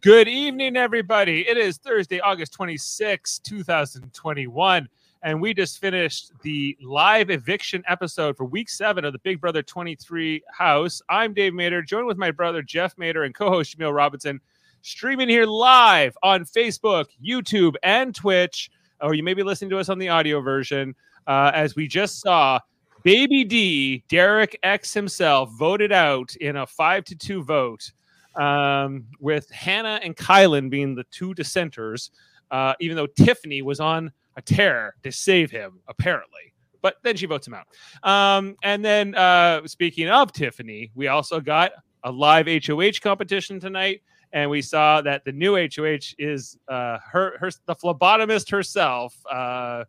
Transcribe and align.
good 0.00 0.28
evening, 0.28 0.76
everybody. 0.76 1.48
It 1.48 1.56
is 1.56 1.78
Thursday, 1.78 2.20
August 2.20 2.52
26, 2.52 3.40
2021, 3.40 4.88
and 5.22 5.40
we 5.40 5.52
just 5.52 5.80
finished 5.80 6.30
the 6.42 6.76
live 6.80 7.30
eviction 7.30 7.82
episode 7.88 8.36
for 8.36 8.44
week 8.44 8.68
seven 8.68 9.04
of 9.04 9.12
the 9.12 9.18
Big 9.20 9.40
Brother 9.40 9.60
23 9.60 10.42
house. 10.52 11.02
I'm 11.08 11.34
Dave 11.34 11.52
Mater, 11.52 11.82
joined 11.82 12.06
with 12.06 12.16
my 12.16 12.30
brother 12.30 12.62
Jeff 12.62 12.96
Mater 12.96 13.24
and 13.24 13.34
co 13.34 13.50
host 13.50 13.76
Jamil 13.76 13.92
Robinson, 13.94 14.40
streaming 14.82 15.28
here 15.28 15.46
live 15.46 16.16
on 16.22 16.44
Facebook, 16.44 17.06
YouTube, 17.24 17.74
and 17.82 18.14
Twitch. 18.14 18.70
Or 19.00 19.14
you 19.14 19.24
may 19.24 19.34
be 19.34 19.42
listening 19.42 19.70
to 19.70 19.78
us 19.78 19.88
on 19.88 19.98
the 19.98 20.10
audio 20.10 20.40
version. 20.40 20.94
Uh, 21.26 21.50
as 21.54 21.74
we 21.74 21.88
just 21.88 22.20
saw, 22.20 22.60
Baby 23.02 23.42
D, 23.42 24.04
Derek 24.08 24.58
X 24.62 24.94
himself, 24.94 25.50
voted 25.58 25.90
out 25.90 26.36
in 26.36 26.56
a 26.56 26.66
five 26.66 27.04
to 27.06 27.16
two 27.16 27.42
vote 27.42 27.90
um, 28.38 29.06
with 29.20 29.50
Hannah 29.50 30.00
and 30.02 30.16
Kyland 30.16 30.70
being 30.70 30.94
the 30.94 31.04
two 31.10 31.34
dissenters, 31.34 32.10
uh, 32.50 32.74
even 32.80 32.96
though 32.96 33.06
Tiffany 33.06 33.62
was 33.62 33.80
on 33.80 34.12
a 34.36 34.42
tear 34.42 34.94
to 35.02 35.12
save 35.12 35.50
him, 35.50 35.80
apparently. 35.88 36.54
But 36.80 36.96
then 37.02 37.16
she 37.16 37.26
votes 37.26 37.46
him 37.46 37.54
out. 37.54 37.66
Um, 38.08 38.56
and 38.62 38.84
then, 38.84 39.14
uh, 39.16 39.66
speaking 39.66 40.08
of 40.08 40.32
Tiffany, 40.32 40.92
we 40.94 41.08
also 41.08 41.40
got 41.40 41.72
a 42.04 42.10
live 42.10 42.46
HOH 42.46 43.00
competition 43.02 43.58
tonight. 43.58 44.02
And 44.32 44.50
we 44.50 44.62
saw 44.62 45.00
that 45.02 45.24
the 45.24 45.32
new 45.32 45.56
HOH 45.56 46.14
is 46.18 46.58
uh, 46.68 46.98
her, 47.10 47.36
her, 47.38 47.50
the 47.66 47.74
phlebotomist 47.74 48.50
herself, 48.50 49.16
uh, 49.30 49.84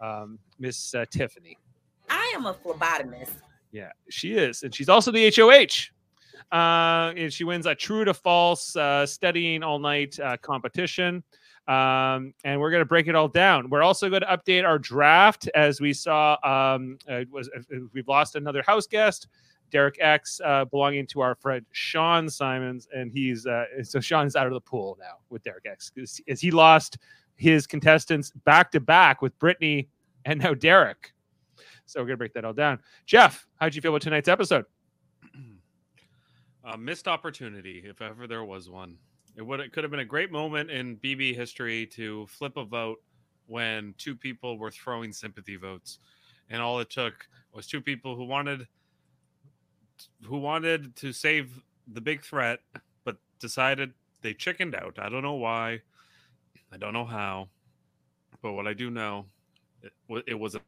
um, 0.00 0.38
Miss 0.58 0.94
uh, 0.94 1.04
Tiffany. 1.10 1.58
I 2.08 2.32
am 2.34 2.46
a 2.46 2.54
phlebotomist. 2.54 3.34
Yeah, 3.70 3.90
she 4.08 4.32
is, 4.32 4.62
and 4.62 4.74
she's 4.74 4.88
also 4.88 5.10
the 5.10 5.32
HOH. 5.34 5.92
Uh, 6.50 7.12
and 7.16 7.32
she 7.32 7.44
wins 7.44 7.66
a 7.66 7.74
true 7.74 8.04
to 8.04 8.14
false 8.14 8.74
uh, 8.76 9.06
studying 9.06 9.62
all 9.62 9.78
night 9.78 10.18
uh, 10.20 10.36
competition. 10.38 11.22
Um, 11.68 12.34
and 12.44 12.60
we're 12.60 12.70
going 12.70 12.80
to 12.80 12.86
break 12.86 13.06
it 13.06 13.14
all 13.14 13.28
down. 13.28 13.70
We're 13.70 13.82
also 13.82 14.08
going 14.10 14.22
to 14.22 14.28
update 14.28 14.64
our 14.64 14.78
draft 14.78 15.48
as 15.54 15.80
we 15.80 15.92
saw. 15.92 16.36
Um, 16.42 16.98
uh, 17.08 17.20
was 17.30 17.48
uh, 17.56 17.60
we've 17.92 18.08
lost 18.08 18.34
another 18.34 18.62
house 18.66 18.86
guest, 18.86 19.28
Derek 19.70 19.96
X, 20.00 20.40
uh, 20.44 20.64
belonging 20.64 21.06
to 21.08 21.20
our 21.20 21.36
friend 21.36 21.64
Sean 21.70 22.28
Simons, 22.28 22.88
and 22.92 23.12
he's 23.12 23.46
uh, 23.46 23.64
so 23.84 24.00
Sean's 24.00 24.34
out 24.34 24.48
of 24.48 24.52
the 24.52 24.60
pool 24.60 24.98
now 25.00 25.18
with 25.30 25.44
Derek 25.44 25.66
X 25.66 25.92
as 26.28 26.40
he 26.40 26.50
lost 26.50 26.98
his 27.36 27.66
contestants 27.66 28.32
back 28.44 28.72
to 28.72 28.80
back 28.80 29.22
with 29.22 29.38
Brittany 29.38 29.88
and 30.24 30.40
now 30.40 30.54
Derek. 30.54 31.12
So 31.86 32.00
we're 32.00 32.06
gonna 32.06 32.16
break 32.16 32.34
that 32.34 32.44
all 32.44 32.52
down. 32.52 32.80
Jeff, 33.06 33.46
how'd 33.56 33.74
you 33.74 33.80
feel 33.80 33.92
about 33.92 34.02
tonight's 34.02 34.28
episode? 34.28 34.64
A 36.64 36.78
missed 36.78 37.08
opportunity, 37.08 37.82
if 37.84 38.00
ever 38.00 38.26
there 38.26 38.44
was 38.44 38.70
one. 38.70 38.96
It 39.36 39.42
would 39.42 39.60
it 39.60 39.72
could 39.72 39.84
have 39.84 39.90
been 39.90 40.00
a 40.00 40.04
great 40.04 40.30
moment 40.30 40.70
in 40.70 40.96
BB 40.98 41.34
history 41.34 41.86
to 41.86 42.26
flip 42.26 42.56
a 42.56 42.64
vote 42.64 43.02
when 43.46 43.94
two 43.98 44.14
people 44.14 44.58
were 44.58 44.70
throwing 44.70 45.12
sympathy 45.12 45.56
votes, 45.56 45.98
and 46.50 46.62
all 46.62 46.78
it 46.80 46.90
took 46.90 47.26
was 47.52 47.66
two 47.66 47.80
people 47.80 48.14
who 48.14 48.24
wanted 48.24 48.68
who 50.24 50.38
wanted 50.38 50.94
to 50.96 51.12
save 51.12 51.62
the 51.92 52.00
big 52.00 52.22
threat, 52.22 52.60
but 53.04 53.16
decided 53.40 53.92
they 54.20 54.34
chickened 54.34 54.74
out. 54.74 54.98
I 54.98 55.08
don't 55.08 55.22
know 55.22 55.34
why. 55.34 55.80
I 56.72 56.76
don't 56.76 56.92
know 56.92 57.04
how. 57.04 57.48
But 58.40 58.52
what 58.52 58.66
I 58.66 58.72
do 58.72 58.90
know, 58.90 59.26
it, 59.82 59.92
it 60.26 60.38
was 60.38 60.54
a 60.54 60.60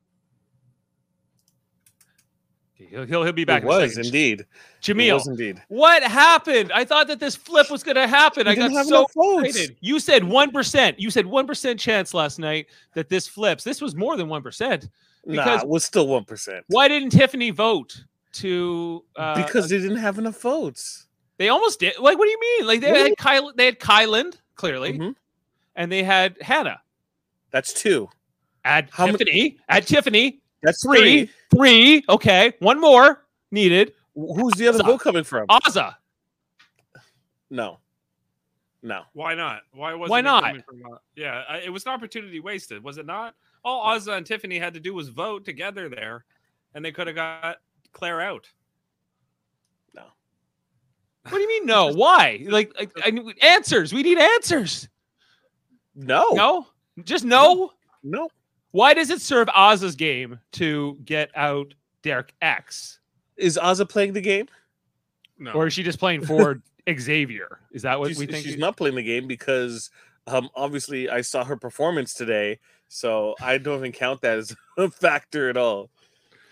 He'll, 2.91 3.05
he'll, 3.07 3.25
he'll 3.25 3.33
be 3.33 3.45
back. 3.45 3.63
It 3.63 3.67
was 3.67 3.97
indeed. 3.99 4.45
Jamil, 4.83 5.15
was 5.15 5.27
indeed. 5.27 5.63
What 5.69 6.03
happened? 6.03 6.73
I 6.73 6.85
thought 6.85 7.07
that 7.09 7.21
this 7.21 7.35
flip 7.37 7.71
was 7.71 7.83
going 7.83 7.97
to 7.97 8.07
happen. 8.07 8.47
I 8.49 8.55
got 8.55 8.87
so 8.87 9.07
excited. 9.43 9.77
You 9.81 9.99
said 10.01 10.25
one 10.25 10.51
percent. 10.51 10.99
You 11.01 11.11
said 11.11 11.27
one 11.27 11.47
percent 11.47 11.81
chance 11.81 12.13
last 12.15 12.39
night 12.39 12.67
that 12.95 13.09
this 13.09 13.27
flips. 13.29 13.65
This 13.65 13.81
was 13.81 13.95
more 13.95 14.17
than 14.17 14.29
one 14.29 14.43
percent. 14.43 14.89
Nah, 15.25 15.43
Because- 15.45 15.63
it 15.63 15.69
was 15.69 15.85
still 15.85 16.07
one 16.09 16.25
percent. 16.25 16.65
Why 16.69 16.89
didn't 16.89 17.11
Tiffany 17.11 17.51
vote 17.51 18.05
to? 18.35 19.05
Uh, 19.17 19.43
because 19.43 19.69
they 19.69 19.79
didn't 19.79 19.97
have 19.99 20.19
enough 20.19 20.41
votes. 20.41 21.07
they 21.39 21.49
almost 21.49 21.81
did. 21.81 21.95
Like, 21.99 22.19
what 22.19 22.27
do 22.27 22.31
you 22.31 22.41
mean? 22.41 22.67
Like 22.67 22.81
they 22.81 22.93
Really? 22.93 23.09
had 23.11 23.19
Kyle. 23.19 23.53
They 23.55 23.65
had 23.67 23.79
Kyland 23.81 24.37
clearly, 24.55 24.99
Mhm. 24.99 25.15
and 25.77 25.91
they 25.91 26.03
had 26.03 26.37
Hannah. 26.41 26.81
That's 27.51 27.73
two. 27.73 28.09
Add 28.65 28.89
How 28.93 29.07
ma- 29.07 29.13
Tiffany. 29.13 29.59
add 29.69 29.87
Tiffany. 29.87 30.41
That's 30.65 30.83
Three. 30.83 31.27
three. 31.27 31.31
Three. 31.55 32.05
Okay, 32.09 32.53
one 32.59 32.81
more 32.81 33.25
needed. 33.51 33.93
Who's 34.15 34.55
the 34.55 34.69
other 34.69 34.79
Stop. 34.79 34.87
vote 34.89 35.01
coming 35.01 35.25
from? 35.25 35.47
Azah. 35.49 35.95
No, 37.51 37.79
no. 38.83 39.03
Why 39.13 39.35
not? 39.35 39.63
Why 39.73 39.95
was 39.95 40.11
Why 40.11 40.21
not? 40.21 40.43
From, 40.65 40.83
uh, 40.93 40.97
yeah, 41.17 41.43
I, 41.49 41.59
it 41.59 41.73
was 41.73 41.85
an 41.87 41.93
opportunity 41.93 42.41
wasted, 42.41 42.83
was 42.83 42.99
it 42.99 43.07
not? 43.07 43.35
All 43.65 43.85
Azah 43.95 44.17
and 44.17 44.27
Tiffany 44.27 44.59
had 44.59 44.75
to 44.75 44.81
do 44.81 44.95
was 44.95 45.09
vote 45.09 45.45
together 45.45 45.89
there, 45.89 46.25
and 46.75 46.85
they 46.85 46.93
could 46.93 47.07
have 47.07 47.17
got 47.17 47.59
Claire 47.93 48.21
out. 48.21 48.51
No. 49.95 50.03
What 51.23 51.39
do 51.39 51.41
you 51.41 51.49
mean? 51.49 51.67
No. 51.67 51.93
Why? 51.93 52.45
Like, 52.49 52.73
like 52.79 52.93
I 53.03 53.13
answers. 53.43 53.93
We 53.93 54.03
need 54.03 54.19
answers. 54.19 54.89
No, 55.95 56.31
No. 56.33 56.67
Just 57.05 57.25
no. 57.25 57.73
no. 58.03 58.29
Why 58.75 58.93
does 58.93 59.09
it 59.11 59.21
serve 59.21 59.49
Oz's 59.55 59.95
game 59.95 60.41
to 60.55 60.99
get 61.05 61.31
out 61.37 61.75
Derek 62.03 62.35
X, 62.43 62.99
Is 63.37 63.57
Azah 63.57 63.89
playing 63.89 64.15
the 64.15 64.21
game? 64.21 64.49
No, 65.39 65.53
or 65.53 65.69
is 65.69 65.73
she 65.75 65.85
just 65.85 66.01
playing 66.01 66.27
for 66.27 66.61
Xavier? 66.99 67.61
Is 67.71 67.83
that 67.83 68.01
what 68.01 68.09
she's, 68.09 68.19
we 68.19 68.27
think? 68.27 68.45
she's 68.45 68.59
not 68.59 68.77
playing 68.77 68.97
the 68.97 69.03
game 69.05 69.29
because 69.29 69.91
um 70.27 70.49
obviously 70.57 71.09
I 71.09 71.21
saw 71.21 71.45
her 71.45 71.57
performance 71.57 72.15
today, 72.15 72.59
so 72.89 73.37
I 73.41 73.59
don't 73.59 73.79
even 73.79 73.93
count 73.93 74.23
that 74.23 74.39
as 74.39 74.57
a 74.77 74.91
factor 74.91 75.49
at 75.49 75.57
all. 75.57 75.89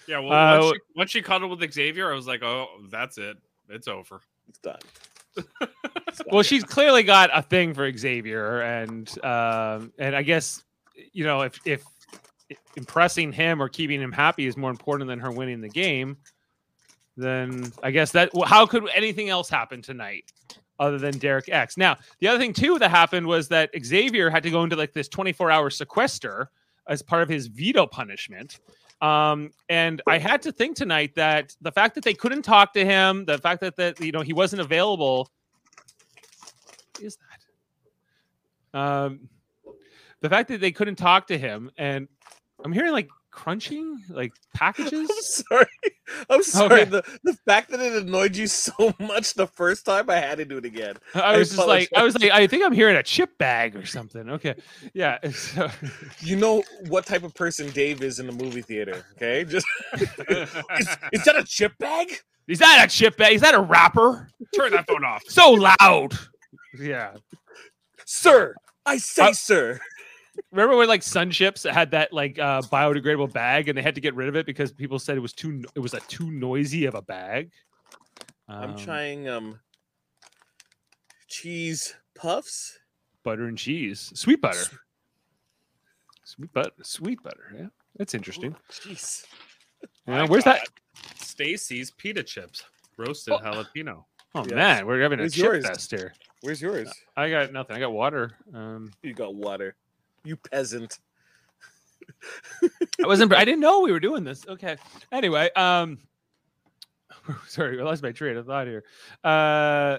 yeah. 0.07 0.21
Well, 0.21 0.33
Uh, 0.33 0.61
once, 0.61 0.75
she, 0.77 0.81
once 0.97 1.11
she 1.11 1.23
cuddled 1.23 1.59
with 1.59 1.73
Xavier, 1.73 2.13
I 2.13 2.15
was 2.15 2.29
like, 2.29 2.45
oh, 2.45 2.69
that's 2.89 3.19
it. 3.19 3.37
It's 3.69 3.89
over. 3.89 4.21
It's 4.49 4.59
done. 4.61 4.79
It's 6.07 6.19
done. 6.19 6.27
Well, 6.31 6.43
she's 6.45 6.63
clearly 6.63 7.03
got 7.03 7.31
a 7.37 7.43
thing 7.43 7.75
for 7.75 7.91
Xavier, 7.91 8.61
and 8.61 9.09
um, 9.25 9.93
and 9.99 10.15
I 10.15 10.23
guess 10.23 10.63
you 11.13 11.25
know 11.25 11.41
if 11.41 11.59
if 11.65 11.83
impressing 12.77 13.33
him 13.33 13.63
or 13.63 13.69
keeping 13.69 14.01
him 14.01 14.13
happy 14.13 14.47
is 14.47 14.57
more 14.57 14.71
important 14.71 15.09
than 15.09 15.19
her 15.19 15.31
winning 15.31 15.61
the 15.61 15.69
game, 15.69 16.17
then 17.17 17.73
I 17.83 17.91
guess 17.91 18.13
that 18.13 18.31
how 18.47 18.67
could 18.67 18.89
anything 18.95 19.29
else 19.29 19.49
happen 19.49 19.83
tonight 19.83 20.25
other 20.79 20.99
than 20.99 21.19
Derek 21.19 21.49
X? 21.49 21.77
Now, 21.77 21.97
the 22.21 22.29
other 22.29 22.39
thing 22.39 22.53
too 22.53 22.79
that 22.79 22.91
happened 22.91 23.27
was 23.27 23.49
that 23.49 23.71
Xavier 23.85 24.31
had 24.31 24.43
to 24.43 24.51
go 24.51 24.63
into 24.63 24.77
like 24.77 24.93
this 24.93 25.09
24 25.09 25.51
hour 25.51 25.71
sequester 25.71 26.51
as 26.89 27.03
part 27.03 27.23
of 27.23 27.29
his 27.29 27.47
veto 27.47 27.87
punishment. 27.87 28.59
Um, 29.01 29.51
and 29.69 30.01
I 30.07 30.19
had 30.19 30.43
to 30.43 30.53
think 30.53 30.77
tonight 30.77 31.15
that 31.17 31.57
the 31.61 31.73
fact 31.73 31.97
that 31.97 32.05
they 32.05 32.15
couldn't 32.15 32.43
talk 32.43 32.73
to 32.75 32.85
him, 32.85 33.25
the 33.25 33.39
fact 33.39 33.61
that 33.61 33.77
that 33.77 34.01
you 34.01 34.13
know 34.13 34.21
he 34.21 34.33
wasn't 34.33 34.63
available, 34.63 35.29
is 37.01 37.19
that? 38.73 38.79
Um, 38.79 39.29
the 40.21 40.31
fact 40.31 40.49
that 40.49 40.61
they 40.61 40.71
couldn't 40.71 40.97
talk 40.97 41.27
to 41.27 41.37
him, 41.37 41.71
and 41.77 42.07
I'm 42.65 42.73
hearing 42.73 42.93
like 42.93 43.09
crunching, 43.31 44.03
like 44.11 44.33
packages. 44.55 45.11
I'm 45.11 45.23
sorry. 45.23 45.67
I'm 46.29 46.43
sorry. 46.43 46.81
Okay. 46.83 46.85
The 46.91 47.19
the 47.25 47.35
fact 47.47 47.71
that 47.71 47.81
it 47.81 47.93
annoyed 48.03 48.37
you 48.37 48.47
so 48.47 48.95
much 49.01 49.35
the 49.35 49.47
first 49.47 49.85
time, 49.87 50.11
I 50.11 50.17
had 50.17 50.39
to 50.39 50.45
do 50.45 50.59
it 50.59 50.65
again. 50.65 50.97
I 51.15 51.21
I 51.21 51.37
was 51.39 51.51
just 51.55 51.67
like, 51.67 51.89
I 51.97 52.03
was 52.03 52.19
like, 52.19 52.31
I 52.31 52.47
think 52.47 52.65
I'm 52.65 52.73
hearing 52.73 52.97
a 52.97 53.03
chip 53.03 53.37
bag 53.39 53.75
or 53.77 53.87
something. 53.87 54.29
Okay, 54.31 54.55
yeah. 54.95 55.19
so- 55.33 55.71
You 56.21 56.37
know 56.37 56.63
what 56.89 57.07
type 57.07 57.23
of 57.23 57.35
person 57.35 57.71
Dave 57.71 58.03
is 58.03 58.19
in 58.21 58.27
the 58.27 58.33
movie 58.33 58.63
theater, 58.63 59.05
okay? 59.17 59.45
Just 59.45 59.67
is, 59.99 60.89
is 61.13 61.25
that 61.25 61.37
a 61.37 61.45
chip 61.45 61.73
bag? 61.79 62.13
is 62.49 62.59
that 62.59 62.85
a 62.85 62.89
chip 62.89 63.17
bag? 63.17 63.33
Is 63.35 63.41
that 63.41 63.55
a 63.55 63.61
rapper? 63.61 64.29
Turn 64.55 64.73
that 64.73 64.87
phone 64.87 65.05
off. 65.05 65.23
So 65.29 65.53
loud. 65.53 66.13
Yeah. 66.79 67.15
Sir, 68.05 68.55
I 68.85 68.99
say 68.99 69.29
Uh, 69.29 69.33
sir. 69.33 69.81
Remember 70.51 70.77
when 70.77 70.89
like 70.89 71.03
Sun 71.03 71.31
Chips 71.31 71.65
had 71.65 71.91
that 71.91 72.13
like 72.13 72.39
uh, 72.39 72.63
biodegradable 72.63 73.33
bag 73.33 73.69
and 73.69 73.77
they 73.77 73.83
had 73.83 73.95
to 73.95 74.01
get 74.01 74.15
rid 74.15 74.29
of 74.29 74.37
it 74.37 74.47
because 74.47 74.73
people 74.73 74.99
said 74.99 75.17
it 75.17 75.21
was 75.21 75.33
too 75.33 75.63
it 75.75 75.81
was 75.81 75.93
a 75.95 76.01
too 76.01 76.31
noisy 76.31 76.87
of 76.87 76.95
a 76.95 77.03
bag. 77.03 77.51
I'm 78.49 78.71
Um, 78.71 78.77
trying 78.77 79.29
um 79.29 79.61
cheese 81.29 81.95
puffs. 82.15 82.79
butter 83.23 83.45
and 83.45 83.57
cheese, 83.59 84.11
sweet 84.15 84.41
butter, 84.41 84.65
sweet 86.25 86.53
butter, 86.53 86.71
sweet 86.83 87.23
butter. 87.23 87.53
Yeah, 87.57 87.67
that's 87.97 88.15
interesting. 88.15 88.55
Jeez. 88.71 89.25
Yeah, 90.07 90.27
where's 90.29 90.45
that? 90.45 90.61
Stacy's 91.17 91.91
pita 91.91 92.23
chips, 92.23 92.63
roasted 92.97 93.35
Oh. 93.35 93.39
jalapeno. 93.39 94.05
Oh 94.35 94.45
Yes. 94.45 94.51
man, 94.53 94.87
we're 94.87 95.01
having 95.01 95.19
a 95.19 95.23
Where's 95.23 95.35
chip 95.35 95.43
yours? 95.45 95.67
fest 95.67 95.91
here. 95.91 96.15
Where's 96.43 96.63
yours? 96.63 96.89
I 97.17 97.29
got 97.31 97.53
nothing. 97.53 97.77
I 97.77 97.81
got 97.81 97.93
water. 97.93 98.33
Um, 98.55 98.93
You 99.03 99.13
got 99.13 99.35
water. 99.35 99.75
You 100.25 100.37
peasant. 100.37 100.99
I 103.03 103.07
wasn't. 103.07 103.33
I 103.35 103.45
didn't 103.45 103.61
know 103.61 103.81
we 103.81 103.93
were 103.93 104.01
doing 104.01 104.25
this. 104.25 104.47
Okay. 104.47 104.77
Anyway, 105.11 105.51
um, 105.57 105.99
sorry, 107.49 107.81
I 107.81 107.85
lost 107.85 108.03
my 108.03 108.13
train 108.13 108.37
of 108.37 108.47
thought 108.47 108.67
here. 108.67 108.85
Uh, 109.25 109.99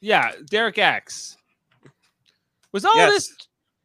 Yeah, 0.00 0.32
Derek 0.50 0.78
X. 0.78 1.36
Was 2.72 2.84
all 2.84 2.96
Yes. 2.96 3.12
this 3.12 3.36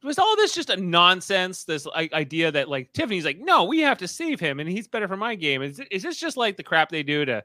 was 0.04 0.20
all 0.20 0.36
this 0.36 0.54
just 0.54 0.70
a 0.70 0.78
nonsense? 0.78 1.64
This 1.64 1.88
i- 1.96 2.10
idea 2.14 2.52
that 2.52 2.68
like 2.70 2.92
Tiffany's 2.94 3.26
like, 3.26 3.40
no, 3.40 3.64
we 3.66 3.80
have 3.80 3.98
to 4.00 4.08
save 4.08 4.40
him, 4.40 4.60
and 4.60 4.70
he's 4.70 4.88
better 4.88 5.08
for 5.08 5.18
my 5.18 5.36
game. 5.36 5.62
Is 5.62 5.80
is 5.92 6.04
this 6.04 6.20
just 6.20 6.38
like 6.38 6.58
the 6.58 6.64
crap 6.64 6.90
they 6.90 7.04
do 7.04 7.24
to 7.26 7.44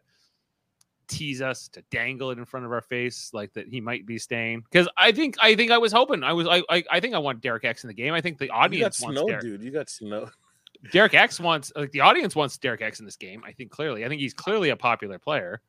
tease 1.09 1.41
us, 1.41 1.69
to 1.69 1.83
dangle 1.91 2.31
it 2.31 2.39
in 2.39 2.45
front 2.45 2.67
of 2.67 2.73
our 2.73 2.81
face, 2.81 3.31
like 3.33 3.53
that 3.55 3.69
he 3.69 3.81
might 3.81 4.07
be 4.07 4.19
staying? 4.19 4.63
Because 4.71 4.89
I 4.97 5.13
think 5.13 5.37
I 5.41 5.55
think 5.55 5.71
I 5.71 5.79
was 5.79 5.93
hoping 5.93 6.23
I 6.23 6.33
was 6.33 6.47
I, 6.47 6.63
I 6.69 6.85
I 6.91 7.01
think 7.01 7.15
I 7.15 7.19
want 7.19 7.41
Derek 7.41 7.65
X 7.65 7.85
in 7.85 7.89
the 7.89 7.95
game. 7.95 8.15
I 8.15 8.21
think 8.21 8.39
the 8.39 8.47
You 8.47 8.51
got 8.51 8.65
audience 8.65 9.01
wants 9.01 9.19
snow, 9.21 9.27
Derek. 9.29 9.43
dude. 9.43 9.63
You 9.63 9.71
got 9.71 9.89
snow. 9.91 10.29
Derek 10.93 11.15
X 11.15 11.41
wants 11.41 11.73
like 11.75 11.91
the 11.93 12.01
audience 12.01 12.37
wants 12.37 12.59
Derek 12.59 12.83
X 12.83 13.01
in 13.01 13.07
this 13.07 13.17
game. 13.17 13.43
I 13.45 13.53
think 13.53 13.71
clearly. 13.71 14.05
I 14.05 14.09
think 14.09 14.21
he's 14.21 14.35
clearly 14.35 14.71
a 14.71 14.77
popular 14.77 15.19
player. 15.19 15.61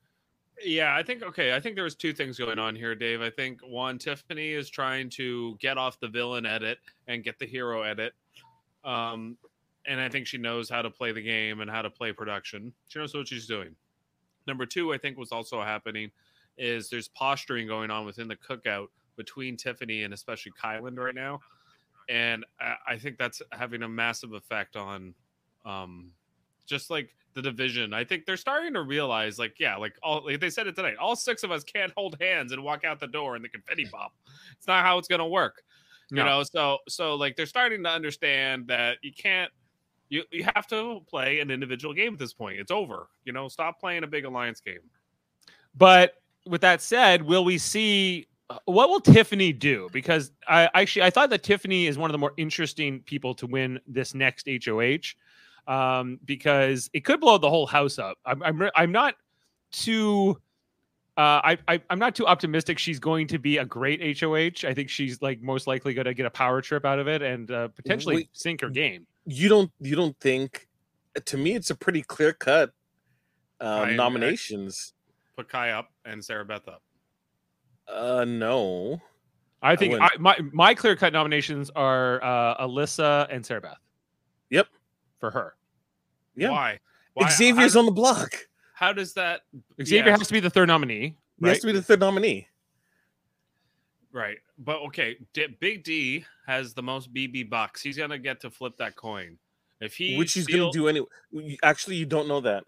Yeah, 0.63 0.95
I 0.95 1.03
think 1.03 1.23
okay. 1.23 1.55
I 1.55 1.59
think 1.59 1.75
there 1.75 1.83
was 1.83 1.95
two 1.95 2.13
things 2.13 2.37
going 2.37 2.59
on 2.59 2.75
here, 2.75 2.95
Dave. 2.95 3.21
I 3.21 3.29
think 3.29 3.61
one, 3.61 3.99
Tiffany 3.99 4.51
is 4.53 4.69
trying 4.69 5.09
to 5.11 5.55
get 5.59 5.77
off 5.77 5.99
the 5.99 6.07
villain 6.07 6.45
edit 6.45 6.79
and 7.07 7.23
get 7.23 7.37
the 7.39 7.45
hero 7.45 7.83
edit. 7.83 8.13
Um, 8.83 9.37
and 9.85 9.99
I 10.01 10.09
think 10.09 10.27
she 10.27 10.37
knows 10.37 10.69
how 10.69 10.81
to 10.81 10.89
play 10.89 11.11
the 11.11 11.21
game 11.21 11.61
and 11.61 11.69
how 11.69 11.81
to 11.81 11.89
play 11.89 12.11
production. 12.11 12.73
She 12.87 12.99
knows 12.99 13.13
what 13.13 13.27
she's 13.27 13.47
doing. 13.47 13.75
Number 14.47 14.65
two, 14.65 14.93
I 14.93 14.97
think 14.97 15.17
was 15.17 15.31
also 15.31 15.61
happening 15.61 16.11
is 16.57 16.89
there's 16.89 17.07
posturing 17.09 17.67
going 17.67 17.91
on 17.91 18.05
within 18.05 18.27
the 18.27 18.35
cookout 18.35 18.87
between 19.15 19.57
Tiffany 19.57 20.03
and 20.03 20.13
especially 20.13 20.51
Kyland 20.61 20.97
right 20.97 21.13
now, 21.13 21.39
and 22.09 22.45
I, 22.59 22.75
I 22.87 22.97
think 22.97 23.17
that's 23.17 23.41
having 23.51 23.83
a 23.83 23.89
massive 23.89 24.33
effect 24.33 24.75
on, 24.75 25.13
um, 25.65 26.11
just 26.65 26.89
like 26.89 27.15
the 27.33 27.41
division. 27.41 27.93
I 27.93 28.03
think 28.03 28.25
they're 28.25 28.37
starting 28.37 28.73
to 28.73 28.81
realize, 28.81 29.37
like, 29.37 29.59
yeah, 29.59 29.75
like 29.75 29.93
all 30.01 30.25
like 30.25 30.39
they 30.39 30.49
said 30.49 30.67
it 30.67 30.75
tonight. 30.75 30.97
All 30.97 31.15
six 31.15 31.43
of 31.43 31.51
us 31.51 31.63
can't 31.63 31.91
hold 31.95 32.17
hands 32.19 32.51
and 32.51 32.63
walk 32.63 32.83
out 32.83 32.99
the 32.99 33.07
door 33.07 33.35
in 33.35 33.41
the 33.41 33.49
confetti 33.49 33.85
pop. 33.85 34.13
It's 34.57 34.67
not 34.67 34.83
how 34.83 34.97
it's 34.97 35.07
gonna 35.07 35.27
work. 35.27 35.63
You 36.09 36.23
know, 36.23 36.43
so 36.43 36.77
so 36.87 37.15
like 37.15 37.35
they're 37.35 37.45
starting 37.45 37.83
to 37.83 37.89
understand 37.89 38.67
that 38.67 38.97
you 39.01 39.11
can't 39.11 39.51
you 40.09 40.23
you 40.31 40.45
have 40.55 40.67
to 40.67 41.01
play 41.09 41.39
an 41.39 41.51
individual 41.51 41.93
game 41.93 42.13
at 42.13 42.19
this 42.19 42.33
point. 42.33 42.59
It's 42.59 42.71
over. 42.71 43.09
You 43.25 43.33
know, 43.33 43.47
stop 43.47 43.79
playing 43.79 44.03
a 44.03 44.07
big 44.07 44.25
alliance 44.25 44.59
game. 44.59 44.79
But 45.75 46.13
with 46.45 46.61
that 46.61 46.81
said, 46.81 47.21
will 47.21 47.43
we 47.43 47.57
see 47.57 48.27
uh, 48.49 48.57
what 48.65 48.89
will 48.89 49.01
Tiffany 49.01 49.51
do? 49.53 49.89
Because 49.91 50.31
I 50.47 50.69
actually 50.73 51.03
I 51.03 51.09
thought 51.09 51.29
that 51.31 51.43
Tiffany 51.43 51.87
is 51.87 51.97
one 51.97 52.09
of 52.09 52.13
the 52.13 52.17
more 52.17 52.33
interesting 52.37 53.01
people 53.01 53.33
to 53.35 53.47
win 53.47 53.79
this 53.87 54.13
next 54.13 54.47
HOH 54.47 55.15
um, 55.67 56.19
because 56.25 56.89
it 56.93 57.03
could 57.03 57.19
blow 57.19 57.37
the 57.37 57.49
whole 57.49 57.67
house 57.67 57.99
up. 57.99 58.17
I'm 58.25 58.41
I'm, 58.43 58.69
I'm 58.75 58.91
not 58.91 59.15
too. 59.71 60.39
Uh, 61.17 61.41
I, 61.43 61.57
I 61.67 61.81
I'm 61.89 61.99
not 61.99 62.15
too 62.15 62.27
optimistic. 62.27 62.77
She's 62.77 62.99
going 62.99 63.27
to 63.27 63.39
be 63.39 63.57
a 63.57 63.65
great 63.65 64.19
HOH. 64.19 64.67
I 64.67 64.73
think 64.73 64.89
she's 64.89 65.21
like 65.21 65.41
most 65.41 65.67
likely 65.67 65.93
going 65.93 66.05
to 66.05 66.13
get 66.13 66.25
a 66.25 66.29
power 66.29 66.61
trip 66.61 66.85
out 66.85 66.99
of 66.99 67.07
it 67.07 67.21
and 67.21 67.49
uh, 67.49 67.67
potentially 67.69 68.15
Wait. 68.15 68.29
sink 68.33 68.61
her 68.61 68.69
game. 68.69 69.07
You 69.27 69.49
don't. 69.49 69.71
You 69.79 69.95
don't 69.95 70.17
think? 70.19 70.67
To 71.25 71.37
me, 71.37 71.53
it's 71.53 71.69
a 71.69 71.75
pretty 71.75 72.01
clear 72.01 72.31
cut 72.33 72.71
I- 73.59 73.65
uh, 73.65 73.79
I- 73.81 73.95
nominations. 73.95 74.93
Put 75.35 75.49
Kai 75.49 75.69
up 75.71 75.89
and 76.05 76.23
Sarah 76.23 76.45
Beth 76.45 76.67
up. 76.67 76.81
Uh, 77.87 78.25
no. 78.27 78.99
I 79.61 79.75
think 79.75 79.93
wouldn't. 79.93 80.11
I, 80.13 80.17
my 80.17 80.37
my 80.51 80.73
clear 80.73 80.95
cut 80.95 81.13
nominations 81.13 81.69
are 81.75 82.23
uh, 82.23 82.65
Alyssa 82.65 83.27
and 83.29 83.45
Sarah 83.45 83.61
Beth. 83.61 83.77
Yep. 84.49 84.67
For 85.19 85.29
her. 85.31 85.55
Yeah. 86.35 86.49
Why? 86.51 86.79
Why? 87.13 87.29
Xavier's 87.29 87.73
how, 87.73 87.81
on 87.81 87.85
the 87.85 87.91
block. 87.91 88.33
how 88.73 88.93
does 88.93 89.13
that 89.13 89.41
Xavier 89.83 90.05
Yeah. 90.11 90.17
has 90.17 90.27
to 90.27 90.33
be 90.33 90.39
the 90.39 90.49
third 90.49 90.67
nominee. 90.67 91.15
He 91.41 91.47
has 91.47 91.59
to 91.59 91.67
be 91.67 91.73
the 91.73 91.81
third 91.81 91.99
nominee. 91.99 92.47
Right. 94.11 94.37
But 94.57 94.77
okay, 94.87 95.17
D- 95.33 95.47
Big 95.59 95.83
D 95.83 96.25
has 96.45 96.73
the 96.73 96.81
most 96.83 97.13
BB 97.13 97.49
bucks. 97.49 97.81
He's 97.81 97.97
going 97.97 98.09
to 98.09 98.17
get 98.19 98.39
to 98.41 98.49
flip 98.49 98.77
that 98.77 98.95
coin. 98.95 99.37
If 99.79 99.95
he 99.95 100.17
which 100.17 100.33
he's 100.33 100.45
steal- 100.45 100.71
going 100.71 100.73
to 100.73 100.79
do 100.79 100.87
anyway. 100.87 101.57
Actually, 101.61 101.97
you 101.97 102.05
don't 102.05 102.27
know 102.27 102.41
that. 102.41 102.63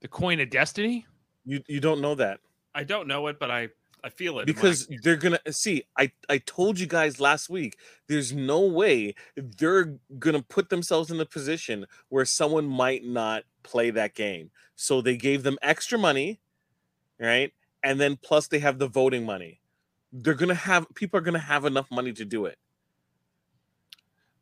the 0.00 0.08
coin 0.08 0.40
of 0.40 0.50
destiny. 0.50 1.06
You 1.44 1.62
you 1.68 1.80
don't 1.80 2.00
know 2.00 2.14
that 2.16 2.40
I 2.74 2.82
don't 2.84 3.06
know 3.06 3.28
it, 3.28 3.38
but 3.38 3.50
I 3.52 3.68
I 4.02 4.08
feel 4.08 4.38
it 4.40 4.48
in 4.48 4.54
my- 4.54 4.60
because 4.60 4.88
they're 5.02 5.16
gonna 5.16 5.38
see. 5.50 5.84
I 5.96 6.10
I 6.28 6.38
told 6.38 6.78
you 6.80 6.86
guys 6.86 7.20
last 7.20 7.48
week. 7.48 7.78
There's 8.08 8.32
no 8.32 8.60
way 8.60 9.14
they're 9.36 9.96
gonna 10.18 10.42
put 10.42 10.68
themselves 10.70 11.10
in 11.10 11.18
the 11.18 11.26
position 11.26 11.86
where 12.08 12.24
someone 12.24 12.66
might 12.66 13.04
not 13.04 13.44
play 13.62 13.90
that 13.90 14.14
game. 14.14 14.50
So 14.74 15.00
they 15.00 15.16
gave 15.16 15.44
them 15.44 15.56
extra 15.62 15.98
money, 15.98 16.40
right? 17.20 17.52
And 17.84 18.00
then 18.00 18.16
plus 18.16 18.48
they 18.48 18.58
have 18.58 18.78
the 18.78 18.88
voting 18.88 19.24
money. 19.24 19.60
They're 20.22 20.34
gonna 20.34 20.54
have 20.54 20.86
people 20.94 21.18
are 21.18 21.22
gonna 21.22 21.38
have 21.38 21.64
enough 21.64 21.90
money 21.90 22.12
to 22.12 22.24
do 22.24 22.46
it. 22.46 22.56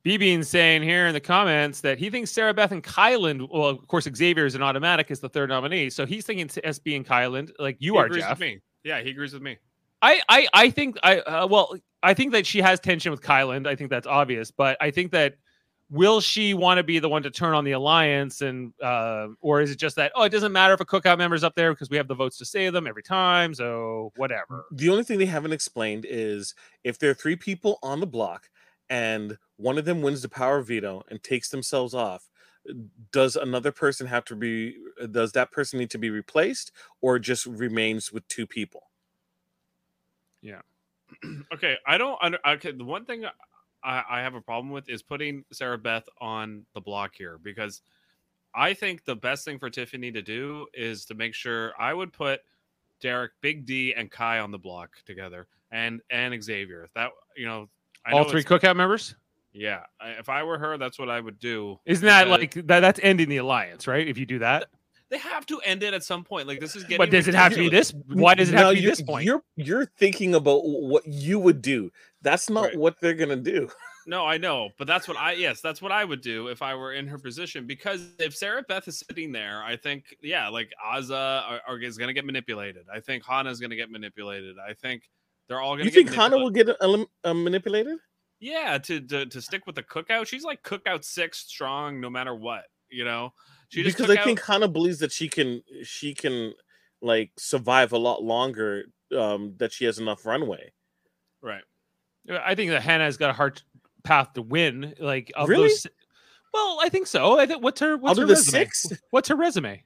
B 0.05 0.19
Bean 0.19 0.43
saying 0.45 0.83
here 0.83 1.07
in 1.07 1.15
the 1.15 1.21
comments 1.21 1.81
that 1.81 1.99
he 1.99 2.11
thinks 2.11 2.31
Sarah 2.31 2.53
Beth 2.53 2.73
and 2.73 2.85
Kyland. 2.85 3.49
Well, 3.51 3.69
of 3.69 3.89
course, 3.89 4.07
Xavier 4.15 4.45
is 4.45 4.55
an 4.55 4.63
automatic 4.63 5.11
as 5.11 5.21
the 5.21 5.31
third 5.31 5.49
nominee, 5.49 5.89
so 5.89 6.05
he's 6.05 6.27
thinking 6.27 6.47
to 6.49 6.61
SB 6.61 6.97
and 6.97 7.07
Kyland, 7.07 7.51
like 7.59 7.77
you 7.81 7.95
he 7.95 7.99
are, 7.99 8.07
agrees 8.07 8.23
Jeff. 8.23 8.39
with 8.39 8.41
me. 8.41 8.61
Yeah, 8.85 9.01
he 9.01 9.11
agrees 9.11 9.33
with 9.33 9.43
me. 9.43 9.57
I, 10.03 10.21
I, 10.29 10.47
I 10.53 10.71
think 10.71 10.99
I 11.03 11.21
uh, 11.21 11.47
well, 11.47 11.75
I 12.03 12.13
think 12.13 12.33
that 12.33 12.47
she 12.47 12.61
has 12.61 12.79
tension 12.79 13.11
with 13.11 13.23
Kyland. 13.23 13.67
I 13.67 13.75
think 13.75 13.89
that's 13.89 14.07
obvious, 14.07 14.51
but 14.51 14.77
I 14.81 14.91
think 14.91 15.11
that 15.13 15.37
will 15.95 16.21
she 16.21 16.55
want 16.55 16.79
to 16.79 16.83
be 16.83 16.99
the 16.99 17.09
one 17.09 17.23
to 17.23 17.31
turn 17.31 17.55
on 17.55 17.65
the 17.65 17.73
alliance, 17.73 18.43
and 18.43 18.73
uh, 18.83 19.29
or 19.41 19.61
is 19.61 19.71
it 19.71 19.79
just 19.79 19.95
that 19.97 20.11
oh, 20.17 20.25
it 20.25 20.31
doesn't 20.31 20.53
matter 20.53 20.75
if 20.75 20.81
a 20.81 20.85
cookout 20.85 21.19
member's 21.19 21.45
up 21.45 21.55
there 21.55 21.73
because 21.73 21.89
we 21.89 21.97
have 21.97 22.09
the 22.09 22.15
votes 22.15 22.37
to 22.39 22.45
save 22.45 22.73
them 22.73 22.87
every 22.87 23.03
time, 23.03 23.55
so 23.55 24.13
whatever. 24.17 24.67
The 24.73 24.89
only 24.89 25.05
thing 25.05 25.19
they 25.19 25.27
haven't 25.27 25.53
explained 25.53 26.05
is 26.09 26.55
if 26.83 26.99
there 26.99 27.11
are 27.11 27.15
three 27.15 27.37
people 27.37 27.79
on 27.83 28.01
the 28.01 28.07
block 28.07 28.51
and 28.91 29.39
one 29.57 29.79
of 29.79 29.85
them 29.85 30.03
wins 30.03 30.23
the 30.23 30.29
power 30.29 30.61
veto 30.63 31.05
and 31.09 31.23
takes 31.23 31.49
themselves 31.49 31.95
off, 31.95 32.29
does 33.13 33.37
another 33.37 33.71
person 33.71 34.09
have 34.09 34.25
to 34.25 34.35
be 34.35 34.77
does 35.13 35.31
that 35.33 35.53
person 35.53 35.79
need 35.79 35.91
to 35.91 35.99
be 35.99 36.11
replaced 36.11 36.73
or 37.03 37.21
just 37.21 37.47
remains 37.47 38.13
with 38.13 38.27
two 38.27 38.49
people? 38.49 38.91
Yeah. 40.43 40.61
Okay, 41.55 41.77
I 41.87 41.97
don't 41.97 42.19
under. 42.21 42.39
Okay, 42.45 42.73
the 42.73 42.83
one 42.83 43.05
thing 43.05 43.25
I, 43.85 44.03
I 44.09 44.21
have 44.21 44.35
a 44.35 44.41
problem 44.41 44.73
with 44.73 44.89
is 44.89 45.03
putting 45.03 45.45
Sarah 45.53 45.79
Beth 45.79 46.09
on 46.21 46.65
the 46.75 46.81
block 46.81 47.13
here 47.17 47.39
because 47.43 47.83
I 48.55 48.73
think 48.73 49.05
the 49.05 49.17
best 49.17 49.45
thing 49.45 49.59
for 49.59 49.69
Tiffany 49.69 50.13
to 50.13 50.23
do 50.23 50.67
is 50.73 51.05
to 51.07 51.15
make 51.15 51.35
sure 51.35 51.73
I 51.79 51.93
would 51.93 52.13
put 52.13 52.41
Derek, 53.01 53.33
Big 53.41 53.67
D, 53.67 53.95
and 53.95 54.11
Kai 54.11 54.39
on 54.39 54.51
the 54.51 54.59
block 54.59 54.91
together, 55.05 55.47
and 55.71 56.01
and 56.11 56.43
Xavier. 56.43 56.89
That 56.95 57.11
you 57.37 57.47
know, 57.47 57.69
I 58.07 58.13
All 58.13 58.25
know 58.25 58.31
three 58.31 58.45
cookout 58.45 58.77
members. 58.77 59.15
Yeah, 59.53 59.83
if 60.19 60.29
I 60.29 60.43
were 60.43 60.59
her, 60.59 60.79
that's 60.79 60.99
what 60.99 61.09
I 61.09 61.21
would 61.21 61.39
do. 61.39 61.79
Isn't 61.85 62.07
that 62.07 62.29
like 62.29 62.55
that? 62.55 62.81
That's 62.81 63.01
ending 63.03 63.29
the 63.29 63.37
alliance, 63.39 63.87
right? 63.87 64.07
If 64.07 64.19
you 64.19 64.27
do 64.27 64.39
that, 64.41 64.67
they 65.11 65.19
have 65.19 65.47
to 65.47 65.59
end 65.61 65.83
it 65.83 65.95
at 65.95 66.03
some 66.03 66.25
point? 66.25 66.49
Like 66.49 66.61
this 66.61 66.75
is 66.77 66.83
getting. 66.85 66.99
but 66.99 67.11
does 67.11 67.29
it 67.29 67.35
have 67.35 67.53
to 67.53 67.59
be 67.59 67.69
this? 67.69 67.93
Why 68.09 68.35
does 68.35 68.49
it 68.51 68.55
have 68.55 68.65
Now, 68.67 68.71
to 68.71 68.77
be 68.81 68.87
this 68.87 69.03
point? 69.03 69.25
You're 69.25 69.43
you're 69.57 69.87
thinking 69.99 70.35
about 70.35 70.63
what 70.65 71.07
you 71.07 71.39
would 71.39 71.63
do. 71.63 71.91
That's 72.23 72.49
not 72.51 72.65
Right. 72.65 72.77
what 72.79 72.97
they're 73.01 73.15
gonna 73.15 73.37
do. 73.37 73.69
No, 74.07 74.27
I 74.27 74.37
know, 74.37 74.69
but 74.79 74.87
that's 74.87 75.09
what 75.09 75.17
I 75.17 75.33
yes, 75.33 75.63
that's 75.63 75.81
what 75.81 75.91
I 75.93 76.05
would 76.05 76.21
do 76.21 76.49
if 76.49 76.61
I 76.61 76.75
were 76.75 76.93
in 76.93 77.07
her 77.07 77.19
position. 77.19 77.67
Because 77.67 78.07
if 78.19 78.37
Sarah 78.37 78.63
Beth 78.69 78.87
is 78.87 79.03
sitting 79.09 79.33
there, 79.33 79.63
I 79.63 79.77
think 79.77 80.15
yeah, 80.23 80.49
like 80.49 80.71
Azah 80.85 81.43
are, 81.49 81.61
are- 81.67 81.79
is 81.79 81.97
going 81.97 82.09
to 82.09 82.13
get 82.15 82.27
manipulated. 82.27 82.85
I 82.93 83.01
think 83.01 83.25
Hannah 83.25 83.49
is 83.51 83.61
going 83.61 83.71
to 83.71 83.77
get 83.77 83.91
manipulated. 83.91 84.57
I 84.59 84.75
think 84.75 85.09
they're 85.49 85.61
all 85.61 85.77
going 85.77 85.87
to 85.89 85.95
You 85.95 86.03
to. 86.03 86.11
think 86.11 86.15
Hannah 86.15 86.37
will 86.37 86.51
get 86.51 86.69
elim- 86.83 87.07
uh, 87.25 87.33
manipulated? 87.33 87.97
Yeah, 88.41 88.77
to, 88.77 89.01
to 89.01 89.25
to 89.25 89.41
stick 89.41 89.67
with 89.67 89.75
the 89.77 89.83
cookout. 89.83 90.27
She's 90.27 90.45
like 90.45 90.63
cookout 90.63 91.03
six 91.03 91.39
strong, 91.39 91.99
no 91.99 92.11
matter 92.11 92.35
what. 92.35 92.65
You 92.91 93.05
know, 93.07 93.33
she 93.69 93.83
just 93.83 93.97
because 93.97 94.11
I 94.15 94.19
out- 94.21 94.25
think 94.25 94.41
Hannah 94.43 94.69
believes 94.69 94.99
that 95.01 95.13
she 95.13 95.29
can 95.29 95.63
she 95.83 96.15
can 96.15 96.53
like 97.03 97.31
survive 97.37 97.93
a 97.93 97.99
lot 97.99 98.23
longer. 98.23 98.85
Um, 99.17 99.55
that 99.59 99.71
she 99.73 99.85
has 99.85 99.99
enough 99.99 100.27
runway. 100.27 100.73
right. 101.41 101.63
I 102.29 102.55
think 102.55 102.71
that 102.73 102.83
Hannah's 102.83 103.17
got 103.17 103.31
a 103.31 103.35
hard 103.35 103.63
path 104.03 104.33
to 104.33 104.43
win. 104.43 104.95
Like 104.99 105.31
of 105.37 105.49
Really? 105.49 105.69
those. 105.69 105.87
Well, 106.53 106.79
I 106.83 106.89
think 106.89 107.07
so. 107.07 107.39
I 107.39 107.47
think 107.47 107.63
what's 107.63 107.81
her 107.81 107.97
what's 107.97 108.19
Out 108.19 108.23
her 108.23 108.27
the 108.27 108.33
resume? 108.35 108.59
six, 108.65 108.87
What's 109.11 109.29
her 109.29 109.37
resume? 109.37 109.85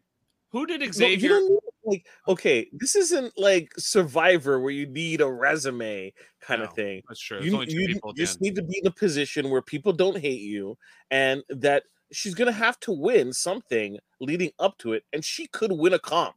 Who 0.53 0.65
did 0.67 0.81
you 0.81 0.93
Xavier? 0.93 1.29
don't 1.31 1.51
need, 1.51 1.59
like 1.85 2.07
okay. 2.29 2.69
This 2.73 2.95
isn't 2.97 3.37
like 3.37 3.73
Survivor 3.77 4.61
where 4.61 4.71
you 4.73 4.87
need 4.87 5.21
a 5.21 5.31
resume 5.31 6.13
kind 6.41 6.63
No, 6.63 6.69
of 6.69 6.75
thing. 6.75 7.03
That's 7.09 7.21
true. 7.21 7.41
There's 7.41 7.53
You, 7.53 7.61
you 7.89 7.95
the 8.03 8.13
just 8.17 8.41
need 8.41 8.55
to 8.55 8.63
be 8.63 8.79
in 8.79 8.87
a 8.87 8.91
position 8.93 9.51
where 9.51 9.61
people 9.61 9.93
don't 9.93 10.17
hate 10.19 10.41
you, 10.41 10.79
and 11.11 11.43
that 11.51 11.83
she's 12.13 12.35
gonna 12.35 12.53
have 12.53 12.79
to 12.81 12.93
win 12.93 13.33
something 13.33 13.99
leading 14.21 14.51
up 14.59 14.79
to 14.79 14.93
it, 14.93 15.05
and 15.13 15.25
she 15.25 15.47
could 15.49 15.73
win 15.73 15.93
a 15.95 15.99
comp. 15.99 16.35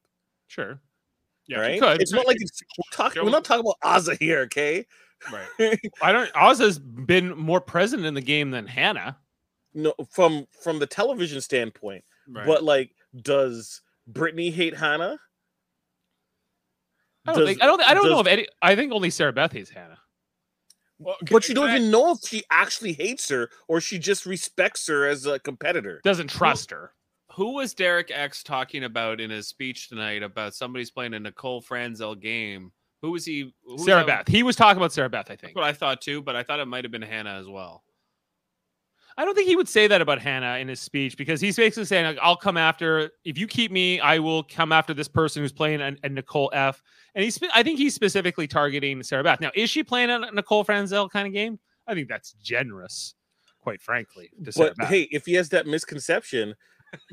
Sure. 0.47 0.79
Yeah, 1.47 1.59
right? 1.59 1.79
could. 1.79 2.01
It's 2.01 2.11
not 2.13 2.27
like 2.27 2.37
it's, 2.39 2.61
we're 2.77 2.95
talking. 2.95 3.23
We're 3.23 3.31
not 3.31 3.43
talking 3.43 3.65
about 3.65 3.77
Azah 3.83 4.17
here, 4.19 4.39
okay? 4.41 4.85
Right. 5.31 5.79
I 6.01 6.11
don't. 6.11 6.31
Azah's 6.33 6.79
been 6.79 7.37
more 7.37 7.59
present 7.61 8.05
in 8.05 8.13
the 8.13 8.21
game 8.21 8.51
than 8.51 8.67
Hannah. 8.67 9.17
no, 9.73 9.93
from 10.09 10.45
from 10.63 10.79
the 10.79 10.87
television 10.87 11.41
standpoint. 11.41 12.03
Right. 12.27 12.45
But 12.45 12.63
like, 12.63 12.91
does 13.21 13.81
Brittany 14.07 14.51
hate 14.51 14.75
Hannah? 14.75 15.17
I 17.25 17.31
don't 17.33 17.39
Does- 17.41 17.49
think 17.49 17.61
I 17.61 17.65
don't 17.65 17.81
I 17.81 17.93
don't 17.93 18.03
know 18.09 18.23
does- 18.23 18.27
if 18.27 18.27
any 18.27 18.47
I 18.61 18.75
think 18.75 18.91
only 18.93 19.09
Sarah 19.09 19.33
Beth 19.33 19.51
hates 19.51 19.69
Hannah. 19.69 19.99
Well, 21.03 21.15
But 21.31 21.49
you 21.49 21.55
don't 21.55 21.69
I- 21.69 21.77
even 21.77 21.91
know 21.91 22.11
if 22.11 22.19
she 22.27 22.43
actually 22.51 22.93
hates 22.93 23.27
her 23.29 23.49
or 23.67 23.81
she 23.81 23.97
just 23.99 24.25
respects 24.25 24.85
her 24.87 25.07
as 25.07 25.25
a 25.25 25.39
competitor. 25.39 25.99
Doesn't 26.03 26.29
trust 26.29 26.71
her. 26.71 26.93
Who 27.35 27.53
was 27.55 27.73
Derek 27.73 28.11
X 28.13 28.43
talking 28.43 28.83
about 28.83 29.19
in 29.21 29.29
his 29.29 29.47
speech 29.47 29.87
tonight 29.89 30.21
about 30.21 30.53
somebody's 30.53 30.91
playing 30.91 31.13
a 31.13 31.19
Nicole 31.19 31.61
Franzel 31.61 32.13
game? 32.15 32.71
Who 33.01 33.11
was 33.11 33.25
he? 33.25 33.53
who 33.65 33.77
Sarah 33.79 34.05
that- 34.05 34.25
Beth. 34.25 34.33
He 34.33 34.43
was 34.43 34.55
talking 34.55 34.77
about 34.77 34.93
Sarah 34.93 35.09
Beth, 35.09 35.25
I 35.27 35.33
That's 35.33 35.41
think. 35.41 35.55
what 35.55 35.63
I 35.65 35.73
thought 35.73 36.01
too, 36.01 36.21
but 36.21 36.35
I 36.35 36.43
thought 36.43 36.59
it 36.59 36.65
might 36.67 36.83
have 36.83 36.91
been 36.91 37.01
Hannah 37.01 37.39
as 37.39 37.47
well. 37.47 37.83
I 39.21 39.25
don't 39.25 39.35
think 39.35 39.47
he 39.47 39.55
would 39.55 39.69
say 39.69 39.85
that 39.85 40.01
about 40.01 40.19
Hannah 40.19 40.57
in 40.57 40.67
his 40.67 40.79
speech 40.79 41.15
because 41.15 41.39
he's 41.39 41.55
basically 41.55 41.85
saying, 41.85 42.05
like, 42.05 42.17
I'll 42.23 42.35
come 42.35 42.57
after, 42.57 43.11
if 43.23 43.37
you 43.37 43.45
keep 43.45 43.71
me, 43.71 43.99
I 43.99 44.17
will 44.17 44.41
come 44.41 44.71
after 44.71 44.95
this 44.95 45.07
person 45.07 45.43
who's 45.43 45.51
playing 45.51 45.79
a, 45.79 45.95
a 46.03 46.09
Nicole 46.09 46.49
F. 46.53 46.81
And 47.13 47.23
he's, 47.23 47.37
I 47.53 47.61
think 47.61 47.77
he's 47.77 47.93
specifically 47.93 48.47
targeting 48.47 49.03
Sarah 49.03 49.23
Beth. 49.23 49.39
Now, 49.39 49.51
is 49.53 49.69
she 49.69 49.83
playing 49.83 50.09
a 50.09 50.31
Nicole 50.31 50.63
Franzel 50.63 51.07
kind 51.07 51.27
of 51.27 51.33
game? 51.33 51.59
I 51.85 51.93
think 51.93 52.09
that's 52.09 52.31
generous, 52.41 53.13
quite 53.59 53.79
frankly, 53.79 54.31
to 54.43 54.51
Sarah 54.51 54.73
But 54.75 54.87
hey, 54.87 55.01
if 55.11 55.27
he 55.27 55.33
has 55.33 55.49
that 55.49 55.67
misconception, 55.67 56.55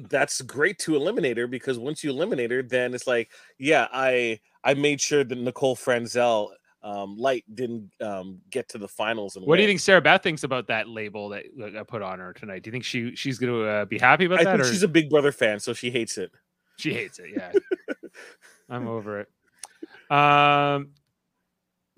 that's 0.08 0.40
great 0.40 0.78
to 0.78 0.96
eliminate 0.96 1.36
her 1.36 1.46
because 1.46 1.78
once 1.78 2.02
you 2.02 2.08
eliminate 2.08 2.50
her, 2.52 2.62
then 2.62 2.94
it's 2.94 3.06
like, 3.06 3.32
yeah, 3.58 3.86
I 3.92 4.40
I 4.64 4.72
made 4.72 5.02
sure 5.02 5.24
that 5.24 5.36
Nicole 5.36 5.76
Franzel 5.76 6.54
um, 6.82 7.16
Light 7.16 7.44
didn't 7.54 7.90
um, 8.00 8.40
get 8.50 8.68
to 8.70 8.78
the 8.78 8.88
finals. 8.88 9.37
And 9.37 9.44
what 9.44 9.56
do 9.56 9.62
you 9.62 9.68
think 9.68 9.80
Sarah 9.80 10.00
Beth 10.00 10.23
thinks 10.23 10.44
about 10.44 10.68
that 10.68 10.88
label 10.88 11.28
that 11.30 11.44
I 11.78 11.82
put 11.82 12.02
on 12.02 12.20
her 12.20 12.32
tonight? 12.32 12.62
Do 12.62 12.68
you 12.68 12.73
think 12.73 12.85
she 12.85 13.14
she's 13.16 13.38
going 13.38 13.52
to 13.52 13.68
uh, 13.68 13.85
be 13.85 13.99
happy 13.99 14.26
about 14.26 14.40
I 14.40 14.44
that, 14.44 14.50
think 14.52 14.62
or 14.62 14.70
she's 14.70 14.82
a 14.82 14.88
Big 14.88 15.11
Brother 15.11 15.32
fan, 15.32 15.58
so 15.58 15.73
she 15.73 15.90
hates 15.90 16.18
it. 16.18 16.30
she 16.76 16.92
hates 16.92 17.18
it? 17.18 17.30
Yeah, 17.37 17.52
I'm 18.68 18.87
over 18.87 19.20
it. 19.20 19.28
Um, 20.11 20.90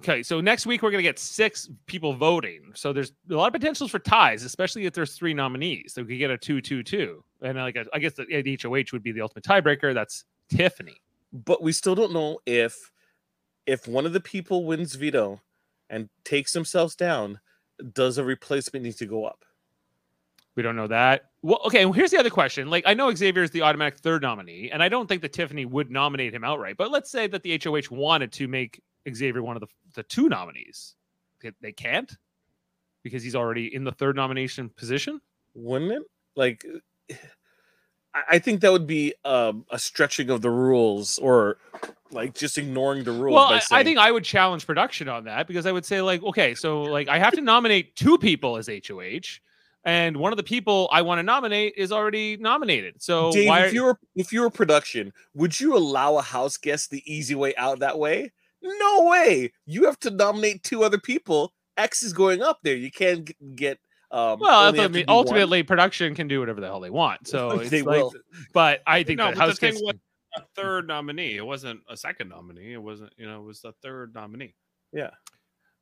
okay, 0.00 0.22
so 0.22 0.40
next 0.40 0.64
week 0.66 0.82
we're 0.82 0.90
going 0.90 1.02
to 1.02 1.08
get 1.08 1.18
six 1.18 1.68
people 1.86 2.14
voting. 2.14 2.72
So 2.74 2.92
there's 2.92 3.12
a 3.30 3.34
lot 3.34 3.48
of 3.48 3.52
potentials 3.52 3.90
for 3.90 3.98
ties, 3.98 4.44
especially 4.44 4.86
if 4.86 4.94
there's 4.94 5.12
three 5.14 5.34
nominees. 5.34 5.92
So 5.94 6.02
we 6.02 6.08
could 6.08 6.18
get 6.18 6.30
a 6.30 6.38
two-two-two, 6.38 7.22
and 7.42 7.58
like 7.58 7.76
I 7.92 7.98
guess 7.98 8.14
the, 8.14 8.24
the 8.24 8.58
HOH 8.62 8.92
would 8.92 9.02
be 9.02 9.12
the 9.12 9.20
ultimate 9.20 9.44
tiebreaker. 9.44 9.92
That's 9.92 10.24
Tiffany. 10.48 10.96
But 11.32 11.62
we 11.62 11.72
still 11.72 11.94
don't 11.94 12.12
know 12.12 12.40
if 12.46 12.90
if 13.70 13.86
one 13.86 14.04
of 14.04 14.12
the 14.12 14.20
people 14.20 14.64
wins 14.64 14.96
veto 14.96 15.40
and 15.88 16.08
takes 16.24 16.52
themselves 16.52 16.96
down, 16.96 17.38
does 17.92 18.18
a 18.18 18.24
replacement 18.24 18.84
need 18.84 18.96
to 18.96 19.06
go 19.06 19.24
up? 19.24 19.44
We 20.56 20.64
don't 20.64 20.74
know 20.74 20.88
that. 20.88 21.30
Well, 21.42 21.60
okay. 21.66 21.84
Well, 21.84 21.92
here's 21.92 22.10
the 22.10 22.18
other 22.18 22.30
question. 22.30 22.68
Like, 22.68 22.82
I 22.84 22.94
know 22.94 23.14
Xavier 23.14 23.44
is 23.44 23.52
the 23.52 23.62
automatic 23.62 24.00
third 24.00 24.22
nominee, 24.22 24.70
and 24.72 24.82
I 24.82 24.88
don't 24.88 25.06
think 25.08 25.22
that 25.22 25.32
Tiffany 25.32 25.66
would 25.66 25.88
nominate 25.88 26.34
him 26.34 26.42
outright. 26.42 26.76
But 26.76 26.90
let's 26.90 27.12
say 27.12 27.28
that 27.28 27.44
the 27.44 27.60
HOH 27.62 27.94
wanted 27.94 28.32
to 28.32 28.48
make 28.48 28.82
Xavier 29.08 29.42
one 29.42 29.56
of 29.56 29.60
the, 29.60 29.68
the 29.94 30.02
two 30.02 30.28
nominees. 30.28 30.96
They, 31.40 31.52
they 31.60 31.72
can't 31.72 32.12
because 33.04 33.22
he's 33.22 33.36
already 33.36 33.72
in 33.72 33.84
the 33.84 33.92
third 33.92 34.16
nomination 34.16 34.68
position. 34.68 35.20
Wouldn't 35.54 35.92
it? 35.92 36.02
Like, 36.34 36.66
I 38.12 38.38
think 38.38 38.60
that 38.60 38.72
would 38.72 38.86
be 38.86 39.14
um, 39.24 39.64
a 39.70 39.78
stretching 39.78 40.30
of 40.30 40.42
the 40.42 40.50
rules, 40.50 41.18
or 41.18 41.58
like 42.10 42.34
just 42.34 42.58
ignoring 42.58 43.04
the 43.04 43.12
rules. 43.12 43.34
Well, 43.34 43.48
by 43.48 43.62
I, 43.70 43.80
I 43.80 43.84
think 43.84 43.98
I 43.98 44.10
would 44.10 44.24
challenge 44.24 44.66
production 44.66 45.08
on 45.08 45.24
that 45.24 45.46
because 45.46 45.66
I 45.66 45.72
would 45.72 45.84
say, 45.84 46.00
like, 46.00 46.22
okay, 46.22 46.54
so 46.54 46.82
like 46.82 47.08
I 47.08 47.18
have 47.18 47.34
to 47.34 47.40
nominate 47.40 47.94
two 47.96 48.18
people 48.18 48.56
as 48.56 48.68
HOH, 48.68 49.38
and 49.84 50.16
one 50.16 50.32
of 50.32 50.36
the 50.36 50.42
people 50.42 50.88
I 50.90 51.02
want 51.02 51.20
to 51.20 51.22
nominate 51.22 51.74
is 51.76 51.92
already 51.92 52.36
nominated. 52.36 53.00
So 53.00 53.30
Dave, 53.32 53.48
why? 53.48 53.66
if 53.66 53.72
you 53.72 53.84
were 53.84 53.98
if 54.16 54.32
you 54.32 54.40
were 54.40 54.50
production, 54.50 55.12
would 55.34 55.58
you 55.58 55.76
allow 55.76 56.16
a 56.16 56.22
house 56.22 56.56
guest 56.56 56.90
the 56.90 57.02
easy 57.06 57.34
way 57.34 57.54
out 57.56 57.78
that 57.78 57.98
way? 57.98 58.32
No 58.62 59.04
way. 59.04 59.52
You 59.66 59.84
have 59.84 59.98
to 60.00 60.10
nominate 60.10 60.62
two 60.62 60.82
other 60.82 60.98
people. 60.98 61.52
X 61.76 62.02
is 62.02 62.12
going 62.12 62.42
up 62.42 62.58
there. 62.62 62.76
You 62.76 62.90
can't 62.90 63.30
get. 63.56 63.78
Um, 64.12 64.38
Well, 64.40 64.66
only 64.68 64.80
have 64.80 64.92
to 64.92 65.04
ultimately, 65.08 65.60
one. 65.62 65.66
production 65.66 66.14
can 66.14 66.26
do 66.28 66.40
whatever 66.40 66.60
the 66.60 66.66
hell 66.66 66.80
they 66.80 66.90
want. 66.90 67.28
So 67.28 67.50
it's 67.60 67.70
They 67.70 67.82
like, 67.82 67.96
will. 68.02 68.12
but 68.52 68.82
I 68.86 69.02
think 69.04 69.18
No, 69.18 69.26
that 69.26 69.36
but 69.36 69.46
the 69.46 69.54
thing 69.54 69.74
was- 69.84 69.94
A 70.36 70.42
third 70.56 70.86
nominee. 70.88 71.36
It 71.36 71.44
wasn't 71.46 71.80
a 71.88 71.96
second 71.96 72.28
nominee. 72.28 72.72
It 72.72 72.82
wasn't. 72.82 73.12
You 73.16 73.26
know, 73.26 73.40
it 73.40 73.44
was 73.44 73.60
the 73.62 73.72
third 73.82 74.14
nominee. 74.14 74.54
Yeah. 74.92 75.10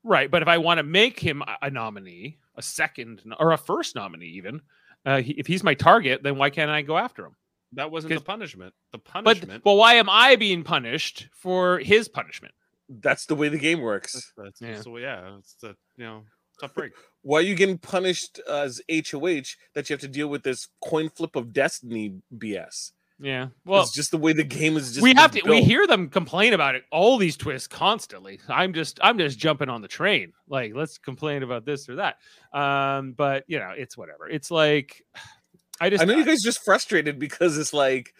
right. 0.04 0.30
But 0.30 0.42
if 0.42 0.49
I 0.49 0.58
want 0.58 0.78
to 0.78 0.82
make 0.85 1.18
him 1.20 1.42
a- 1.42 1.58
a 1.62 1.70
nominee, 1.70 2.38
a 2.56 2.62
second 2.62 3.23
or 3.38 3.52
a 3.52 3.58
first 3.58 3.94
nominee, 3.94 4.26
even 4.37 4.61
uh, 5.06 5.20
he, 5.23 5.32
if 5.32 5.47
he's 5.47 5.62
my 5.62 5.75
target, 5.75 6.23
then 6.23 6.37
why 6.37 6.50
can't 6.50 6.70
I 6.70 6.82
go 6.82 6.97
after 6.99 7.25
him? 7.26 7.37
That 7.73 7.90
wasn't 7.90 8.11
the 8.11 8.16
'Cause- 8.16 8.25
punishment. 8.25 8.75
The 8.92 8.99
But 8.99 9.04
punishment. 9.25 9.64
well, 9.64 9.76
why 9.76 9.94
am 9.94 10.08
I 10.11 10.37
being 10.37 10.64
punished 10.64 11.28
for 11.32 11.78
his 11.78 12.08
punishment? 12.08 12.54
That's 12.88 13.26
the 13.26 13.35
way 13.35 13.49
the 13.50 13.58
game 13.58 13.80
works. 13.82 14.32
that's, 14.37 14.61
Yeah. 14.62 14.80
so 14.80 14.97
yeah. 14.97 15.37
It's 15.38 15.54
the 15.61 15.76
you 15.99 16.04
know 16.04 16.25
tough 16.61 16.75
break. 16.75 16.92
Why 17.28 17.40
are 17.40 17.42
you 17.42 17.54
getting 17.54 17.76
punished 17.76 18.40
as 18.50 18.80
HOH 18.90 19.52
that 19.75 19.90
you 19.90 19.92
have 19.92 20.00
to 20.00 20.08
deal 20.08 20.28
with 20.28 20.44
this 20.44 20.68
coin 20.82 21.11
flip 21.11 21.37
of 21.37 21.52
destiny 21.52 22.14
BS? 22.35 22.92
Yeah. 23.20 23.49
Well, 23.66 23.82
it's 23.82 23.92
just 23.92 24.12
the 24.12 24.16
way 24.16 24.32
the 24.32 24.44
game 24.44 24.78
is. 24.78 24.94
Just 24.94 25.02
we 25.02 25.12
have 25.12 25.32
to. 25.32 25.42
been 25.42 25.50
We 25.50 25.62
hear 25.62 25.87
them 25.87 26.08
complain 26.08 26.54
about 26.54 26.75
it. 26.75 26.85
All 26.90 27.18
these 27.18 27.37
twists 27.37 27.68
constantly. 27.68 28.40
I'm 28.49 28.73
just. 28.73 28.99
I'm 29.02 29.18
just 29.18 29.38
jumping 29.38 29.68
on 29.68 29.82
the 29.82 29.88
train. 29.88 30.32
Like, 30.49 30.73
let's 30.75 30.97
complain 30.97 31.42
about 31.42 31.66
this 31.66 31.87
or 31.87 31.97
that. 31.97 32.16
Um, 32.58 33.12
but 33.12 33.44
you 33.47 33.58
know, 33.58 33.75
it's 33.76 33.94
whatever. 33.94 34.26
It's 34.26 34.50
like, 34.50 35.04
I 35.82 35.90
just. 35.90 36.00
I 36.00 36.06
know 36.06 36.16
you 36.16 36.25
guys 36.25 36.40
just 36.40 36.64
frustrated 36.64 37.18
because 37.18 37.58
it's 37.58 37.75
like 37.75 38.14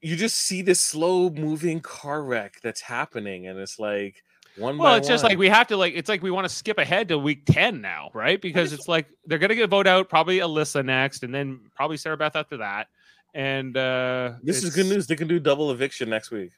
you 0.00 0.14
just 0.14 0.36
see 0.36 0.62
this 0.62 0.78
slow 0.78 1.30
moving 1.30 1.80
car 1.80 2.22
wreck 2.22 2.60
that's 2.62 2.80
happening, 2.80 3.48
and 3.48 3.58
it's 3.58 3.80
like 3.80 4.22
one 4.58 4.78
Well, 4.78 4.94
it's 4.96 5.08
just 5.08 5.24
like 5.24 5.38
we 5.38 5.48
have 5.48 5.66
to 5.68 5.76
like. 5.76 5.94
It's 5.94 6.08
like 6.08 6.22
we 6.22 6.30
want 6.30 6.44
to 6.44 6.48
skip 6.54 6.78
ahead 6.78 7.08
to 7.08 7.18
week 7.18 7.44
ten 7.46 7.80
now, 7.80 8.10
right? 8.14 8.40
Because 8.40 8.72
it's 8.72 8.88
like 8.88 9.06
they're 9.26 9.38
gonna 9.38 9.54
get 9.54 9.70
vote 9.70 9.86
out 9.86 10.08
probably 10.08 10.38
Alyssa 10.38 10.84
next, 10.84 11.22
and 11.22 11.34
then 11.34 11.60
probably 11.74 11.96
Sarah 11.96 12.16
Beth 12.16 12.36
after 12.36 12.58
that. 12.58 12.88
And 13.34 13.76
uh 13.76 14.32
this 14.42 14.62
is 14.64 14.74
good 14.74 14.86
news. 14.86 15.06
They 15.06 15.16
can 15.16 15.28
do 15.28 15.38
double 15.38 15.70
eviction 15.70 16.08
next 16.08 16.30
week. 16.30 16.50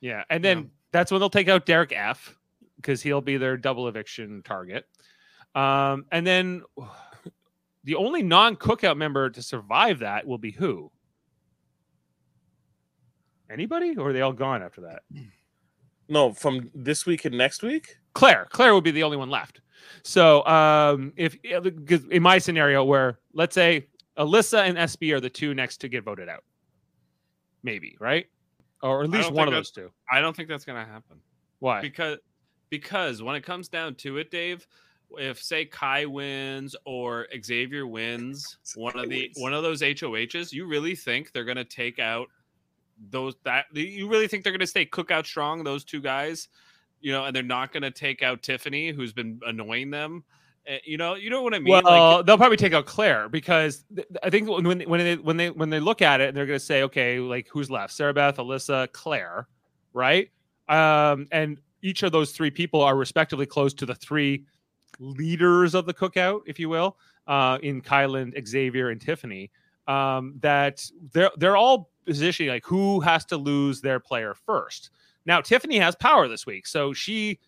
Yeah, 0.00 0.24
and 0.30 0.44
then 0.44 0.58
Yeah. 0.58 0.64
that's 0.92 1.10
when 1.10 1.20
they'll 1.20 1.30
take 1.30 1.48
out 1.48 1.66
Derek 1.66 1.92
F 1.92 2.36
because 2.76 3.00
he'll 3.02 3.22
be 3.22 3.36
their 3.38 3.56
double 3.56 3.88
eviction 3.88 4.42
target. 4.44 4.86
Um, 5.54 6.04
and 6.12 6.26
then 6.26 6.62
the 7.84 7.94
only 7.94 8.22
non-cookout 8.22 8.96
member 8.96 9.30
to 9.30 9.42
survive 9.42 10.00
that 10.00 10.26
will 10.26 10.38
be 10.38 10.50
who? 10.50 10.90
Anybody, 13.50 13.96
or 13.96 14.10
are 14.10 14.12
they 14.12 14.22
all 14.22 14.32
gone 14.32 14.62
after 14.62 14.82
that? 14.82 15.02
No, 16.08 16.32
from 16.32 16.70
this 16.74 17.06
week 17.06 17.24
and 17.24 17.36
next 17.36 17.62
week. 17.62 17.96
Claire. 18.14 18.46
Claire 18.50 18.74
would 18.74 18.84
be 18.84 18.90
the 18.90 19.02
only 19.02 19.16
one 19.16 19.30
left. 19.30 19.60
So, 20.02 20.44
um, 20.46 21.12
if 21.16 21.36
because 21.42 22.04
in 22.06 22.22
my 22.22 22.38
scenario, 22.38 22.84
where 22.84 23.18
let's 23.32 23.54
say 23.54 23.86
Alyssa 24.18 24.68
and 24.68 24.78
SB 24.78 25.12
are 25.12 25.20
the 25.20 25.30
two 25.30 25.54
next 25.54 25.78
to 25.78 25.88
get 25.88 26.04
voted 26.04 26.28
out, 26.28 26.44
maybe 27.62 27.96
right, 28.00 28.26
or 28.82 29.02
at 29.02 29.10
least 29.10 29.30
one 29.30 29.48
of 29.48 29.54
those 29.54 29.70
two. 29.70 29.90
I 30.10 30.20
don't 30.20 30.34
think 30.34 30.48
that's 30.48 30.64
gonna 30.64 30.84
happen. 30.84 31.20
Why? 31.58 31.80
because 31.80 32.18
because 32.70 33.22
when 33.22 33.36
it 33.36 33.42
comes 33.42 33.68
down 33.68 33.94
to 33.96 34.18
it, 34.18 34.30
Dave, 34.30 34.66
if 35.12 35.42
say 35.42 35.64
Kai 35.64 36.06
wins 36.06 36.74
or 36.84 37.26
Xavier 37.44 37.86
wins 37.86 38.58
one 38.76 38.98
of 38.98 39.08
the 39.08 39.30
one 39.36 39.54
of 39.54 39.62
those 39.62 39.82
HOHs, 39.82 40.52
you 40.52 40.66
really 40.66 40.94
think 40.94 41.32
they're 41.32 41.44
gonna 41.44 41.64
take 41.64 41.98
out 41.98 42.28
those 43.10 43.34
that 43.44 43.66
you 43.72 44.08
really 44.08 44.28
think 44.28 44.42
they're 44.44 44.52
gonna 44.52 44.66
stay 44.66 44.86
cookout 44.86 45.26
strong, 45.26 45.64
those 45.64 45.84
two 45.84 46.00
guys, 46.00 46.48
you 47.00 47.12
know, 47.12 47.24
and 47.24 47.34
they're 47.36 47.42
not 47.42 47.72
gonna 47.72 47.90
take 47.90 48.22
out 48.22 48.42
Tiffany, 48.42 48.90
who's 48.90 49.12
been 49.12 49.40
annoying 49.46 49.90
them. 49.90 50.24
Eh, 50.66 50.78
You 50.84 50.96
know, 50.96 51.14
you 51.14 51.30
know 51.30 51.42
what 51.42 51.54
I 51.54 51.58
mean? 51.58 51.72
Well, 51.72 52.16
like, 52.18 52.26
they'll 52.26 52.36
probably 52.36 52.56
take 52.56 52.72
out 52.72 52.86
Claire 52.86 53.28
because 53.28 53.84
th- 53.94 54.08
I 54.22 54.30
think 54.30 54.48
when 54.48 54.64
when 54.66 54.80
when 54.82 55.00
they 55.00 55.16
when 55.16 55.36
they 55.36 55.50
when 55.50 55.70
they 55.70 55.80
look 55.80 56.02
at 56.02 56.20
it, 56.20 56.34
they're 56.34 56.46
going 56.46 56.58
to 56.58 56.64
say, 56.64 56.82
okay, 56.84 57.20
like 57.20 57.48
who's 57.48 57.70
left? 57.70 57.92
Sarah 57.92 58.12
Beth, 58.14 58.36
Alyssa, 58.38 58.90
Claire, 58.92 59.46
right? 59.92 60.30
Um, 60.68 61.28
and 61.30 61.60
each 61.82 62.02
of 62.02 62.10
those 62.10 62.32
three 62.32 62.50
people 62.50 62.80
are 62.82 62.96
respectively 62.96 63.46
close 63.46 63.72
to 63.74 63.86
the 63.86 63.94
three 63.94 64.44
leaders 64.98 65.74
of 65.74 65.86
the 65.86 65.94
cookout, 65.94 66.40
if 66.46 66.58
you 66.58 66.68
will, 66.68 66.96
uh, 67.28 67.58
in 67.62 67.80
Kyland, 67.82 68.32
Xavier, 68.48 68.90
and 68.90 69.00
Tiffany. 69.00 69.50
Um, 69.86 70.34
that 70.40 70.84
they're 71.12 71.30
they're 71.36 71.56
all 71.56 71.90
positioning 72.04 72.50
like 72.50 72.64
who 72.64 73.00
has 73.00 73.24
to 73.26 73.36
lose 73.36 73.80
their 73.80 74.00
player 74.00 74.34
first. 74.34 74.90
Now 75.26 75.40
Tiffany 75.40 75.78
has 75.78 75.94
power 75.96 76.28
this 76.28 76.46
week, 76.46 76.66
so 76.66 76.92
she 76.92 77.38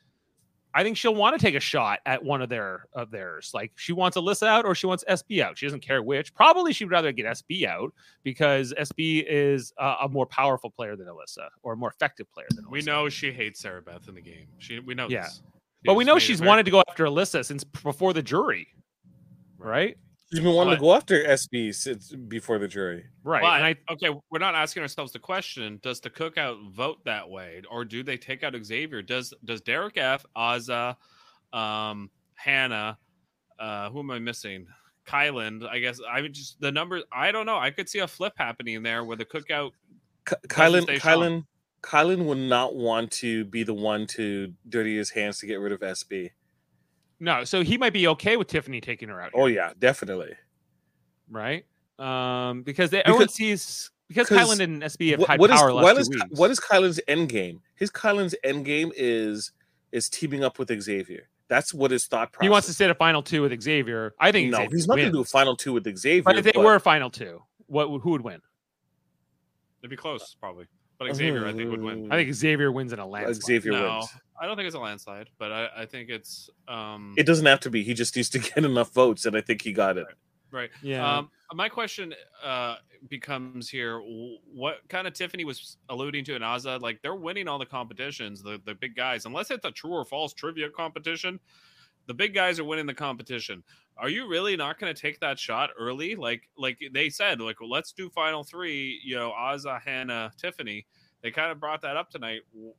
I 0.75 0.83
think 0.85 0.97
she'll 0.99 1.15
want 1.15 1.37
to 1.37 1.45
take 1.45 1.55
a 1.55 1.61
shot 1.61 2.01
at 2.07 2.23
one 2.23 2.43
of 2.43 2.49
their 2.49 2.85
of 2.93 3.11
theirs. 3.11 3.51
Like 3.55 3.73
she 3.77 3.93
wants 3.93 4.17
Alyssa 4.17 4.47
out 4.47 4.65
or 4.67 4.75
she 4.75 4.87
wants 4.87 5.03
SB 5.09 5.41
out. 5.43 5.57
She 5.59 5.67
doesn't 5.67 5.81
care 5.81 6.03
which. 6.03 6.35
Probably 6.35 6.73
she'd 6.73 6.91
rather 6.91 7.11
get 7.11 7.25
SB 7.27 7.65
out 7.65 7.93
because 8.23 8.75
SB 8.79 9.25
is 9.27 9.73
a, 9.79 9.95
a 10.03 10.09
more 10.09 10.27
powerful 10.27 10.71
player 10.71 10.95
than 10.95 11.07
Alyssa 11.07 11.49
or 11.63 11.73
a 11.73 11.77
more 11.77 11.89
effective 11.91 12.31
player 12.33 12.47
than 12.55 12.65
Alyssa. 12.67 12.71
we 12.71 12.83
know 12.83 13.09
she 13.09 13.33
hates 13.33 13.61
Sarah 13.61 13.81
Beth 13.83 14.07
in 14.09 14.15
the 14.15 14.21
game. 14.21 14.47
She 14.59 14.79
we 14.79 14.95
know 14.95 15.09
Yeah. 15.09 15.23
this. 15.23 15.43
but 15.85 15.95
we 15.95 16.05
know 16.05 16.19
she's 16.19 16.43
wanted 16.43 16.65
to 16.67 16.71
go 16.71 16.83
after 16.89 17.05
Alyssa 17.07 17.45
since 17.45 17.65
before 17.65 18.13
the 18.13 18.23
jury, 18.23 18.69
right? 19.57 19.97
She's 20.31 20.41
been 20.41 20.55
wanting 20.55 20.75
to 20.75 20.81
go 20.81 20.95
after 20.95 21.25
SB 21.25 21.75
since 21.75 22.13
before 22.13 22.59
the 22.59 22.69
jury. 22.69 23.07
Right. 23.25 23.41
But, 23.41 23.57
and 23.57 23.65
I 23.65 23.77
okay, 23.93 24.11
we're 24.31 24.39
not 24.39 24.55
asking 24.55 24.83
ourselves 24.83 25.13
the 25.13 25.19
question: 25.19 25.81
Does 25.83 26.01
the 26.01 26.11
cookout 26.11 26.71
vote 26.71 26.99
that 27.07 27.29
way, 27.29 27.63
or 27.71 27.85
do 27.85 28.03
they 28.03 28.19
take 28.19 28.43
out 28.43 28.55
Xavier? 28.63 29.01
Does 29.01 29.33
Does 29.45 29.63
Derek 29.63 29.97
F, 29.97 30.27
Azah, 30.37 30.97
um, 31.55 32.11
Hannah, 32.35 32.99
uh, 33.59 33.89
who 33.89 34.01
am 34.01 34.11
I 34.11 34.19
missing? 34.19 34.67
Kyland, 35.07 35.67
I 35.67 35.79
guess. 35.79 35.99
I 36.07 36.21
would 36.21 36.35
just 36.35 36.61
the 36.61 36.71
numbers. 36.71 37.05
I 37.11 37.33
don't 37.33 37.47
know. 37.47 37.57
I 37.57 37.71
could 37.71 37.89
see 37.89 38.01
a 38.01 38.09
flip 38.09 38.35
happening 38.37 38.83
there 38.83 39.05
where 39.05 39.17
the 39.17 39.25
cookout. 39.25 39.71
Ky- 40.27 40.35
Kyland, 40.49 40.83
stay 40.83 40.99
strong. 40.99 41.23
Kyland, 41.23 41.45
Kyland 41.83 42.25
would 42.27 42.39
not 42.39 42.75
want 42.75 43.11
to 43.13 43.47
be 43.47 43.63
the 43.63 43.73
one 43.73 44.07
to 44.09 44.53
dirty 44.69 44.97
his 44.97 45.11
hands 45.11 45.39
to 45.39 45.47
get 45.47 45.61
rid 45.61 45.73
of 45.73 45.81
SB. 45.81 46.33
No, 47.21 47.45
so 47.45 47.63
he 47.63 47.77
might 47.79 47.93
be 47.93 48.07
okay 48.09 48.37
with 48.37 48.47
Tiffany 48.49 48.81
taking 48.81 49.09
her 49.09 49.21
out. 49.21 49.33
Oh 49.35 49.47
yeah, 49.47 49.73
definitely. 49.79 50.35
right. 51.31 51.65
Um, 51.99 52.63
because 52.63 52.91
they, 52.91 53.01
everyone 53.03 53.23
Because- 53.25 53.35
sees 53.35 53.91
because 54.07 54.29
'cause 54.29 54.39
Kyland 54.39 54.61
and 54.61 54.83
SB 54.85 55.11
have 55.11 55.21
What, 55.21 55.29
had 55.29 55.41
what 55.41 55.51
is 55.51 55.57
power 55.61 55.73
last 55.73 55.83
what 55.83 55.95
two 55.95 56.01
is 56.01 56.09
weeks. 56.11 56.25
what 56.39 56.51
is 56.53 56.61
Kyland's 56.61 57.01
end 57.09 57.29
game? 57.29 57.61
His 57.75 57.91
Kyland's 57.91 58.35
end 58.45 58.65
game 58.65 58.93
is 58.97 59.51
is 59.93 60.09
teaming 60.09 60.45
up 60.45 60.59
with 60.59 60.71
Xavier. 60.81 61.29
That's 61.49 61.75
what 61.75 61.91
his 61.91 62.07
thought 62.07 62.31
process. 62.33 62.45
he 62.45 62.49
wants 62.51 62.67
to 62.69 62.75
sit 62.75 62.89
a 62.91 62.95
final 62.95 63.23
two 63.23 63.43
with 63.43 63.61
Xavier. 63.61 64.15
I 64.21 64.31
think 64.33 64.51
No, 64.51 64.59
Xavier 64.59 64.77
he's 64.77 64.87
not 64.87 64.95
going 64.97 65.07
to 65.09 65.13
do 65.13 65.21
a 65.23 65.25
final 65.25 65.57
two 65.57 65.73
with 65.73 65.99
Xavier. 65.99 66.23
But 66.23 66.37
if 66.39 66.45
they 66.45 66.53
but- 66.53 66.63
were 66.65 66.75
a 66.77 66.81
final 66.81 67.11
two, 67.11 67.43
what 67.67 67.87
who 68.01 68.11
would 68.11 68.21
win? 68.23 68.41
It'd 69.83 69.91
be 69.91 69.97
close, 69.97 70.37
probably. 70.39 70.67
But 70.99 71.15
Xavier, 71.15 71.47
I 71.47 71.53
think, 71.53 71.71
would 71.71 71.81
win. 71.83 72.11
I 72.11 72.17
think 72.17 72.35
Xavier 72.35 72.73
wins 72.73 72.93
in 72.93 72.99
a 72.99 73.07
landslide. 73.07 73.43
Xavier 73.45 73.73
No, 73.73 73.99
wins. 73.99 74.09
I 74.41 74.47
don't 74.47 74.57
think 74.57 74.67
it's 74.67 74.75
a 74.77 74.81
landslide, 74.81 75.31
but 75.39 75.53
I, 75.53 75.69
I 75.79 75.87
think 75.87 76.11
it's 76.11 76.51
um 76.67 77.15
It 77.17 77.25
doesn't 77.25 77.47
have 77.47 77.61
to 77.61 77.71
be. 77.71 77.83
He 77.85 77.95
just 77.95 78.17
needs 78.17 78.29
to 78.31 78.39
get 78.55 78.59
enough 78.65 78.93
votes, 78.93 79.25
and 79.27 79.37
I 79.37 79.41
think 79.41 79.63
he 79.63 79.73
got 79.73 79.97
it. 79.97 80.07
right. 80.51 80.71
Yeah. 80.83 81.19
Um, 81.19 81.31
my 81.55 81.69
question 81.69 82.15
uh, 82.45 82.77
becomes 83.09 83.71
here: 83.71 84.01
What 84.01 84.79
kind 84.89 85.07
of 85.07 85.13
Tiffany 85.15 85.45
was 85.45 85.77
alluding 85.89 86.25
to 86.25 86.35
in 86.35 86.43
Azah? 86.43 86.81
Like 86.81 87.01
they're 87.03 87.15
winning 87.15 87.47
all 87.49 87.59
the 87.59 87.67
competitions, 87.67 88.43
the 88.43 88.61
the 88.65 88.75
big 88.75 88.97
guys. 88.97 89.25
Unless 89.25 89.51
it's 89.53 89.65
a 89.65 89.71
true 89.71 89.93
or 89.93 90.05
false 90.05 90.35
trivia 90.35 90.69
competition, 90.69 91.39
the 92.09 92.15
big 92.15 92.35
guys 92.35 92.59
are 92.59 92.65
winning 92.65 92.87
the 92.87 92.95
competition. 92.95 93.63
Are 93.97 94.09
you 94.09 94.27
really 94.29 94.57
not 94.57 94.79
going 94.81 94.93
to 94.93 95.01
take 95.01 95.21
that 95.21 95.39
shot 95.39 95.71
early? 95.79 96.17
Like 96.17 96.43
like 96.57 96.79
they 96.93 97.09
said, 97.11 97.41
like 97.41 97.61
well, 97.61 97.71
let's 97.71 97.93
do 97.93 98.11
final 98.11 98.43
three. 98.43 99.01
You 99.05 99.17
know, 99.17 99.33
Azah, 99.39 99.81
Hannah, 99.81 100.33
Tiffany. 100.37 100.87
They 101.23 101.31
kind 101.31 101.53
of 101.53 101.61
brought 101.61 101.83
that 101.83 101.97
up 101.97 102.11
tonight. 102.11 102.41
W- 102.53 102.73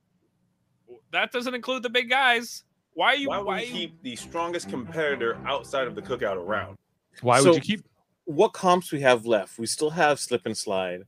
w- 0.87 1.01
That 1.11 1.31
doesn't 1.31 1.53
include 1.53 1.83
the 1.83 1.89
big 1.89 2.09
guys. 2.09 2.63
Why 2.93 3.07
are 3.13 3.15
you? 3.15 3.27
Why 3.29 3.37
Why, 3.39 3.59
we 3.59 3.65
you- 3.65 3.73
keep 3.73 4.03
the 4.03 4.15
strongest 4.15 4.69
competitor 4.69 5.37
outside 5.45 5.87
of 5.87 5.95
the 5.95 6.01
cookout 6.01 6.35
around? 6.37 6.77
Why 7.21 7.39
so- 7.41 7.45
would 7.51 7.55
you 7.55 7.61
keep? 7.77 7.85
What 8.25 8.53
comps 8.53 8.91
we 8.91 9.01
have 9.01 9.25
left? 9.25 9.57
We 9.57 9.65
still 9.65 9.89
have 9.89 10.19
Slip 10.19 10.45
and 10.45 10.55
Slide. 10.57 11.01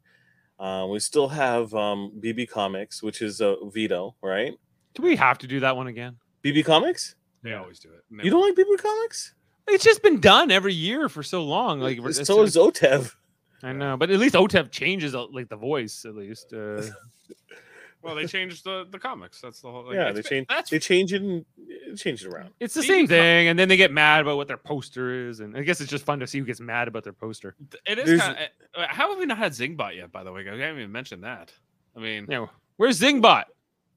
Uh, 0.60 0.88
we 0.90 1.00
still 1.00 1.28
have 1.30 1.74
um, 1.74 2.12
BB 2.20 2.50
Comics, 2.50 3.02
which 3.02 3.22
is 3.22 3.42
a 3.42 3.56
veto, 3.72 4.16
right? 4.22 4.54
Do 4.94 5.04
we 5.04 5.16
have 5.16 5.38
to 5.40 5.48
do 5.48 5.60
that 5.62 5.76
one 5.78 5.88
again? 5.88 6.18
BB 6.44 6.66
Comics? 6.66 7.16
They 7.44 7.54
always 7.54 7.80
do 7.80 7.90
it. 7.90 8.24
You 8.24 8.30
don't 8.32 8.42
like 8.42 8.56
BB 8.56 8.82
Comics? 8.82 9.34
It's 9.68 9.84
just 9.84 10.02
been 10.04 10.20
done 10.20 10.52
every 10.52 10.74
year 10.74 11.08
for 11.10 11.24
so 11.24 11.44
long. 11.44 11.80
Like 11.80 11.98
it's- 11.98 12.26
so 12.28 12.42
is 12.44 12.56
OTEV. 12.56 13.14
I 13.64 13.74
know, 13.74 13.96
but 13.96 14.10
at 14.10 14.20
least 14.20 14.34
OTEV 14.36 14.72
changes 14.72 15.14
uh, 15.14 15.26
like 15.28 15.48
the 15.50 15.56
voice 15.56 16.04
at 16.06 16.16
least. 16.16 16.54
Uh, 16.54 16.82
Well, 18.04 18.16
they 18.16 18.26
changed 18.26 18.64
the, 18.64 18.88
the 18.90 18.98
comics. 18.98 19.40
That's 19.42 19.62
the 19.62 19.70
whole. 19.70 19.86
Like, 19.86 19.94
Yeah, 19.94 20.12
they 20.12 20.24
change. 20.24 20.48
That's 20.50 20.72
They 20.72 20.80
change 20.80 21.14
it 21.14 21.22
and 21.22 21.46
change 21.96 22.26
it 22.26 22.30
around. 22.34 22.50
it's 22.60 22.74
the 22.74 22.82
BB 22.82 22.88
same 22.88 23.08
co- 23.08 23.14
thing, 23.14 23.48
and 23.50 23.60
then 23.60 23.68
they 23.70 23.78
get 23.78 23.92
mad 23.92 24.22
about 24.22 24.38
what 24.38 24.48
their 24.48 24.58
poster 24.58 25.30
is, 25.30 25.40
and 25.40 25.56
I 25.56 25.62
guess 25.62 25.80
it's 25.82 25.92
just 25.92 26.04
fun 26.04 26.20
to 26.20 26.26
see 26.26 26.40
who 26.40 26.46
gets 26.46 26.60
mad 26.60 26.88
about 26.88 27.04
their 27.04 27.14
poster. 27.14 27.54
it 27.86 28.00
is. 28.00 28.20
Kind 28.20 28.38
of, 28.74 28.86
how 28.88 29.10
have 29.12 29.20
we 29.20 29.28
not 29.28 29.38
had 29.38 29.52
Zingbot 29.52 29.96
yet? 29.96 30.12
By 30.12 30.24
the 30.24 30.32
way, 30.32 30.42
I 30.42 30.46
haven't 30.58 30.80
even 30.80 30.92
mentioned 30.92 31.24
that. 31.26 31.54
I 31.96 32.00
mean, 32.00 32.24
You 32.24 32.36
know, 32.38 32.50
where's 32.78 33.00
Zingbot? 33.00 33.44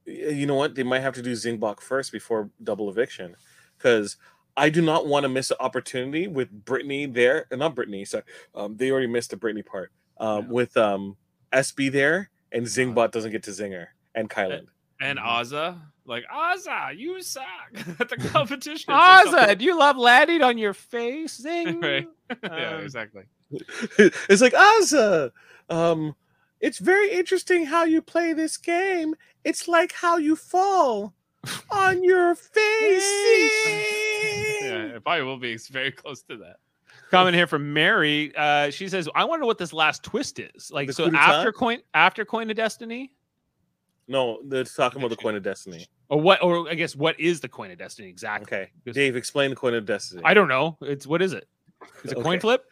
Y- 0.06 0.12
You 0.30 0.46
know 0.46 0.54
what? 0.54 0.74
They 0.74 0.82
might 0.82 1.00
have 1.00 1.14
to 1.14 1.22
do 1.22 1.32
Zingbot 1.32 1.80
first 1.80 2.12
before 2.12 2.50
double 2.62 2.88
eviction, 2.90 3.36
because 3.76 4.16
I 4.56 4.68
do 4.70 4.80
not 4.82 5.06
want 5.06 5.24
to 5.24 5.28
miss 5.28 5.50
an 5.50 5.56
opportunity 5.60 6.26
with 6.28 6.64
Brittany 6.64 7.06
there. 7.06 7.46
uh, 7.50 7.56
Not 7.56 7.74
Brittany, 7.74 8.04
sorry. 8.04 8.24
Um, 8.54 8.76
they 8.76 8.90
already 8.90 9.06
missed 9.08 9.30
the 9.30 9.36
Brittany 9.36 9.62
part. 9.62 9.90
Um, 10.18 10.44
Yeah. 10.44 10.50
with 10.50 10.76
um 10.76 11.16
SB 11.52 11.90
there, 11.90 12.30
and 12.52 12.64
Uh, 12.64 12.68
Zingbot 12.68 13.10
doesn't 13.10 13.32
get 13.32 13.42
to 13.44 13.50
Zinger 13.50 13.86
and 14.14 14.28
Kyland. 14.30 14.66
and 15.00 15.18
Mm-hmm. 15.18 15.78
Like 16.06 16.24
Azah, 16.30 16.96
you 16.98 17.20
suck 17.22 17.44
at 18.00 18.08
the 18.10 18.16
competition. 18.32 18.74
It's 18.74 18.88
like 18.88 19.26
Azah, 19.26 19.30
something- 19.30 19.58
do 19.58 19.64
you 19.64 19.78
love 19.78 19.96
landing 19.96 20.42
on 20.42 20.58
your 20.58 20.74
face? 20.74 21.36
Zing. 21.44 21.80
Right. 21.80 22.06
yeah, 22.42 22.74
Um, 22.76 22.84
exactly. 22.84 23.22
it's 23.98 24.42
like 24.42 24.52
Azah. 24.52 25.30
Um, 25.70 26.14
it's 26.60 26.78
very 26.78 27.10
interesting 27.10 27.66
how 27.66 27.84
you 27.84 28.02
play 28.02 28.32
this 28.34 28.56
game. 28.56 29.14
It's 29.44 29.68
like 29.68 29.92
how 29.92 30.16
you 30.16 30.37
fall 30.37 31.14
on 31.70 32.02
your 32.02 32.35
face. 32.35 33.02
Yeah, 34.62 34.96
it 34.96 35.04
probably 35.04 35.22
will 35.24 35.37
be 35.38 35.57
very 35.70 35.92
close 35.92 36.22
to 36.24 36.37
that. 36.38 36.57
Comment 37.11 37.35
here 37.35 37.46
from 37.46 37.72
Mary. 37.72 38.33
Uh, 38.37 38.70
she 38.70 38.88
says, 38.88 39.09
"I 39.14 39.24
wonder 39.24 39.44
what 39.46 39.59
this 39.59 39.72
last 39.72 40.02
twist 40.02 40.38
is. 40.38 40.70
Like, 40.70 40.87
The 40.88 40.92
so 40.94 41.04
coup 41.04 41.11
d'etat? 41.11 41.22
after 41.22 41.52
coin, 41.52 41.78
after 41.92 42.24
coin 42.24 42.50
of 42.50 42.57
destiny, 42.57 43.12
No, 44.09 44.40
they're 44.44 44.64
talking 44.64 45.00
about 45.00 45.11
the 45.11 45.16
coin 45.16 45.35
of 45.35 45.42
destiny. 45.42 45.87
or 46.09 46.20
what? 46.20 46.42
Or 46.42 46.68
I 46.68 46.74
guess 46.74 46.96
what 46.96 47.18
is 47.20 47.40
the 47.40 47.48
coin 47.48 47.70
of 47.70 47.78
destiny 47.78 48.09
exactly? 48.09 48.46
Okay, 48.59 48.70
Because- 48.83 48.96
Dave, 48.96 49.16
explain 49.16 49.50
the 49.50 49.57
coin 49.57 49.74
of 49.74 49.85
destiny. 49.87 50.22
I 50.24 50.35
don't 50.35 50.48
know. 50.48 50.76
It's 50.80 51.07
what 51.07 51.20
is 51.22 51.33
it? 51.35 51.46
Is 52.02 52.12
it 52.12 52.16
coin 52.16 52.26
Okay. 52.35 52.38
flip? 52.40 52.64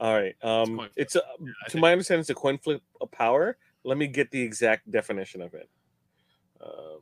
All 0.00 0.14
right. 0.18 0.34
Um, 0.42 0.76
coin 0.78 0.88
it's 0.96 1.14
a, 1.16 1.22
I 1.24 1.36
to 1.66 1.70
think- 1.72 1.82
my 1.82 1.92
understanding, 1.92 2.20
it's 2.20 2.30
a 2.30 2.34
coin 2.34 2.56
flip 2.58 2.82
of 3.00 3.10
power. 3.10 3.56
Let 3.88 3.98
me 3.98 4.06
get 4.06 4.30
the 4.30 4.40
exact 4.40 4.90
definition 4.90 5.40
of 5.40 5.54
it. 5.54 5.68
Um, 6.60 7.00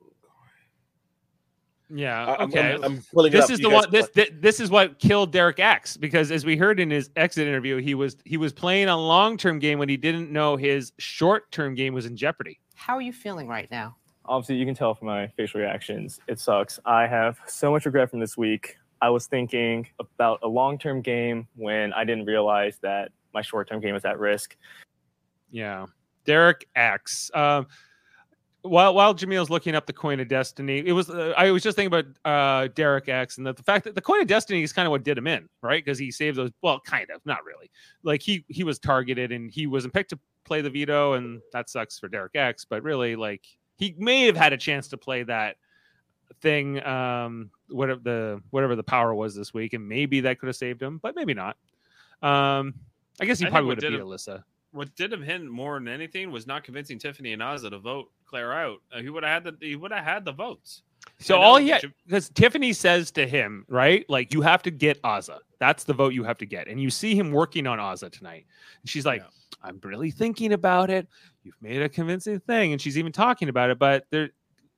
Yeah. 1.90 2.24
I- 2.26 2.36
I'm, 2.42 2.48
okay. 2.48 2.72
I'm, 2.74 2.84
I'm 2.84 3.02
pulling 3.12 3.32
this 3.32 3.44
up. 3.44 3.50
is 3.50 3.58
You 3.60 3.68
the 3.68 3.74
one. 3.74 3.90
This 3.90 4.08
thi- 4.08 4.30
this 4.40 4.60
is 4.60 4.70
what 4.70 4.98
killed 4.98 5.32
Derek 5.32 5.58
X 5.60 5.96
because 5.96 6.30
as 6.30 6.44
we 6.44 6.56
heard 6.56 6.80
in 6.80 6.90
his 6.90 7.10
exit 7.16 7.46
interview, 7.46 7.76
he 7.78 7.94
was 7.94 8.16
he 8.24 8.36
was 8.36 8.52
playing 8.52 8.88
a 8.88 8.96
long 8.96 9.36
term 9.36 9.58
game 9.58 9.78
when 9.78 9.88
he 9.88 9.96
didn't 9.96 10.30
know 10.30 10.56
his 10.56 10.92
short 10.98 11.50
term 11.52 11.74
game 11.74 11.94
was 11.94 12.06
in 12.06 12.16
jeopardy. 12.16 12.58
How 12.74 12.94
are 12.96 13.02
you 13.02 13.12
feeling 13.12 13.48
right 13.48 13.70
now? 13.70 13.96
obviously 14.28 14.56
you 14.56 14.66
can 14.66 14.74
tell 14.74 14.92
from 14.92 15.06
my 15.06 15.28
facial 15.36 15.60
reactions 15.60 16.18
it 16.26 16.40
sucks 16.40 16.80
i 16.84 17.06
have 17.06 17.38
so 17.46 17.70
much 17.70 17.86
regret 17.86 18.10
from 18.10 18.18
this 18.18 18.36
week 18.36 18.76
i 19.00 19.08
was 19.08 19.28
thinking 19.28 19.86
about 20.00 20.40
a 20.42 20.48
long-term 20.48 21.00
game 21.00 21.46
when 21.54 21.92
i 21.92 22.02
didn't 22.02 22.24
realize 22.24 22.76
that 22.82 23.12
my 23.32 23.40
short-term 23.40 23.80
game 23.80 23.94
was 23.94 24.04
at 24.04 24.18
risk 24.18 24.56
Yeah, 25.52 25.86
Derek 26.26 26.68
X. 26.74 27.30
Um, 27.34 27.66
while 28.62 28.94
while 28.94 29.14
Jamil's 29.14 29.50
looking 29.50 29.74
up 29.74 29.86
the 29.86 29.92
coin 29.92 30.20
of 30.20 30.28
destiny, 30.28 30.82
it 30.84 30.92
was 30.92 31.08
uh, 31.08 31.32
I 31.36 31.50
was 31.50 31.62
just 31.62 31.76
thinking 31.76 31.98
about 31.98 32.06
uh, 32.24 32.68
Derek 32.74 33.08
X 33.08 33.38
and 33.38 33.46
the, 33.46 33.52
the 33.52 33.62
fact 33.62 33.84
that 33.84 33.94
the 33.94 34.00
coin 34.00 34.20
of 34.20 34.26
destiny 34.26 34.62
is 34.62 34.72
kind 34.72 34.86
of 34.86 34.90
what 34.90 35.04
did 35.04 35.16
him 35.16 35.26
in, 35.26 35.48
right? 35.62 35.84
Because 35.84 35.98
he 35.98 36.10
saved 36.10 36.36
those. 36.36 36.50
Well, 36.62 36.80
kind 36.80 37.08
of, 37.10 37.24
not 37.24 37.44
really. 37.44 37.70
Like 38.02 38.22
he 38.22 38.44
he 38.48 38.64
was 38.64 38.78
targeted 38.78 39.32
and 39.32 39.50
he 39.50 39.66
wasn't 39.66 39.94
picked 39.94 40.10
to 40.10 40.18
play 40.44 40.60
the 40.62 40.70
veto, 40.70 41.14
and 41.14 41.40
that 41.52 41.70
sucks 41.70 41.98
for 41.98 42.08
Derek 42.08 42.34
X. 42.34 42.64
But 42.64 42.82
really, 42.82 43.16
like 43.16 43.46
he 43.76 43.94
may 43.98 44.26
have 44.26 44.36
had 44.36 44.52
a 44.52 44.56
chance 44.56 44.88
to 44.88 44.96
play 44.96 45.22
that 45.24 45.56
thing, 46.40 46.84
um, 46.84 47.50
whatever 47.68 48.00
the 48.02 48.42
whatever 48.50 48.74
the 48.74 48.82
power 48.82 49.14
was 49.14 49.34
this 49.34 49.54
week, 49.54 49.74
and 49.74 49.88
maybe 49.88 50.20
that 50.20 50.38
could 50.40 50.46
have 50.48 50.56
saved 50.56 50.82
him, 50.82 50.98
but 50.98 51.14
maybe 51.14 51.34
not. 51.34 51.56
Um, 52.22 52.74
I 53.20 53.24
guess 53.26 53.38
he 53.38 53.46
I 53.46 53.50
probably 53.50 53.68
would 53.68 53.82
have 53.82 53.92
beat 53.92 54.00
him- 54.00 54.06
Alyssa. 54.06 54.42
What 54.76 54.94
did 54.94 55.12
him 55.12 55.22
hit 55.22 55.44
more 55.44 55.74
than 55.74 55.88
anything 55.88 56.30
was 56.30 56.46
not 56.46 56.64
convincing 56.64 56.98
Tiffany 56.98 57.32
and 57.32 57.42
Azah 57.42 57.70
to 57.70 57.78
vote 57.78 58.10
Claire 58.26 58.52
out. 58.52 58.78
Uh, 58.92 59.00
he 59.00 59.08
would 59.08 59.22
have 59.22 59.44
had 59.44 59.58
the 59.60 59.66
he 59.66 59.76
would 59.76 59.92
have 59.92 60.04
had 60.04 60.24
the 60.24 60.32
votes. 60.32 60.82
So 61.18 61.38
all 61.38 61.54
that 61.54 61.82
he 61.82 61.88
because 62.06 62.28
Tiffany 62.30 62.72
says 62.72 63.10
to 63.12 63.26
him, 63.26 63.64
right? 63.68 64.04
Like 64.08 64.34
you 64.34 64.42
have 64.42 64.62
to 64.62 64.70
get 64.70 65.00
Azah. 65.02 65.38
That's 65.58 65.84
the 65.84 65.94
vote 65.94 66.12
you 66.12 66.24
have 66.24 66.38
to 66.38 66.46
get. 66.46 66.68
And 66.68 66.80
you 66.80 66.90
see 66.90 67.14
him 67.14 67.32
working 67.32 67.66
on 67.66 67.78
Azah 67.78 68.10
tonight. 68.10 68.46
And 68.82 68.90
she's 68.90 69.06
like, 69.06 69.22
Yeah. 69.22 69.28
I'm 69.62 69.80
really 69.82 70.10
thinking 70.10 70.52
about 70.52 70.90
it. 70.90 71.08
You've 71.42 71.60
made 71.60 71.80
a 71.80 71.88
convincing 71.88 72.40
thing. 72.40 72.72
And 72.72 72.80
she's 72.80 72.98
even 72.98 73.12
talking 73.12 73.48
about 73.48 73.70
it, 73.70 73.78
but 73.78 74.04
there 74.10 74.30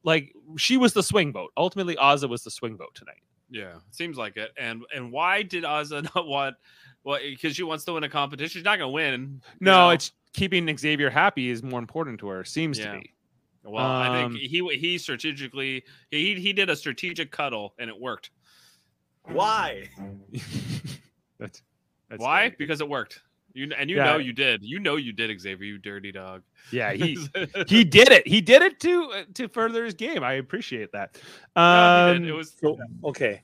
like 0.04 0.32
she 0.56 0.76
was 0.76 0.92
the 0.92 1.02
swing 1.02 1.32
vote. 1.32 1.50
Ultimately, 1.56 1.96
Azah 1.96 2.28
was 2.28 2.44
the 2.44 2.50
swing 2.50 2.76
vote 2.76 2.94
tonight. 2.94 3.22
Yeah, 3.50 3.74
seems 3.90 4.16
like 4.16 4.37
it. 4.37 4.50
And 4.56 4.82
and 4.94 5.11
why 5.11 5.42
did 5.42 5.64
Azah 5.64 6.02
not 6.14 6.26
want? 6.26 6.56
Well, 7.04 7.18
because 7.22 7.56
she 7.56 7.62
wants 7.62 7.84
to 7.84 7.92
win 7.94 8.04
a 8.04 8.08
competition. 8.08 8.58
She's 8.58 8.64
not 8.64 8.78
going 8.78 8.88
to 8.88 8.92
win. 8.92 9.40
you 9.44 9.56
No, 9.61 9.87
know? 9.87 9.90
it's 9.90 10.12
keeping 10.32 10.76
Xavier 10.76 11.11
happy 11.11 11.48
is 11.50 11.62
more 11.62 11.78
important 11.78 12.20
to 12.20 12.28
her, 12.28 12.44
seems 12.44 12.78
Yeah. 12.78 12.92
to 12.92 12.98
be. 13.00 13.12
Well, 13.64 13.84
I 13.84 14.06
Um, 14.24 14.30
think 14.32 14.42
he 14.50 14.76
he 14.78 14.98
strategically 14.98 15.84
he 16.11 16.34
he 16.40 16.52
did 16.52 16.70
a 16.70 16.76
strategic 16.76 17.30
cuddle 17.30 17.74
and 17.78 17.90
it 17.90 17.98
worked. 17.98 18.30
Why? 19.24 19.88
that's, 21.38 21.62
that's 22.08 22.20
Why? 22.22 22.38
very 22.40 22.50
good. 22.50 22.58
Because 22.58 22.80
it 22.80 22.88
worked. 22.88 23.22
You 23.54 23.70
and 23.76 23.90
you 23.90 23.96
Yeah. 23.96 24.04
know 24.04 24.18
you 24.18 24.32
did. 24.32 24.62
You 24.62 24.78
know 24.78 24.96
you 24.96 25.12
did, 25.12 25.38
Xavier. 25.40 25.64
You 25.66 25.78
dirty 25.78 26.12
dog. 26.12 26.42
Yeah, 26.70 26.92
he 26.92 27.18
he 27.68 27.84
did 27.84 28.08
it. 28.11 28.26
He 28.26 28.40
did 28.40 28.62
it 28.62 28.78
to 28.80 29.24
to 29.34 29.48
further 29.48 29.84
his 29.84 29.94
game. 29.94 30.22
I 30.22 30.34
appreciate 30.34 30.92
that. 30.92 31.20
Um, 31.56 32.22
did. 32.22 32.28
It 32.28 32.32
was 32.32 32.54
So, 32.61 32.78
okay. 33.04 33.42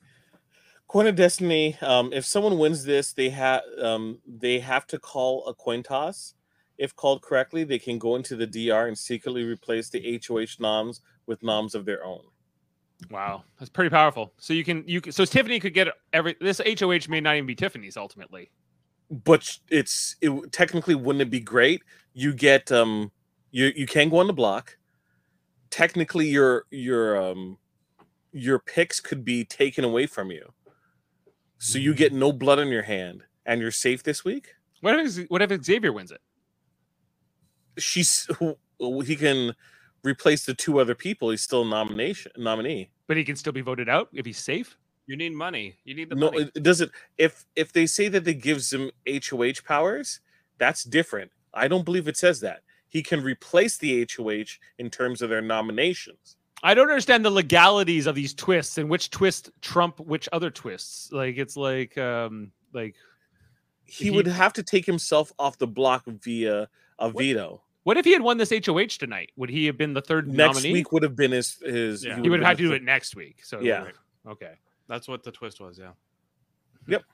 Coin 0.88 1.06
of 1.06 1.16
Destiny. 1.16 1.76
Um, 1.80 2.12
if 2.12 2.24
someone 2.24 2.58
wins 2.58 2.84
this, 2.84 3.12
they 3.12 3.30
have 3.30 3.62
um, 3.80 4.18
they 4.26 4.60
have 4.60 4.86
to 4.88 4.98
call 4.98 5.46
a 5.46 5.54
coin 5.54 5.82
toss. 5.82 6.34
If 6.76 6.94
called 6.96 7.22
correctly, 7.22 7.64
they 7.64 7.78
can 7.78 7.98
go 7.98 8.16
into 8.16 8.36
the 8.36 8.46
DR 8.46 8.86
and 8.86 8.98
secretly 8.98 9.44
replace 9.44 9.88
the 9.90 10.20
HOH 10.26 10.60
noms 10.60 11.00
with 11.26 11.42
noms 11.42 11.74
of 11.74 11.84
their 11.84 12.04
own. 12.04 12.22
Wow, 13.10 13.44
that's 13.58 13.70
pretty 13.70 13.90
powerful. 13.90 14.32
So 14.38 14.52
you 14.52 14.64
can 14.64 14.84
you 14.86 15.00
can, 15.00 15.12
so 15.12 15.24
Tiffany 15.24 15.60
could 15.60 15.74
get 15.74 15.88
every 16.12 16.36
this 16.40 16.60
HOH 16.60 17.08
may 17.08 17.20
not 17.20 17.36
even 17.36 17.46
be 17.46 17.54
Tiffany's 17.54 17.96
ultimately. 17.96 18.50
But 19.10 19.58
it's 19.68 20.16
it 20.20 20.52
technically 20.52 20.94
wouldn't 20.94 21.22
it 21.22 21.30
be 21.30 21.40
great? 21.40 21.82
You 22.12 22.32
get 22.32 22.72
um 22.72 23.10
you 23.50 23.72
you 23.76 23.86
can 23.86 24.08
go 24.08 24.18
on 24.18 24.26
the 24.26 24.32
block. 24.32 24.76
Technically, 25.70 26.28
your 26.28 26.64
your 26.70 27.20
um 27.20 27.58
your 28.32 28.58
picks 28.58 29.00
could 29.00 29.24
be 29.24 29.44
taken 29.44 29.84
away 29.84 30.06
from 30.06 30.30
you, 30.30 30.52
so 31.64 31.78
you 31.78 31.94
get 31.94 32.12
no 32.12 32.30
blood 32.30 32.58
on 32.58 32.68
your 32.68 32.82
hand, 32.82 33.22
and 33.46 33.60
you're 33.60 33.70
safe 33.70 34.02
this 34.02 34.24
week. 34.24 34.54
What 34.82 34.98
if 34.98 35.30
what 35.30 35.40
if 35.40 35.64
Xavier 35.64 35.92
wins 35.92 36.12
it? 36.12 36.20
She's 37.78 38.28
he 39.04 39.16
can 39.16 39.54
replace 40.02 40.44
the 40.44 40.52
two 40.52 40.78
other 40.78 40.94
people. 40.94 41.30
He's 41.30 41.40
still 41.40 41.62
a 41.62 41.68
nomination 41.68 42.32
nominee. 42.36 42.90
But 43.06 43.16
he 43.16 43.24
can 43.24 43.36
still 43.36 43.52
be 43.52 43.62
voted 43.62 43.88
out 43.88 44.08
if 44.12 44.26
he's 44.26 44.38
safe. 44.38 44.76
You 45.06 45.16
need 45.16 45.32
money. 45.32 45.76
You 45.84 45.94
need 45.94 46.10
the 46.10 46.16
no, 46.16 46.30
money. 46.30 46.42
it, 46.42 46.52
it 46.54 46.62
doesn't. 46.62 46.92
If 47.16 47.46
if 47.56 47.72
they 47.72 47.86
say 47.86 48.08
that 48.08 48.24
they 48.24 48.34
gives 48.34 48.70
him 48.70 48.90
HOH 49.08 49.62
powers, 49.66 50.20
that's 50.58 50.84
different. 50.84 51.30
I 51.54 51.66
don't 51.68 51.84
believe 51.84 52.08
it 52.08 52.18
says 52.18 52.40
that. 52.40 52.60
He 52.88 53.02
can 53.02 53.22
replace 53.22 53.78
the 53.78 54.06
HOH 54.16 54.58
in 54.78 54.90
terms 54.90 55.22
of 55.22 55.30
their 55.30 55.40
nominations. 55.40 56.36
I 56.64 56.72
don't 56.74 56.88
understand 56.88 57.24
the 57.24 57.30
legalities 57.30 58.06
of 58.06 58.14
these 58.14 58.32
twists 58.34 58.78
and 58.78 58.88
which 58.88 59.10
twist 59.10 59.50
trump 59.60 60.00
which 60.00 60.28
other 60.32 60.50
twists. 60.50 61.12
Like 61.12 61.36
it's 61.36 61.56
like 61.56 61.96
um 61.98 62.50
like 62.72 62.94
He, 63.84 64.04
He- 64.06 64.10
would 64.10 64.26
have 64.26 64.52
to 64.54 64.62
take 64.62 64.86
himself 64.86 65.30
off 65.38 65.58
the 65.58 65.66
block 65.66 66.04
via 66.06 66.68
a 66.98 67.10
veto. 67.10 67.62
what 67.82 67.96
if 67.98 68.04
he 68.06 68.12
had 68.12 68.22
won 68.22 68.38
this 68.38 68.50
HOH 68.50 68.96
tonight? 68.98 69.30
Would 69.36 69.50
he 69.50 69.66
have 69.66 69.76
been 69.76 69.92
the 69.92 70.00
third 70.00 70.26
Next 70.26 70.56
nominee? 70.56 70.72
week 70.72 70.90
would 70.90 71.02
have 71.02 71.14
been 71.14 71.32
his 71.32 71.58
his. 71.62 72.02
Yeah. 72.04 72.20
he 72.20 72.28
would 72.30 72.40
have 72.40 72.48
had 72.48 72.56
to 72.56 72.62
do 72.62 72.68
the 72.70 72.76
it 72.76 72.82
next 72.82 73.14
week. 73.14 73.44
So 73.44 73.60
Yeah. 73.60 73.88
okay. 74.26 74.54
That's 74.88 75.06
what 75.06 75.22
the 75.22 75.32
twist 75.32 75.60
was. 75.60 75.78
Yeah. 75.78 75.92
Yep. 76.88 77.04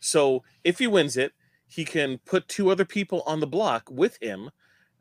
So 0.00 0.42
if 0.64 0.78
he 0.78 0.86
wins 0.86 1.16
it, 1.16 1.32
he 1.66 1.84
can 1.84 2.18
put 2.26 2.46
two 2.48 2.70
other 2.70 2.84
people 2.84 3.22
on 3.26 3.40
the 3.40 3.46
block 3.46 3.88
with 3.90 4.18
him, 4.20 4.50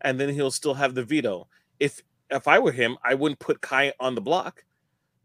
and 0.02 0.20
then 0.20 0.30
he'll 0.34 0.52
still 0.52 0.76
have 0.76 0.96
the 0.96 1.04
veto. 1.04 1.48
If 1.80 2.02
if 2.32 2.48
I 2.48 2.60
were 2.60 2.72
him, 2.72 2.98
I 3.04 3.14
wouldn't 3.14 3.40
put 3.40 3.62
Kai 3.62 3.94
on 4.00 4.16
the 4.16 4.22
block 4.22 4.64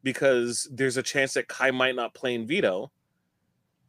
because 0.03 0.69
there's 0.73 0.97
a 0.97 1.03
chance 1.03 1.35
that 1.35 1.49
Kai 1.49 1.71
might 1.71 1.95
not 1.97 2.15
play 2.15 2.35
in 2.35 2.47
veto, 2.47 2.91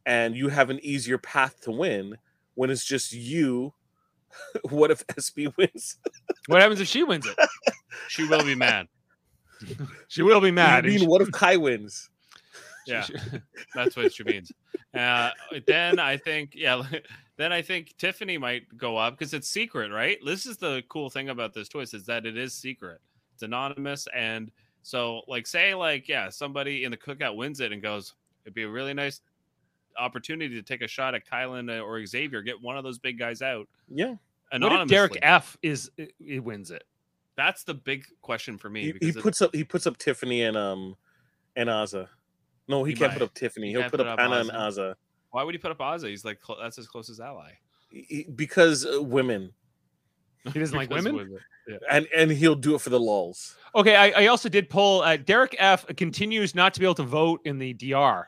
and 0.06 0.36
you 0.36 0.48
have 0.48 0.70
an 0.70 0.80
easier 0.82 1.18
path 1.18 1.60
to 1.62 1.70
win 1.70 2.16
when 2.54 2.70
it's 2.70 2.84
just 2.84 3.12
you. 3.12 3.74
what 4.70 4.90
if 4.90 5.06
SB 5.08 5.52
wins? 5.56 5.98
What 6.46 6.60
happens 6.60 6.80
if 6.80 6.88
she 6.88 7.02
wins 7.02 7.26
it? 7.26 7.36
She 8.08 8.24
will 8.24 8.44
be 8.44 8.54
mad. 8.54 8.86
She 10.08 10.22
will 10.22 10.40
be 10.40 10.52
mad. 10.52 10.70
I 10.72 10.78
and 10.78 10.86
mean, 10.86 10.98
she- 11.00 11.06
what 11.06 11.20
if 11.20 11.32
Kai 11.32 11.56
wins? 11.56 12.08
Yeah. 12.86 13.06
That's 13.74 13.96
what 13.96 14.12
she 14.14 14.24
means. 14.24 14.52
Uh, 14.94 15.30
then 15.66 15.98
I 15.98 16.16
think, 16.16 16.52
yeah, 16.54 16.82
then 17.36 17.52
I 17.52 17.60
think 17.60 17.94
Tiffany 17.98 18.38
might 18.38 18.64
go 18.78 18.96
up 18.96 19.18
because 19.18 19.34
it's 19.34 19.48
secret, 19.48 19.90
right? 19.92 20.16
This 20.24 20.46
is 20.46 20.56
the 20.56 20.82
cool 20.88 21.10
thing 21.10 21.28
about 21.28 21.52
this 21.52 21.68
choice 21.68 21.92
is 21.92 22.06
that 22.06 22.24
it 22.24 22.36
is 22.36 22.54
secret. 22.54 23.00
It's 23.38 23.44
anonymous, 23.44 24.08
and 24.16 24.50
so 24.82 25.22
like 25.28 25.46
say 25.46 25.76
like 25.76 26.08
yeah, 26.08 26.28
somebody 26.28 26.82
in 26.82 26.90
the 26.90 26.96
cookout 26.96 27.36
wins 27.36 27.60
it 27.60 27.70
and 27.70 27.80
goes, 27.80 28.14
it'd 28.44 28.52
be 28.52 28.64
a 28.64 28.68
really 28.68 28.92
nice 28.94 29.20
opportunity 29.96 30.56
to 30.56 30.62
take 30.62 30.82
a 30.82 30.88
shot 30.88 31.14
at 31.14 31.24
Kyland 31.24 31.70
or 31.84 32.04
Xavier, 32.04 32.42
get 32.42 32.60
one 32.60 32.76
of 32.76 32.82
those 32.82 32.98
big 32.98 33.16
guys 33.16 33.40
out 33.40 33.68
Yeah, 33.88 34.06
what 34.08 34.18
anonymously. 34.50 34.82
if 34.82 34.88
Derek 34.88 35.18
F 35.22 35.56
is 35.62 35.88
he 36.18 36.40
wins 36.40 36.72
it? 36.72 36.82
That's 37.36 37.62
the 37.62 37.74
big 37.74 38.06
question 38.22 38.58
for 38.58 38.68
me. 38.70 38.80
he, 38.80 38.86
he 38.86 38.92
because 38.92 39.22
puts 39.22 39.40
up 39.40 39.54
he 39.54 39.62
puts 39.62 39.86
up 39.86 39.96
Tiffany 39.98 40.42
and 40.42 40.56
um 40.56 40.96
and 41.54 41.68
Azah. 41.68 42.08
No, 42.66 42.82
he, 42.82 42.92
He 42.92 42.98
can't 42.98 43.12
might. 43.12 43.18
put 43.20 43.24
up 43.24 43.34
Tiffany. 43.34 43.68
He 43.68 43.72
He'll 43.74 43.82
put 43.84 43.92
put 43.92 44.00
up 44.00 44.14
up 44.14 44.18
Anna 44.18 44.40
and 44.40 44.50
Ozzy. 44.50 44.78
Azah. 44.78 44.94
why 45.30 45.44
would 45.44 45.54
he 45.54 45.58
put 45.58 45.70
up 45.70 45.78
Ozzy? 45.78 46.08
He's 46.08 46.24
like 46.24 46.40
cl- 46.44 46.58
that's 46.60 46.74
his 46.74 46.88
closest 46.88 47.20
ally. 47.20 47.52
He- 47.92 48.26
because 48.34 48.84
uh, 48.84 49.00
women 49.00 49.52
He 50.52 50.58
doesn't 50.60 50.76
like 50.76 50.88
Because 50.88 51.04
women. 51.04 51.38
Women. 51.68 51.80
and 51.90 52.08
and 52.16 52.30
he'll 52.30 52.54
do 52.54 52.74
it 52.74 52.80
for 52.80 52.90
the 52.90 52.98
lulls 53.00 53.54
Okay, 53.74 53.94
I, 53.96 54.22
I 54.22 54.26
also 54.28 54.48
did 54.48 54.70
pull. 54.70 55.02
Uh, 55.02 55.18
Derek 55.18 55.54
F 55.58 55.86
continues 55.96 56.54
not 56.54 56.72
to 56.74 56.80
be 56.80 56.86
able 56.86 56.94
to 56.96 57.02
vote 57.02 57.40
in 57.44 57.58
the 57.58 57.74
DR. 57.74 58.24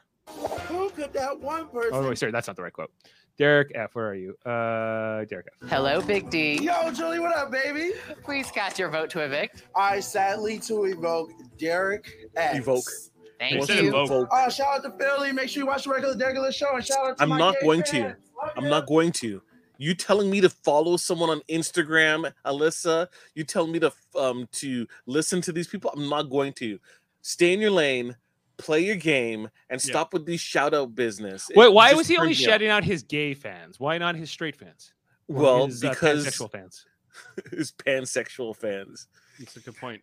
Who 0.68 0.90
could 0.90 1.12
that 1.14 1.40
one 1.40 1.66
person? 1.68 1.90
Oh, 1.94 2.06
wait, 2.08 2.18
sorry, 2.18 2.30
that's 2.30 2.46
not 2.46 2.56
the 2.56 2.62
right 2.62 2.72
quote. 2.72 2.90
Derek 3.38 3.72
F, 3.74 3.94
where 3.94 4.06
are 4.10 4.14
you? 4.14 4.36
Uh, 4.44 5.24
Derek 5.24 5.46
F. 5.62 5.70
Hello, 5.70 6.02
Big 6.02 6.28
D. 6.28 6.62
Yo, 6.62 6.92
Julie, 6.92 7.20
what 7.20 7.34
up, 7.34 7.50
baby? 7.50 7.92
Please 8.22 8.50
cast 8.50 8.78
your 8.78 8.90
vote 8.90 9.08
to 9.10 9.20
evict. 9.20 9.62
I 9.74 10.00
sadly 10.00 10.58
to 10.60 10.84
evoke 10.84 11.30
Derek 11.58 12.06
F. 12.36 12.56
Evoke. 12.56 12.84
Thank 13.38 13.52
He 13.52 13.58
Wants 13.58 13.72
said 13.72 13.82
you. 13.84 13.96
evoke. 13.96 14.28
Uh, 14.30 14.50
shout 14.50 14.84
out 14.84 14.98
to 14.98 15.04
Philly. 15.04 15.32
Make 15.32 15.48
sure 15.48 15.62
you 15.62 15.66
watch 15.66 15.84
the 15.84 15.90
regular 15.90 16.14
regular 16.18 16.52
show 16.52 16.74
and 16.76 16.84
shout 16.84 16.98
out 17.12 17.16
to 17.16 17.22
I'm 17.22 17.30
my 17.30 17.38
not 17.38 17.54
gay 17.54 17.66
going 17.66 17.82
to. 17.84 17.90
fans. 17.90 18.16
Love 18.42 18.52
i'm 18.58 18.64
ya. 18.64 18.70
not 18.70 18.86
going 18.86 19.12
to 19.12 19.42
you 19.80 19.94
telling 19.94 20.28
me 20.30 20.42
to 20.42 20.50
follow 20.50 20.96
someone 20.96 21.30
on 21.30 21.40
instagram 21.48 22.30
alyssa 22.44 23.06
you 23.34 23.42
telling 23.44 23.72
me 23.72 23.78
to 23.78 23.90
um 24.16 24.46
to 24.52 24.86
listen 25.06 25.40
to 25.40 25.52
these 25.52 25.66
people 25.66 25.90
i'm 25.96 26.08
not 26.08 26.24
going 26.24 26.52
to 26.52 26.78
stay 27.22 27.52
in 27.54 27.60
your 27.60 27.70
lane 27.70 28.14
play 28.58 28.80
your 28.80 28.96
game 28.96 29.48
and 29.70 29.82
Yeah. 29.82 29.90
stop 29.92 30.12
with 30.12 30.26
these 30.26 30.40
shout 30.40 30.74
out 30.74 30.94
business 30.94 31.48
It 31.48 31.56
Wait, 31.56 31.72
why 31.72 31.94
was 31.94 32.06
he 32.06 32.18
only 32.18 32.34
shouting 32.34 32.68
out 32.68 32.84
his 32.84 33.02
gay 33.02 33.32
fans? 33.32 33.80
Why 33.80 33.96
not 33.96 34.14
his 34.16 34.30
straight 34.30 34.54
fans? 34.54 34.92
Or 35.28 35.42
well 35.42 35.66
his, 35.66 35.82
uh, 35.82 35.94
pansexual 35.94 36.52
fans. 36.52 36.84
his 37.50 37.72
pansexual 37.72 38.54
fans 38.54 39.06
That's 39.38 39.56
a 39.56 39.60
good 39.60 39.76
point. 39.76 40.02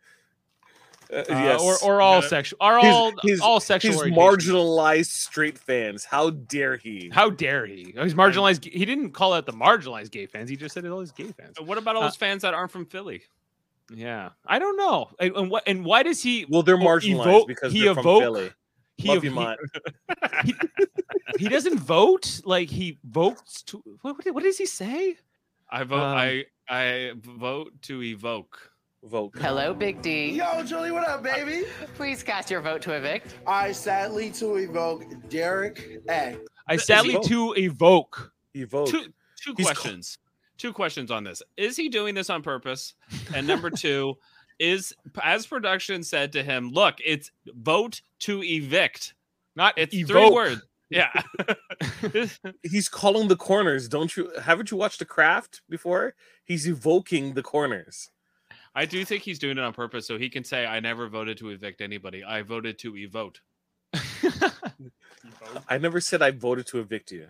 Uh, 1.12 1.16
Uh, 1.18 1.24
yes 1.30 1.62
or 1.62 1.78
or 1.84 2.02
all 2.02 2.18
gotta- 2.18 2.28
sexual, 2.30 2.58
are 2.62 2.78
all 2.80 3.12
his- 3.24 3.40
all 3.42 3.60
sexual. 3.60 3.92
his 3.94 4.02
orientations. 4.02 4.16
marginalized 4.16 5.06
straight 5.12 5.58
fans 5.58 6.04
how 6.06 6.30
dare 6.32 6.78
he 6.78 7.10
How 7.14 7.30
dare 7.30 7.66
he? 7.66 7.94
He's 7.98 8.14
marginalized. 8.14 8.64
He 8.72 8.86
didn't 8.86 9.12
call 9.12 9.34
out 9.34 9.46
the 9.46 9.54
marginalized 9.54 10.12
gay 10.12 10.26
fans. 10.26 10.50
He 10.50 10.56
just 10.56 10.74
said 10.74 10.86
all 10.86 11.00
his 11.00 11.12
gay 11.12 11.32
fans. 11.32 11.58
And 11.58 11.68
What 11.68 11.78
about 11.78 11.96
all 11.96 12.04
Uh, 12.04 12.08
those 12.08 12.16
fans 12.16 12.42
that 12.42 12.54
aren't 12.54 12.72
from 12.72 12.86
Philly? 12.86 13.22
Yeah, 13.90 14.30
I 14.46 14.60
don't 14.60 14.76
know. 14.78 15.10
And, 15.20 15.34
and 15.36 15.50
what? 15.50 15.64
And 15.66 15.86
why 15.86 16.04
does 16.04 16.22
he? 16.22 16.46
well 16.50 16.62
they're 16.64 16.76
Oh, 16.76 16.80
marginalized 16.80 17.22
evoke- 17.28 17.48
because 17.48 17.72
he 17.72 17.84
they're 17.84 17.94
from 17.94 18.04
philly 18.04 18.52
He, 18.98 19.08
love 19.08 19.22
he, 19.22 19.30
you 19.30 19.34
Mott. 19.36 19.58
he, 20.44 20.54
he 21.40 21.48
doesn't 21.48 21.80
vote. 21.80 22.42
Like 22.44 22.70
he 22.70 23.00
votes 23.06 23.62
to. 23.64 23.82
What, 24.02 24.18
what, 24.18 24.34
what 24.36 24.44
does 24.44 24.58
he 24.58 24.66
say? 24.66 25.16
I 25.70 25.84
vote. 25.84 26.00
Um, 26.02 26.18
I 26.18 26.46
I 26.70 27.14
vote 27.24 27.74
to 27.84 28.02
evoke. 28.04 28.72
Vote 29.04 29.34
Hello, 29.40 29.74
Big 29.74 30.02
D. 30.02 30.32
Yo, 30.32 30.64
Julie, 30.64 30.92
what 30.92 31.08
up, 31.08 31.24
baby? 31.24 31.66
Please 31.96 32.24
cast 32.24 32.50
your 32.50 32.62
vote 32.62 32.82
to 32.84 32.94
evict. 32.94 33.36
I 33.46 33.72
sadly 33.72 34.32
to 34.32 34.56
evoke 34.58 35.04
Derek 35.30 36.02
A. 36.10 36.38
I 36.68 36.76
sadly 36.78 37.14
he- 37.14 37.28
to 37.30 37.54
evoke. 37.58 38.34
evoke 38.54 38.90
Two 38.90 39.06
two 39.42 39.54
He's 39.56 39.66
call- 39.68 39.76
questions. 39.76 40.18
Two 40.58 40.74
questions 40.74 41.12
on 41.12 41.24
this. 41.24 41.44
Is 41.56 41.78
he 41.78 41.88
doing 41.88 42.16
this 42.16 42.30
on 42.32 42.42
purpose? 42.42 42.96
And 43.36 43.46
number 43.46 43.70
two, 43.70 44.18
is 44.60 44.92
as 45.24 45.46
production 45.46 46.02
said 46.04 46.32
to 46.32 46.42
him, 46.44 46.72
look, 46.72 46.96
it's 47.06 47.32
vote 47.46 48.02
to 48.22 48.42
evict. 48.44 49.14
Not 49.56 49.76
It's 49.78 49.92
three 49.94 50.02
evoke. 50.02 50.34
words. 50.34 50.62
Yeah. 50.90 51.12
he's 52.64 52.90
calling 52.90 53.28
the 53.28 53.36
corners. 53.36 53.88
Don't 53.88 54.16
you 54.18 54.32
haven't 54.42 54.72
you 54.72 54.78
watched 54.78 55.00
The 55.00 55.06
Craft 55.06 55.62
before? 55.70 56.16
He's 56.44 56.68
evoking 56.68 57.34
the 57.34 57.44
corners. 57.44 58.10
I 58.78 58.86
do 58.86 59.04
think 59.04 59.24
he's 59.24 59.40
doing 59.40 59.58
it 59.58 59.64
on 59.64 59.74
purpose 59.74 60.06
so 60.06 60.18
he 60.20 60.30
can 60.30 60.44
say, 60.44 60.66
I 60.68 60.80
never 60.80 61.08
voted 61.10 61.38
to 61.40 61.50
evict 61.50 61.82
anybody. 61.82 62.24
I 62.24 62.44
voted 62.44 62.78
to 62.80 62.96
evote. 62.96 63.42
I 65.68 65.78
never 65.80 66.00
said 66.00 66.22
I 66.22 66.32
voted 66.32 66.68
to 66.68 66.80
evict 66.80 67.12
you. 67.12 67.28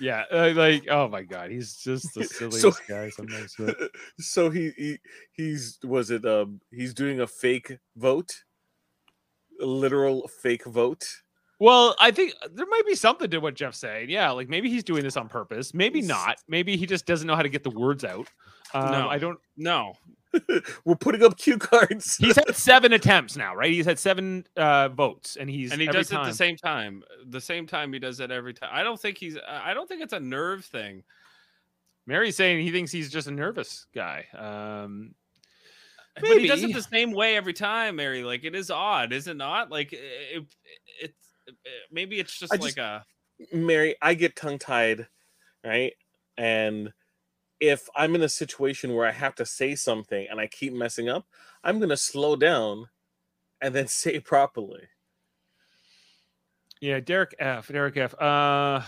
yeah, 0.00 0.24
uh, 0.32 0.52
like 0.56 0.86
oh 0.90 1.06
my 1.08 1.22
god, 1.22 1.50
he's 1.50 1.76
just 1.76 2.12
the 2.14 2.24
silliest 2.38 2.60
So- 2.62 2.72
guy. 2.88 3.10
Sometimes. 3.10 3.54
but- 3.58 3.76
so 4.18 4.50
he, 4.50 4.72
he 4.76 4.98
he's 5.32 5.78
was 5.84 6.10
it 6.10 6.24
um 6.24 6.60
he's 6.72 6.94
doing 6.94 7.20
a 7.20 7.26
fake 7.26 7.78
vote, 7.96 8.42
a 9.60 9.66
literal 9.66 10.28
fake 10.42 10.64
vote. 10.66 11.04
Well, 11.60 11.94
I 12.00 12.10
think 12.10 12.34
there 12.52 12.66
might 12.66 12.86
be 12.86 12.96
something 12.96 13.30
to 13.30 13.38
what 13.38 13.54
Jeff's 13.54 13.78
saying. 13.78 14.10
Yeah, 14.10 14.32
like 14.32 14.48
maybe 14.48 14.68
he's 14.68 14.82
doing 14.82 15.04
this 15.04 15.16
on 15.16 15.28
purpose. 15.28 15.72
Maybe 15.72 16.02
not. 16.02 16.38
Maybe 16.48 16.76
he 16.76 16.86
just 16.86 17.06
doesn't 17.06 17.28
know 17.28 17.36
how 17.36 17.42
to 17.42 17.48
get 17.48 17.62
the 17.62 17.70
words 17.70 18.02
out. 18.02 18.26
Um, 18.74 18.90
No. 18.90 19.08
I 19.08 19.18
don't. 19.18 19.38
No. 19.56 19.94
We're 20.86 20.94
putting 20.94 21.22
up 21.22 21.36
cue 21.36 21.58
cards. 21.58 22.16
He's 22.16 22.36
had 22.36 22.56
seven 22.56 22.94
attempts 22.94 23.36
now, 23.36 23.54
right? 23.54 23.70
He's 23.70 23.84
had 23.84 23.98
seven 23.98 24.46
uh, 24.56 24.88
votes, 24.88 25.36
and 25.36 25.50
he's 25.50 25.72
and 25.72 25.80
he 25.80 25.88
every 25.88 26.00
does 26.00 26.10
it 26.10 26.16
at 26.16 26.24
the 26.24 26.32
same 26.32 26.56
time. 26.56 27.02
The 27.26 27.40
same 27.40 27.66
time 27.66 27.92
he 27.92 27.98
does 27.98 28.18
it 28.18 28.30
every 28.30 28.54
time. 28.54 28.70
I 28.72 28.82
don't 28.82 28.98
think 28.98 29.18
he's 29.18 29.36
I 29.46 29.74
don't 29.74 29.86
think 29.86 30.00
it's 30.02 30.14
a 30.14 30.20
nerve 30.20 30.64
thing. 30.64 31.02
Mary's 32.06 32.34
saying 32.36 32.64
he 32.64 32.72
thinks 32.72 32.90
he's 32.90 33.10
just 33.10 33.28
a 33.28 33.30
nervous 33.30 33.86
guy. 33.94 34.24
Um, 34.36 35.14
But 36.18 36.38
he 36.40 36.46
does 36.48 36.62
it 36.62 36.72
the 36.72 36.82
same 36.82 37.12
way 37.12 37.36
every 37.36 37.52
time, 37.52 37.96
Mary. 37.96 38.24
Like 38.24 38.44
it 38.44 38.54
is 38.54 38.70
odd, 38.70 39.12
is 39.12 39.28
it 39.28 39.36
not? 39.36 39.70
Like 39.70 39.92
it, 39.92 40.44
it's 41.00 41.26
uh, 41.46 41.52
maybe 41.90 42.18
it's 42.18 42.38
just 42.38 42.52
I 42.52 42.56
like 42.56 42.74
just- 42.74 42.78
a 42.78 43.04
Mary, 43.52 43.96
I 44.00 44.14
get 44.14 44.34
tongue 44.34 44.58
tied, 44.58 45.08
right? 45.64 45.92
And 46.38 46.92
if 47.62 47.88
I'm 47.94 48.14
in 48.16 48.22
a 48.22 48.28
situation 48.28 48.94
where 48.94 49.06
I 49.06 49.12
have 49.12 49.36
to 49.36 49.46
say 49.46 49.76
something 49.76 50.26
and 50.28 50.40
I 50.40 50.48
keep 50.48 50.72
messing 50.72 51.08
up, 51.08 51.26
I'm 51.62 51.78
gonna 51.78 51.96
slow 51.96 52.34
down 52.36 52.88
and 53.60 53.74
then 53.74 53.86
say 53.88 54.18
properly. 54.20 54.88
Yeah, 56.80 56.98
Derek 56.98 57.34
F. 57.38 57.68
Derek 57.68 57.96
F. 57.96 58.20
Uh, 58.20 58.82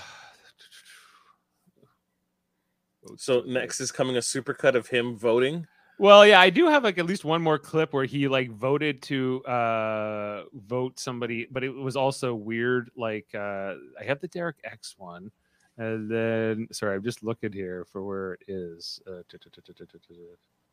So 3.17 3.43
next 3.47 3.81
is 3.81 3.93
coming 3.93 4.17
a 4.17 4.21
supercut 4.21 4.75
of 4.75 4.89
him 4.89 5.17
voting. 5.17 5.67
Well, 5.99 6.27
yeah, 6.27 6.41
I 6.41 6.51
do 6.51 6.67
have 6.67 6.83
like 6.83 6.99
at 6.99 7.07
least 7.07 7.25
one 7.25 7.43
more 7.43 7.59
clip 7.59 7.93
where 7.93 8.05
he 8.05 8.27
like 8.27 8.51
voted 8.51 9.03
to 9.03 9.45
uh 9.45 10.45
vote 10.55 10.99
somebody, 10.99 11.47
but 11.51 11.63
it 11.63 11.71
was 11.71 11.97
also 11.97 12.35
weird. 12.35 12.91
Like 12.97 13.27
uh 13.35 13.75
I 14.01 14.05
have 14.05 14.21
the 14.21 14.29
Derek 14.29 14.57
X 14.65 14.95
one, 14.97 15.31
and 15.79 16.11
then 16.11 16.69
sorry, 16.73 16.97
I'm 16.97 17.03
just 17.03 17.23
looking 17.23 17.53
here 17.53 17.85
for 17.91 18.05
where 18.05 18.35
it 18.35 18.43
is. 18.49 19.01
Uh, 19.07 19.23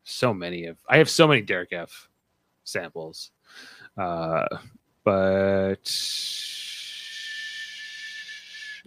So 0.03 0.33
many 0.33 0.65
of 0.65 0.77
I 0.89 0.97
have 0.97 1.09
so 1.09 1.27
many 1.27 1.41
Derek 1.41 1.73
F 1.73 2.09
samples, 2.63 3.31
uh, 3.97 4.45
but 5.03 5.91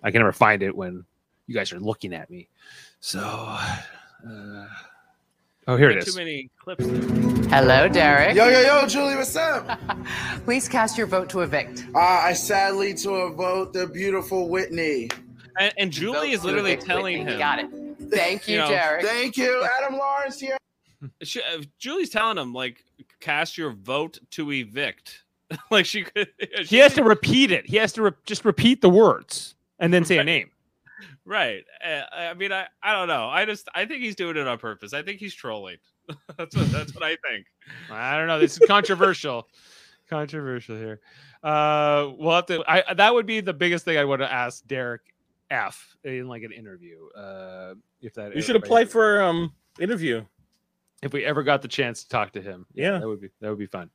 I 0.03 0.11
can 0.11 0.21
never 0.21 0.33
find 0.33 0.63
it 0.63 0.77
when 0.77 1.05
you 1.47 1.55
guys 1.55 1.73
are 1.73 1.81
looking 1.81 2.15
at 2.15 2.31
me. 2.31 2.49
So, 3.01 3.21
uh, 3.21 4.67
oh, 5.69 5.77
here 5.77 5.91
it 5.91 5.99
is. 5.99 6.07
too 6.07 6.19
many 6.19 6.51
clips. 6.59 6.85
Hello, 7.51 7.89
Derek. 7.89 8.35
Yo, 8.35 8.49
yo, 8.49 8.61
yo, 8.61 8.87
Julie, 8.87 9.15
what's 9.15 9.37
up? 9.37 9.79
Please 10.45 10.69
cast 10.69 10.97
your 10.99 11.07
vote 11.07 11.29
to 11.31 11.41
evict. 11.43 11.87
Uh, 11.95 11.99
I 11.99 12.33
sadly 12.33 12.95
to 12.95 13.11
a 13.11 13.33
vote 13.33 13.73
the 13.73 13.87
beautiful 13.87 14.49
Whitney. 14.49 15.11
And, 15.59 15.73
and 15.79 15.93
Julie 15.93 16.33
is 16.33 16.45
literally 16.45 16.77
telling 16.77 17.27
him. 17.27 17.39
Got 17.39 17.61
it. 17.61 17.71
Thank 18.11 18.49
you, 18.49 18.55
You 18.55 18.61
know, 18.61 18.69
Derek. 18.69 19.05
Thank 19.05 19.37
you, 19.37 19.67
Adam 19.79 19.99
Lawrence 19.99 20.41
here. 20.41 20.57
She, 21.23 21.43
uh, 21.43 21.61
Julie's 21.79 22.09
telling 22.09 22.39
him 22.39 22.55
like 22.55 22.83
cast 23.21 23.59
your 23.59 23.73
vote 23.73 24.19
to 24.31 24.51
evict. 24.51 25.25
like 25.71 25.85
she 25.85 26.05
could. 26.05 26.29
He 26.65 26.79
has 26.79 26.95
to 26.95 27.05
repeat 27.05 27.51
it. 27.51 27.67
He 27.67 27.77
has 27.77 27.93
to 27.95 28.03
re- 28.03 28.13
just 28.25 28.47
repeat 28.47 28.81
the 28.81 28.89
words 28.89 29.55
and 29.79 29.93
then 29.93 30.07
say 30.07 30.17
a 30.17 30.25
name. 30.25 30.51
Right. 31.27 31.65
Uh, 31.85 32.03
I 32.11 32.33
mean, 32.33 32.53
I, 32.53 32.67
I 32.83 32.93
don't 32.93 33.09
know. 33.09 33.29
I 33.29 33.45
just 33.45 33.69
I 33.75 33.85
think 33.85 34.03
he's 34.03 34.17
doing 34.17 34.39
it 34.39 34.47
on 34.47 34.57
purpose. 34.57 34.95
I 34.95 35.03
think 35.03 35.21
he's 35.21 35.35
trolling. 35.35 35.77
that's 36.39 36.57
what 36.57 36.71
that's 36.71 36.95
what 36.95 37.03
I 37.03 37.17
think. 37.29 37.47
I 37.91 38.17
don't 38.17 38.27
know. 38.27 38.39
This 38.39 38.59
is 38.59 38.67
controversial. 38.67 39.47
controversial 40.09 40.77
here. 40.77 41.01
Uh, 41.43 42.13
we'll 42.17 42.35
have 42.35 42.47
to. 42.47 42.65
I 42.67 42.95
that 42.95 43.13
would 43.13 43.27
be 43.27 43.41
the 43.41 43.53
biggest 43.55 43.85
thing 43.85 43.99
I 43.99 44.05
would 44.05 44.21
have 44.21 44.31
asked 44.31 44.67
Derek 44.67 45.03
F 45.55 45.97
in 46.05 46.29
like 46.29 46.43
an 46.43 46.53
interview. 46.53 47.09
Uh, 47.17 47.75
if 48.03 48.15
that 48.15 48.35
You 48.35 48.43
should 48.43 48.57
apply 48.57 48.85
for 48.85 49.23
um 49.23 49.53
interview. 49.81 50.25
if 51.03 51.13
we 51.13 51.25
ever 51.25 51.43
got 51.43 51.63
the 51.63 51.69
chance 51.69 52.03
to 52.03 52.09
talk 52.09 52.33
to 52.33 52.41
him. 52.43 52.67
Yeah. 52.75 52.99
that 52.99 53.07
would 53.07 53.21
be 53.21 53.29
that 53.41 53.49
would 53.51 53.59
be 53.59 53.67
fun. 53.67 53.91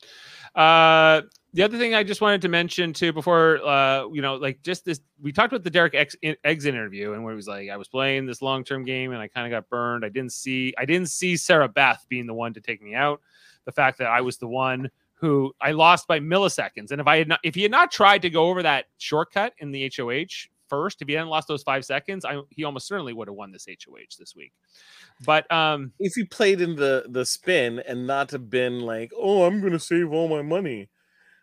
Uh, 0.56 1.22
the 1.54 1.64
other 1.64 1.78
thing 1.80 1.96
I 1.96 2.04
just 2.04 2.22
wanted 2.22 2.42
to 2.44 2.48
mention 2.50 2.94
too 2.94 3.12
before, 3.12 3.58
uh, 3.66 4.08
you 4.10 4.22
know, 4.22 4.36
like 4.36 4.62
just 4.62 4.86
this, 4.86 5.00
we 5.20 5.32
talked 5.32 5.52
about 5.52 5.64
the 5.64 5.72
Derek 5.72 5.96
X 5.96 6.16
in, 6.22 6.36
exit 6.44 6.76
interview, 6.76 7.14
and 7.14 7.24
where 7.24 7.34
he 7.34 7.36
was 7.36 7.48
like, 7.48 7.70
I 7.70 7.78
was 7.78 7.88
playing 7.88 8.28
this 8.28 8.42
long 8.42 8.64
term 8.64 8.86
game, 8.86 9.12
and 9.12 9.20
I 9.20 9.28
kind 9.28 9.48
of 9.48 9.52
got 9.58 9.68
burned. 9.70 10.06
I 10.06 10.10
didn't 10.10 10.32
see, 10.32 10.74
I 10.78 10.86
didn't 10.86 11.10
see 11.10 11.36
Sarah 11.38 11.68
Beth 11.68 12.06
being 12.08 12.28
the 12.28 12.36
one 12.36 12.54
to 12.54 12.62
take 12.62 12.82
me 12.82 12.94
out. 12.94 13.22
The 13.66 13.72
fact 13.72 13.98
that 13.98 14.08
I 14.08 14.22
was 14.22 14.38
the 14.38 14.48
one 14.48 14.90
who 15.16 15.52
I 15.60 15.72
lost 15.72 16.08
by 16.08 16.20
milliseconds, 16.20 16.92
and 16.92 17.02
if 17.02 17.08
I 17.08 17.18
had 17.18 17.28
not, 17.28 17.40
if 17.44 17.56
he 17.56 17.64
had 17.64 17.72
not 17.72 17.92
tried 17.92 18.22
to 18.22 18.30
go 18.30 18.48
over 18.50 18.62
that 18.64 18.86
shortcut 19.00 19.54
in 19.58 19.72
the 19.72 19.92
HOH 19.96 20.50
first, 20.70 21.02
if 21.02 21.08
he 21.08 21.14
hadn't 21.16 21.30
lost 21.30 21.48
those 21.48 21.64
five 21.64 21.84
seconds, 21.86 22.24
I, 22.26 22.42
he 22.50 22.64
almost 22.64 22.88
certainly 22.88 23.14
would 23.14 23.28
have 23.28 23.36
won 23.36 23.52
this 23.52 23.66
HOH 23.68 24.16
this 24.20 24.36
week. 24.36 24.54
But 25.26 25.52
um, 25.52 25.92
If 26.00 26.14
he 26.14 26.24
played 26.24 26.62
in 26.62 26.76
the 26.76 27.06
the 27.10 27.26
spin 27.26 27.80
and 27.88 28.06
not 28.08 28.32
have 28.32 28.50
been 28.50 28.82
like, 28.82 29.12
oh, 29.18 29.44
I'm 29.44 29.62
gonna 29.62 29.80
save 29.80 30.12
all 30.14 30.28
my 30.28 30.42
money, 30.42 30.90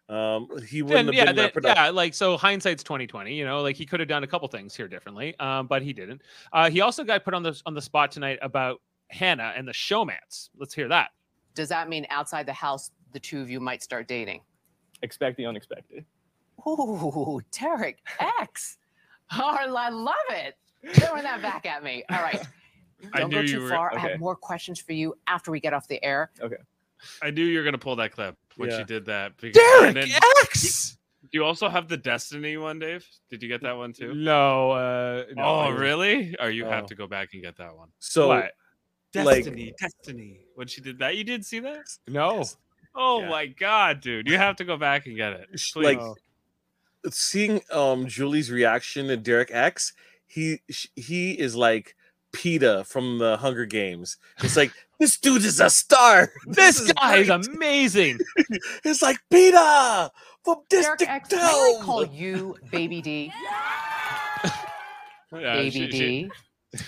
um, 0.09 0.49
he 0.69 0.83
wouldn't 0.83 0.99
then, 0.99 1.07
have 1.07 1.15
yeah, 1.15 1.25
been 1.27 1.37
then- 1.37 1.45
that 1.47 1.53
productive. 1.55 1.83
yeah, 1.85 1.91
like 1.91 2.15
so 2.15 2.37
hindsight's 2.37 2.83
2020, 2.85 3.35
you 3.35 3.45
know, 3.45 3.61
like 3.63 3.77
he 3.77 3.85
could 3.85 3.99
have 4.01 4.09
done 4.09 4.23
a 4.23 4.27
couple 4.27 4.47
things 4.49 4.75
here 4.77 4.87
differently, 4.89 5.37
um, 5.41 5.67
but 5.67 5.83
he 5.83 5.93
didn't. 5.93 6.23
Uh, 6.53 6.71
he 6.71 6.81
also 6.81 7.03
got 7.05 7.25
put 7.25 7.35
on 7.35 7.43
the 7.43 7.61
on 7.67 7.75
the 7.75 7.83
spot 7.83 8.13
tonight 8.13 8.39
about 8.43 8.81
Hannah 9.09 9.53
and 9.57 9.67
the 9.67 9.73
showmance. 9.73 10.51
Let's 10.57 10.75
hear 10.75 10.89
that. 10.89 11.11
Does 11.55 11.69
that 11.71 11.89
mean 11.89 12.07
outside 12.11 12.47
the 12.47 12.53
house, 12.53 12.91
the 13.13 13.21
two 13.21 13.41
of 13.41 13.51
you 13.51 13.61
might 13.61 13.83
start 13.83 14.07
dating? 14.07 14.43
Expect 15.03 15.37
the 15.39 15.47
unexpected. 15.47 16.05
Ooh, 16.67 17.41
Derek 17.51 17.99
X. 18.41 18.79
Oh, 19.33 19.57
I 19.59 19.89
love 19.89 20.15
it. 20.31 20.55
Throwing 20.95 21.23
that 21.25 21.43
back 21.43 21.67
at 21.67 21.83
me. 21.83 22.05
All 22.11 22.19
right. 22.23 22.41
Don't 23.15 23.31
knew 23.31 23.43
go 23.43 23.47
too 23.47 23.61
were- 23.63 23.69
far. 23.69 23.95
I 23.95 23.99
have 23.99 24.19
more 24.21 24.37
questions 24.37 24.81
for 24.81 24.93
you 24.93 25.15
after 25.27 25.51
we 25.51 25.61
get 25.61 25.73
off 25.73 25.87
the 25.89 26.03
air. 26.05 26.31
Okay. 26.41 26.57
I 27.23 27.31
knew 27.31 27.45
you 27.45 27.59
were 27.59 27.65
gonna 27.65 27.77
pull 27.79 27.97
that 27.97 28.13
clip 28.13 28.37
when 28.57 28.71
Yeah. 28.71 28.79
she 28.79 28.85
did 28.85 29.05
that. 29.07 29.37
because- 29.37 29.55
Derek 29.81 29.95
then- 29.95 30.09
X. 30.43 30.97
Do 31.23 31.39
you 31.39 31.45
also 31.45 31.69
have 31.69 31.89
the 31.89 31.97
Destiny 31.97 32.57
one, 32.57 32.79
Dave? 32.79 33.05
Did 33.31 33.43
you 33.43 33.49
get 33.49 33.61
that 33.63 33.77
one 33.77 33.93
too? 33.93 34.15
No, 34.15 34.71
uh, 34.71 35.25
no, 35.35 35.43
oh, 35.45 35.59
I- 35.61 35.69
really? 35.77 36.37
Or 36.41 36.51
you 36.51 36.65
have 36.65 36.85
Oh. 36.85 36.87
to 36.87 36.95
go 36.95 37.07
back 37.07 37.31
and 37.35 37.43
get 37.43 37.57
that 37.57 37.77
one. 37.77 37.89
So 37.99 38.29
What? 38.29 38.37
Like- 39.13 39.43
Destiny, 39.43 39.75
Destiny. 39.81 40.41
When 40.55 40.67
she 40.69 40.81
did 40.81 40.99
that, 41.01 41.17
you 41.17 41.25
did 41.25 41.45
see 41.45 41.59
that? 41.61 41.85
No, 42.07 42.45
Oh 42.95 43.21
Yeah. 43.21 43.29
my 43.29 43.47
god, 43.47 44.01
dude! 44.01 44.27
You 44.29 44.39
have 44.39 44.57
to 44.57 44.65
go 44.65 44.77
back 44.79 45.07
and 45.07 45.17
get 45.17 45.33
it. 45.35 45.49
Please. 45.51 45.75
like 45.77 46.01
seeing 47.11 47.61
um 47.73 48.07
Julie's 48.07 48.51
reaction 48.51 49.09
to 49.09 49.17
Derek 49.17 49.51
X, 49.53 49.93
he 50.27 50.61
he 50.95 51.33
is 51.33 51.55
like 51.57 51.95
Peeta 52.33 52.87
from 52.87 53.19
the 53.19 53.37
Hunger 53.39 53.67
Games. 53.67 54.17
It's 54.43 54.57
like 54.57 54.73
this 54.99 55.19
dude 55.19 55.45
is 55.45 55.61
a 55.61 55.71
star. 55.71 56.31
this 56.47 56.81
is 56.81 56.93
guy 56.93 57.17
is 57.19 57.29
great." 57.29 57.47
amazing. 57.57 58.19
It's 58.85 59.03
like 59.03 59.19
Peeta 59.33 60.11
from 60.45 60.57
Derek 60.69 60.99
District 60.99 61.03
X, 61.13 61.33
may 61.33 61.39
I 61.39 61.73
Town. 61.77 61.83
call 61.85 62.07
you 62.07 62.57
Baby 62.71 63.01
D? 63.03 63.33
Yeah, 65.33 65.55
Baby 65.57 65.71
she- 65.71 65.87
D. 65.89 66.31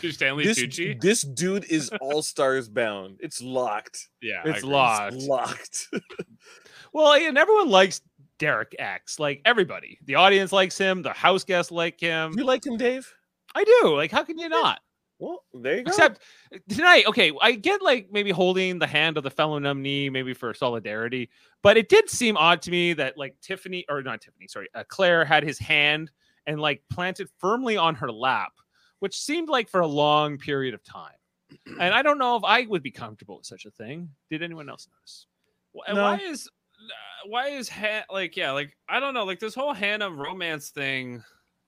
she- 0.01 0.13
Stanley 0.13 0.45
This, 0.45 0.59
Tucci. 0.61 1.01
this 1.01 1.23
dude 1.23 1.65
is 1.71 1.91
all 2.01 2.23
stars 2.23 2.69
bound. 2.69 3.17
It's 3.21 3.41
locked. 3.43 4.09
Yeah, 4.23 4.43
It's 4.45 4.63
locked. 4.63 5.15
It's 5.15 5.27
locked. 5.27 5.89
Well, 6.93 7.15
and 7.15 7.37
everyone 7.39 7.69
likes 7.71 8.01
Derek 8.39 8.75
X. 8.79 9.19
Like 9.19 9.41
everybody, 9.45 9.99
the 10.05 10.15
audience 10.17 10.53
likes 10.53 10.79
him. 10.79 11.03
The 11.03 11.13
house 11.13 11.45
guests 11.45 11.73
like 11.73 12.01
him. 12.01 12.35
you 12.37 12.45
like 12.45 12.65
him, 12.65 12.77
Dave? 12.77 13.13
I 13.55 13.65
do. 13.65 13.97
Like, 13.97 14.11
how 14.11 14.25
can 14.25 14.39
you 14.39 14.49
not? 14.49 14.81
Well, 15.19 15.45
there 15.53 15.79
you 15.79 15.85
go. 15.85 15.89
Except 15.89 16.23
tonight, 16.69 17.07
okay, 17.09 17.33
I 17.41 17.53
get 17.53 17.83
like 17.83 18.09
maybe 18.13 18.31
holding 18.31 18.79
the 18.79 18.87
hand 18.87 19.17
of 19.17 19.25
the 19.25 19.31
fellow 19.31 19.59
nominee, 19.59 20.11
maybe 20.11 20.33
for 20.33 20.55
solidarity, 20.55 21.29
but 21.63 21.77
it 21.77 21.89
did 21.89 22.09
seem 22.09 22.37
odd 22.37 22.63
to 22.63 22.71
me 22.71 22.93
that 22.93 23.19
like 23.19 23.35
Tiffany 23.41 23.85
or 23.89 24.01
not 24.03 24.21
Tiffany, 24.21 24.47
sorry, 24.47 24.69
uh, 24.75 24.85
Claire 24.87 25.25
had 25.25 25.43
his 25.43 25.59
hand 25.59 26.13
and 26.47 26.61
like 26.61 26.83
planted 26.89 27.29
firmly 27.39 27.77
on 27.77 27.97
her 27.97 28.13
lap, 28.13 28.53
which 29.01 29.19
seemed 29.19 29.49
like 29.49 29.69
for 29.69 29.81
a 29.81 29.87
long 29.87 30.39
period 30.39 30.73
of 30.73 30.85
time. 30.85 31.13
And 31.81 31.95
I 31.95 32.03
don't 32.03 32.19
know 32.19 32.37
if 32.37 32.45
I 32.45 32.67
would 32.67 32.83
be 32.83 32.91
comfortable 32.91 33.39
with 33.39 33.47
such 33.47 33.65
a 33.65 33.71
thing. 33.71 34.11
Did 34.31 34.43
anyone 34.43 34.69
else 34.69 34.87
notice? 34.93 35.27
No. 35.89 36.03
Why 36.03 36.17
is 36.19 36.49
why 37.27 37.49
is 37.49 37.69
Han- 37.69 38.05
like 38.11 38.37
yeah 38.37 38.53
like 38.53 38.77
I 38.89 39.01
don't 39.01 39.15
know 39.15 39.25
like 39.25 39.41
this 39.41 39.55
whole 39.55 39.73
Hannah 39.73 40.11
romance 40.11 40.71
thing. 40.71 41.23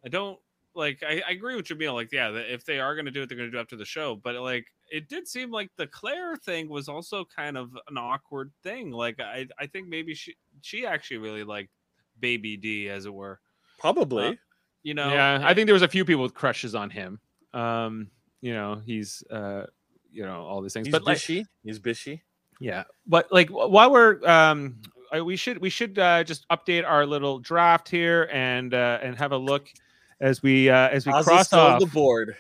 I 0.05 0.09
don't 0.09 0.39
like. 0.75 1.03
I, 1.07 1.23
I 1.29 1.33
agree 1.33 1.57
with 1.57 1.67
Jamil. 1.67 1.95
Like 1.95 2.13
yeah, 2.13 2.31
that 2.31 2.53
if 2.53 2.65
they 2.65 2.79
are 2.81 2.95
going 2.95 3.05
to 3.07 3.11
do 3.11 3.23
it, 3.23 3.29
they're 3.29 3.37
going 3.37 3.49
to 3.49 3.53
do 3.53 3.59
it 3.59 3.61
after 3.63 3.77
the 3.77 3.85
show. 3.85 4.17
But 4.17 4.37
like 4.37 4.67
it 4.91 5.09
did 5.09 5.29
seem 5.29 5.51
like 5.51 5.71
the 5.77 5.87
Claire 5.89 6.37
thing 6.37 6.69
was 6.69 6.89
also 6.89 7.25
kind 7.25 7.57
of 7.57 7.71
an 7.89 7.99
awkward 7.99 8.51
thing. 8.63 8.91
Like 8.91 9.21
I 9.21 9.47
I 9.59 9.67
think 9.67 9.89
maybe 9.89 10.15
she 10.15 10.37
she 10.63 10.87
actually 10.87 11.19
really 11.19 11.45
liked 11.45 11.71
Baby 12.19 12.57
D 12.57 12.89
as 12.89 13.07
it 13.07 13.13
were. 13.15 13.41
Probably. 13.79 14.27
Uh, 14.29 14.35
You 14.83 14.95
know. 14.95 15.13
yeah, 15.13 15.41
I 15.43 15.53
think 15.53 15.67
there 15.67 15.75
was 15.75 15.83
a 15.83 15.89
few 15.89 16.05
people 16.05 16.23
with 16.23 16.35
crushes 16.35 16.75
on 16.75 16.89
him. 16.91 17.21
Um, 17.53 18.11
you 18.41 18.55
know, 18.55 18.81
he's 18.87 19.23
uh, 19.31 19.67
you 20.11 20.23
know, 20.25 20.43
all 20.43 20.63
these 20.63 20.73
things. 20.73 20.87
He's 20.87 20.93
but 20.93 21.05
like, 21.05 21.19
bishy. 21.19 21.45
He's 21.65 21.79
bishy. 21.79 22.23
Yeah, 22.61 22.85
but 23.07 23.31
like 23.33 23.51
while 23.51 23.91
we're 23.91 24.25
um, 24.27 24.81
I- 24.87 25.00
we 25.19 25.37
should 25.37 25.59
we 25.59 25.71
should 25.71 25.99
uh, 25.99 26.23
just 26.25 26.47
update 26.49 26.87
our 26.87 27.05
little 27.07 27.39
draft 27.39 27.89
here 27.89 28.29
and 28.33 28.73
uh, 28.75 28.99
and 29.03 29.17
have 29.17 29.33
a 29.33 29.37
look 29.37 29.69
as 30.21 30.43
we 30.43 30.71
uh, 30.71 30.89
as 30.89 31.07
we 31.07 31.13
Ozzy's 31.13 31.25
cross 31.27 31.47
still 31.49 31.61
on 31.61 31.73
off. 31.75 31.81
the 31.81 31.87
board. 31.87 32.37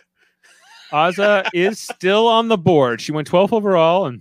Azah 0.92 1.48
is 1.54 1.78
still 1.94 2.26
on 2.26 2.48
the 2.48 2.58
board. 2.58 3.00
She 3.00 3.12
went 3.12 3.30
12th 3.30 3.52
overall, 3.52 4.06
and 4.06 4.20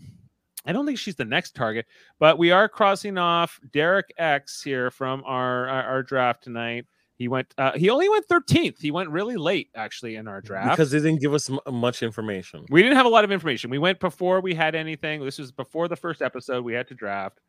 I 0.65 0.71
don't 0.71 0.85
think 0.85 0.99
she's 0.99 1.15
the 1.15 1.25
next 1.25 1.55
target. 1.55 1.85
But 2.19 2.37
we 2.37 2.51
are 2.51 2.69
crossing 2.69 3.17
off 3.17 3.59
Derek 3.71 4.13
X 4.17 4.61
here 4.61 4.91
from 4.91 5.23
our 5.25 5.67
our, 5.67 5.83
our 5.83 6.03
draft 6.03 6.43
tonight. 6.43 6.85
He 7.15 7.27
went. 7.27 7.53
Uh, 7.57 7.73
he 7.73 7.89
only 7.89 8.07
went 8.07 8.27
13th. 8.29 8.79
He 8.79 8.91
went 8.91 9.09
really 9.09 9.35
late 9.35 9.69
actually 9.75 10.15
in 10.15 10.27
our 10.27 10.39
draft 10.39 10.71
Because 10.71 10.89
they 10.91 10.99
didn't 10.99 11.19
give 11.19 11.33
us 11.33 11.49
m- 11.49 11.59
much 11.73 12.01
information. 12.01 12.65
we 12.69 12.81
didn't 12.81 12.95
have 12.95 13.05
a 13.05 13.09
lot 13.09 13.25
of 13.25 13.31
information. 13.31 13.69
We 13.69 13.77
went 13.77 13.99
before 13.99 14.39
we 14.39 14.53
had 14.53 14.73
anything. 14.73 15.23
This 15.25 15.37
was 15.37 15.51
before 15.51 15.89
the 15.89 15.97
first 15.97 16.21
episode 16.21 16.63
we 16.63 16.73
had 16.73 16.87
to 16.87 16.95
draft. 16.95 17.41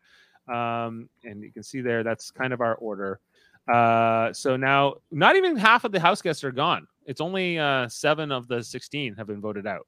Um, 0.49 1.09
and 1.25 1.43
you 1.43 1.53
can 1.53 1.63
see 1.63 1.81
there 1.81 2.03
that's 2.03 2.31
kind 2.31 2.53
of 2.53 2.61
our 2.61 2.75
order. 2.77 3.21
Uh, 3.73 4.33
so 4.33 4.57
now 4.57 4.95
not 5.11 5.37
even 5.37 5.57
half 5.57 5.85
of 5.85 5.93
the 5.93 6.01
house 6.01 6.23
guests 6.23 6.43
are 6.43 6.53
gone. 6.53 6.87
It's 7.07 7.21
only 7.21 7.59
uh, 7.59 7.89
seven 7.89 8.33
of 8.33 8.49
the 8.49 8.63
16 8.63 9.15
have 9.17 9.27
been 9.27 9.41
voted 9.41 9.67
out. 9.67 9.87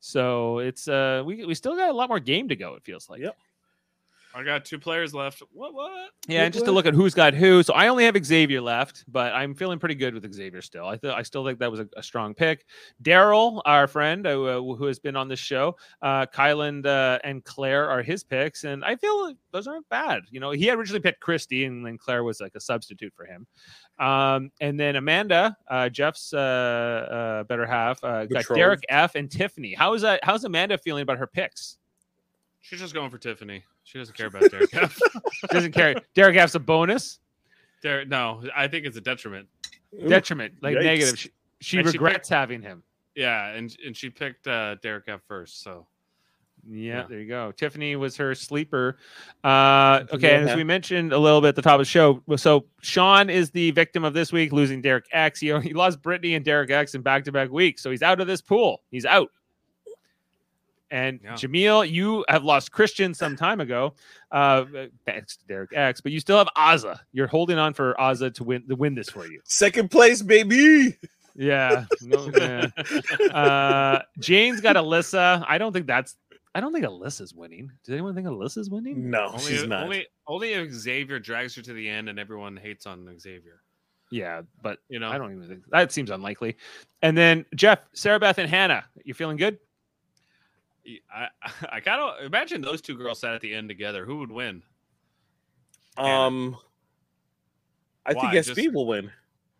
So 0.00 0.58
it's 0.58 0.86
uh 0.86 1.22
we 1.24 1.46
we 1.46 1.54
still 1.54 1.74
got 1.76 1.88
a 1.88 1.92
lot 1.94 2.10
more 2.10 2.20
game 2.20 2.46
to 2.48 2.56
go. 2.56 2.74
It 2.74 2.84
feels 2.84 3.08
like. 3.08 3.22
Yep. 3.22 3.38
I 4.36 4.42
got 4.42 4.64
two 4.64 4.80
players 4.80 5.14
left. 5.14 5.42
What? 5.52 5.74
What? 5.74 6.10
Yeah, 6.26 6.42
and 6.42 6.52
just 6.52 6.64
to 6.64 6.72
look 6.72 6.86
at 6.86 6.94
who's 6.94 7.14
got 7.14 7.34
who. 7.34 7.62
So 7.62 7.72
I 7.72 7.86
only 7.86 8.04
have 8.04 8.16
Xavier 8.24 8.60
left, 8.60 9.04
but 9.06 9.32
I'm 9.32 9.54
feeling 9.54 9.78
pretty 9.78 9.94
good 9.94 10.12
with 10.12 10.34
Xavier 10.34 10.60
still. 10.60 10.86
I 10.86 10.96
th- 10.96 11.14
I 11.14 11.22
still 11.22 11.46
think 11.46 11.60
that 11.60 11.70
was 11.70 11.78
a, 11.78 11.88
a 11.96 12.02
strong 12.02 12.34
pick. 12.34 12.66
Daryl, 13.02 13.62
our 13.64 13.86
friend 13.86 14.26
uh, 14.26 14.34
who 14.34 14.86
has 14.86 14.98
been 14.98 15.14
on 15.14 15.28
this 15.28 15.38
show, 15.38 15.76
uh, 16.02 16.26
Kyland 16.26 16.84
uh, 16.84 17.20
and 17.22 17.44
Claire 17.44 17.88
are 17.88 18.02
his 18.02 18.24
picks, 18.24 18.64
and 18.64 18.84
I 18.84 18.96
feel 18.96 19.24
like 19.24 19.36
those 19.52 19.68
aren't 19.68 19.88
bad. 19.88 20.22
You 20.30 20.40
know, 20.40 20.50
he 20.50 20.68
originally 20.68 21.00
picked 21.00 21.20
Christy, 21.20 21.64
and 21.66 21.86
then 21.86 21.96
Claire 21.96 22.24
was 22.24 22.40
like 22.40 22.56
a 22.56 22.60
substitute 22.60 23.12
for 23.14 23.26
him. 23.26 23.46
Um, 24.00 24.50
and 24.60 24.80
then 24.80 24.96
Amanda, 24.96 25.56
uh, 25.68 25.88
Jeff's 25.88 26.34
uh, 26.34 26.38
uh, 26.38 27.44
better 27.44 27.66
half, 27.66 28.02
uh, 28.02 28.24
got 28.26 28.40
Betrothed. 28.40 28.58
Derek 28.58 28.84
F 28.88 29.14
and 29.14 29.30
Tiffany. 29.30 29.74
How 29.74 29.94
is 29.94 30.02
that? 30.02 30.18
How's 30.24 30.42
Amanda 30.42 30.76
feeling 30.76 31.02
about 31.02 31.18
her 31.18 31.28
picks? 31.28 31.78
She's 32.60 32.80
just 32.80 32.94
going 32.94 33.10
for 33.10 33.18
Tiffany. 33.18 33.62
She 33.84 33.98
doesn't 33.98 34.16
care 34.16 34.26
about 34.26 34.50
Derek. 34.50 34.74
F. 34.74 34.98
She 35.32 35.46
doesn't 35.48 35.72
care. 35.72 35.94
Derek 36.14 36.36
F's 36.36 36.54
a 36.54 36.60
bonus. 36.60 37.20
Derek, 37.82 38.08
no, 38.08 38.42
I 38.56 38.66
think 38.66 38.86
it's 38.86 38.96
a 38.96 39.00
detriment. 39.00 39.46
Detriment, 40.08 40.54
like 40.62 40.76
Yikes. 40.76 40.82
negative. 40.84 41.18
She, 41.18 41.30
she 41.60 41.78
And 41.78 41.88
she 41.90 41.98
regrets 41.98 42.28
having 42.28 42.62
him. 42.62 42.82
Yeah, 43.14 43.48
and 43.48 43.74
and 43.86 43.96
she 43.96 44.10
picked 44.10 44.46
uh, 44.46 44.76
Derek 44.82 45.04
F 45.06 45.20
first. 45.28 45.62
So 45.62 45.86
Yeah, 46.68 47.00
Yeah. 47.00 47.06
there 47.08 47.20
you 47.20 47.28
go. 47.28 47.52
Tiffany 47.52 47.94
was 47.96 48.16
her 48.16 48.34
sleeper. 48.34 48.96
Uh, 49.44 50.04
okay, 50.12 50.34
and 50.36 50.48
as 50.48 50.56
we 50.56 50.64
mentioned 50.64 51.12
a 51.12 51.18
little 51.18 51.40
bit 51.42 51.48
at 51.48 51.56
the 51.56 51.62
top 51.62 51.74
of 51.74 51.80
the 51.80 51.84
show, 51.84 52.22
so 52.36 52.64
Sean 52.80 53.28
is 53.30 53.50
the 53.50 53.70
victim 53.72 54.02
of 54.02 54.14
this 54.14 54.32
week, 54.32 54.50
losing 54.52 54.80
Derek 54.80 55.04
X. 55.12 55.38
He, 55.40 55.56
he 55.60 55.74
lost 55.74 56.00
Brittany 56.02 56.34
and 56.34 56.44
Derek 56.44 56.70
X 56.70 56.94
in 56.94 57.02
back 57.02 57.24
to 57.24 57.32
back 57.32 57.50
weeks, 57.50 57.82
so 57.82 57.90
he's 57.90 58.02
out 58.02 58.20
of 58.20 58.26
this 58.26 58.40
pool. 58.40 58.82
He's 58.90 59.04
out. 59.04 59.28
And 60.94 61.18
Yeah. 61.24 61.32
Jameel, 61.32 61.90
you 61.90 62.24
have 62.28 62.44
lost 62.44 62.70
Christian 62.70 63.14
some 63.14 63.34
time 63.46 63.60
ago, 63.60 63.94
uh, 64.30 64.64
thanks 65.04 65.36
to 65.38 65.44
Derek 65.46 65.70
X, 65.74 66.00
but 66.00 66.12
you 66.12 66.20
still 66.20 66.38
have 66.38 66.48
Azah. 66.56 67.00
You're 67.12 67.26
holding 67.26 67.58
on 67.58 67.74
for 67.74 67.94
Azah 67.98 68.32
to 68.34 68.44
win 68.44 68.68
to 68.68 68.76
win 68.76 68.94
this 68.94 69.10
for 69.10 69.26
you. 69.26 69.40
Second 69.44 69.90
place, 69.90 70.22
baby. 70.22 70.96
Yeah. 71.34 71.86
No, 72.00 72.30
yeah. 72.36 72.68
Uh, 73.32 74.02
Jane's 74.20 74.60
got 74.60 74.76
Alyssa. 74.76 75.44
I 75.48 75.58
don't 75.58 75.72
think 75.72 75.86
that's. 75.88 76.16
I 76.54 76.60
don't 76.60 76.72
think 76.72 76.84
Alyssa's 76.84 77.34
winning. 77.34 77.72
Does 77.82 77.92
anyone 77.92 78.14
think 78.14 78.28
Alyssa's 78.28 78.70
winning? 78.70 79.10
No, 79.10 79.30
only 79.32 79.40
she's 79.42 79.66
not. 79.66 79.82
only 79.82 80.06
only 80.28 80.52
if 80.52 80.70
Xavier 80.72 81.18
drags 81.18 81.56
her 81.56 81.62
to 81.62 81.72
the 81.72 81.88
end, 81.88 82.08
and 82.08 82.20
everyone 82.20 82.56
hates 82.56 82.86
on 82.86 83.18
Xavier. 83.18 83.60
Yeah, 84.12 84.42
but 84.62 84.78
You 84.88 85.00
know, 85.00 85.10
I 85.10 85.18
don't 85.18 85.34
even 85.34 85.48
think 85.48 85.64
that 85.70 85.90
seems 85.90 86.10
unlikely. 86.10 86.56
And 87.02 87.18
then 87.18 87.44
Jeff, 87.56 87.80
Sarah 87.94 88.20
Beth, 88.20 88.38
and 88.38 88.48
Hannah. 88.48 88.84
You 89.04 89.12
feeling 89.12 89.36
good? 89.36 89.58
I 91.12 91.28
I 91.72 91.80
kind 91.80 92.00
of 92.00 92.24
imagine 92.24 92.60
those 92.60 92.80
two 92.80 92.96
girls 92.96 93.20
sat 93.20 93.34
at 93.34 93.40
the 93.40 93.54
end 93.54 93.68
together. 93.68 94.04
Who 94.04 94.18
would 94.18 94.32
win? 94.32 94.62
um, 95.96 96.56
I 98.04 98.12
Why? 98.12 98.32
think 98.32 98.44
Just- 98.44 98.58
SB 98.58 98.72
will 98.72 98.86
win. 98.86 99.10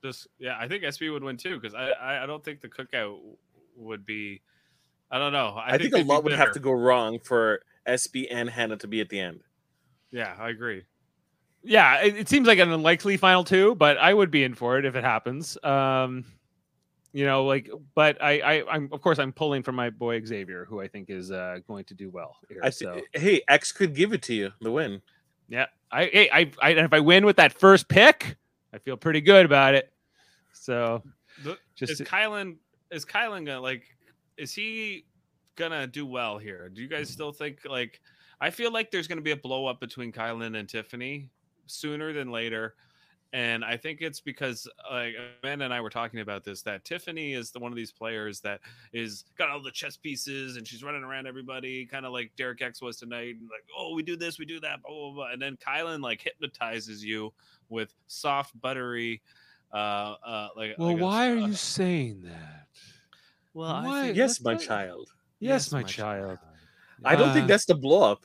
Just 0.02 0.26
yeah, 0.38 0.56
I 0.58 0.68
think 0.68 0.84
SB 0.84 1.10
would 1.12 1.24
win 1.24 1.38
too 1.38 1.58
because 1.58 1.74
I, 1.74 2.24
I 2.24 2.26
don't 2.26 2.44
think 2.44 2.60
the 2.60 2.68
cookout 2.68 3.18
would 3.76 4.04
be. 4.04 4.42
I 5.10 5.18
don't 5.18 5.32
know. 5.32 5.54
I, 5.56 5.74
I, 5.74 5.78
think, 5.78 5.94
a 5.94 6.02
lot 6.02 6.24
would 6.24 6.34
have 6.34 6.52
to 6.52 6.60
go 6.60 6.72
wrong 6.72 7.20
for 7.20 7.62
SB 7.86 8.26
and 8.30 8.50
Hannah 8.50 8.76
to 8.78 8.86
be 8.86 9.00
at 9.00 9.08
the 9.08 9.20
end. 9.20 9.40
Yeah, 10.10 10.34
I 10.38 10.50
agree. 10.50 10.82
Yeah, 11.62 12.02
it, 12.02 12.16
it 12.16 12.28
seems 12.28 12.46
like 12.46 12.58
an 12.58 12.70
unlikely 12.70 13.16
final 13.16 13.44
two, 13.44 13.74
but 13.76 13.96
I 13.96 14.12
would 14.12 14.30
be 14.30 14.44
in 14.44 14.54
for 14.54 14.78
it 14.78 14.84
if 14.84 14.94
it 14.94 15.04
happens. 15.04 15.56
Um, 15.62 16.24
you 17.14 17.24
know, 17.24 17.44
like, 17.44 17.70
but 17.94 18.20
I, 18.20 18.40
I, 18.40 18.74
I'm 18.74 18.88
of 18.92 19.00
course 19.00 19.20
I'm 19.20 19.32
pulling 19.32 19.62
for 19.62 19.70
my 19.70 19.88
boy 19.88 20.20
Xavier, 20.24 20.64
who 20.64 20.80
I 20.80 20.88
think 20.88 21.08
is 21.08 21.30
uh, 21.30 21.60
going 21.66 21.84
to 21.84 21.94
do 21.94 22.10
well 22.10 22.36
here. 22.48 22.60
I 22.62 22.70
so 22.70 23.00
hey, 23.14 23.40
X 23.48 23.70
could 23.70 23.94
give 23.94 24.12
it 24.12 24.20
to 24.22 24.34
you 24.34 24.50
the 24.60 24.72
win. 24.72 25.00
yeah, 25.48 25.66
I, 25.92 26.06
hey, 26.06 26.28
I, 26.32 26.50
I, 26.60 26.70
and 26.70 26.80
if 26.80 26.92
I 26.92 26.98
win 26.98 27.24
with 27.24 27.36
that 27.36 27.52
first 27.52 27.88
pick, 27.88 28.36
I 28.72 28.78
feel 28.78 28.96
pretty 28.96 29.20
good 29.20 29.46
about 29.46 29.74
it. 29.74 29.92
So 30.52 31.02
The- 31.44 31.56
just 31.76 31.92
is 31.92 32.00
Kyland 32.00 32.56
is 32.90 33.04
Kyland 33.04 33.46
gonna 33.46 33.60
like 33.60 33.84
is 34.36 34.52
he 34.52 35.06
gonna 35.54 35.86
do 35.86 36.04
well 36.04 36.36
here? 36.36 36.68
Do 36.68 36.82
you 36.82 36.88
guys 36.88 37.08
still 37.08 37.30
think 37.30 37.60
like 37.64 38.00
I 38.40 38.50
feel 38.50 38.72
like 38.72 38.90
there's 38.90 39.06
gonna 39.06 39.20
be 39.20 39.30
a 39.30 39.36
blow 39.36 39.66
up 39.66 39.78
between 39.78 40.10
Kyland 40.10 40.58
and 40.58 40.68
Tiffany 40.68 41.30
sooner 41.66 42.12
than 42.12 42.32
later. 42.32 42.74
And 43.34 43.64
I 43.64 43.76
think 43.76 44.00
it's 44.00 44.20
because 44.20 44.68
like 44.88 45.14
Amanda 45.42 45.64
and 45.64 45.74
I 45.74 45.80
were 45.80 45.90
talking 45.90 46.20
about 46.20 46.44
this 46.44 46.62
that 46.62 46.84
Tiffany 46.84 47.32
is 47.32 47.50
the 47.50 47.58
one 47.58 47.72
of 47.72 47.76
these 47.76 47.90
players 47.90 48.38
that 48.42 48.60
is 48.92 49.24
got 49.36 49.50
all 49.50 49.60
the 49.60 49.72
chess 49.72 49.96
pieces 49.96 50.56
and 50.56 50.64
she's 50.66 50.84
running 50.84 51.02
around 51.02 51.26
everybody, 51.26 51.84
kind 51.84 52.06
of 52.06 52.12
like 52.12 52.30
Derek 52.36 52.62
X 52.62 52.80
was 52.80 52.96
tonight, 52.96 53.34
and 53.40 53.50
like, 53.50 53.64
oh, 53.76 53.92
we 53.92 54.04
do 54.04 54.16
this, 54.16 54.38
we 54.38 54.44
do 54.44 54.60
that, 54.60 54.80
blah 54.82 54.94
blah 54.94 55.10
blah. 55.12 55.32
And 55.32 55.42
then 55.42 55.56
Kyland 55.56 56.00
like 56.00 56.20
hypnotizes 56.20 57.04
you 57.04 57.32
with 57.70 57.92
soft, 58.06 58.58
buttery 58.60 59.20
uh 59.72 60.14
uh 60.24 60.48
like 60.56 60.78
well, 60.78 60.88
like 60.92 61.00
a- 61.00 61.02
why 61.04 61.28
are 61.32 61.38
uh, 61.38 61.46
you 61.48 61.54
saying 61.54 62.22
that? 62.22 62.68
well, 63.52 63.68
I 63.68 63.84
Why? 63.84 64.10
Yes, 64.10 64.40
my 64.40 64.52
not- 64.52 64.62
child. 64.62 65.10
Yes, 65.40 65.72
my 65.72 65.82
child. 65.82 66.38
I 67.04 67.16
don't 67.16 67.30
Uh, 67.30 67.34
think 67.34 67.48
that's 67.48 67.64
the 67.66 67.74
blow 67.74 68.12
up. 68.12 68.22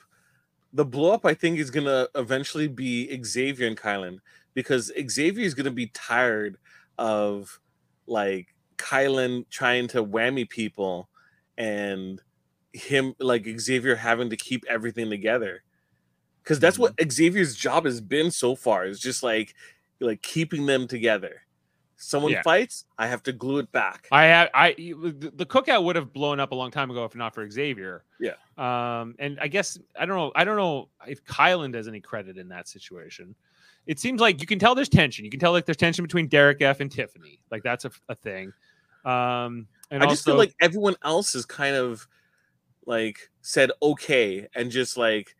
The 0.73 0.85
blow 0.85 1.11
up, 1.13 1.25
I 1.25 1.33
think, 1.33 1.57
is 1.57 1.71
gonna 1.71 2.07
eventually 2.13 2.67
be 2.67 3.09
Xavier 3.23 3.65
and 3.65 3.75
Kyland 3.75 4.19
because 4.53 4.91
Xavier 5.09 5.45
is 5.45 5.53
gonna 5.53 5.71
be 5.71 5.87
tired 5.87 6.57
of 6.97 7.59
like 8.07 8.53
Kyland 8.77 9.49
trying 9.49 9.87
to 9.89 10.03
whammy 10.03 10.49
people 10.49 11.09
and 11.57 12.21
him 12.73 13.13
like 13.19 13.45
Xavier 13.59 13.95
having 13.95 14.29
to 14.29 14.37
keep 14.37 14.63
everything 14.67 15.09
together. 15.09 15.63
Because 16.43 16.59
that's 16.59 16.79
what 16.79 16.93
Xavier's 17.11 17.55
job 17.55 17.85
has 17.85 18.01
been 18.01 18.31
so 18.31 18.55
far, 18.55 18.85
is 18.85 18.99
just 18.99 19.21
like 19.23 19.53
like 19.99 20.21
keeping 20.21 20.65
them 20.65 20.87
together. 20.87 21.41
Someone 21.97 22.31
Yeah. 22.31 22.41
fights, 22.43 22.85
I 22.97 23.07
have 23.07 23.21
to 23.23 23.33
glue 23.33 23.57
it 23.57 23.69
back. 23.73 24.07
I 24.11 24.23
have 24.25 24.49
I 24.53 24.71
the 24.73 25.31
the 25.35 25.45
cookout 25.45 25.83
would 25.83 25.97
have 25.97 26.13
blown 26.13 26.39
up 26.39 26.53
a 26.53 26.55
long 26.55 26.71
time 26.71 26.89
ago 26.89 27.03
if 27.03 27.13
not 27.13 27.35
for 27.35 27.47
Xavier. 27.49 28.05
Yeah. 28.19 28.35
Um, 28.57 29.15
and 29.19 29.37
I 29.41 29.47
guess 29.49 29.77
I 29.99 30.05
don't 30.05 30.15
know. 30.15 30.31
I 30.35 30.45
don't 30.45 30.55
know 30.55 30.87
if 31.07 31.23
Kyland 31.25 31.73
does 31.73 31.87
any 31.89 31.99
credit 31.99 32.37
in 32.37 32.47
that 32.49 32.67
situation. 32.69 33.35
It 33.89 33.97
seems 33.97 34.21
like 34.21 34.39
you 34.39 34.45
can 34.45 34.59
tell 34.59 34.75
there's 34.75 34.87
tension. 34.87 35.25
You 35.25 35.31
can 35.31 35.39
tell 35.39 35.51
like 35.51 35.65
there's 35.65 35.75
tension 35.75 36.03
between 36.03 36.27
Derek 36.27 36.61
F 36.61 36.79
and 36.79 36.91
Tiffany. 36.91 37.41
Like 37.49 37.63
that's 37.63 37.85
a, 37.85 37.91
a 38.07 38.13
thing. 38.13 38.53
Um, 39.03 39.65
and 39.89 40.03
I 40.03 40.05
also 40.05 40.09
just 40.11 40.25
feel 40.25 40.35
like 40.35 40.53
everyone 40.61 40.95
else 41.03 41.33
is 41.33 41.43
kind 41.43 41.75
of 41.75 42.07
like 42.85 43.17
said 43.41 43.71
okay 43.81 44.47
and 44.53 44.69
just 44.69 44.95
like 44.95 45.35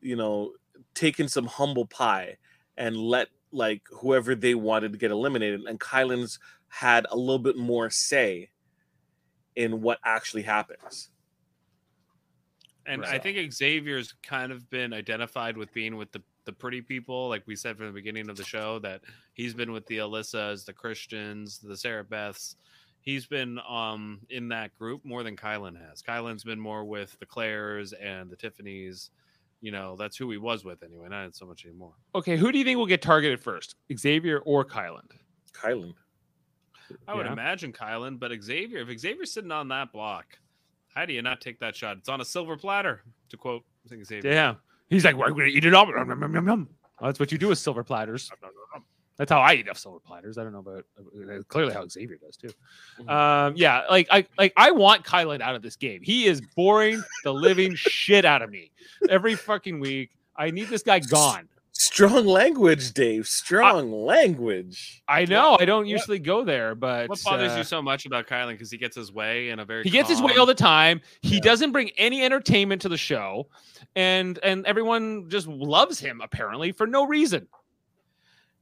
you 0.00 0.16
know 0.16 0.50
taken 0.94 1.28
some 1.28 1.46
humble 1.46 1.86
pie 1.86 2.38
and 2.76 2.96
let 2.96 3.28
like 3.52 3.82
whoever 3.92 4.34
they 4.34 4.56
wanted 4.56 4.90
to 4.90 4.98
get 4.98 5.12
eliminated 5.12 5.60
and 5.60 5.78
Kyland's 5.78 6.40
had 6.66 7.06
a 7.08 7.16
little 7.16 7.38
bit 7.38 7.56
more 7.56 7.88
say 7.88 8.50
in 9.54 9.80
what 9.80 10.00
actually 10.04 10.42
happens. 10.42 11.10
And 12.84 13.04
I 13.04 13.18
think 13.18 13.52
Xavier's 13.52 14.12
kind 14.24 14.50
of 14.50 14.68
been 14.70 14.92
identified 14.92 15.56
with 15.56 15.72
being 15.72 15.96
with 15.96 16.10
the, 16.10 16.22
the 16.46 16.52
pretty 16.52 16.80
people, 16.80 17.28
like 17.28 17.42
we 17.46 17.54
said 17.56 17.76
from 17.76 17.86
the 17.86 17.92
beginning 17.92 18.30
of 18.30 18.36
the 18.36 18.44
show, 18.44 18.78
that 18.78 19.02
he's 19.34 19.52
been 19.52 19.72
with 19.72 19.84
the 19.86 19.98
Alyssas, 19.98 20.64
the 20.64 20.72
Christians, 20.72 21.58
the 21.58 21.76
Sarah 21.76 22.04
Beths. 22.04 22.54
He's 23.02 23.26
been 23.26 23.60
um 23.68 24.20
in 24.30 24.48
that 24.48 24.74
group 24.78 25.04
more 25.04 25.22
than 25.22 25.36
Kyland 25.36 25.76
has. 25.88 26.02
Kyland's 26.02 26.42
been 26.44 26.58
more 26.58 26.84
with 26.84 27.16
the 27.20 27.26
Claires 27.26 27.92
and 27.92 28.30
the 28.30 28.36
Tiffanys. 28.36 29.10
You 29.60 29.70
know, 29.72 29.96
that's 29.96 30.16
who 30.16 30.30
he 30.30 30.38
was 30.38 30.64
with 30.64 30.82
anyway, 30.82 31.08
not 31.08 31.34
so 31.36 31.46
much 31.46 31.64
anymore. 31.66 31.92
okay, 32.14 32.36
who 32.36 32.50
do 32.52 32.58
you 32.58 32.64
think 32.64 32.78
will 32.78 32.86
get 32.86 33.02
targeted 33.02 33.40
first, 33.40 33.76
Xavier 33.96 34.38
or 34.40 34.64
Kyland? 34.64 35.12
Kyland. 35.52 35.94
I 37.08 37.14
would 37.14 37.26
Yeah. 37.26 37.32
imagine 37.32 37.72
Kyland, 37.72 38.18
but 38.20 38.30
Xavier, 38.42 38.80
if 38.88 38.98
Xavier's 38.98 39.32
sitting 39.32 39.50
on 39.50 39.68
that 39.68 39.92
block, 39.92 40.38
how 40.94 41.04
do 41.06 41.12
you 41.12 41.22
not 41.22 41.40
take 41.40 41.58
that 41.60 41.74
shot? 41.74 41.96
It's 41.96 42.08
on 42.08 42.20
a 42.20 42.24
silver 42.24 42.56
platter, 42.56 43.02
to 43.30 43.36
quote 43.36 43.64
I 43.90 44.02
Xavier. 44.02 44.20
Damn. 44.32 44.56
He's 44.88 45.04
like, 45.04 45.16
we're 45.16 45.30
gonna 45.30 45.44
eat 45.46 45.64
it 45.64 45.74
up. 45.74 45.88
That's 47.00 47.18
what 47.20 47.32
you 47.32 47.38
do 47.38 47.48
with 47.48 47.58
silver 47.58 47.84
platters. 47.84 48.30
That's 49.18 49.30
how 49.32 49.40
I 49.40 49.54
eat 49.54 49.68
up 49.68 49.78
silver 49.78 49.98
platters. 49.98 50.36
I 50.36 50.42
don't 50.44 50.52
know 50.52 50.58
about 50.58 50.84
uh, 50.98 51.42
clearly 51.48 51.72
how 51.72 51.86
Xavier 51.88 52.18
does 52.18 52.36
too. 52.36 52.50
Mhm. 53.00 53.10
Um, 53.10 53.54
yeah, 53.56 53.84
like 53.90 54.08
I 54.10 54.26
like 54.38 54.52
I 54.56 54.70
want 54.72 55.04
Kyland 55.04 55.40
out 55.40 55.54
of 55.54 55.62
this 55.62 55.76
game. 55.76 56.02
He 56.02 56.26
is 56.26 56.42
boring 56.54 57.02
the 57.24 57.32
living 57.32 57.74
shit 57.76 58.24
out 58.26 58.42
of 58.42 58.50
me 58.50 58.70
every 59.08 59.34
fucking 59.34 59.80
week. 59.80 60.10
I 60.36 60.50
need 60.50 60.68
this 60.68 60.82
guy 60.82 61.00
gone. 61.00 61.48
Strong 61.78 62.24
language, 62.26 62.94
Dave. 62.94 63.26
Strong 63.26 63.92
language. 63.92 65.02
I 65.08 65.26
know 65.26 65.58
I 65.60 65.66
don't 65.66 65.86
usually 65.86 66.18
go 66.18 66.42
there, 66.42 66.74
but 66.74 67.08
What 67.10 67.22
bothers 67.22 67.52
uh, 67.52 67.56
you 67.58 67.64
so 67.64 67.82
much 67.82 68.06
about 68.06 68.26
Kyland? 68.26 68.52
Because 68.52 68.70
he 68.70 68.78
gets 68.78 68.96
his 68.96 69.12
way 69.12 69.50
in 69.50 69.58
a 69.58 69.64
very 69.64 69.82
he 69.82 69.90
gets 69.90 70.08
his 70.08 70.22
way 70.22 70.36
all 70.36 70.46
the 70.46 70.54
time. 70.54 71.02
He 71.20 71.34
Yeah. 71.36 71.40
doesn't 71.42 71.72
bring 71.72 71.90
any 71.98 72.22
entertainment 72.24 72.80
to 72.82 72.88
the 72.88 72.96
show, 72.96 73.48
and 73.94 74.38
and 74.42 74.64
everyone 74.64 75.28
just 75.28 75.46
loves 75.48 76.00
him 76.00 76.22
apparently 76.22 76.72
for 76.72 76.86
no 76.86 77.06
reason. 77.06 77.46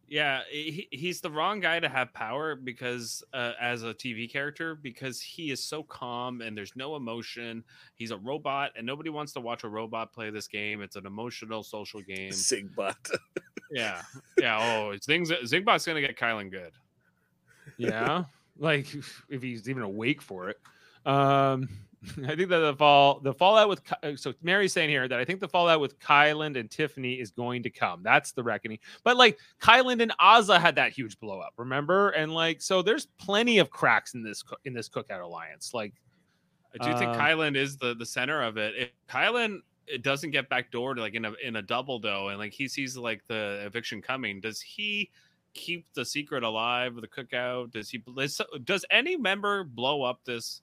Yeah, 0.09 0.41
he, 0.51 0.87
he's 0.91 1.21
the 1.21 1.31
wrong 1.31 1.61
guy 1.61 1.81
to 1.81 1.89
have 1.89 2.13
power 2.13 2.55
because 2.55 3.23
uh, 3.33 3.53
as 3.61 3.83
a 3.83 3.95
TV 3.95 4.31
character 4.31 4.75
because 4.75 5.21
he 5.21 5.51
is 5.51 5.65
so 5.65 5.83
calm 5.83 6.43
and 6.43 6.57
there's 6.57 6.77
no 6.77 6.97
emotion. 6.97 7.65
He's 7.95 8.11
a 8.11 8.19
robot 8.19 8.73
and 8.77 8.87
nobody 8.87 9.11
wants 9.11 9.33
to 9.33 9.41
watch 9.41 9.65
a 9.65 9.69
robot 9.69 10.13
play 10.13 10.31
this 10.31 10.47
game. 10.47 10.83
It's 10.83 10.97
an 10.97 11.07
emotional 11.07 11.63
social 11.63 12.01
game. 12.07 12.31
Zingbot. 12.33 13.17
Yeah, 13.71 14.03
yeah. 14.39 14.59
Oh, 14.61 14.97
Zing 15.03 15.25
Zingbot's 15.25 15.87
gonna 15.87 16.01
get 16.01 16.19
Kyland 16.19 16.51
good. 16.51 16.73
Yeah, 17.79 18.25
like 18.59 18.95
if 18.95 19.43
he's 19.43 19.69
even 19.69 19.83
awake 19.83 20.21
for 20.23 20.51
it. 20.51 20.59
Um, 21.07 21.69
I 22.27 22.37
think 22.37 22.49
that 22.51 22.59
the 22.59 22.75
fall, 22.77 23.21
the 23.21 23.33
fallout 23.33 23.69
with 23.69 23.83
uh, 24.03 24.17
so 24.17 24.35
Mary's 24.43 24.73
saying 24.73 24.91
here 24.91 25.09
that 25.09 25.19
I 25.19 25.25
think 25.25 25.41
the 25.41 25.49
fallout 25.49 25.81
with 25.81 25.99
Kyland 25.99 26.59
and 26.59 26.71
Tiffany 26.71 27.15
is 27.15 27.31
going 27.31 27.63
to 27.63 27.71
come. 27.71 28.03
That's 28.03 28.33
the 28.33 28.43
reckoning. 28.43 28.79
But 29.03 29.17
like 29.17 29.39
Kyland 29.61 30.03
and 30.03 30.13
Azah 30.21 30.61
had 30.61 30.75
that 30.77 30.93
huge 30.93 31.19
blow 31.19 31.41
up, 31.41 31.55
remember? 31.57 32.11
And 32.11 32.35
like 32.35 32.61
so, 32.61 32.83
there's 32.83 33.07
plenty 33.19 33.59
of 33.59 33.71
cracks 33.71 34.15
in 34.15 34.23
this 34.23 34.43
in 34.65 34.75
this 34.75 34.89
Cookout 34.89 35.23
alliance. 35.23 35.73
Like 35.73 35.95
I 36.75 36.85
do 36.85 36.99
think 36.99 37.13
Um, 37.13 37.21
Kyland 37.21 37.57
is 37.57 37.77
the 37.77 37.95
the 37.95 38.07
center 38.07 38.43
of 38.43 38.57
it. 38.57 38.75
If 38.77 38.91
Kyland 39.09 39.61
it 39.87 40.03
doesn't 40.03 40.31
get 40.31 40.49
backdoored 40.49 40.99
like 40.99 41.15
in 41.15 41.25
a 41.25 41.33
in 41.43 41.57
a 41.57 41.63
double 41.63 42.01
though, 42.01 42.29
and 42.29 42.39
like 42.39 42.53
he 42.53 42.69
sees 42.69 42.97
like 42.97 43.25
the 43.27 43.63
eviction 43.65 44.03
coming, 44.03 44.41
does 44.41 44.61
he 44.61 45.11
keep 45.55 45.87
the 45.95 46.05
secret 46.05 46.43
alive? 46.43 46.97
The 46.97 47.09
cookout? 47.09 47.71
Does 47.71 47.91
he? 47.91 48.03
Does, 48.17 48.41
does 48.65 48.85
any 48.91 49.17
member 49.17 49.65
blow 49.65 50.03
up 50.03 50.21
this 50.25 50.63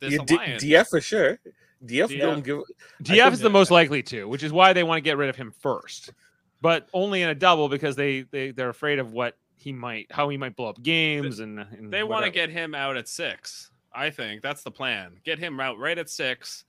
this 0.00 0.12
Yeah, 0.12 0.18
D- 0.24 0.36
DF 0.72 0.88
for 0.88 1.00
sure. 1.00 1.38
DF 1.84 2.08
DF. 2.08 2.20
don't 2.20 2.44
give. 2.44 2.60
DF 3.02 3.32
is 3.32 3.40
the 3.40 3.50
most 3.50 3.70
likely 3.70 4.02
to, 4.04 4.26
which 4.28 4.42
is 4.42 4.52
why 4.52 4.72
they 4.72 4.82
want 4.82 4.96
to 4.98 5.02
get 5.02 5.16
rid 5.16 5.28
of 5.28 5.36
him 5.36 5.52
first, 5.60 6.12
but 6.60 6.88
only 6.94 7.22
in 7.22 7.28
a 7.28 7.34
double 7.34 7.68
because 7.68 7.94
they 7.96 8.22
they 8.30 8.50
they're 8.52 8.70
afraid 8.70 8.98
of 8.98 9.12
what 9.12 9.36
he 9.56 9.72
might 9.72 10.06
how 10.10 10.28
he 10.28 10.36
might 10.36 10.56
blow 10.56 10.66
up 10.68 10.82
games 10.82 11.40
and, 11.40 11.58
and 11.60 11.92
They 11.92 12.02
want 12.02 12.24
to 12.24 12.30
get 12.30 12.50
him 12.50 12.74
out 12.74 12.96
at 12.96 13.08
six. 13.08 13.70
I 13.94 14.10
think 14.10 14.42
that's 14.42 14.62
the 14.62 14.70
plan. 14.70 15.18
Get 15.24 15.38
him 15.38 15.60
out 15.60 15.78
right 15.78 15.96
at 15.96 16.10
six, 16.10 16.64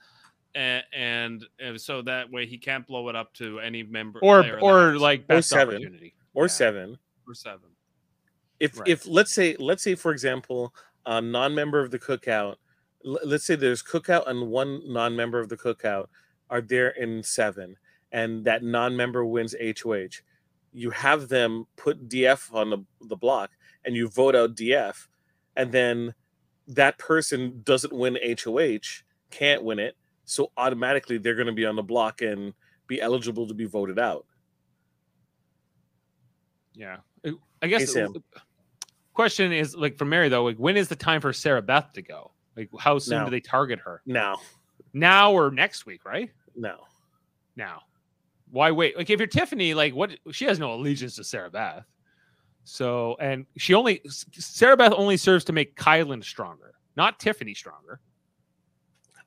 and, 0.54 0.84
and, 0.94 1.46
and 1.60 1.82
so 1.82 2.02
that 2.04 2.30
way 2.32 2.46
he 2.46 2.58
can't 2.58 2.86
blow 2.86 3.10
it 3.10 3.16
up 3.16 3.34
to 3.36 3.60
any 3.60 3.84
member 3.84 4.20
or 4.22 4.42
player 4.42 4.54
in 4.56 4.60
the 4.60 4.66
or 4.66 4.92
house. 4.92 5.02
like 5.02 5.28
best 5.28 5.50
seven. 5.50 5.76
opportunity. 5.76 6.14
or 6.34 6.44
Yeah. 6.44 6.48
seven. 6.50 6.98
or 7.28 7.34
seven. 7.34 7.70
If 8.60 8.78
Right. 8.80 8.88
if 8.90 9.08
let's 9.08 9.34
say 9.34 9.56
let's 9.60 9.82
say 9.84 9.96
for 9.96 10.12
example, 10.12 10.74
a 11.06 11.22
non-member 11.22 11.80
of 11.80 11.90
the 11.92 12.00
cookout, 12.00 12.52
l- 12.52 12.60
let's 13.06 13.46
say 13.46 13.56
there's 13.56 13.84
cookout 13.84 14.28
and 14.28 14.48
one 14.48 14.82
non-member 14.92 15.40
of 15.40 15.50
the 15.50 15.58
cookout 15.58 16.08
are 16.50 16.62
there 16.62 16.90
in 16.90 17.24
seven, 17.24 17.78
and 18.12 18.44
that 18.46 18.64
non-member 18.64 19.26
wins 19.26 19.56
HOH. 19.62 20.22
You 20.74 20.90
have 20.90 21.30
them 21.30 21.68
put 21.78 22.10
DF 22.10 22.54
on 22.54 22.70
the, 22.70 22.84
the 23.02 23.16
block, 23.16 23.52
and 23.86 23.96
you 23.96 24.10
vote 24.10 24.36
out 24.36 24.56
DF, 24.56 25.08
and 25.56 25.72
then 25.72 26.14
that 26.68 26.98
person 26.98 27.62
doesn't 27.64 27.94
win 27.94 28.18
HOH, 28.44 29.04
can't 29.30 29.64
win 29.64 29.80
it, 29.80 29.96
so 30.26 30.52
automatically 30.58 31.18
they're 31.18 31.36
going 31.36 31.46
to 31.46 31.54
be 31.54 31.66
on 31.66 31.76
the 31.76 31.84
block 31.84 32.22
and 32.22 32.54
be 32.88 33.00
eligible 33.00 33.48
to 33.48 33.54
be 33.54 33.66
voted 33.66 34.00
out. 34.00 34.26
Yeah, 36.74 36.98
I 37.62 37.68
guess. 37.68 37.94
The 37.94 38.22
question 39.14 39.54
is 39.54 39.76
like 39.76 39.98
for 39.98 40.06
Mary 40.06 40.28
though, 40.28 40.44
like 40.44 40.58
when 40.58 40.76
is 40.76 40.90
the 40.90 40.96
time 40.96 41.22
for 41.22 41.32
Sarah 41.32 41.62
Beth 41.62 41.94
to 41.94 42.02
go? 42.02 42.32
Like 42.56 42.70
how 42.80 42.98
soon 43.00 43.20
Now. 43.20 43.26
do 43.26 43.32
they 43.32 43.40
target 43.40 43.80
her? 43.80 44.02
Now, 44.06 44.38
Now 44.94 45.32
or 45.34 45.52
next 45.52 45.86
week? 45.86 46.06
Right 46.06 46.32
No. 46.56 46.78
now. 47.56 47.82
Why 48.52 48.72
wait? 48.72 48.96
Like 48.96 49.10
if 49.10 49.20
you're 49.20 49.28
Tiffany, 49.28 49.74
like 49.74 49.94
what? 49.94 50.12
She 50.32 50.46
has 50.46 50.60
no 50.60 50.74
allegiance 50.74 51.16
to 51.16 51.24
Sarah 51.24 51.50
Beth. 51.50 51.84
So 52.64 53.16
and 53.20 53.46
she 53.58 53.74
only 53.74 54.02
Sarah 54.08 54.78
Beth 54.78 54.94
only 54.94 55.18
serves 55.18 55.44
to 55.46 55.54
make 55.54 55.76
Kyland 55.76 56.24
stronger, 56.24 56.74
not 56.96 57.20
Tiffany 57.20 57.54
stronger. 57.54 58.00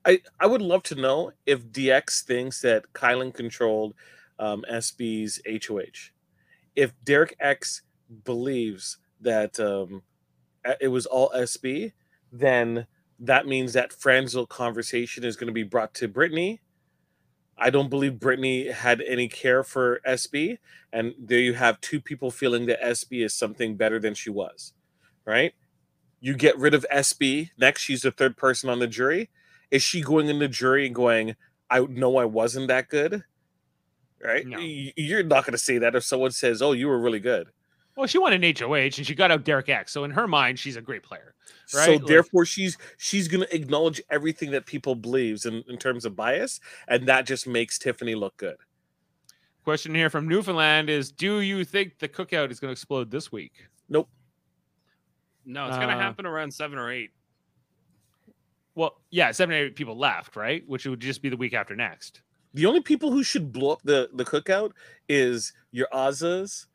I, 0.06 0.20
I 0.40 0.46
would 0.46 0.62
love 0.62 0.82
to 0.84 0.94
know 0.94 1.32
if 1.44 1.66
DX 1.66 2.22
thinks 2.24 2.62
that 2.62 2.84
Kyland 2.94 3.34
controlled 3.34 3.94
um, 4.38 4.64
SB's 4.70 5.40
HOH. 5.66 6.12
If 6.76 6.92
Derek 7.04 7.34
X 7.40 7.82
believes 8.24 8.98
that 9.20 9.58
um, 9.60 10.02
it 10.80 10.88
was 10.88 11.04
all 11.06 11.30
SB, 11.36 11.92
then 12.32 12.86
that 13.18 13.46
means 13.46 13.72
that 13.72 13.92
Franzel 13.92 14.46
conversation 14.46 15.24
is 15.24 15.36
going 15.36 15.48
to 15.48 15.52
be 15.52 15.62
brought 15.62 15.94
to 15.94 16.08
Brittany. 16.08 16.60
I 17.56 17.70
don't 17.70 17.90
believe 17.90 18.20
Brittany 18.20 18.70
had 18.70 19.02
any 19.02 19.28
care 19.28 19.64
for 19.64 20.00
SB, 20.06 20.58
and 20.92 21.14
there 21.18 21.40
you 21.40 21.54
have 21.54 21.80
two 21.80 22.00
people 22.00 22.30
feeling 22.30 22.66
that 22.66 22.80
SB 22.80 23.24
is 23.24 23.34
something 23.34 23.76
better 23.76 23.98
than 23.98 24.14
she 24.14 24.30
was, 24.30 24.74
right? 25.24 25.54
You 26.20 26.34
get 26.34 26.56
rid 26.56 26.74
of 26.74 26.86
SB. 26.92 27.50
Next, 27.58 27.82
she's 27.82 28.02
the 28.02 28.12
third 28.12 28.36
person 28.36 28.70
on 28.70 28.78
the 28.78 28.86
jury 28.86 29.28
is 29.70 29.82
she 29.82 30.00
going 30.00 30.28
in 30.28 30.38
the 30.38 30.48
jury 30.48 30.86
and 30.86 30.94
going, 30.94 31.36
I 31.70 31.80
know 31.80 32.16
I 32.16 32.24
wasn't 32.24 32.68
that 32.68 32.88
good? 32.88 33.24
Right? 34.22 34.46
No. 34.46 34.58
You're 34.60 35.22
not 35.22 35.44
going 35.44 35.52
to 35.52 35.58
say 35.58 35.78
that 35.78 35.94
if 35.94 36.04
someone 36.04 36.32
says, 36.32 36.62
Oh, 36.62 36.72
you 36.72 36.88
were 36.88 36.98
really 36.98 37.20
good. 37.20 37.48
Well, 37.98 38.06
she 38.06 38.18
won 38.18 38.32
an 38.32 38.44
HOH 38.56 38.74
and 38.76 39.04
she 39.04 39.12
got 39.12 39.32
out 39.32 39.42
Derek 39.42 39.68
X. 39.68 39.90
So 39.90 40.04
in 40.04 40.12
her 40.12 40.28
mind, 40.28 40.56
she's 40.56 40.76
a 40.76 40.80
great 40.80 41.02
player. 41.02 41.34
So 41.66 41.78
Right, 41.80 41.88
like- 42.00 42.06
therefore, 42.06 42.44
she's 42.44 42.78
she's 42.96 43.26
going 43.26 43.44
to 43.44 43.52
acknowledge 43.52 44.00
everything 44.08 44.52
that 44.52 44.66
people 44.66 44.94
believes 44.94 45.46
in, 45.46 45.64
in 45.68 45.78
terms 45.78 46.04
of 46.04 46.14
bias, 46.14 46.60
and 46.86 47.08
that 47.08 47.26
just 47.26 47.48
makes 47.48 47.76
Tiffany 47.76 48.14
look 48.14 48.36
good. 48.36 48.56
Question 49.64 49.96
here 49.96 50.10
from 50.10 50.28
Newfoundland 50.28 50.88
is: 50.88 51.10
Do 51.10 51.40
you 51.40 51.64
think 51.64 51.98
the 51.98 52.08
cookout 52.08 52.52
is 52.52 52.60
going 52.60 52.68
to 52.68 52.72
explode 52.72 53.10
this 53.10 53.32
week? 53.32 53.66
Nope. 53.88 54.08
No, 55.44 55.66
it's 55.66 55.76
gonna 55.76 55.96
Uh, 55.96 55.98
happen 55.98 56.24
around 56.24 56.52
seven 56.54 56.78
or 56.78 56.92
eight. 56.92 57.10
Well, 58.76 59.00
yeah, 59.10 59.32
seven 59.32 59.56
or 59.56 59.58
eight 59.58 59.74
people 59.74 59.98
left, 59.98 60.36
right? 60.36 60.62
Which 60.68 60.86
would 60.86 61.00
just 61.00 61.20
be 61.20 61.30
the 61.30 61.36
week 61.36 61.52
after 61.52 61.74
next. 61.74 62.22
The 62.54 62.66
only 62.66 62.80
people 62.80 63.10
who 63.10 63.24
should 63.24 63.50
blow 63.50 63.72
up 63.72 63.82
the 63.82 64.08
the 64.14 64.24
cookout 64.24 64.70
is 65.08 65.52
your 65.72 65.88
Azahs 65.92 66.66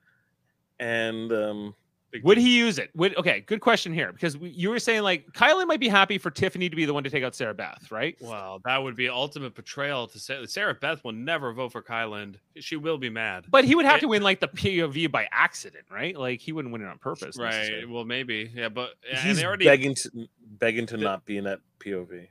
and 0.84 1.31
um, 1.31 1.75
Would 2.23 2.38
he 2.38 2.57
use 2.57 2.77
it? 2.77 2.91
Would 2.95 3.15
okay? 3.17 3.39
Good 3.41 3.61
question 3.61 3.93
here 3.93 4.11
because 4.11 4.38
we, 4.38 4.49
you 4.49 4.69
were 4.69 4.79
saying 4.79 5.01
like 5.01 5.25
Kyland 5.34 5.67
might 5.67 5.79
be 5.79 5.88
happy 5.88 6.17
for 6.17 6.29
Tiffany 6.29 6.69
to 6.69 6.75
be 6.75 6.86
the 6.86 6.93
one 6.93 7.03
to 7.03 7.09
take 7.09 7.23
out 7.23 7.34
Sarah 7.34 7.53
Beth, 7.53 7.89
right? 7.91 8.15
Well, 8.21 8.61
that 8.65 8.77
would 8.84 8.95
be 8.95 9.07
ultimate 9.09 9.55
betrayal 9.55 10.07
to 10.07 10.19
say 10.19 10.45
Sarah 10.45 10.73
Beth 10.75 11.03
will 11.03 11.13
never 11.13 11.53
vote 11.53 11.71
for 11.71 11.81
Kyland. 11.81 12.36
She 12.59 12.75
will 12.75 12.97
be 12.97 13.09
mad. 13.09 13.45
But 13.49 13.65
he 13.65 13.75
would 13.75 13.86
have 13.86 13.97
It- 13.97 14.01
to 14.01 14.07
win 14.09 14.21
like 14.21 14.39
the 14.41 14.47
POV 14.49 15.09
by 15.09 15.27
accident, 15.31 15.86
right? 15.89 16.15
Like 16.17 16.39
he 16.41 16.51
wouldn't 16.51 16.71
win 16.71 16.81
it 16.81 16.88
on 16.88 16.97
purpose, 16.99 17.38
Right. 17.38 17.89
Well, 17.89 18.05
maybe. 18.05 18.51
Yeah, 18.53 18.69
but 18.69 18.91
and 19.09 19.19
he's 19.19 19.38
they 19.38 19.45
already 19.45 19.65
begging 19.65 19.95
to 19.95 20.27
begging 20.59 20.86
to 20.88 20.97
The- 20.97 21.03
not 21.03 21.25
be 21.25 21.38
in 21.38 21.45
that 21.45 21.59
POV. 21.79 22.27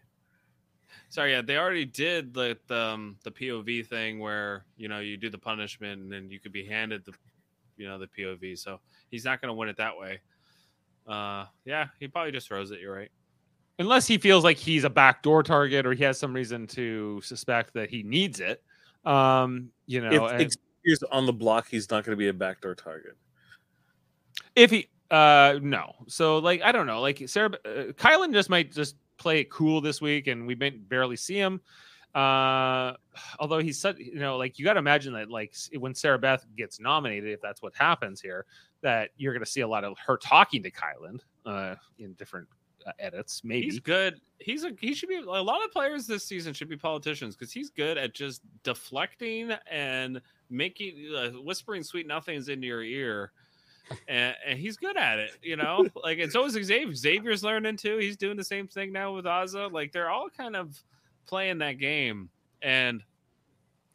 sorry, 1.08 1.32
yeah, 1.32 1.42
they 1.42 1.56
already 1.56 1.84
did 1.86 2.32
the 2.34 2.56
the, 2.68 2.76
um, 2.76 3.16
the 3.24 3.30
POV 3.32 3.86
thing 3.86 4.18
where 4.20 4.64
you 4.76 4.88
know 4.88 5.00
you 5.00 5.16
do 5.16 5.28
the 5.28 5.38
punishment 5.38 6.00
and 6.02 6.12
then 6.12 6.30
you 6.30 6.38
could 6.38 6.52
be 6.52 6.64
handed 6.64 7.04
the 7.04 7.12
you 7.76 7.88
know 7.88 7.98
the 7.98 8.06
POV. 8.06 8.58
So 8.58 8.80
he's 9.10 9.24
not 9.24 9.40
going 9.40 9.48
to 9.48 9.54
win 9.54 9.68
it 9.68 9.76
that 9.78 9.96
way. 9.96 10.20
Uh, 11.06 11.46
yeah, 11.64 11.86
he 11.98 12.08
probably 12.08 12.32
just 12.32 12.48
throws 12.48 12.70
it. 12.70 12.80
You're 12.80 12.94
right. 12.94 13.10
Unless 13.78 14.06
he 14.06 14.18
feels 14.18 14.44
like 14.44 14.56
he's 14.58 14.84
a 14.84 14.90
backdoor 14.90 15.42
target 15.42 15.86
or 15.86 15.92
he 15.94 16.04
has 16.04 16.18
some 16.18 16.32
reason 16.32 16.66
to 16.68 17.20
suspect 17.22 17.74
that 17.74 17.90
he 17.90 18.02
needs 18.02 18.38
it. 18.38 18.62
Um, 19.04 19.70
you 19.86 20.00
know, 20.00 20.26
if 20.26 20.40
and- 20.40 20.52
Xavier's 20.84 21.02
on 21.10 21.26
the 21.26 21.32
block, 21.32 21.66
he's 21.68 21.90
not 21.90 22.04
going 22.04 22.12
to 22.12 22.16
be 22.16 22.28
a 22.28 22.32
backdoor 22.32 22.74
target. 22.74 23.16
if 24.54 24.70
he 24.70 24.88
uh 25.10 25.58
no 25.60 25.92
so 26.08 26.38
like 26.38 26.62
i 26.62 26.72
don't 26.72 26.86
know 26.86 27.02
like 27.02 27.22
sarah 27.28 27.50
uh, 27.66 27.92
kyland 27.92 28.32
just 28.32 28.48
might 28.48 28.72
just 28.72 28.96
play 29.18 29.40
it 29.40 29.50
cool 29.50 29.78
this 29.80 30.00
week 30.00 30.26
and 30.26 30.46
we 30.46 30.54
may 30.54 30.70
barely 30.70 31.16
see 31.16 31.36
him 31.36 31.60
uh 32.14 32.92
although 33.38 33.58
he's 33.58 33.78
such 33.78 33.98
you 33.98 34.18
know 34.18 34.36
like 34.36 34.58
you 34.58 34.64
got 34.64 34.74
to 34.74 34.78
imagine 34.78 35.12
that 35.12 35.30
like 35.30 35.54
when 35.78 35.94
sarah 35.94 36.18
beth 36.18 36.44
gets 36.56 36.80
nominated 36.80 37.30
if 37.30 37.40
that's 37.40 37.62
what 37.62 37.74
happens 37.74 38.20
here 38.20 38.44
that 38.82 39.10
you're 39.16 39.32
going 39.32 39.44
to 39.44 39.50
see 39.50 39.60
a 39.60 39.68
lot 39.68 39.84
of 39.84 39.96
her 39.98 40.16
talking 40.16 40.62
to 40.62 40.70
kyland 40.70 41.20
uh 41.46 41.74
in 41.98 42.12
different 42.14 42.46
uh, 42.86 42.92
edits 42.98 43.42
maybe 43.44 43.66
He's 43.66 43.78
good. 43.78 44.20
He's 44.38 44.64
a 44.64 44.72
he 44.80 44.92
should 44.92 45.08
be 45.08 45.16
a 45.16 45.22
lot 45.22 45.64
of 45.64 45.70
players 45.70 46.06
this 46.06 46.24
season 46.24 46.52
should 46.52 46.68
be 46.68 46.76
politicians 46.76 47.36
because 47.36 47.52
he's 47.52 47.70
good 47.70 47.96
at 47.96 48.12
just 48.12 48.42
deflecting 48.64 49.52
and 49.70 50.20
making 50.50 51.12
uh, 51.16 51.30
whispering 51.40 51.82
sweet 51.82 52.06
nothings 52.06 52.48
into 52.48 52.66
your 52.66 52.82
ear. 52.82 53.32
And, 54.08 54.34
and 54.46 54.58
he's 54.58 54.76
good 54.76 54.96
at 54.96 55.18
it, 55.18 55.32
you 55.42 55.56
know. 55.56 55.86
Like, 56.02 56.18
it's 56.18 56.34
always 56.34 56.52
Xavier. 56.52 56.94
Xavier's 56.94 57.42
learning 57.44 57.76
too. 57.76 57.98
He's 57.98 58.16
doing 58.16 58.36
the 58.36 58.44
same 58.44 58.66
thing 58.66 58.92
now 58.92 59.14
with 59.14 59.24
Azah. 59.26 59.72
Like, 59.72 59.92
they're 59.92 60.10
all 60.10 60.28
kind 60.30 60.56
of 60.56 60.82
playing 61.26 61.58
that 61.58 61.78
game, 61.78 62.30
and 62.62 63.02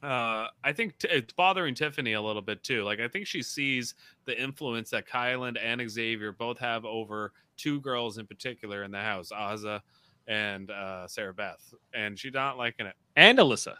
uh, 0.03 0.47
I 0.63 0.73
think 0.73 0.97
t- 0.99 1.07
it's 1.11 1.34
bothering 1.34 1.73
Tiffany 1.75 2.13
a 2.13 2.21
little 2.21 2.41
bit 2.41 2.63
too. 2.63 2.84
Like, 2.84 2.99
I 2.99 3.07
think 3.07 3.25
she 3.28 3.41
sees 3.41 3.95
the 4.25 4.39
influence 4.39 4.89
that 4.91 5.07
Kyland 5.07 5.57
and 5.61 5.89
Xavier 5.89 6.32
both 6.32 6.59
have 6.59 6.86
over 6.86 7.34
two 7.57 7.82
girls 7.82 8.17
in 8.19 8.28
particular 8.28 8.84
in 8.84 8.91
the 8.91 8.99
house, 8.99 9.32
Azah 9.32 9.82
and 10.28 10.69
uh, 10.69 11.07
Sarah 11.07 11.34
Beth, 11.34 11.73
and 11.93 12.17
she's 12.19 12.34
not 12.34 12.57
liking 12.57 12.86
it. 12.86 12.95
and 13.15 13.39
alyssa 13.39 13.75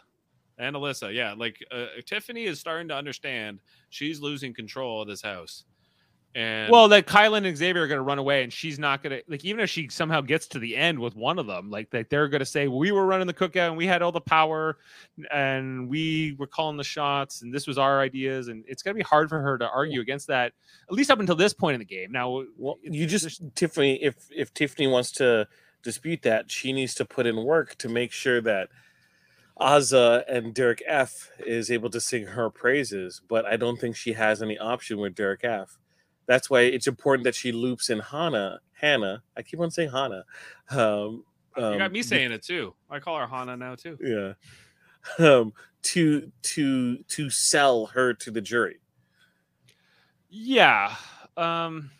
And 0.58 0.74
Alyssa, 0.74 1.14
yeah, 1.14 1.34
like 1.36 1.64
uh, 1.70 1.86
Tiffany 2.04 2.44
is 2.44 2.58
starting 2.58 2.88
to 2.88 2.94
understand 2.96 3.60
she's 3.90 4.20
losing 4.20 4.52
control 4.52 5.02
of 5.02 5.08
this 5.08 5.22
house, 5.22 5.64
And 6.38 6.70
Well, 6.70 6.86
that 6.90 7.08
Kyland 7.08 7.48
and 7.48 7.56
Xavier 7.56 7.82
are 7.82 7.88
going 7.88 7.98
to 7.98 8.02
run 8.02 8.18
away, 8.18 8.44
and 8.44 8.52
she's 8.52 8.78
not 8.78 9.02
going 9.02 9.18
to 9.18 9.24
like. 9.26 9.44
Even 9.44 9.58
if 9.58 9.68
she 9.68 9.88
somehow 9.88 10.20
gets 10.20 10.46
to 10.48 10.60
the 10.60 10.76
end 10.76 10.96
with 10.96 11.16
one 11.16 11.36
of 11.36 11.48
them, 11.48 11.68
like 11.68 11.90
that, 11.90 12.10
they're 12.10 12.28
going 12.28 12.38
to 12.38 12.46
say 12.46 12.68
we 12.68 12.92
were 12.92 13.04
running 13.06 13.26
the 13.26 13.34
cookout 13.34 13.66
and 13.66 13.76
we 13.76 13.88
had 13.88 14.02
all 14.02 14.12
the 14.12 14.20
power, 14.20 14.78
and 15.32 15.88
we 15.88 16.36
were 16.38 16.46
calling 16.46 16.76
the 16.76 16.84
shots, 16.84 17.42
and 17.42 17.52
this 17.52 17.66
was 17.66 17.76
our 17.76 18.00
ideas, 18.00 18.46
and 18.46 18.64
it's 18.68 18.84
going 18.84 18.94
to 18.94 18.98
be 18.98 19.02
hard 19.02 19.28
for 19.28 19.40
her 19.40 19.58
to 19.58 19.68
argue 19.68 20.00
against 20.00 20.28
that. 20.28 20.52
At 20.88 20.94
least 20.94 21.10
up 21.10 21.18
until 21.18 21.34
this 21.34 21.52
point 21.52 21.74
in 21.74 21.80
the 21.80 21.84
game. 21.84 22.12
Now, 22.12 22.44
Well, 22.56 22.78
you 22.84 23.08
just 23.08 23.42
Tiffany. 23.56 24.00
If 24.00 24.14
if 24.30 24.54
Tiffany 24.54 24.86
wants 24.86 25.10
to 25.12 25.48
dispute 25.82 26.22
that, 26.22 26.52
she 26.52 26.72
needs 26.72 26.94
to 26.94 27.04
put 27.04 27.26
in 27.26 27.42
work 27.42 27.74
to 27.78 27.88
make 27.88 28.12
sure 28.12 28.40
that 28.42 28.68
Azah 29.60 30.22
and 30.28 30.54
Derek 30.54 30.84
F 30.86 31.30
is 31.40 31.68
able 31.68 31.90
to 31.90 32.00
sing 32.00 32.26
her 32.26 32.48
praises. 32.48 33.22
But 33.28 33.44
I 33.44 33.56
don't 33.56 33.80
think 33.80 33.96
she 33.96 34.12
has 34.12 34.40
any 34.40 34.56
option 34.56 34.98
with 34.98 35.16
Derek 35.16 35.42
F. 35.42 35.78
That's 36.28 36.48
why 36.48 36.60
it's 36.60 36.86
important 36.86 37.24
that 37.24 37.34
she 37.34 37.50
loops 37.50 37.90
in 37.90 37.98
Hannah. 37.98 38.60
Hannah. 38.72 39.22
I 39.36 39.42
keep 39.42 39.58
on 39.58 39.70
saying 39.70 39.90
Hannah. 39.90 40.24
Um, 40.70 41.24
you 41.56 41.64
um, 41.64 41.78
got 41.78 41.90
me 41.90 42.02
saying 42.02 42.30
it 42.30 42.44
too. 42.44 42.74
I 42.88 43.00
call 43.00 43.18
her 43.18 43.26
Hannah 43.26 43.56
now 43.56 43.74
too. 43.74 43.98
yeah. 44.00 44.34
Um, 45.18 45.54
to 45.82 46.30
to 46.42 46.98
to 47.04 47.30
sell 47.30 47.86
her 47.86 48.12
to 48.12 48.30
the 48.30 48.42
jury. 48.42 48.80
Yeah. 50.28 50.94
Um 51.36 51.90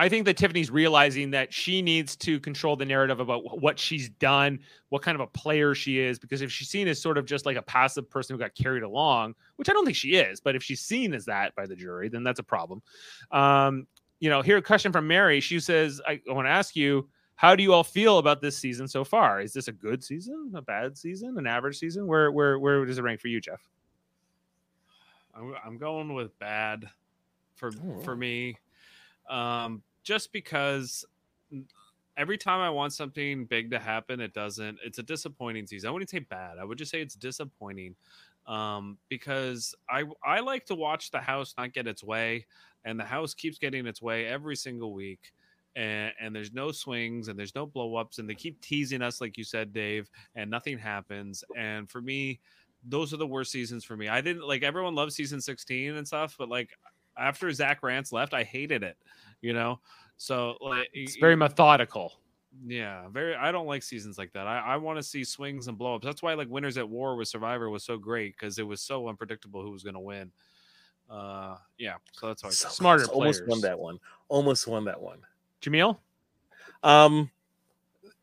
I 0.00 0.08
think 0.08 0.24
that 0.26 0.36
Tiffany's 0.36 0.70
realizing 0.70 1.32
that 1.32 1.52
she 1.52 1.82
needs 1.82 2.14
to 2.16 2.38
control 2.38 2.76
the 2.76 2.84
narrative 2.84 3.18
about 3.18 3.60
what 3.60 3.80
she's 3.80 4.08
done, 4.08 4.60
what 4.90 5.02
kind 5.02 5.16
of 5.16 5.20
a 5.20 5.26
player 5.26 5.74
she 5.74 5.98
is, 5.98 6.20
because 6.20 6.40
if 6.40 6.52
she's 6.52 6.68
seen 6.68 6.86
as 6.86 7.02
sort 7.02 7.18
of 7.18 7.26
just 7.26 7.44
like 7.44 7.56
a 7.56 7.62
passive 7.62 8.08
person 8.08 8.34
who 8.34 8.38
got 8.38 8.54
carried 8.54 8.84
along, 8.84 9.34
which 9.56 9.68
I 9.68 9.72
don't 9.72 9.84
think 9.84 9.96
she 9.96 10.14
is, 10.14 10.40
but 10.40 10.54
if 10.54 10.62
she's 10.62 10.80
seen 10.80 11.14
as 11.14 11.24
that 11.24 11.52
by 11.56 11.66
the 11.66 11.74
jury, 11.74 12.08
then 12.08 12.22
that's 12.22 12.38
a 12.38 12.44
problem. 12.44 12.80
Um, 13.32 13.88
you 14.20 14.30
know, 14.30 14.40
here 14.40 14.56
a 14.56 14.62
question 14.62 14.92
from 14.92 15.08
Mary. 15.08 15.40
She 15.40 15.58
says, 15.58 16.00
I, 16.06 16.20
I 16.28 16.32
want 16.32 16.46
to 16.46 16.50
ask 16.50 16.76
you, 16.76 17.08
how 17.34 17.54
do 17.54 17.62
you 17.62 17.72
all 17.72 17.84
feel 17.84 18.18
about 18.18 18.40
this 18.40 18.56
season 18.56 18.86
so 18.88 19.04
far? 19.04 19.40
Is 19.40 19.52
this 19.52 19.68
a 19.68 19.72
good 19.72 20.02
season, 20.02 20.52
a 20.54 20.62
bad 20.62 20.96
season, 20.98 21.38
an 21.38 21.46
average 21.46 21.78
season? 21.78 22.06
Where 22.06 22.32
where 22.32 22.58
where 22.58 22.84
does 22.84 22.98
it 22.98 23.02
rank 23.02 23.20
for 23.20 23.28
you, 23.28 23.40
Jeff? 23.40 23.60
I'm, 25.36 25.54
I'm 25.64 25.78
going 25.78 26.14
with 26.14 26.36
bad 26.40 26.88
for 27.54 27.70
Oh, 27.70 28.00
for 28.00 28.16
me, 28.16 28.58
um, 29.30 29.82
just 30.08 30.32
because 30.32 31.04
every 32.16 32.38
time 32.38 32.60
I 32.60 32.70
want 32.70 32.94
something 32.94 33.44
big 33.44 33.70
to 33.72 33.78
happen, 33.78 34.20
it 34.20 34.32
doesn't. 34.32 34.78
It's 34.82 34.98
a 34.98 35.02
disappointing 35.02 35.66
season. 35.66 35.88
I 35.88 35.90
wouldn't 35.92 36.08
say 36.08 36.20
bad. 36.20 36.56
I 36.58 36.64
would 36.64 36.78
just 36.78 36.90
say 36.90 37.02
it's 37.02 37.14
disappointing, 37.14 37.94
um, 38.46 38.96
because 39.10 39.74
I 39.90 40.04
I 40.24 40.40
like 40.40 40.64
to 40.66 40.74
watch 40.74 41.10
the 41.10 41.20
house 41.20 41.54
not 41.58 41.74
get 41.74 41.86
its 41.86 42.02
way, 42.02 42.46
and 42.86 42.98
the 42.98 43.04
house 43.04 43.34
keeps 43.34 43.58
getting 43.58 43.86
its 43.86 44.00
way 44.00 44.26
every 44.26 44.56
single 44.56 44.94
week. 44.94 45.34
And, 45.76 46.12
and 46.18 46.34
there's 46.34 46.52
no 46.52 46.72
swings 46.72 47.28
and 47.28 47.38
there's 47.38 47.54
no 47.54 47.64
blow 47.66 47.94
ups 47.96 48.18
and 48.18 48.28
they 48.28 48.34
keep 48.34 48.60
teasing 48.60 49.00
us 49.00 49.20
like 49.20 49.36
you 49.36 49.44
said 49.44 49.72
dave 49.72 50.10
and 50.34 50.50
nothing 50.50 50.76
happens 50.76 51.44
and 51.56 51.88
for 51.88 52.00
me 52.00 52.40
those 52.84 53.12
are 53.12 53.16
the 53.16 53.26
worst 53.26 53.52
seasons 53.52 53.84
for 53.84 53.96
me. 53.96 54.08
I 54.08 54.20
didn't 54.20 54.48
like 54.48 54.64
everyone 54.64 54.96
loves 54.96 55.14
season 55.14 55.40
16 55.40 55.94
and 55.94 56.06
stuff, 56.06 56.34
but 56.36 56.48
like 56.48 56.70
after 57.18 57.50
Zach 57.52 57.82
Rance 57.82 58.12
left, 58.12 58.34
I 58.34 58.44
hated 58.44 58.82
it, 58.82 58.96
you 59.40 59.52
know? 59.52 59.80
So 60.16 60.56
like 60.60 60.88
It's 60.92 61.16
very 61.16 61.34
y- 61.34 61.38
methodical. 61.38 62.14
yeah, 62.66 63.08
very 63.08 63.34
I 63.34 63.52
don't 63.52 63.66
like 63.66 63.82
seasons 63.82 64.18
like 64.18 64.32
that. 64.32 64.46
I, 64.46 64.58
I 64.60 64.76
want 64.76 64.98
to 64.98 65.02
see 65.02 65.22
swings 65.24 65.68
and 65.68 65.78
blowups. 65.78 66.02
That's 66.02 66.22
why 66.22 66.34
like 66.34 66.48
Winners 66.48 66.76
at 66.78 66.88
War 66.88 67.16
with 67.16 67.28
Survivor 67.28 67.70
was 67.70 67.84
so 67.84 67.96
great 67.98 68.34
because 68.36 68.58
it 68.58 68.66
was 68.66 68.80
so 68.80 69.08
unpredictable 69.08 69.62
who 69.62 69.70
was 69.70 69.82
gonna 69.82 70.00
win. 70.00 70.32
Uh 71.08 71.56
yeah, 71.78 71.94
so 72.12 72.26
that's 72.26 72.42
why 72.42 72.50
So. 72.50 72.68
Smarter 72.68 73.04
close. 73.04 73.14
Almost 73.14 73.46
won 73.46 73.60
that 73.62 73.78
one. 73.78 73.98
Almost 74.28 74.66
won 74.66 74.84
that 74.84 75.00
one. 75.00 75.20
Jameel? 75.62 75.98
Um, 76.82 77.30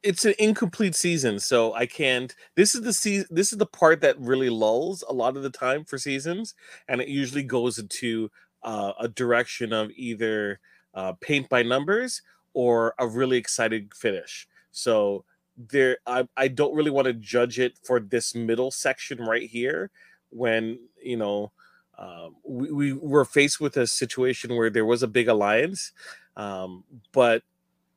it's 0.04 0.26
an 0.26 0.36
incomplete 0.38 0.96
season, 0.96 1.40
so 1.40 1.74
I 1.74 1.86
can't. 1.86 2.34
This 2.56 2.76
is 2.76 2.82
the 2.82 2.94
season. 2.94 3.28
This 3.32 3.52
is 3.52 3.58
the 3.58 3.66
part 3.66 4.02
that 4.02 4.20
really 4.20 4.50
lulls 4.50 5.04
a 5.08 5.14
lot 5.14 5.36
of 5.36 5.44
the 5.44 5.50
time 5.50 5.84
for 5.84 5.98
seasons, 5.98 6.54
and 6.88 7.02
it 7.02 7.08
usually 7.08 7.44
goes 7.44 7.80
into 7.80 8.30
uh, 8.64 8.94
a 9.00 9.08
direction 9.08 9.74
of 9.74 9.92
either 9.96 10.60
uh, 10.96 11.14
paint 11.22 11.48
by 11.50 11.62
numbers 11.62 12.22
or 12.54 12.96
a 12.98 13.08
really 13.08 13.38
exciting 13.38 13.90
finish. 13.96 14.48
So 14.72 15.26
there, 15.58 15.98
I 16.08 16.28
I 16.36 16.48
don't 16.48 16.74
really 16.76 16.92
want 16.92 17.06
to 17.06 17.14
judge 17.14 17.60
it 17.60 17.78
for 17.84 18.00
this 18.00 18.34
middle 18.34 18.72
section 18.72 19.20
right 19.20 19.48
here 19.50 19.92
when 20.30 20.80
you 21.04 21.18
know. 21.18 21.52
Um, 21.98 22.36
we, 22.44 22.74
we 22.74 22.92
were 22.92 23.24
faced 23.24 23.62
with 23.62 23.78
a 23.78 23.88
situation 23.88 24.54
where 24.58 24.70
there 24.70 24.84
was 24.84 25.02
a 25.02 25.08
big 25.08 25.30
alliance, 25.30 25.94
um, 26.36 26.84
but 27.14 27.42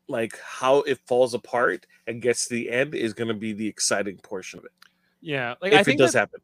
like 0.07 0.39
how 0.41 0.83
it 0.83 1.01
falls 1.05 1.35
apart 1.35 1.85
and 2.07 2.23
gets 2.23 2.47
to 2.47 2.55
the 2.55 2.71
end 2.71 2.95
is 2.95 3.13
going 3.13 3.27
to 3.27 3.35
be 3.35 3.53
the 3.53 3.67
exciting 3.67 4.17
portion 4.19 4.61
of 4.61 4.67
it 4.67 4.71
Yeah, 5.21 5.57
like 5.61 5.73
if 5.73 5.79
I 5.79 5.81
it 5.81 5.85
think 5.85 5.99
does 5.99 6.13
that- 6.13 6.21
happen. 6.21 6.41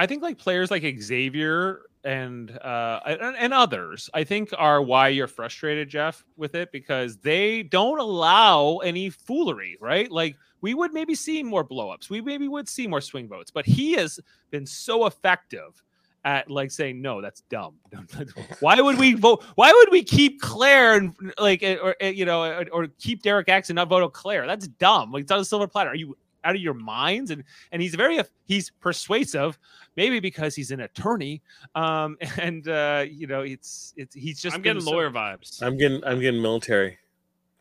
I 0.00 0.06
think 0.06 0.22
like 0.22 0.38
players 0.38 0.70
like 0.70 0.82
Xavier 0.98 1.82
and 2.04 2.50
uh 2.58 3.00
and, 3.04 3.36
and 3.36 3.52
others, 3.52 4.08
I 4.14 4.24
think 4.24 4.48
are 4.56 4.80
why 4.80 5.08
you're 5.08 5.26
frustrated, 5.26 5.90
Jeff, 5.90 6.24
with 6.38 6.54
it 6.54 6.72
because 6.72 7.18
they 7.18 7.64
don't 7.64 8.00
allow 8.00 8.78
any 8.78 9.10
foolery, 9.10 9.76
right? 9.78 10.10
Like 10.10 10.36
we 10.62 10.72
would 10.72 10.94
maybe 10.94 11.14
see 11.14 11.42
more 11.42 11.62
blowups, 11.68 12.08
we 12.08 12.22
maybe 12.22 12.48
would 12.48 12.66
see 12.66 12.86
more 12.86 13.02
swing 13.02 13.28
votes, 13.28 13.50
but 13.50 13.66
he 13.66 13.92
has 13.92 14.18
been 14.50 14.64
so 14.64 15.04
effective 15.04 15.82
at 16.24 16.50
like 16.50 16.70
saying 16.70 17.02
no, 17.02 17.20
that's 17.20 17.42
dumb. 17.50 17.74
why 18.60 18.80
would 18.80 18.98
we 18.98 19.12
vote? 19.12 19.44
Why 19.56 19.70
would 19.70 19.90
we 19.90 20.02
keep 20.02 20.40
Claire 20.40 20.94
and 20.94 21.14
like 21.38 21.62
or 21.62 21.94
or, 22.00 22.06
you 22.06 22.24
know 22.24 22.42
or, 22.42 22.64
or 22.72 22.86
keep 22.98 23.20
Derek 23.22 23.50
X 23.50 23.68
and 23.68 23.74
not 23.74 23.90
vote 23.90 24.02
on 24.02 24.12
Claire? 24.12 24.46
That's 24.46 24.66
dumb. 24.66 25.12
Like 25.12 25.24
it's 25.24 25.32
on 25.32 25.40
a 25.40 25.44
silver 25.44 25.66
platter. 25.66 25.90
Are 25.90 25.94
you 25.94 26.16
out 26.44 26.54
of 26.54 26.60
your 26.60 26.74
minds? 26.74 27.30
And 27.30 27.44
and 27.72 27.80
he's 27.82 27.94
very 27.94 28.20
he's 28.46 28.70
persuasive 28.80 29.58
maybe 29.96 30.20
because 30.20 30.54
he's 30.54 30.70
an 30.70 30.80
attorney 30.80 31.42
um 31.74 32.16
and 32.38 32.68
uh 32.68 33.04
you 33.10 33.26
know 33.26 33.40
it's 33.42 33.92
it's 33.96 34.14
he's 34.14 34.40
just 34.40 34.54
I'm 34.56 34.62
getting 34.62 34.82
so- 34.82 34.90
lawyer 34.92 35.10
vibes. 35.10 35.62
i'm 35.62 35.76
getting 35.76 36.02
i'm 36.04 36.20
getting 36.20 36.40
military 36.40 36.96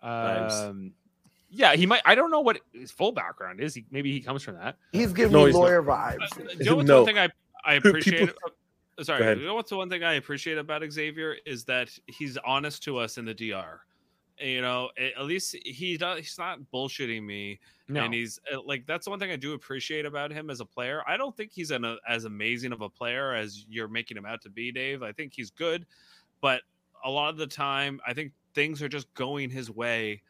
vibes. 0.04 0.70
um 0.70 0.92
yeah 1.50 1.76
he 1.76 1.86
might 1.86 2.02
i 2.06 2.14
don't 2.16 2.32
know 2.32 2.42
what 2.42 2.60
his 2.74 2.92
full 2.92 3.12
background 3.12 3.60
is 3.60 3.74
he 3.74 3.86
maybe 3.92 4.12
he 4.12 4.22
comes 4.22 4.44
from 4.44 4.56
that 4.56 4.78
He's 4.92 5.12
giving 5.14 5.34
No, 5.34 5.40
me 5.40 5.46
he's 5.48 5.56
not. 5.56 5.62
lawyer 5.62 5.84
vibes. 5.84 6.40
Uh, 6.40 6.44
you 6.58 6.66
know 6.66 6.76
what's 6.76 6.88
No. 6.88 6.98
one 6.98 7.06
thing 7.08 7.18
I 7.18 7.30
I 7.66 7.76
People- 7.76 7.90
appreciate. 7.92 8.30
uh, 9.00 9.04
sorry, 9.04 9.40
you 9.40 9.46
know 9.46 9.56
what's 9.56 9.70
the 9.70 9.78
one 9.78 9.90
thing 9.90 10.04
I 10.04 10.14
appreciate 10.14 10.58
about 10.58 10.84
Xavier 10.90 11.36
is 11.46 11.64
that 11.66 11.90
he's 12.08 12.38
honest 12.46 12.84
to 12.84 12.98
us 12.98 13.18
in 13.18 13.26
the 13.26 13.34
DR. 13.34 13.82
You 14.40 14.62
know, 14.62 14.90
at 14.98 15.26
least 15.26 15.56
he 15.66 15.98
does. 15.98 16.20
He's 16.20 16.38
not 16.38 16.60
bullshitting 16.74 17.24
me, 17.24 17.60
no 17.88 18.04
and 18.04 18.14
he's 18.14 18.40
uh, 18.54 18.62
like 18.62 18.86
that's 18.86 19.06
the 19.06 19.10
one 19.10 19.20
thing 19.20 19.32
I 19.32 19.36
do 19.36 19.54
appreciate 19.54 20.06
about 20.06 20.32
him 20.32 20.50
as 20.50 20.62
a 20.62 20.66
player. 20.66 21.04
I 21.08 21.18
don't 21.18 21.36
think 21.36 21.52
he's 21.54 21.72
an, 21.72 21.84
a, 21.84 21.98
as 22.08 22.26
amazing 22.26 22.72
of 22.72 22.82
a 22.82 22.90
player 22.90 23.34
as 23.34 23.66
you're 23.70 23.88
making 23.88 24.18
him 24.18 24.26
out 24.26 24.42
to 24.44 24.50
be, 24.50 24.72
Dave. 24.72 25.04
I 25.04 25.12
think 25.12 25.34
he's 25.36 25.50
good, 25.50 25.86
but 26.42 26.62
a 27.04 27.10
lot 27.10 27.30
of 27.30 27.38
the 27.38 27.48
time, 27.48 28.00
I 28.06 28.14
think 28.14 28.32
things 28.54 28.82
are 28.82 28.90
just 28.90 29.14
going 29.14 29.50
his 29.50 29.70
way 29.70 30.22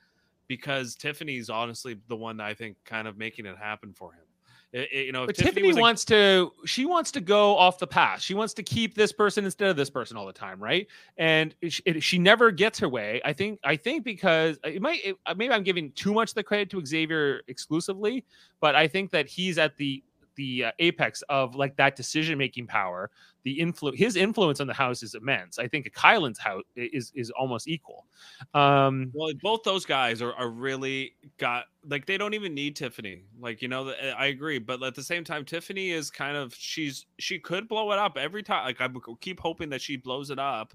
because 0.48 0.96
Tiffany's 0.96 1.50
honestly 1.50 1.98
the 2.08 2.16
one 2.16 2.38
that 2.38 2.48
I 2.48 2.54
think 2.54 2.78
kind 2.86 3.08
of 3.08 3.18
making 3.18 3.46
it 3.46 3.58
happen 3.58 3.94
for 3.94 4.14
him. 4.14 4.24
It- 4.72 4.90
it- 4.92 5.06
you 5.08 5.12
know, 5.12 5.26
but 5.26 5.36
Tiffany, 5.36 5.72
a- 5.72 5.76
wants 5.82 6.06
to 6.06 6.52
she 6.66 6.86
wants 6.86 7.12
to 7.12 7.22
go 7.22 7.58
off 7.58 7.80
the 7.80 7.88
path. 7.88 8.22
She 8.22 8.36
wants 8.36 8.54
to 8.54 8.64
keep 8.64 8.94
this 8.94 9.12
person 9.12 9.46
instead 9.46 9.70
of 9.70 9.76
this 9.76 9.90
person 9.90 10.16
all 10.16 10.28
the 10.28 10.34
time, 10.34 10.62
right? 10.62 10.86
And 11.18 11.56
it, 11.62 11.80
it, 11.86 12.04
she 12.04 12.20
never 12.20 12.52
gets 12.52 12.78
her 12.80 12.88
way. 12.88 13.20
I 13.26 13.34
think 13.34 13.60
I 13.64 13.76
think 13.76 14.04
because 14.04 14.60
it 14.64 14.82
might 14.82 15.16
uh, 15.26 15.34
maybe 15.36 15.54
I'm 15.54 15.64
giving 15.64 15.92
too 15.94 16.14
much 16.14 16.36
the 16.36 16.44
credit 16.44 16.70
to 16.72 16.86
Xavier 16.86 17.42
exclusively, 17.48 18.26
but 18.62 18.76
I 18.76 18.88
think 18.88 19.10
that 19.12 19.28
he's 19.28 19.58
at 19.58 19.76
the 19.78 20.04
the 20.40 20.64
uh, 20.64 20.72
apex 20.80 21.22
of 21.24 21.54
like 21.54 21.76
that 21.76 21.98
decision 21.98 22.38
making 22.38 22.66
power. 22.66 23.12
The 23.44 23.60
influ 23.60 23.96
his 23.96 24.16
influence 24.16 24.62
on 24.62 24.68
the 24.68 24.74
house 24.74 25.04
is 25.04 25.14
immense. 25.14 25.60
I 25.60 25.68
think 25.68 25.92
Kyland's 25.94 26.40
house 26.40 26.64
is 26.76 27.12
is 27.14 27.30
almost 27.32 27.68
equal. 27.68 28.06
Um, 28.54 29.12
Well, 29.14 29.34
both 29.42 29.64
those 29.64 29.86
guys 29.86 30.22
are, 30.22 30.34
are 30.34 30.50
really 30.50 31.16
got 31.38 31.66
like 31.86 32.06
they 32.06 32.18
don't 32.18 32.34
even 32.34 32.54
need 32.54 32.78
Tiffany. 32.78 33.24
Like 33.40 33.62
you 33.62 33.68
know, 33.68 33.94
I 34.18 34.28
agree, 34.28 34.60
but 34.60 34.82
at 34.82 34.96
the 34.96 35.04
same 35.04 35.26
time, 35.26 35.44
Tiffany 35.44 35.92
is 35.92 36.10
kind 36.10 36.38
of 36.38 36.56
she's 36.56 37.06
she 37.18 37.38
could 37.38 37.68
blow 37.68 37.92
it 37.92 38.00
up 38.00 38.18
every 38.18 38.44
time. 38.44 38.64
Like 38.64 38.80
I 38.80 38.88
keep 39.20 39.42
hoping 39.42 39.70
that 39.70 39.82
she 39.82 39.98
blows 39.98 40.30
it 40.30 40.40
up, 40.40 40.74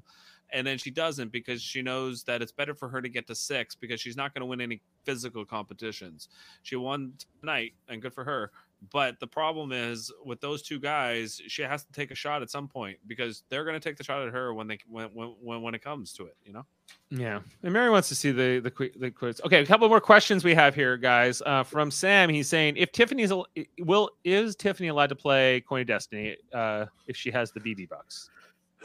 and 0.51 0.67
then 0.67 0.77
she 0.77 0.91
doesn't 0.91 1.33
because 1.33 1.63
she 1.63 1.81
knows 1.81 2.23
that 2.25 2.43
it's 2.43 2.53
better 2.53 2.75
for 2.75 2.89
her 2.89 3.01
to 3.01 3.09
get 3.09 3.27
to 3.29 3.35
six 3.35 3.75
because 3.75 4.01
she's 4.01 4.17
not 4.17 4.35
going 4.35 4.41
to 4.41 4.47
win 4.47 4.61
any 4.61 4.83
physical 5.05 5.45
competitions. 5.45 6.29
She 6.63 6.77
won 6.77 7.15
tonight, 7.41 7.73
and 7.89 8.03
good 8.03 8.13
for 8.13 8.25
her. 8.25 8.51
But 8.93 9.19
the 9.19 9.27
problem 9.27 9.73
is 9.73 10.13
with 10.25 10.41
those 10.41 10.63
two 10.63 10.79
guys, 10.79 11.41
she 11.47 11.63
has 11.63 11.85
to 11.85 11.93
take 11.93 12.11
a 12.11 12.15
shot 12.15 12.43
at 12.43 12.51
some 12.51 12.69
point 12.69 12.99
because 13.07 13.43
they're 13.49 13.65
going 13.65 13.75
to 13.75 13.81
take 13.81 13.97
the 13.97 14.05
shot 14.05 14.27
at 14.27 14.33
her 14.33 14.53
when 14.53 14.69
they 14.69 14.79
when 14.89 15.09
when 15.09 15.63
when 15.63 15.75
it 15.75 15.83
comes 15.83 16.13
to 16.15 16.27
it. 16.27 16.37
You 16.45 16.53
know. 16.53 16.67
Yeah, 17.09 17.41
and 17.63 17.73
Mary 17.73 17.89
wants 17.89 18.09
to 18.11 18.15
see 18.15 18.31
the 18.31 18.61
the 18.61 18.91
the 18.99 19.11
quiz. 19.11 19.41
Okay, 19.47 19.63
a 19.63 19.67
couple 19.67 19.89
more 19.89 20.01
questions 20.01 20.45
we 20.45 20.55
have 20.55 20.75
here, 20.75 20.99
guys. 20.99 21.41
Uh, 21.47 21.63
from 21.63 21.91
Sam, 21.91 22.29
he's 22.29 22.49
saying 22.49 22.77
if 22.77 22.93
Tiffany's 22.93 23.33
al- 23.33 23.47
will 23.79 24.11
is 24.23 24.55
Tiffany 24.55 24.89
allowed 24.89 25.09
to 25.09 25.17
play 25.17 25.63
Coin 25.63 25.81
of 25.81 25.87
Destiny 25.87 26.37
uh, 26.53 26.87
if 27.07 27.17
she 27.17 27.31
has 27.31 27.53
the 27.53 27.61
BB 27.61 27.89
bucks? 27.89 28.29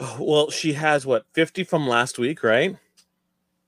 well 0.18 0.50
she 0.50 0.72
has 0.72 1.06
what 1.06 1.26
50 1.32 1.64
from 1.64 1.86
last 1.86 2.18
week 2.18 2.42
right 2.42 2.76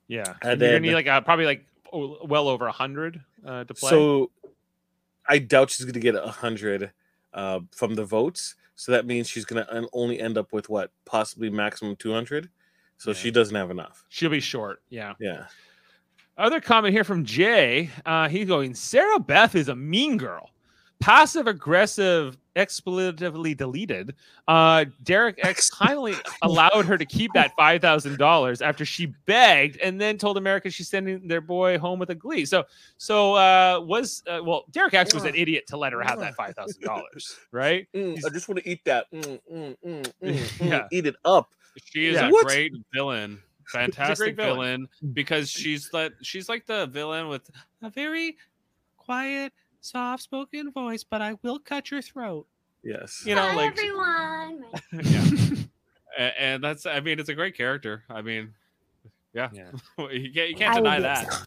Yeah, 0.08 0.24
And 0.42 0.52
and 0.52 0.60
you're 0.60 0.70
gonna 0.70 0.80
need 0.80 0.94
like 0.94 1.06
uh, 1.06 1.20
probably 1.20 1.46
like 1.46 1.66
well 1.92 2.48
over 2.48 2.66
a 2.66 2.72
hundred 2.72 3.20
uh, 3.46 3.64
to 3.64 3.74
play. 3.74 3.90
So 3.90 4.30
I 5.28 5.38
doubt 5.38 5.70
she's 5.70 5.84
going 5.86 5.94
to 5.94 6.00
get 6.00 6.14
a 6.14 6.26
hundred 6.26 6.92
uh, 7.34 7.60
from 7.74 7.94
the 7.94 8.04
votes. 8.04 8.54
So 8.74 8.92
that 8.92 9.06
means 9.06 9.28
she's 9.28 9.44
going 9.44 9.64
to 9.64 9.88
only 9.92 10.18
end 10.20 10.36
up 10.38 10.52
with 10.52 10.68
what 10.68 10.90
possibly 11.04 11.50
maximum 11.50 11.94
two 11.96 12.12
hundred. 12.12 12.48
So 12.98 13.10
Yeah. 13.10 13.16
she 13.16 13.30
doesn't 13.30 13.54
have 13.54 13.70
enough. 13.70 14.04
she'll 14.08 14.30
be 14.30 14.40
short. 14.40 14.82
Yeah. 14.88 15.14
Yeah. 15.20 15.46
Other 16.38 16.60
comment 16.60 16.94
here 16.94 17.04
from 17.04 17.24
Jay. 17.24 17.90
Uh, 18.06 18.28
he's 18.28 18.46
going, 18.48 18.74
Sarah 18.74 19.18
Beth 19.20 19.54
is 19.54 19.68
a 19.68 19.76
mean 19.76 20.16
girl. 20.16 20.50
Passive 21.02 21.48
aggressive, 21.48 22.38
expletively 22.54 23.56
deleted. 23.56 24.14
Uh, 24.46 24.84
Derek 25.02 25.44
X 25.44 25.68
kindly 25.74 26.14
allowed 26.42 26.84
her 26.84 26.96
to 26.96 27.04
keep 27.04 27.32
that 27.32 27.56
$5,000 27.58 28.62
after 28.62 28.84
she 28.84 29.06
begged 29.26 29.78
and 29.78 30.00
then 30.00 30.16
told 30.16 30.36
America 30.36 30.70
she's 30.70 30.88
sending 30.88 31.26
their 31.26 31.40
boy 31.40 31.76
home 31.76 31.98
with 31.98 32.10
a 32.10 32.14
glee. 32.14 32.44
So, 32.44 32.64
so 32.98 33.34
uh, 33.34 33.80
was, 33.84 34.22
uh, 34.28 34.40
well, 34.44 34.64
Derek 34.70 34.94
X 34.94 35.12
was 35.12 35.24
an 35.24 35.34
idiot 35.34 35.64
to 35.68 35.76
let 35.76 35.92
her 35.92 36.02
have 36.02 36.20
that 36.20 36.36
$5,000, 36.36 37.02
right? 37.50 37.88
Mm, 37.94 38.24
I 38.24 38.28
just 38.28 38.48
want 38.48 38.62
to 38.62 38.70
eat 38.70 38.84
that. 38.84 39.10
Mm, 39.12 39.40
mm, 39.52 39.76
mm, 39.84 40.12
mm, 40.22 40.34
mm, 40.34 40.60
Yeah. 40.70 40.86
Eat 40.92 41.06
it 41.06 41.16
up. 41.24 41.52
She 41.84 42.06
is 42.06 42.14
Yeah. 42.14 42.28
a 42.28 42.30
What? 42.30 42.46
great 42.46 42.72
villain. 42.94 43.40
Fantastic 43.66 44.36
villain. 44.36 44.86
villain. 45.00 45.14
because 45.14 45.50
she's 45.50 45.92
like 45.92 46.12
she's 46.20 46.48
like 46.48 46.66
the 46.66 46.86
villain 46.86 47.28
with 47.28 47.50
a 47.80 47.88
very 47.90 48.36
quiet, 48.98 49.52
soft-spoken 49.82 50.72
voice, 50.72 51.04
but 51.04 51.20
I 51.20 51.34
will 51.42 51.58
cut 51.58 51.90
your 51.90 52.00
throat. 52.00 52.46
Yes. 52.82 53.22
You 53.26 53.34
know, 53.34 53.42
Hi, 53.42 53.54
like 53.54 53.78
everyone. 53.78 54.64
yeah. 56.18 56.30
And 56.38 56.62
that's 56.64 56.84
I 56.86 57.00
mean 57.00 57.18
it's 57.20 57.28
a 57.28 57.34
great 57.34 57.56
character. 57.56 58.02
I 58.10 58.22
mean, 58.22 58.54
yeah, 59.34 59.50
Yeah. 59.52 59.70
you 60.10 60.32
can't 60.32 60.50
you 60.50 60.56
can't 60.56 60.76
deny 60.76 60.96
will 60.96 61.02
that. 61.02 61.46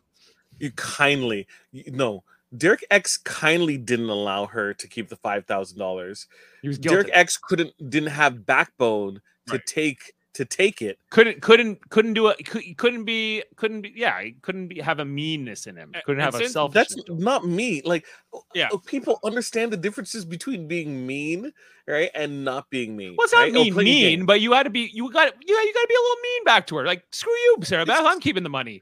You 0.60 0.72
kindly 0.72 1.48
you- 1.72 1.92
no. 1.92 2.24
Derek 2.56 2.86
X 2.90 3.18
kindly 3.18 3.78
didn't 3.78 4.10
allow 4.10 4.46
her 4.46 4.74
to 4.76 4.88
keep 4.88 5.10
the 5.10 5.18
five 5.18 5.46
thousand 5.46 5.78
dollars. 5.78 6.28
He 6.62 6.68
was 6.70 6.78
guilty. 6.78 6.96
Derek 6.96 7.10
X 7.14 7.38
couldn't 7.38 7.74
didn't 7.90 8.10
have 8.12 8.46
backbone 8.46 9.22
to 9.48 9.54
Right. 9.54 9.66
take 9.66 10.14
to 10.36 10.46
take 10.46 10.82
it. 10.82 11.00
couldn't 11.10 11.42
couldn't 11.42 11.90
couldn't 11.90 12.14
do 12.14 12.28
it 12.28 12.46
could, 12.46 12.64
couldn't 12.78 13.04
be 13.06 13.44
couldn't 13.56 13.82
be 13.82 13.94
yeah 13.96 14.22
he 14.22 14.34
couldn't 14.42 14.68
be 14.68 14.80
have 14.80 15.00
a 15.00 15.06
meanness 15.06 15.66
in 15.66 15.76
him 15.76 15.92
couldn't 16.06 16.22
and 16.22 16.34
have 16.34 16.40
a 16.40 16.48
self. 16.48 16.74
That's 16.74 16.96
not 17.10 17.46
me. 17.46 17.82
Like, 17.84 18.06
Yeah. 18.54 18.70
people 18.86 19.20
understand 19.24 19.74
the 19.74 19.78
differences 19.78 20.26
between 20.26 20.68
being 20.68 21.08
mean, 21.08 21.52
right, 21.88 22.12
and 22.14 22.46
not 22.46 22.70
being 22.70 22.96
mean. 22.96 23.16
well 23.18 23.26
it's 23.26 23.34
not 23.34 23.40
right? 23.42 23.56
Oh, 23.56 23.64
mean 23.64 23.74
playing 23.74 23.86
mean 24.20 24.26
but 24.26 24.42
you 24.42 24.50
got 24.52 24.64
to 24.64 24.70
be 24.70 24.92
you 24.94 25.12
got 25.12 25.34
you 25.46 25.56
you 25.56 25.74
got 25.74 25.82
to 25.82 25.88
be 25.88 25.96
a 25.96 26.02
little 26.02 26.22
mean 26.22 26.44
back 26.44 26.68
to 26.68 26.76
her 26.78 26.86
like 26.86 27.04
screw 27.12 27.34
you 27.34 27.58
Sarah 27.64 27.86
Beth 27.86 28.02
I'm 28.06 28.20
keeping 28.28 28.44
the 28.44 28.50
money 28.50 28.82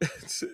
it's, 0.00 0.44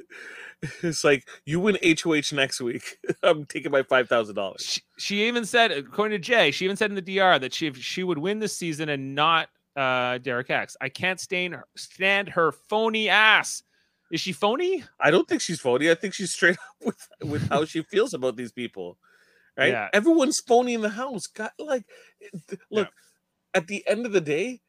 it's 0.82 1.04
like 1.04 1.28
you 1.44 1.60
win 1.60 1.76
HOH 1.84 2.32
next 2.34 2.60
week. 2.60 2.96
I'm 3.22 3.44
taking 3.44 3.70
my 3.70 3.82
five 3.82 4.08
thousand 4.08 4.34
dollars. 4.34 4.62
she, 4.62 4.80
she 4.98 5.28
even 5.28 5.44
said 5.44 5.70
according 5.70 6.18
to 6.18 6.24
Jay 6.24 6.50
she 6.50 6.64
even 6.64 6.76
said 6.76 6.90
in 6.90 6.96
the 6.96 7.02
DR 7.18 7.38
that 7.38 7.52
she 7.52 7.66
if 7.66 7.76
she 7.76 8.02
would 8.02 8.18
win 8.18 8.38
this 8.38 8.56
season 8.56 8.88
and 8.88 9.14
not 9.14 9.48
uh 9.76 10.18
Derek 10.18 10.50
X 10.50 10.76
I 10.80 10.88
can't 10.88 11.20
stand 11.20 11.54
her 11.54 11.66
stand 11.76 12.30
her 12.30 12.52
phony 12.52 13.08
ass 13.08 13.62
is 14.10 14.20
she 14.20 14.32
phony 14.32 14.84
I 15.00 15.10
don't 15.10 15.28
think 15.28 15.40
she's 15.40 15.60
phony. 15.60 15.90
I 15.90 15.94
think 15.94 16.14
she's 16.14 16.32
straight 16.32 16.54
up 16.56 16.86
with 16.86 17.08
with 17.22 17.48
how 17.48 17.64
she 17.64 17.82
feels 17.90 18.14
about 18.14 18.36
these 18.36 18.52
people. 18.52 18.98
Right? 19.56 19.72
Yeah. 19.72 19.88
Everyone's 19.92 20.40
phony 20.40 20.74
in 20.74 20.82
the 20.82 20.90
house. 20.90 21.26
God, 21.28 21.50
like, 21.58 21.84
look, 22.70 22.88
at 23.54 23.66
the 23.68 23.86
end 23.86 24.04
of 24.04 24.12
the 24.12 24.20
day, 24.20 24.60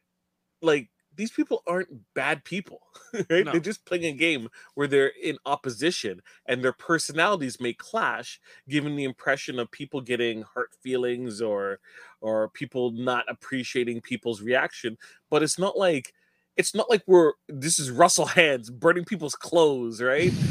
like 0.62 0.90
these 1.18 1.32
people 1.32 1.64
aren't 1.68 1.90
bad 2.14 2.44
people, 2.46 2.82
right? 3.30 3.46
No. 3.46 3.52
They're 3.52 3.60
just 3.60 3.86
playing 3.86 4.06
a 4.06 4.14
game 4.14 4.50
where 4.76 4.88
they're 4.88 5.12
in 5.22 5.38
opposition 5.46 6.22
and 6.46 6.64
their 6.64 6.74
personalities 6.74 7.60
may 7.60 7.74
clash, 7.74 8.40
giving 8.70 8.96
the 8.96 9.04
impression 9.04 9.60
of 9.60 9.72
people 9.72 10.00
getting 10.02 10.46
hurt 10.54 10.70
feelings 10.82 11.42
or 11.42 11.80
or 12.22 12.50
people 12.50 12.92
not 12.92 13.26
appreciating 13.28 14.02
people's 14.02 14.42
reaction. 14.42 14.98
But 15.30 15.44
it's 15.44 15.60
not 15.60 15.78
like 15.78 16.14
it's 16.56 16.74
not 16.74 16.90
like 16.90 17.04
we're 17.08 17.34
this 17.50 17.80
is 17.80 17.92
Russell 17.92 18.28
Hantz 18.28 18.72
burning 18.72 19.06
people's 19.06 19.36
clothes, 19.36 20.02
right? 20.02 20.32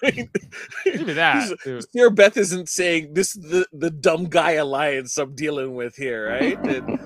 Maybe 0.02 1.12
that 1.14 1.58
Sarah 1.92 2.10
Beth 2.10 2.36
isn't 2.36 2.68
saying 2.68 3.14
this 3.14 3.34
is 3.34 3.42
the, 3.42 3.66
the 3.72 3.90
dumb 3.90 4.26
guy 4.26 4.52
alliance 4.52 5.18
I'm 5.18 5.34
dealing 5.34 5.74
with 5.74 5.96
here, 5.96 6.28
right? 6.28 6.58
And- 6.66 7.00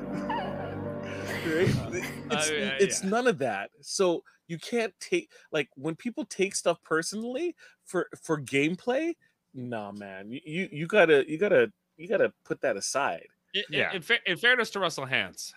right? 1.46 2.04
It's, 2.32 2.50
Uh, 2.50 2.54
yeah, 2.54 2.76
it's 2.80 3.02
yeah. 3.02 3.10
none 3.10 3.26
of 3.26 3.38
that. 3.38 3.70
So 3.80 4.22
you 4.48 4.58
can't 4.58 4.92
take 5.00 5.30
like 5.50 5.68
when 5.76 5.94
people 5.96 6.24
take 6.24 6.54
stuff 6.54 6.82
personally 6.82 7.54
for 7.84 8.08
for 8.22 8.40
gameplay. 8.40 9.14
Nah, 9.54 9.92
man, 9.92 10.30
you 10.30 10.40
you, 10.44 10.68
you 10.72 10.86
gotta 10.86 11.24
you 11.30 11.38
gotta 11.38 11.72
you 11.96 12.08
gotta 12.08 12.32
put 12.44 12.60
that 12.62 12.76
aside. 12.76 13.26
In, 13.54 13.62
in- 13.70 13.78
Yeah. 13.80 13.92
in, 13.92 14.02
fa- 14.02 14.18
in 14.26 14.36
fairness 14.38 14.70
to 14.70 14.80
Russell 14.80 15.06
Hantz, 15.06 15.52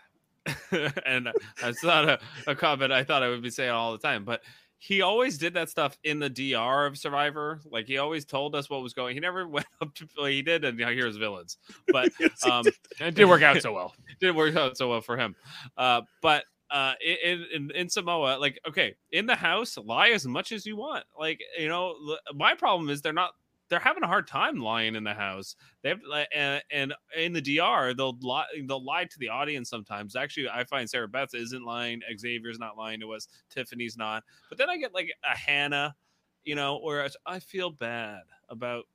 and 1.06 1.30
that's 1.62 1.84
not 1.84 2.08
a, 2.10 2.20
a 2.48 2.56
comment 2.56 2.92
I 2.92 3.04
thought 3.04 3.24
I 3.24 3.30
would 3.30 3.42
be 3.42 3.50
saying 3.50 3.72
all 3.72 3.94
the 3.94 3.98
time, 3.98 4.26
but 4.26 4.42
he 4.78 5.02
always 5.02 5.38
did 5.38 5.54
that 5.56 5.70
stuff 5.70 5.98
in 6.04 6.20
the 6.20 6.30
DR 6.30 6.86
of 6.86 6.98
Survivor. 6.98 7.62
Like 7.72 7.88
he 7.88 7.98
always 7.98 8.26
told 8.26 8.54
us 8.54 8.70
what 8.70 8.84
was 8.84 8.94
going. 8.94 9.16
He 9.16 9.20
never 9.22 9.48
went 9.48 9.66
up 9.82 9.94
to 9.96 10.08
well, 10.18 10.26
he 10.28 10.42
did, 10.42 10.66
and 10.66 10.78
now 10.78 10.90
here's 10.90 11.16
villains. 11.18 11.58
But 11.88 12.12
um, 12.50 12.68
it 13.00 13.16
didn't 13.16 13.30
work 13.30 13.42
out 13.42 13.62
so 13.62 13.74
well 13.74 13.94
didn't 14.20 14.36
work 14.36 14.56
out 14.56 14.78
so 14.78 14.90
well 14.90 15.02
for 15.02 15.18
him. 15.18 15.36
Uh, 15.78 16.02
but 16.22 16.44
uh, 16.72 16.94
in, 17.24 17.46
in 17.54 17.72
in 17.72 17.90
Samoa, 17.90 18.38
like 18.40 18.60
okay, 18.68 18.96
in 19.12 19.26
the 19.26 19.36
house, 19.36 19.78
lie 19.78 20.10
as 20.10 20.26
much 20.26 20.52
as 20.52 20.66
you 20.66 20.76
want. 20.78 21.04
Like 21.20 21.40
you 21.60 21.68
know, 21.68 21.96
my 22.34 22.56
problem 22.56 22.90
is 22.90 23.02
they're 23.02 23.14
not. 23.14 23.32
They're 23.68 23.80
having 23.80 24.04
a 24.04 24.08
hard 24.08 24.28
time 24.28 24.60
lying 24.60 24.94
in 24.94 25.04
the 25.04 25.16
house. 25.16 25.56
They 25.82 25.90
have, 25.90 26.00
and, 26.32 26.62
and 26.70 26.94
in 27.18 27.34
the 27.34 27.42
DR, 27.42 27.96
they'll 27.96 28.18
lie. 28.22 28.46
They'll 28.68 28.84
lie 28.84 29.06
to 29.06 29.20
the 29.20 29.30
audience 29.30 29.70
sometimes. 29.72 30.16
Actually, 30.16 30.50
I 30.50 30.66
find 30.66 30.88
Sarah 30.88 31.08
Beth 31.08 31.34
isn't 31.34 31.66
lying. 31.66 32.02
Xavier's 32.16 32.60
not 32.60 32.78
lying 32.78 33.00
to 33.00 33.12
us. 33.14 33.28
Tiffany's 33.50 33.98
not. 33.98 34.24
But 34.50 34.60
then 34.60 34.70
I 34.70 34.78
get 34.78 34.94
like 34.94 35.12
a 35.24 35.36
Hannah, 35.36 35.96
you 36.44 36.54
know, 36.54 36.80
whereas 36.80 37.18
I 37.26 37.40
feel 37.40 37.72
bad 37.72 38.22
about 38.50 38.86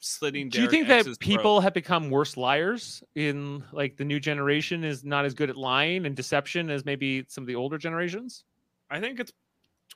slitting. 0.00 0.48
Do 0.48 0.62
you 0.62 0.68
think 0.68 0.88
X's 0.88 1.04
that 1.04 1.04
throat. 1.04 1.18
people 1.20 1.60
have 1.60 1.74
become 1.74 2.10
worse 2.10 2.36
liars 2.36 3.02
in 3.14 3.62
like 3.72 3.96
the 3.96 4.04
new 4.04 4.18
generation 4.18 4.84
is 4.84 5.04
not 5.04 5.24
as 5.24 5.34
good 5.34 5.50
at 5.50 5.56
lying 5.56 6.06
and 6.06 6.16
deception 6.16 6.70
as 6.70 6.84
maybe 6.84 7.24
some 7.28 7.44
of 7.44 7.48
the 7.48 7.54
older 7.54 7.78
generations? 7.78 8.44
I 8.90 9.00
think 9.00 9.20
it's 9.20 9.32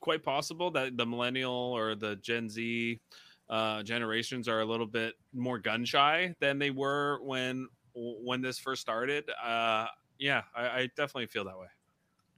quite 0.00 0.22
possible 0.22 0.70
that 0.72 0.96
the 0.96 1.06
millennial 1.06 1.52
or 1.52 1.94
the 1.94 2.16
Gen 2.16 2.48
Z 2.48 3.00
uh, 3.48 3.82
generations 3.82 4.48
are 4.48 4.60
a 4.60 4.64
little 4.64 4.86
bit 4.86 5.14
more 5.32 5.58
gun 5.58 5.84
shy 5.84 6.34
than 6.40 6.58
they 6.58 6.70
were 6.70 7.18
when 7.22 7.68
when 7.94 8.40
this 8.40 8.58
first 8.58 8.82
started. 8.82 9.24
Uh, 9.42 9.86
yeah, 10.18 10.42
I, 10.54 10.66
I 10.66 10.88
definitely 10.96 11.26
feel 11.26 11.44
that 11.44 11.58
way. 11.58 11.66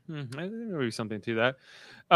Hmm, 0.07 0.20
I 0.36 0.42
think 0.42 0.52
there 0.52 0.78
may 0.78 0.84
be 0.86 0.90
something 0.90 1.20
to 1.22 1.34
that. 1.34 1.57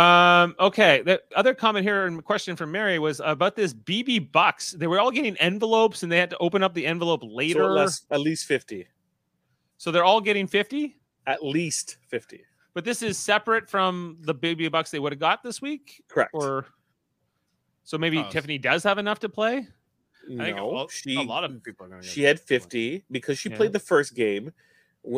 Um, 0.00 0.54
okay, 0.60 1.02
the 1.02 1.20
other 1.34 1.54
comment 1.54 1.84
here 1.84 2.06
and 2.06 2.24
question 2.24 2.54
from 2.56 2.70
Mary 2.70 2.98
was 3.00 3.20
about 3.24 3.56
this 3.56 3.74
BB 3.74 4.30
Bucks. 4.30 4.72
They 4.72 4.86
were 4.86 5.00
all 5.00 5.10
getting 5.10 5.36
envelopes 5.38 6.02
and 6.04 6.12
they 6.12 6.18
had 6.18 6.30
to 6.30 6.38
open 6.38 6.62
up 6.62 6.74
the 6.74 6.86
envelope 6.86 7.22
So 7.22 7.26
later. 7.28 7.64
at, 7.64 7.70
less, 7.70 8.02
at 8.10 8.20
least 8.20 8.46
fifty. 8.46 8.86
so 9.78 9.90
they're 9.90 10.04
all 10.04 10.20
getting 10.20 10.46
50, 10.46 10.96
At 11.26 11.44
least 11.44 11.96
fifty. 12.08 12.44
but 12.74 12.84
this 12.84 13.02
is 13.02 13.18
separate 13.18 13.68
from 13.68 14.18
the 14.20 14.34
BB 14.34 14.70
Bucks 14.70 14.90
they 14.92 15.00
would 15.00 15.12
have 15.12 15.18
got 15.18 15.42
this 15.42 15.60
week 15.60 16.04
Correct. 16.08 16.30
or 16.34 16.66
so 17.82 17.98
maybe 17.98 18.18
Oh, 18.18 18.28
Tiffany 18.30 18.58
does 18.58 18.84
have 18.84 18.98
enough 18.98 19.18
to 19.20 19.28
play. 19.28 19.66
I 20.38 20.44
think 20.44 20.56
no, 20.58 20.76
a, 20.84 20.86
she 20.88 21.16
a 21.16 21.22
lot 21.22 21.42
of 21.42 21.60
people 21.64 21.86
are 21.86 21.88
going 21.88 22.02
to. 22.02 22.06
she 22.06 22.22
had 22.22 22.38
50 22.38 23.04
because 23.10 23.38
she 23.38 23.50
Yeah. 23.50 23.56
played 23.56 23.72
the 23.72 23.80
first 23.80 24.14
game 24.14 24.44
w- 24.44 24.52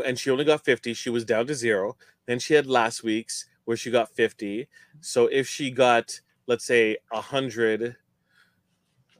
and 0.04 0.18
she 0.18 0.30
only 0.30 0.44
got 0.44 0.64
50 0.64 0.94
she 0.94 1.10
was 1.10 1.24
down 1.24 1.46
to 1.46 1.54
zero 1.54 1.96
then 2.26 2.38
she 2.38 2.54
had 2.54 2.66
last 2.66 3.02
week's 3.02 3.46
where 3.64 3.76
she 3.76 3.90
got 3.90 4.14
50 4.14 4.68
so 5.00 5.26
if 5.26 5.48
she 5.48 5.70
got 5.70 6.20
let's 6.46 6.64
say 6.64 6.96
100 7.10 7.96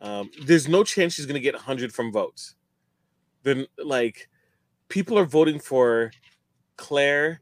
um, 0.00 0.30
there's 0.42 0.68
no 0.68 0.82
chance 0.82 1.14
she's 1.14 1.26
going 1.26 1.34
to 1.34 1.40
get 1.40 1.54
100 1.54 1.92
from 1.92 2.12
votes 2.12 2.54
then 3.42 3.66
like 3.84 4.28
people 4.88 5.18
are 5.18 5.24
voting 5.24 5.58
for 5.58 6.10
claire 6.76 7.40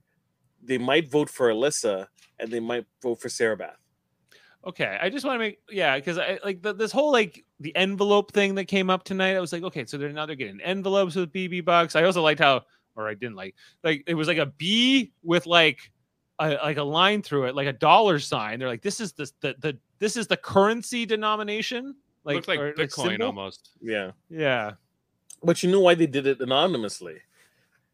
they 0.63 0.79
might 0.79 1.11
vote 1.11 1.31
for 1.31 1.49
alyssa 1.51 2.07
and 2.39 2.51
they 2.51 2.61
might 2.61 2.87
vote 3.03 3.21
for 3.21 3.29
sarah 3.29 3.57
beth 3.57 3.77
Okay, 4.63 4.99
I 5.01 5.09
just 5.09 5.25
want 5.25 5.37
to 5.37 5.39
make 5.39 5.59
yeah, 5.71 5.97
because 5.97 6.19
I 6.19 6.39
like 6.45 6.61
the, 6.61 6.75
this 6.75 6.93
whole 6.93 7.11
like 7.11 7.45
the 7.61 7.75
envelope 7.77 8.33
thing 8.33 8.55
that 8.57 8.67
came 8.67 8.91
up 8.91 9.05
tonight. 9.05 9.35
I 9.35 9.41
was 9.41 9.55
like, 9.55 9.63
okay, 9.63 9.87
so 9.87 9.97
they're 9.97 10.13
now 10.13 10.27
they're 10.27 10.37
getting 10.37 10.61
envelopes 10.61 11.15
with 11.15 11.33
BB 11.33 11.65
bucks. 11.65 11.97
I 11.97 12.03
also 12.03 12.21
liked 12.21 12.41
how, 12.41 12.65
or 12.97 13.09
I 13.09 13.15
didn't 13.15 13.37
like, 13.37 13.55
like 13.85 14.03
it 14.07 14.15
was 14.15 14.29
like 14.29 14.39
a 14.39 14.47
B 14.47 15.13
with 15.23 15.47
like 15.47 15.91
a 16.39 16.51
like 16.55 16.79
a 16.79 16.83
line 16.83 17.23
through 17.23 17.45
it, 17.45 17.55
like 17.55 17.67
a 17.67 17.73
dollar 17.73 18.19
sign. 18.19 18.59
They're 18.59 18.69
like, 18.69 18.83
this 18.83 19.01
is 19.01 19.13
the 19.13 19.31
the, 19.41 19.55
the 19.59 19.79
this 19.99 20.17
is 20.17 20.27
the 20.27 20.37
currency 20.37 21.07
denomination, 21.07 21.95
like 22.25 22.37
looks 22.37 22.49
like 22.49 22.61
or, 22.61 22.73
Bitcoin 22.73 23.11
symbol? 23.11 23.27
almost. 23.27 23.71
yeah 23.81 24.13
Yeah, 24.29 24.73
But 25.43 25.63
you 25.63 25.71
know 25.71 25.81
why 25.81 25.95
they 25.95 26.07
did 26.07 26.27
it 26.27 26.41
anonymously? 26.41 27.19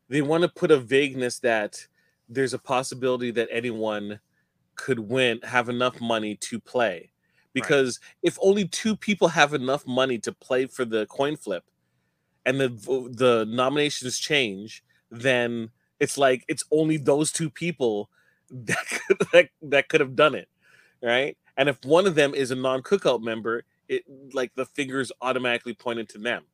They 0.09 0.23
want 0.23 0.43
to 0.43 0.49
put 0.49 0.71
a 0.71 0.79
vagueness 0.79 1.41
that 1.41 1.85
there's 2.29 2.55
a 2.55 2.59
possibility 2.59 3.31
that 3.33 3.49
anyone 3.51 4.21
could 4.77 5.01
win, 5.01 5.41
have 5.43 5.69
enough 5.69 6.01
money 6.01 6.37
to 6.37 6.61
play. 6.61 7.11
Because 7.53 8.01
if 8.23 8.39
only 8.43 8.69
two 8.69 8.95
people 8.95 9.29
have 9.29 9.55
enough 9.55 9.87
money 9.87 10.19
to 10.19 10.33
play 10.33 10.67
for 10.67 10.85
the 10.85 11.07
coin 11.07 11.37
flip, 11.37 11.65
and 12.45 12.61
the 12.61 12.69
the 12.69 13.47
nominations 13.49 14.19
change, 14.19 14.85
then 15.11 15.71
it's 16.01 16.19
like 16.19 16.45
it's 16.49 16.65
only 16.71 16.97
those 16.97 17.33
two 17.33 17.51
people 17.51 18.11
that 18.51 18.85
could, 19.09 19.19
that, 19.33 19.49
that 19.63 19.89
could 19.89 20.01
have 20.01 20.17
done 20.17 20.35
it, 20.35 20.49
right? 21.03 21.37
And 21.57 21.69
if 21.69 21.85
one 21.85 22.07
of 22.07 22.15
them 22.15 22.35
is 22.35 22.51
a 22.51 22.57
non-cookout 22.57 23.23
member, 23.23 23.65
it 23.89 24.05
like 24.35 24.55
the 24.55 24.67
fingers 24.67 25.13
automatically 25.23 25.75
pointed 25.75 26.09
to 26.11 26.19
them. 26.19 26.45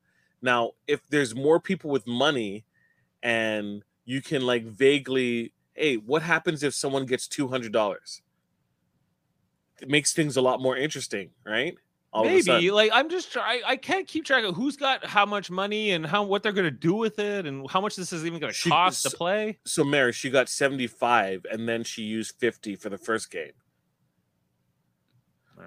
Now, 0.40 0.72
if 0.86 1.00
there's 1.09 1.34
more 1.34 1.61
people 1.61 1.90
with 1.90 2.07
money, 2.07 2.64
and 3.22 3.84
you 4.05 4.20
can 4.20 4.42
like 4.42 4.64
vaguely, 4.64 5.53
hey, 5.74 5.96
what 5.96 6.22
happens 6.22 6.62
if 6.62 6.74
someone 6.74 7.07
gets 7.07 7.28
two 7.28 7.48
hundred 7.48 7.72
dollars? 7.72 8.22
It 9.80 9.88
makes 9.88 10.12
things 10.12 10.36
a 10.36 10.42
lot 10.42 10.61
more 10.61 10.76
interesting, 10.76 11.30
right? 11.44 11.76
All 12.12 12.26
of 12.26 12.30
a 12.30 12.34
Maybe 12.34 12.70
like 12.70 12.90
I'm 12.92 13.08
just 13.08 13.32
trying. 13.32 13.62
I 13.66 13.76
can't 13.76 14.06
keep 14.06 14.24
track 14.24 14.44
of 14.44 14.54
who's 14.54 14.76
got 14.76 15.04
how 15.04 15.24
much 15.24 15.50
money 15.50 15.92
and 15.92 16.04
how 16.04 16.22
what 16.22 16.42
they're 16.42 16.52
going 16.52 16.64
to 16.64 16.70
do 16.70 16.94
with 16.94 17.18
it 17.18 17.46
and 17.46 17.68
how 17.70 17.80
much 17.80 17.96
this 17.96 18.12
is 18.12 18.26
even 18.26 18.38
going 18.38 18.52
to 18.52 18.68
cost 18.68 19.02
to 19.04 19.10
play. 19.10 19.58
So 19.64 19.82
Mary, 19.82 20.12
she 20.12 20.28
got 20.28 20.50
75 20.50 21.46
and 21.50 21.66
then 21.66 21.84
she 21.84 22.02
used 22.02 22.36
50 22.38 22.76
for 22.76 22.90
the 22.90 22.98
first 22.98 23.30
game. 23.30 23.52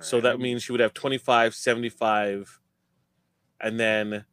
So 0.01 0.19
that 0.21 0.39
means 0.39 0.61
she 0.61 0.73
would 0.73 0.81
have 0.81 0.93
25, 0.93 1.55
75, 1.55 2.59
and 3.61 3.79
then 3.79 4.25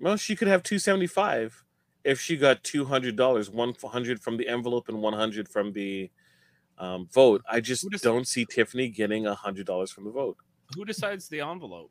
well, 0.00 0.16
she 0.16 0.36
could 0.36 0.48
have 0.48 0.62
275 0.62 1.64
if 2.04 2.20
she 2.20 2.36
got 2.36 2.62
$200, 2.62 3.52
100 3.52 4.22
from 4.22 4.36
the 4.36 4.48
envelope 4.48 4.88
and 4.88 5.02
100 5.02 5.48
from 5.48 5.72
the 5.72 6.10
um, 6.78 7.08
vote. 7.12 7.42
I 7.50 7.60
just 7.60 7.88
don't 8.02 8.28
see 8.28 8.44
Tiffany 8.44 8.88
getting 8.88 9.24
$100 9.24 9.92
from 9.92 10.04
the 10.04 10.10
vote. 10.10 10.36
Who 10.74 10.84
decides 10.84 11.28
the 11.28 11.40
envelope? 11.40 11.90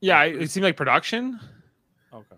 Yeah, 0.00 0.24
it 0.24 0.50
seemed 0.50 0.64
like 0.64 0.76
production. 0.76 1.38
Okay. 2.12 2.36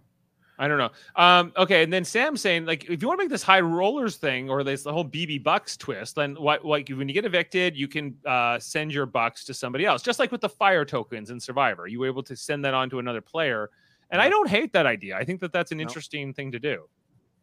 I 0.59 0.69
don't 0.69 0.79
know. 0.79 0.91
Um, 1.17 1.53
okay, 1.57 1.83
and 1.83 1.93
then 1.93 2.05
Sam 2.05 2.37
saying 2.37 2.65
like, 2.67 2.85
if 2.89 3.03
you 3.03 3.09
want 3.09 3.19
to 3.19 3.25
make 3.25 3.31
this 3.31 3.43
high 3.43 3.61
rollers 3.61 4.17
thing 4.17 4.49
or 4.49 4.63
this 4.63 4.85
the 4.85 4.93
whole 4.93 5.05
BB 5.05 5.43
Bucks 5.43 5.77
twist, 5.77 6.15
then 6.15 6.35
what? 6.37 6.65
Like 6.65 6.89
when 6.91 7.09
you 7.09 7.15
get 7.15 7.25
evicted, 7.25 7.75
you 7.77 7.89
can 7.89 8.15
uh, 8.25 8.59
send 8.61 8.93
your 8.93 9.07
bucks 9.07 9.45
to 9.47 9.55
somebody 9.55 9.85
else, 9.85 10.01
just 10.03 10.21
like 10.21 10.31
with 10.31 10.41
the 10.43 10.49
fire 10.49 10.85
tokens 10.85 11.31
in 11.31 11.41
Survivor. 11.41 11.89
You 11.89 11.99
were 11.99 12.07
able 12.07 12.23
to 12.25 12.37
send 12.37 12.65
that 12.67 12.75
on 12.75 12.89
to 12.91 13.01
another 13.01 13.21
player, 13.21 13.71
and 14.11 14.23
I 14.23 14.29
don't 14.29 14.49
hate 14.49 14.73
that 14.75 14.87
idea. 14.87 15.17
I 15.17 15.25
think 15.25 15.41
that 15.41 15.53
that's 15.53 15.73
an 15.73 15.79
No. 15.79 15.83
interesting 15.83 16.33
thing 16.33 16.53
to 16.53 16.61
do, 16.61 16.89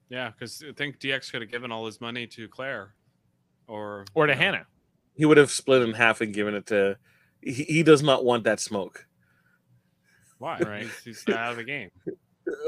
Yeah, 0.08 0.30
because 0.30 0.64
I 0.66 0.72
think 0.72 1.00
DX 1.00 1.32
could 1.32 1.42
have 1.42 1.52
given 1.52 1.70
all 1.70 1.86
his 1.88 2.00
money 2.00 2.28
to 2.28 2.48
Claire, 2.48 2.94
or 3.68 4.06
or 4.14 4.26
to 4.28 4.32
you 4.32 4.38
know, 4.38 4.42
Hannah. 4.46 4.68
He 5.16 5.26
would 5.26 5.38
have 5.38 5.52
split 5.52 5.82
in 5.82 5.92
half 5.94 6.22
and 6.22 6.34
given 6.34 6.54
it 6.54 6.68
to. 6.68 6.98
He, 7.42 7.64
he 7.64 7.84
does 7.84 8.04
not 8.04 8.24
want 8.26 8.44
that 8.46 8.60
smoke. 8.60 9.06
Why? 10.38 10.60
Right. 10.60 10.88
He's, 11.04 11.24
out 11.30 11.52
of 11.52 11.58
the 11.58 11.64
game. 11.64 11.90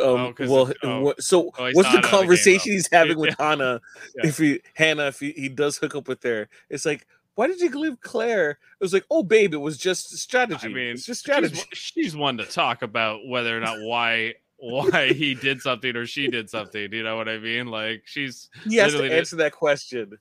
Um, 0.01 0.33
Oh, 0.39 0.47
well, 0.47 0.73
oh. 0.83 1.13
so 1.19 1.51
Oh, 1.57 1.69
what's 1.73 1.89
the 1.91 1.97
of 1.97 2.03
the 2.03 2.07
conversation 2.07 2.71
he's 2.73 2.87
having 2.91 3.17
with. 3.17 3.35
Hannah? 3.39 3.81
Yeah. 4.15 4.27
If 4.29 4.37
he 4.37 4.61
Hannah, 4.75 5.07
if 5.07 5.19
he, 5.19 5.31
he 5.31 5.49
does 5.49 5.77
hook 5.77 5.95
up 5.95 6.07
with 6.07 6.21
her, 6.23 6.47
it's 6.69 6.85
like, 6.85 7.07
why 7.35 7.47
did 7.47 7.59
you 7.59 7.69
leave 7.71 7.99
Claire? 7.99 8.51
It 8.51 8.57
was 8.79 8.93
like, 8.93 9.03
oh, 9.09 9.23
babe, 9.23 9.53
it 9.55 9.57
was 9.57 9.77
just 9.79 10.15
strategy. 10.17 10.67
I 10.67 10.69
mean, 10.69 10.87
it's 10.93 11.05
just 11.05 11.21
she's, 11.25 11.33
strategy. 11.33 11.57
one- 11.57 11.65
she's 11.73 12.15
one 12.15 12.37
to 12.37 12.45
talk 12.45 12.83
about 12.83 13.27
whether 13.27 13.57
or 13.57 13.59
not 13.59 13.77
why 13.81 14.35
why 14.57 15.11
he 15.11 15.33
did 15.33 15.59
something 15.59 15.95
or 15.95 16.05
she 16.05 16.27
did 16.27 16.49
something. 16.51 16.93
You 16.93 17.03
know 17.03 17.17
what 17.17 17.27
I 17.27 17.39
mean? 17.39 17.65
Like 17.67 18.03
she's 18.05 18.49
He 18.69 18.75
has 18.75 18.93
to 18.93 19.01
did- 19.01 19.11
answer 19.11 19.35
that 19.37 19.53
question. 19.53 20.17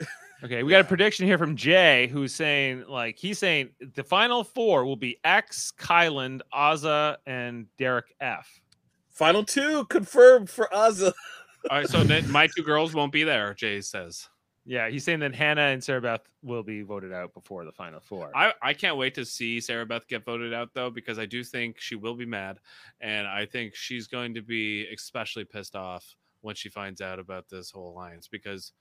Okay, 0.44 0.62
we 0.62 0.70
got 0.70 0.82
a 0.82 0.84
prediction 0.84 1.26
here 1.26 1.38
from 1.38 1.56
Jay, 1.56 2.06
who's 2.08 2.34
saying 2.34 2.84
like 2.86 3.16
he's 3.16 3.38
saying 3.38 3.70
the 3.94 4.04
final 4.04 4.44
four 4.44 4.84
will 4.84 4.94
be 4.94 5.18
X, 5.24 5.72
Kyland, 5.78 6.42
Azah, 6.52 7.16
and 7.26 7.66
Derek 7.78 8.14
F. 8.20 8.60
Final 9.08 9.42
two 9.42 9.86
confirmed 9.86 10.50
for 10.50 10.68
Azah. 10.70 11.14
all 11.70 11.78
right. 11.78 11.88
So 11.88 12.04
then 12.04 12.30
my 12.30 12.46
two 12.46 12.62
girls 12.62 12.92
won't 12.92 13.10
be 13.10 13.24
there. 13.24 13.54
Jay 13.54 13.80
says. 13.80 14.28
Yeah, 14.66 14.90
he's 14.90 15.04
saying 15.04 15.20
that 15.20 15.34
Hannah 15.34 15.62
and 15.62 15.82
Sarah 15.82 16.00
Beth 16.00 16.22
will 16.42 16.62
be 16.62 16.82
voted 16.82 17.12
out 17.12 17.32
before 17.32 17.64
the 17.64 17.72
final 17.72 18.00
four. 18.00 18.30
I, 18.34 18.52
I 18.62 18.72
can't 18.72 18.96
wait 18.96 19.14
to 19.14 19.24
see 19.24 19.60
Sarah 19.60 19.84
Beth 19.84 20.08
get 20.08 20.24
voted 20.24 20.52
out 20.52 20.70
though, 20.74 20.90
because 20.90 21.18
I 21.18 21.26
do 21.26 21.42
think 21.42 21.78
she 21.78 21.96
will 21.96 22.14
be 22.14 22.26
mad, 22.26 22.58
and 23.00 23.26
I 23.26 23.46
think 23.46 23.74
she's 23.74 24.06
going 24.06 24.34
to 24.34 24.42
be 24.42 24.86
especially 24.92 25.44
pissed 25.44 25.76
off 25.76 26.16
when 26.42 26.54
she 26.54 26.68
finds 26.68 27.00
out 27.00 27.18
about 27.18 27.48
this 27.48 27.70
whole 27.70 27.92
alliance 27.92 28.28
because 28.28 28.72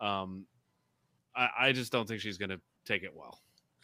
um 0.00 0.44
I, 1.36 1.48
I 1.58 1.72
just 1.72 1.90
don't 1.92 2.06
think 2.08 2.20
she's 2.20 2.38
gonna 2.38 2.58
take 2.84 3.02
it 3.02 3.12
well. 3.14 3.40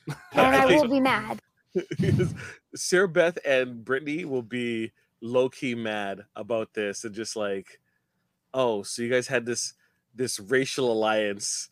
And 0.32 0.57
I 0.57 0.66
will 0.66 0.88
be 0.88 1.01
mad. 1.12 1.40
Sarah 2.74 3.09
Beth 3.09 3.38
and 3.46 3.84
Brittany 3.84 4.24
will 4.24 4.42
be 4.42 4.92
low 5.20 5.48
key 5.48 5.74
mad 5.74 6.22
about 6.36 6.72
this 6.74 7.05
and 7.05 7.14
just 7.14 7.36
like, 7.36 7.80
oh, 8.55 8.82
so 8.82 9.03
you 9.03 9.11
guys 9.11 9.26
had 9.26 9.44
this 9.46 9.74
this 10.14 10.40
racial 10.40 10.90
alliance 10.92 11.68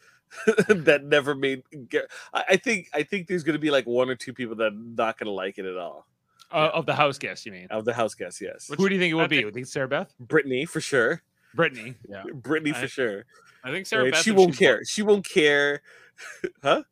that 0.68 1.02
never 1.04 1.34
made. 1.34 1.62
get- 1.88 2.10
I 2.32 2.44
I 2.50 2.56
think 2.56 2.88
I 2.94 3.02
think 3.02 3.26
there's 3.26 3.42
gonna 3.44 3.58
be 3.58 3.70
like 3.70 3.86
one 3.86 4.08
or 4.10 4.14
two 4.14 4.32
people 4.32 4.54
that 4.56 4.72
are 4.72 4.76
not 4.76 5.18
gonna 5.18 5.30
like 5.32 5.58
it 5.58 5.64
at 5.64 5.76
all. 5.76 6.06
Uh, 6.50 6.70
of 6.72 6.86
the 6.86 6.94
house 6.94 7.18
guests, 7.18 7.44
you 7.44 7.52
mean? 7.52 7.66
Of 7.70 7.84
the 7.84 7.92
house 7.92 8.14
guests, 8.14 8.40
yes. 8.40 8.70
Who 8.74 8.88
do 8.88 8.94
you 8.94 9.00
think 9.00 9.10
it 9.10 9.14
will 9.14 9.22
I 9.24 9.26
be? 9.26 9.36
think- 9.36 9.44
Would 9.46 9.54
you 9.54 9.54
think 9.60 9.66
Sarah 9.66 9.88
Beth? 9.88 10.14
Brittany 10.18 10.64
for 10.64 10.80
sure. 10.80 11.22
Brittany. 11.54 11.94
Yeah, 12.08 12.24
Brittany 12.34 12.72
I- 12.74 12.80
for 12.80 12.88
sure. 12.88 13.24
I 13.64 13.70
think 13.72 13.86
Sarah 13.86 14.04
Right? 14.04 14.12
Beth. 14.12 14.22
She 14.22 14.30
won't 14.30 14.54
she's- 14.54 14.58
care. 14.58 14.84
She 14.84 15.02
won't 15.02 15.28
care. 15.28 15.82
huh? 16.62 16.82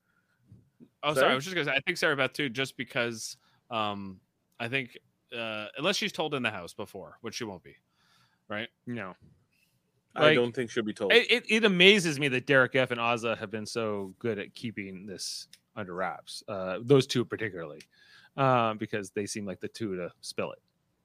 Oh, 1.02 1.14
sorry. 1.14 1.16
Sorry? 1.20 1.32
I 1.32 1.34
was 1.34 1.44
just 1.44 1.54
gonna 1.54 1.66
say. 1.66 1.72
I 1.72 1.80
think 1.80 1.96
Sarah 1.96 2.16
Beth 2.16 2.32
too, 2.32 2.48
just 2.48 2.76
because 2.76 3.36
um 3.70 4.20
I 4.58 4.68
think 4.68 4.98
uh 5.36 5.66
unless 5.76 5.96
she's 5.96 6.12
told 6.12 6.34
in 6.34 6.42
the 6.42 6.50
house 6.50 6.74
before, 6.74 7.18
which 7.20 7.34
she 7.36 7.44
won't 7.44 7.62
be, 7.62 7.76
right? 8.48 8.68
No. 8.86 9.14
I 10.18 10.32
don't 10.34 10.52
think 10.54 10.70
she'll 10.70 10.82
be 10.82 10.94
told. 10.94 11.12
It, 11.12 11.30
it, 11.30 11.44
it 11.46 11.64
amazes 11.66 12.18
me 12.18 12.28
that 12.28 12.46
Derek 12.46 12.74
F 12.74 12.90
and 12.90 12.98
Azah 12.98 13.36
have 13.36 13.50
been 13.50 13.66
so 13.66 14.14
good 14.18 14.38
at 14.38 14.54
keeping 14.54 15.04
this 15.04 15.46
under 15.76 15.94
wraps. 15.94 16.42
Uh, 16.48 16.78
those 16.80 17.06
two 17.06 17.22
particularly, 17.22 17.82
um, 18.38 18.78
because 18.78 19.10
they 19.10 19.26
seem 19.26 19.44
like 19.44 19.60
the 19.60 19.68
two 19.68 19.94
to 19.96 20.10
spill 20.22 20.52
it 20.52 20.58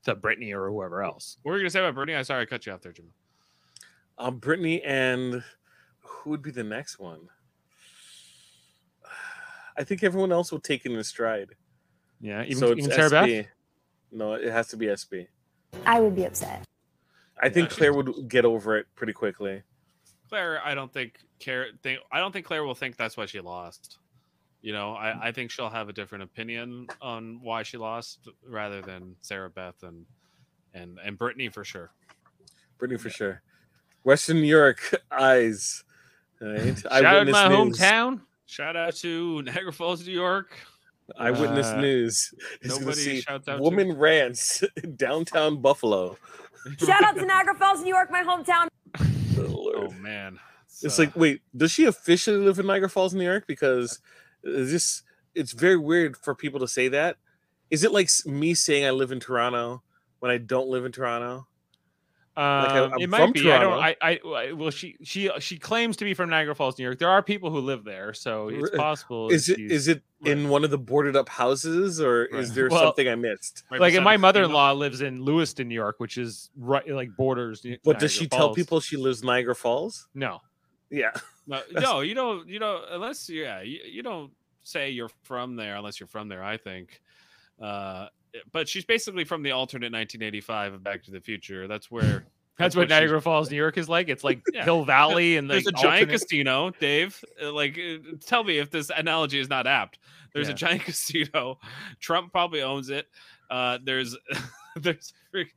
to 0.06 0.16
Brittany 0.16 0.54
or 0.54 0.70
whoever 0.70 1.04
else. 1.04 1.36
What 1.44 1.52
were 1.52 1.58
you 1.58 1.64
gonna 1.64 1.72
say 1.72 1.82
about 1.82 1.96
Brittany? 1.96 2.18
I 2.18 2.22
sorry 2.22 2.44
I 2.44 2.46
cut 2.46 2.66
you 2.66 2.72
off 2.72 2.80
there, 2.82 2.94
Jim. 2.94 3.12
Um, 4.18 4.38
Brittany 4.38 4.82
and 4.84 5.44
who 6.00 6.30
would 6.30 6.42
be 6.42 6.52
the 6.52 6.64
next 6.64 7.00
one? 7.00 7.30
I 9.78 9.84
think 9.84 10.04
everyone 10.04 10.32
else 10.32 10.52
will 10.52 10.60
take 10.60 10.86
it 10.86 10.92
in 10.92 11.04
stride. 11.04 11.56
Yeah, 12.20 12.44
even, 12.44 12.58
so 12.58 12.72
it's 12.72 12.80
even 12.86 12.92
Sarah 12.92 13.10
Beth. 13.10 13.48
No, 14.12 14.34
it 14.34 14.52
has 14.52 14.68
to 14.70 14.78
be 14.78 14.88
SB. 14.88 15.28
I 15.86 16.00
would 16.00 16.16
be 16.16 16.26
upset. 16.26 16.68
I 17.42 17.50
think 17.50 17.70
she's- 17.70 17.78
Claire 17.78 17.94
would 17.94 18.30
get 18.30 18.46
over 18.46 18.78
it 18.78 18.88
pretty 18.96 19.14
quickly. 19.14 19.64
Claire, 20.30 20.62
I 20.64 20.76
don't 20.76 20.94
think 20.94 21.20
care 21.40 21.68
think 21.82 22.00
I 22.12 22.20
don't 22.20 22.32
think 22.32 22.46
Claire 22.46 22.64
will 22.64 22.76
think 22.76 22.96
that's 22.96 23.18
why 23.18 23.26
she 23.26 23.40
lost. 23.42 23.98
You 24.62 24.72
know, 24.74 24.94
I, 24.94 25.30
I 25.30 25.32
think 25.32 25.50
she'll 25.52 25.70
have 25.70 25.90
a 25.90 25.94
different 25.94 26.24
opinion 26.24 26.88
on 27.02 27.40
why 27.42 27.64
she 27.64 27.78
lost 27.78 28.30
rather 28.48 28.82
than 28.82 29.16
Sarah 29.22 29.50
Beth 29.50 29.82
and 29.84 30.06
and 30.74 31.00
and 31.04 31.18
Brittany 31.18 31.50
for 31.50 31.66
sure. 31.66 31.92
Brittany 32.78 32.98
for 33.00 33.10
sure. 33.10 33.42
Western 34.04 34.38
New 34.42 34.48
York 34.48 34.96
eyes. 35.12 35.84
Right? 36.40 36.78
Shout 36.78 37.06
out 37.06 37.24
to 37.26 37.32
my 37.32 37.48
news. 37.48 37.78
hometown. 37.78 38.22
Shout 38.46 38.76
out 38.76 38.96
to 38.98 39.42
Niagara 39.44 39.72
Falls, 39.74 40.06
New 40.06 40.14
York. 40.14 40.52
Eyewitness 41.18 41.68
Uh, 41.68 41.82
news. 41.82 42.34
Is 42.62 42.72
gonna 42.72 42.80
Nobody 42.86 43.02
see 43.02 43.22
shouts 43.22 43.48
out 43.48 43.58
to- 43.58 43.62
woman 43.62 43.94
rants 43.98 44.64
downtown 44.96 45.62
Buffalo. 45.62 46.18
Shout 46.80 47.04
out 47.04 47.16
to 47.16 47.26
Niagara 47.26 47.56
Falls, 47.56 47.82
New 47.82 47.90
York, 47.94 48.10
my 48.12 48.24
hometown. 48.24 48.68
Oh, 49.40 49.72
Oh 49.88 49.92
man, 49.94 50.38
It's 50.84 51.00
uh, 51.00 51.04
like, 51.04 51.16
wait, 51.16 51.42
does 51.56 51.72
she 51.72 51.86
officially 51.86 52.38
live 52.38 52.60
in 52.60 52.68
Niagara 52.68 52.90
Falls, 52.90 53.14
New 53.14 53.24
York? 53.24 53.46
Because 53.48 54.00
this 54.44 55.04
it's 55.34 55.54
very 55.54 55.78
weird 55.78 56.18
for 56.18 56.36
people 56.36 56.60
to 56.60 56.68
say 56.68 56.90
that. 56.90 57.16
Is 57.70 57.84
it 57.84 57.92
like 57.94 58.10
me 58.26 58.54
saying 58.54 58.86
I 58.86 58.92
live 58.92 59.12
in 59.12 59.20
Toronto 59.20 59.82
when 60.20 60.30
I 60.32 60.38
don't 60.38 60.68
live 60.68 60.86
in 60.86 60.92
Toronto? 60.92 61.48
I- 62.38 62.80
Um, 62.80 62.94
I'm 62.94 63.02
it 63.02 63.10
might 63.10 63.18
from 63.20 63.32
be. 63.34 63.52
I 63.52 63.60
don't. 63.60 63.74
I, 63.74 63.96
I. 64.02 64.20
I- 64.26 64.52
Well, 64.54 64.70
she. 64.70 64.96
She. 65.04 65.30
She 65.40 65.58
claims 65.58 65.98
to 65.98 66.06
be 66.06 66.14
from 66.14 66.30
Niagara 66.30 66.56
Falls, 66.56 66.78
New 66.78 66.86
York. 66.86 66.98
There 66.98 67.10
are 67.10 67.22
people 67.22 67.52
who 67.52 67.60
live 67.60 67.84
there, 67.84 68.14
so 68.14 68.48
it's 68.48 68.70
possible. 68.76 69.30
Is 69.30 69.50
it 69.50 69.58
she's- 69.58 69.88
it 69.88 70.02
in 70.24 70.50
one 70.50 70.64
of 70.64 70.70
the 70.70 70.78
boarded 70.78 71.16
up 71.16 71.28
houses 71.28 72.00
or 72.00 72.26
is 72.26 72.54
there 72.54 72.70
Well, 72.70 72.84
something 72.84 73.08
I 73.08 73.16
missed? 73.16 73.64
like? 73.72 73.82
beside 73.82 74.04
my 74.04 74.18
mother-in-law 74.18 74.72
lives 74.74 75.02
in 75.02 75.24
Lewiston, 75.26 75.68
New 75.68 75.76
York, 75.76 75.96
which 76.00 76.18
is 76.18 76.52
right 76.56 76.88
like 76.88 77.10
borders. 77.18 77.66
Ni- 77.66 77.80
But 77.84 78.00
does 78.00 78.12
Niagara 78.14 78.24
she 78.24 78.28
tell 78.28 78.54
people 78.54 78.80
she 78.80 78.98
lives 78.98 79.24
Niagara 79.24 79.56
Falls? 79.56 80.08
No. 80.14 80.40
Yeah. 80.90 81.12
No, 81.48 81.62
no, 81.72 82.00
you 82.02 82.14
don't. 82.14 82.48
You 82.48 82.60
don't 82.60 82.84
unless 82.92 83.30
yeah, 83.30 83.62
you, 83.62 83.80
you 83.86 84.04
don't 84.04 84.32
say 84.64 84.92
you're 84.92 85.10
from 85.24 85.56
there 85.56 85.76
unless 85.76 86.00
you're 86.00 86.08
from 86.08 86.30
there. 86.30 86.44
I 86.44 86.56
think. 86.58 87.02
Uh, 87.60 88.08
but 88.52 88.68
she's 88.70 88.86
basically 88.86 89.24
from 89.24 89.44
the 89.44 89.52
alternate 89.52 89.92
1985 89.92 90.74
of 90.74 90.84
Back 90.84 91.04
to 91.04 91.12
the 91.12 91.20
Future. 91.22 91.68
That's 91.68 91.90
where 91.92 92.26
That's 92.58 92.76
what 92.76 92.90
she's- 92.90 93.00
Niagara 93.00 93.22
Falls, 93.22 93.50
New 93.50 93.58
York 93.58 93.78
is 93.78 93.90
like. 93.90 94.08
It's 94.10 94.24
like 94.24 94.42
Yeah. 94.54 94.64
Hill 94.64 94.84
Valley 94.86 95.38
and 95.38 95.50
There's 95.50 95.64
the 95.64 95.70
a 95.78 95.82
giant 95.82 96.10
casino, 96.10 96.70
Dave. 96.80 97.24
Uh, 97.42 97.52
Like, 97.52 97.78
uh, 97.80 97.98
tell 98.26 98.44
me 98.44 98.58
if 98.60 98.70
this 98.70 98.92
analogy 98.96 99.40
is 99.40 99.50
not 99.50 99.66
apt. 99.68 100.00
There's 100.34 100.48
Yeah. 100.48 100.54
a 100.54 100.58
giant 100.58 100.84
casino. 100.86 101.60
Trump 102.00 102.32
probably 102.32 102.62
owns 102.62 102.90
it. 102.90 103.08
Uh, 103.50 103.80
there's, 103.84 104.16
there's, 104.78 105.14
like 105.34 105.50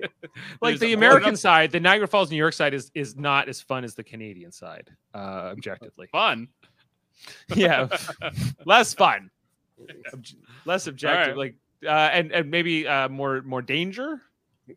there's 0.63 0.81
the 0.81 0.93
American 0.95 1.37
side, 1.37 1.71
the 1.71 1.79
Niagara 1.79 2.09
Falls, 2.09 2.31
New 2.31 2.37
York 2.37 2.55
side 2.55 2.75
is 2.75 2.91
is 2.95 3.15
not 3.17 3.49
as 3.49 3.61
fun 3.61 3.85
as 3.85 3.95
the 3.95 4.03
Canadian 4.03 4.51
side, 4.51 4.91
uh, 5.15 5.53
objectively. 5.53 6.09
fun. 6.11 6.49
yeah, 7.55 7.87
less 8.67 8.95
fun, 8.95 9.31
Obj- 10.13 10.35
less 10.65 10.89
objective, 10.89 11.37
right. 11.37 11.37
like 11.37 11.55
uh, 11.87 12.11
and 12.13 12.33
and 12.33 12.51
maybe 12.51 12.87
uh, 12.87 13.09
more 13.09 13.43
more 13.43 13.63
danger. 13.63 14.23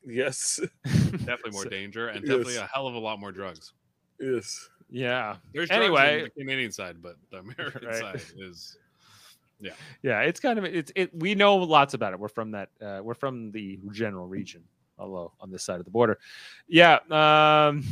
Yes. 0.06 0.60
Definitely 0.86 1.52
more 1.52 1.66
danger 1.80 2.10
and 2.10 2.22
definitely 2.26 2.56
yes. 2.56 2.64
a 2.64 2.68
hell 2.74 2.88
of 2.88 2.96
a 2.96 3.00
lot 3.00 3.20
more 3.20 3.32
drugs. 3.32 3.74
Yes. 4.20 4.70
Yeah. 4.90 5.38
There's 5.54 5.70
drugs 5.70 5.82
Anyway. 5.84 6.18
in 6.20 6.24
the 6.26 6.30
Canadian 6.32 6.72
side, 6.72 6.98
but 7.02 7.16
the 7.32 7.38
American 7.40 7.86
Right. 7.88 7.96
side 8.02 8.22
is 8.38 8.78
yeah. 9.60 9.72
Yeah, 10.04 10.22
it's 10.22 10.40
kind 10.40 10.60
of 10.60 10.66
it's 10.66 10.92
it. 10.96 11.10
We 11.16 11.34
know 11.36 11.56
lots 11.56 11.94
about 11.94 12.14
it. 12.14 12.20
We're 12.20 12.28
from 12.28 12.52
that. 12.52 12.70
Uh, 12.82 13.00
we're 13.02 13.14
from 13.16 13.52
the 13.52 13.80
general 13.92 14.28
region, 14.28 14.64
although 15.00 15.32
on 15.40 15.50
this 15.52 15.64
side 15.64 15.80
of 15.80 15.86
the 15.86 15.92
border. 15.92 16.20
Yeah. 16.68 17.00
Um, 17.10 17.84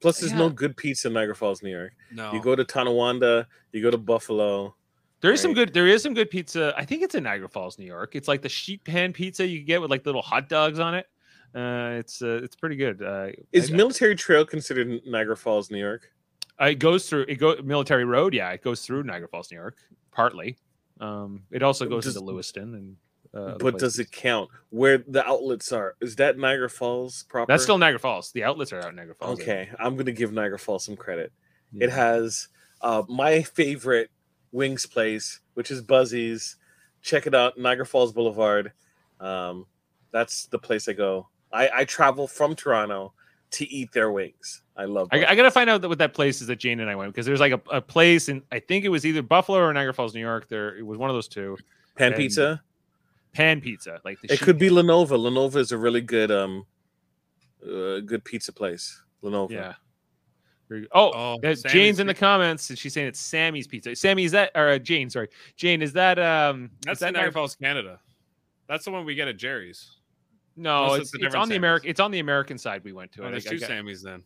Plus, 0.00 0.20
there's 0.20 0.30
Yeah. 0.32 0.38
no 0.38 0.48
good 0.50 0.76
pizza 0.76 1.08
in 1.08 1.14
Niagara 1.14 1.34
Falls, 1.34 1.60
New 1.62 1.70
York. 1.70 1.92
no. 2.12 2.32
You 2.32 2.40
go 2.40 2.54
to 2.54 2.64
Tonawanda, 2.64 3.48
you 3.72 3.82
go 3.82 3.90
to 3.90 3.98
Buffalo. 3.98 4.76
There 5.20 5.32
is 5.32 5.40
some 5.40 5.54
good. 5.54 5.72
There 5.74 5.86
is 5.86 6.02
some 6.02 6.14
good 6.14 6.30
pizza. 6.30 6.74
I 6.76 6.84
think 6.84 7.02
it's 7.02 7.14
in 7.14 7.24
Niagara 7.24 7.48
Falls, 7.48 7.78
New 7.78 7.86
York. 7.86 8.14
It's 8.14 8.28
like 8.28 8.42
the 8.42 8.48
sheet 8.48 8.84
pan 8.84 9.12
pizza 9.12 9.46
you 9.46 9.62
get 9.62 9.80
with 9.80 9.90
like 9.90 10.04
little 10.06 10.22
hot 10.22 10.48
dogs 10.48 10.78
on 10.78 10.94
it. 10.94 11.06
Uh, 11.54 11.96
it's 11.98 12.22
uh, 12.22 12.40
it's 12.42 12.56
pretty 12.56 12.76
good. 12.76 13.02
Uh, 13.02 13.28
Is 13.52 13.72
I- 13.72 13.76
Military 13.76 14.14
Trail 14.14 14.44
considered 14.44 15.00
Niagara 15.06 15.36
Falls, 15.36 15.70
New 15.70 15.78
York? 15.78 16.10
Uh, 16.60 16.66
it 16.66 16.80
goes 16.80 17.08
through 17.08 17.24
it 17.28 17.36
go 17.36 17.54
military 17.62 18.04
road 18.04 18.34
yeah 18.34 18.50
it 18.50 18.64
goes 18.64 18.84
through 18.84 19.04
niagara 19.04 19.28
falls 19.28 19.48
new 19.48 19.56
york 19.56 19.76
partly 20.10 20.58
um 21.00 21.44
it 21.52 21.62
also 21.62 21.86
goes 21.88 22.02
Does- 22.02 22.16
into 22.16 22.26
lewiston 22.26 22.74
and 22.74 22.96
uh, 23.32 23.56
but 23.60 23.78
does 23.78 24.00
it 24.00 24.10
count 24.10 24.50
where 24.70 24.98
the 25.06 25.24
outlets 25.24 25.70
are? 25.70 25.94
Is 26.00 26.16
that 26.16 26.36
Niagara 26.36 26.68
Falls 26.68 27.24
proper? 27.28 27.52
that's 27.52 27.62
still 27.62 27.78
niagara 27.78 28.00
falls 28.00 28.32
the 28.32 28.42
outlets 28.42 28.72
are 28.72 28.80
out 28.80 28.88
in 28.88 28.96
niagara 28.96 29.14
falls 29.14 29.38
I 29.38 29.42
okay. 29.42 29.68
I'm 29.78 29.96
gonna 29.96 30.10
give 30.10 30.32
Niagara 30.32 30.58
Falls 30.58 30.84
some 30.84 30.96
credit. 30.96 31.30
Yeah. 31.72 31.84
It 31.84 31.90
has 31.90 32.48
uh, 32.80 33.04
my 33.08 33.42
favorite 33.42 34.10
wings 34.52 34.86
place, 34.86 35.40
which 35.54 35.70
is 35.70 35.82
Buzzy's. 35.82 36.56
Check 37.02 37.26
it 37.26 37.34
out, 37.34 37.58
Niagara 37.58 37.86
Falls 37.86 38.12
Boulevard. 38.12 38.72
Um, 39.20 39.66
that's 40.10 40.46
the 40.46 40.58
place 40.58 40.88
I 40.88 40.92
go. 40.92 41.28
I, 41.52 41.70
I 41.74 41.84
travel 41.84 42.26
from 42.26 42.54
Toronto 42.54 43.12
to 43.52 43.70
eat 43.70 43.92
their 43.92 44.10
wings. 44.10 44.62
I 44.76 44.84
love. 44.84 45.08
I, 45.12 45.24
I 45.24 45.34
gotta 45.34 45.50
find 45.50 45.70
out 45.70 45.86
what 45.88 45.98
that 45.98 46.14
place 46.14 46.40
is 46.40 46.46
that 46.48 46.56
Jane 46.56 46.80
and 46.80 46.90
I 46.90 46.94
went 46.94 47.12
because 47.12 47.26
there's 47.26 47.40
like 47.40 47.52
a, 47.52 47.60
a 47.70 47.80
place 47.80 48.28
and 48.28 48.42
I 48.52 48.60
think 48.60 48.84
it 48.84 48.90
was 48.90 49.06
either 49.06 49.22
Buffalo 49.22 49.58
or 49.58 49.72
Niagara 49.72 49.94
Falls, 49.94 50.14
New 50.14 50.20
York. 50.20 50.48
There 50.48 50.76
it 50.76 50.86
was 50.86 50.98
one 50.98 51.10
of 51.10 51.14
those 51.14 51.28
two. 51.28 51.56
Pan 51.96 52.08
and- 52.08 52.16
pizza. 52.16 52.62
Pan 53.34 53.60
pizza, 53.60 54.00
like 54.04 54.18
the 54.20 54.32
It 54.32 54.40
could 54.40 54.58
be. 54.58 54.70
La 54.70 54.82
Nova. 54.82 55.16
Lenova 55.16 55.56
is 55.56 55.70
a 55.70 55.78
really 55.78 56.00
good 56.00 56.30
um, 56.30 56.64
uh, 57.62 58.00
good 58.00 58.24
pizza 58.24 58.52
place. 58.52 59.02
La 59.22 59.30
Nova. 59.30 59.52
Yeah. 59.52 59.74
Very 60.68 60.80
good. 60.82 60.90
Oh, 60.92 61.10
Oh, 61.14 61.38
Sammy's 61.42 61.62
Jane's 61.64 62.00
in 62.00 62.06
the 62.06 62.12
Pizza. 62.12 62.20
comments. 62.20 62.70
and 62.70 62.78
She's 62.78 62.92
saying 62.92 63.06
it's 63.08 63.20
Sammy's 63.20 63.66
Pizza. 63.66 63.94
Sammy, 63.96 64.24
is 64.24 64.32
that 64.32 64.50
or 64.54 64.68
uh, 64.68 64.78
Jane? 64.78 65.08
Sorry, 65.10 65.28
Jane. 65.56 65.80
Is 65.82 65.92
that 65.94 66.18
um? 66.18 66.70
That's 66.84 67.00
that 67.00 67.08
in 67.08 67.14
Niagara 67.14 67.32
Falls, 67.32 67.54
Canada. 67.56 68.00
That's 68.68 68.84
the 68.84 68.90
one 68.90 69.04
we 69.06 69.14
get 69.14 69.28
at 69.28 69.36
Jerry's. 69.38 69.96
No, 70.56 70.84
Unless 70.84 70.98
it's, 71.00 71.00
it's 71.00 71.14
it's 71.14 71.22
different 71.24 71.42
on 71.42 71.48
the 71.48 71.56
American. 71.56 71.88
It's 71.88 72.00
on 72.00 72.10
the 72.10 72.18
American 72.18 72.58
side. 72.58 72.82
We 72.84 72.92
went 72.92 73.12
to. 73.12 73.24
Oh, 73.26 73.30
there's 73.30 73.44
two 73.44 73.58
got- 73.58 73.70
Sammys 73.70 74.02
then. 74.02 74.22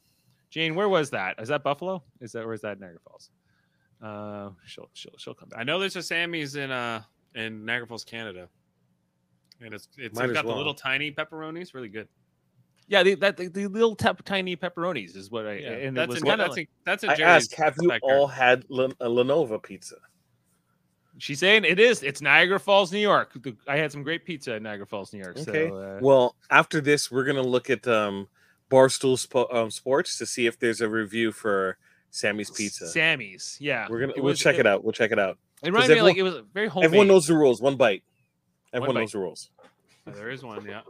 Jane, 0.50 0.74
where 0.74 0.88
was 0.88 1.10
that? 1.10 1.36
Is 1.40 1.48
that 1.48 1.62
Buffalo? 1.62 2.02
Is 2.20 2.32
that 2.32 2.42
or 2.44 2.52
is 2.54 2.60
that 2.62 2.80
Niagara 2.80 2.98
Falls? 3.08 3.30
Uh, 4.02 4.50
she'll 4.66 4.88
she'll 4.94 5.12
she'll 5.18 5.34
come 5.34 5.48
back. 5.48 5.60
I 5.60 5.62
know 5.64 5.78
there's 5.78 5.94
a 5.96 6.02
Sammy's 6.02 6.56
in 6.56 6.70
uh 6.70 7.02
in 7.34 7.64
Niagara 7.64 7.86
Falls, 7.86 8.04
Canada. 8.04 8.48
And 9.60 9.72
it's 9.72 9.88
it's 9.96 10.18
Might 10.18 10.24
as 10.30 10.32
got 10.32 10.44
well. 10.44 10.54
the 10.54 10.58
little 10.58 10.74
tiny 10.74 11.12
pepperonis, 11.12 11.72
really 11.72 11.88
good. 11.88 12.08
Yeah, 12.92 13.02
the, 13.02 13.14
that 13.16 13.38
the, 13.38 13.48
the 13.48 13.66
little 13.68 13.96
tap, 13.96 14.22
tiny 14.22 14.54
pepperonis 14.54 15.16
is 15.16 15.30
what 15.30 15.46
I. 15.46 15.54
Yeah, 15.54 15.70
and 15.70 15.82
it 15.82 15.94
that's 15.94 16.08
was 16.10 16.18
in, 16.18 16.28
kind 16.28 16.40
of 16.42 16.48
that's, 16.48 16.58
in, 16.58 16.66
that's 16.84 17.04
in 17.04 17.08
I 17.10 17.14
Jerry's 17.16 17.44
asked, 17.44 17.54
have 17.54 17.74
you 17.80 17.88
backyard. 17.88 18.18
all 18.18 18.26
had 18.26 18.64
Len- 18.68 18.92
a 19.00 19.08
La 19.08 19.22
Nova 19.22 19.58
pizza? 19.58 19.96
She's 21.16 21.38
saying 21.38 21.64
it 21.64 21.80
is. 21.80 22.02
It's 22.02 22.20
Niagara 22.20 22.60
Falls, 22.60 22.92
New 22.92 22.98
York. 22.98 23.32
The- 23.42 23.56
I 23.66 23.78
had 23.78 23.92
some 23.92 24.02
great 24.02 24.26
pizza 24.26 24.54
in 24.56 24.62
Niagara 24.64 24.86
Falls, 24.86 25.10
New 25.14 25.20
York. 25.20 25.38
Okay. 25.38 25.68
So, 25.70 25.74
uh, 25.76 25.98
Well, 26.02 26.36
after 26.50 26.82
this, 26.82 27.10
we're 27.10 27.24
gonna 27.24 27.40
look 27.42 27.70
at 27.70 27.88
um, 27.88 28.28
Barstool 28.70 29.16
Spo- 29.16 29.52
um, 29.54 29.70
Sports 29.70 30.18
to 30.18 30.26
see 30.26 30.46
if 30.46 30.58
there's 30.58 30.82
a 30.82 30.88
review 30.88 31.32
for 31.32 31.78
Sammy's 32.10 32.50
Pizza. 32.50 32.88
Sammy's. 32.88 33.56
Yeah. 33.58 33.86
we're 33.88 34.00
gonna 34.00 34.12
It 34.12 34.16
we'll 34.22 34.32
was- 34.32 34.38
check 34.40 34.56
it 34.58 34.66
out. 34.66 34.84
We'll 34.84 34.92
check 34.92 35.12
it 35.12 35.18
out. 35.18 35.38
It 35.62 35.68
reminded 35.68 35.88
me 35.88 35.92
everyone- 35.94 36.08
like 36.10 36.16
it 36.18 36.22
was 36.24 36.34
very 36.52 36.68
homemade. 36.68 36.86
Everyone 36.88 37.08
knows 37.08 37.26
the 37.26 37.36
rules. 37.36 37.62
One 37.62 37.76
bite. 37.76 38.02
Everyone 38.74 38.96
bite. 38.96 39.00
knows 39.00 39.12
the 39.12 39.18
rules. 39.18 39.50
Oh, 40.06 40.10
there 40.10 40.28
is 40.30 40.42
one, 40.42 40.64
yeah. 40.66 40.80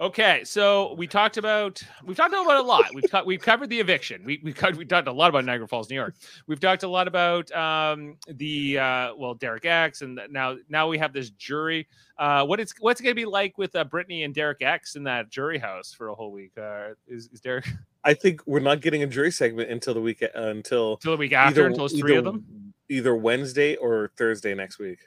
Okay, 0.00 0.42
so 0.44 0.94
we 0.94 1.08
talked 1.08 1.38
about 1.38 1.82
we've 2.04 2.16
talked 2.16 2.32
about 2.32 2.56
a 2.56 2.62
lot. 2.62 2.84
We've 2.94 3.10
talked 3.10 3.26
we've 3.26 3.40
covered 3.40 3.68
the 3.68 3.80
eviction. 3.80 4.22
We 4.24 4.40
we 4.44 4.52
cut 4.52 4.76
we 4.76 4.84
talked 4.84 5.08
a 5.08 5.12
lot 5.12 5.28
about 5.28 5.44
Niagara 5.44 5.66
Falls, 5.66 5.90
New 5.90 5.96
York. 5.96 6.14
We've 6.46 6.60
talked 6.60 6.84
a 6.84 6.88
lot 6.88 7.08
about 7.08 7.50
um, 7.50 8.16
the 8.28 8.78
uh, 8.78 9.14
well 9.16 9.34
Derek 9.34 9.64
X, 9.64 10.02
and 10.02 10.20
now 10.30 10.56
now 10.68 10.86
we 10.86 10.98
have 10.98 11.12
this 11.12 11.30
jury. 11.30 11.88
Uh, 12.16 12.46
what 12.46 12.60
it's 12.60 12.74
what's 12.78 13.00
it 13.00 13.04
gonna 13.04 13.16
be 13.16 13.24
like 13.24 13.58
with 13.58 13.74
uh, 13.74 13.82
Brittany 13.82 14.22
and 14.22 14.32
Derek 14.32 14.62
X 14.62 14.94
in 14.94 15.02
that 15.02 15.30
jury 15.30 15.58
house 15.58 15.92
for 15.92 16.10
a 16.10 16.14
whole 16.14 16.30
week? 16.30 16.52
Uh, 16.56 16.90
is, 17.08 17.28
is 17.32 17.40
Derek 17.40 17.66
I 18.04 18.14
think 18.14 18.40
we're 18.46 18.60
not 18.60 18.80
getting 18.80 19.02
a 19.02 19.06
jury 19.08 19.32
segment 19.32 19.68
until 19.68 19.94
the 19.94 20.00
week 20.00 20.22
uh, 20.22 20.28
until 20.34 20.98
till 20.98 21.12
the 21.12 21.18
week 21.18 21.32
after? 21.32 21.66
until 21.66 21.88
there's 21.88 21.98
three 21.98 22.14
of 22.14 22.22
them. 22.22 22.72
Either 22.88 23.16
Wednesday 23.16 23.74
or 23.74 24.12
Thursday 24.16 24.54
next 24.54 24.78
week. 24.78 25.00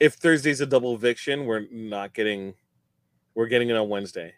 If 0.00 0.14
Thursday's 0.14 0.62
a 0.62 0.66
double 0.66 0.94
eviction, 0.94 1.44
we're 1.44 1.66
not 1.70 2.14
getting. 2.14 2.54
We're 3.36 3.46
getting 3.46 3.68
it 3.68 3.76
on 3.76 3.88
Wednesday. 3.88 4.34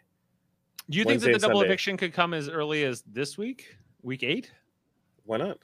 Do 0.89 0.99
you 0.99 1.05
Wednesday 1.05 1.31
think 1.31 1.33
that 1.33 1.41
the 1.41 1.47
double 1.47 1.61
Sunday. 1.61 1.69
eviction 1.69 1.97
could 1.97 2.13
come 2.13 2.35
as 2.35 2.47
early 2.47 2.83
as 2.83 3.01
this 3.11 3.35
week, 3.37 3.65
week 4.03 4.21
eight? 4.21 4.51
Why 5.25 5.37
not? 5.37 5.57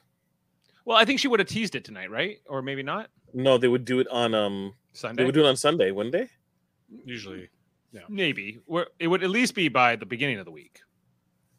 Well, 0.84 0.96
I 0.96 1.04
think 1.04 1.20
she 1.20 1.28
would 1.28 1.38
have 1.38 1.48
teased 1.48 1.74
it 1.76 1.84
tonight, 1.84 2.10
right? 2.10 2.38
Or 2.48 2.62
maybe 2.62 2.82
not 2.82 3.10
No, 3.32 3.58
they 3.58 3.68
would 3.68 3.84
do 3.84 4.00
it 4.00 4.08
on 4.08 4.34
um. 4.34 4.74
Sunday. 4.92 5.22
They 5.22 5.26
would 5.26 5.34
do 5.34 5.44
it 5.44 5.48
on 5.48 5.56
Sunday, 5.56 5.92
wouldn't 5.92 6.12
they? 6.12 6.28
Usually. 7.04 7.48
Yeah. 7.92 8.00
Maybe 8.08 8.58
Where 8.66 8.88
it 8.98 9.06
would 9.06 9.22
at 9.22 9.30
least 9.30 9.54
be 9.54 9.68
by 9.68 9.96
the 9.96 10.06
beginning 10.06 10.38
of 10.38 10.44
the 10.44 10.50
week 10.50 10.80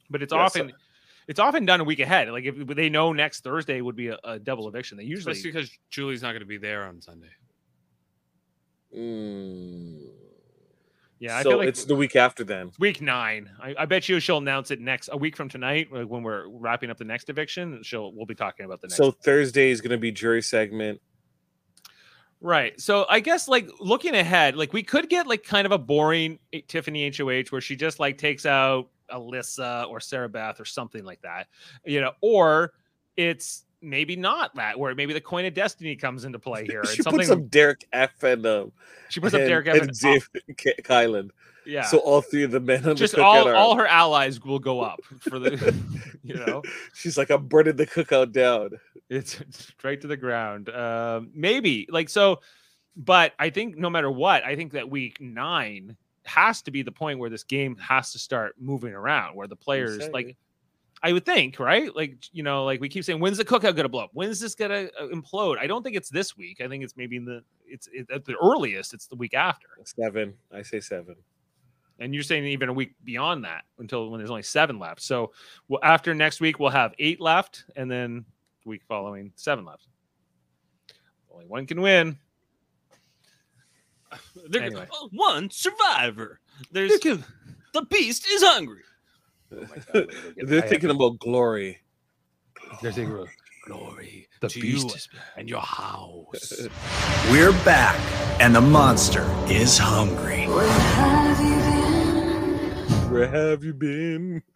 but 0.09 0.21
it's 0.21 0.33
Yes, 0.33 0.39
often 0.39 0.73
it's 1.27 1.39
often 1.39 1.65
done 1.65 1.81
a 1.81 1.83
week 1.83 1.99
ahead 1.99 2.29
like 2.29 2.45
if 2.45 2.67
they 2.67 2.89
know 2.89 3.13
next 3.13 3.43
thursday 3.43 3.81
would 3.81 3.95
be 3.95 4.09
a, 4.09 4.17
a 4.23 4.39
double 4.39 4.67
eviction 4.67 4.97
they 4.97 5.03
usually 5.03 5.31
Especially 5.31 5.51
because 5.51 5.71
Julie's 5.89 6.21
not 6.21 6.31
going 6.31 6.41
to 6.41 6.45
be 6.45 6.57
there 6.57 6.85
on 6.85 7.01
Sunday. 7.01 7.27
Mm. 8.95 10.07
Yeah 11.19 11.37
i 11.37 11.43
so 11.43 11.49
feel 11.49 11.57
like 11.59 11.67
it's 11.67 11.85
the 11.85 11.95
week 11.95 12.15
after 12.15 12.43
then. 12.43 12.71
week 12.79 13.01
nine 13.01 13.49
I, 13.61 13.75
I 13.79 13.85
bet 13.85 14.07
you 14.07 14.19
she'll 14.19 14.37
announce 14.37 14.71
it 14.71 14.79
next 14.79 15.09
a 15.11 15.17
week 15.17 15.35
from 15.35 15.49
tonight 15.49 15.91
like 15.91 16.07
when 16.07 16.23
we're 16.23 16.47
wrapping 16.47 16.89
up 16.89 16.97
the 16.97 17.05
next 17.05 17.29
eviction 17.29 17.81
she'll 17.83 18.13
we'll 18.13 18.25
be 18.25 18.35
talking 18.35 18.65
about 18.65 18.81
the 18.81 18.87
next 18.87 18.97
So 18.97 19.11
Thursday 19.11 19.71
is 19.71 19.81
going 19.81 19.91
to 19.91 19.97
be 19.97 20.11
jury 20.11 20.41
segment. 20.41 21.01
Right. 22.39 22.79
So 22.79 23.05
I 23.09 23.19
guess 23.19 23.47
like 23.47 23.69
looking 23.79 24.15
ahead, 24.15 24.55
like 24.55 24.73
we 24.73 24.83
could 24.83 25.09
get 25.09 25.25
like 25.25 25.43
kind 25.43 25.65
of 25.65 25.71
a 25.71 25.77
boring 25.77 26.39
Tiffany 26.67 27.11
HOH 27.15 27.45
where 27.49 27.61
she 27.61 27.75
just 27.75 27.99
like 27.99 28.17
takes 28.17 28.45
out 28.45 28.89
Alyssa 29.11 29.89
or 29.89 29.99
Sarah 29.99 30.29
Beth 30.29 30.59
or 30.59 30.65
something 30.65 31.03
like 31.03 31.21
that, 31.21 31.47
you 31.85 31.99
know, 31.99 32.11
or 32.21 32.73
it's 33.15 33.63
maybe 33.81 34.15
not 34.15 34.55
that 34.55 34.79
where 34.79 34.93
maybe 34.95 35.13
the 35.13 35.21
coin 35.21 35.45
of 35.45 35.53
destiny 35.53 35.95
comes 35.95 36.25
into 36.25 36.39
play 36.39 36.65
here. 36.69 36.83
she 36.85 36.95
It's 36.95 37.03
something 37.03 37.19
puts 37.27 37.29
up 37.31 37.49
Derek 37.49 37.85
F 37.93 38.23
and 38.23 38.45
um, 38.45 38.71
she 39.09 39.19
puts 39.19 39.33
up 39.33 39.41
and, 39.41 39.49
Derek 39.49 39.67
and 39.67 39.77
Evans. 39.77 39.99
Xavier 39.99 40.41
K- 40.57 40.73
Kyland. 40.81 41.29
yeah. 41.65 41.83
So 41.83 41.99
all 41.99 42.21
three 42.21 42.43
of 42.43 42.51
the 42.51 42.59
men 42.59 42.87
on 42.87 42.95
just 42.95 43.15
the 43.15 43.23
all 43.23 43.47
are. 43.47 43.55
all 43.55 43.75
her 43.75 43.87
allies 43.87 44.43
will 44.43 44.59
go 44.59 44.81
up 44.81 45.01
for 45.21 45.39
the 45.39 45.73
you 46.23 46.35
know 46.35 46.61
She's 46.93 47.17
like, 47.17 47.29
I'm 47.29 47.45
burning 47.47 47.75
the 47.75 47.87
cookout 47.87 48.31
down. 48.31 48.71
it's 49.09 49.41
straight 49.51 50.01
to 50.01 50.07
the 50.07 50.17
ground. 50.17 50.69
Um, 50.69 51.29
maybe 51.33 51.87
like 51.89 52.09
so, 52.09 52.41
but 52.95 53.33
I 53.37 53.49
think 53.49 53.77
no 53.77 53.89
matter 53.89 54.09
what, 54.09 54.43
I 54.43 54.55
think 54.55 54.73
that 54.73 54.89
week 54.89 55.21
nine 55.21 55.95
has 56.25 56.61
to 56.63 56.71
be 56.71 56.81
the 56.81 56.91
point 56.91 57.19
where 57.19 57.29
this 57.29 57.43
game 57.43 57.77
has 57.77 58.11
to 58.11 58.19
start 58.19 58.55
moving 58.59 58.93
around, 58.93 59.35
where 59.35 59.47
the 59.47 59.55
players 59.55 60.09
like. 60.09 60.35
I 61.03 61.13
would 61.13 61.25
think, 61.25 61.59
right? 61.59 61.95
Like, 61.95 62.17
you 62.31 62.41
know, 62.43 62.65
like 62.65 62.81
we 62.81 62.89
keep 62.89 63.03
saying, 63.03 63.19
when's 63.19 63.37
the 63.37 63.45
cookout 63.45 63.75
gonna 63.75 63.87
blow 63.89 64.03
up? 64.05 64.09
When's 64.13 64.39
this 64.39 64.55
gonna 64.55 64.89
uh, 64.99 65.07
implode? 65.13 65.57
I 65.59 65.67
don't 65.67 65.83
think 65.83 65.95
it's 65.95 66.09
this 66.09 66.35
week. 66.35 66.59
I 66.61 66.67
think 66.67 66.83
it's 66.83 66.97
maybe 66.97 67.15
in 67.17 67.25
the 67.25 67.43
it's 67.67 67.87
it, 67.93 68.09
at 68.11 68.25
the 68.25 68.35
earliest. 68.41 68.93
It's 68.93 69.05
the 69.07 69.15
week 69.15 69.33
after, 69.35 69.67
Seven. 69.83 70.33
I 70.51 70.61
say 70.63 70.79
seven. 70.79 71.15
and 71.99 72.13
you're 72.13 72.23
saying 72.23 72.45
even 72.45 72.69
a 72.69 72.73
week 72.73 72.93
beyond 73.03 73.43
that 73.45 73.63
until 73.77 74.09
when 74.09 74.19
there's 74.19 74.31
only 74.31 74.41
seven 74.43 74.79
left. 74.79 75.01
So, 75.01 75.31
well, 75.67 75.79
after 75.83 76.13
next 76.15 76.41
week, 76.41 76.59
we'll 76.59 76.69
have 76.71 76.93
eight 76.99 77.21
left, 77.21 77.65
and 77.75 77.89
then 77.91 78.25
the 78.63 78.69
week 78.69 78.81
following, 78.87 79.31
seven 79.35 79.65
left. 79.65 79.87
Only 81.31 81.45
one 81.45 81.67
can 81.67 81.79
win. 81.81 82.17
There- 84.49 84.63
Anyway. 84.63 84.87
one 85.11 85.49
survivor. 85.51 86.39
There's 86.71 86.91
the 87.73 87.81
beast 87.89 88.25
is 88.27 88.41
hungry. 88.41 88.81
Oh 89.51 89.55
my 89.61 89.65
God, 89.67 89.85
we're 89.93 90.05
gonna 90.05 90.07
get- 90.35 90.47
They're 90.47 90.63
I 90.63 90.67
thinking 90.67 90.89
have- 90.89 90.95
about 90.97 91.19
glory. 91.19 91.79
They're 92.81 92.91
thinking 92.91 93.15
about 93.15 93.27
Glory 93.65 94.27
the 94.39 94.47
to 94.47 94.61
beast 94.61 94.87
you 94.89 94.95
is 94.95 95.09
and 95.35 95.49
your 95.49 95.59
house. 95.59 96.67
We're 97.31 97.51
back, 97.65 97.97
and 98.41 98.55
the 98.55 98.61
monster 98.61 99.23
is 99.49 99.77
hungry. 99.77 100.45
Where 103.11 103.27
have 103.27 103.63
you 103.63 103.73
been? 103.73 104.41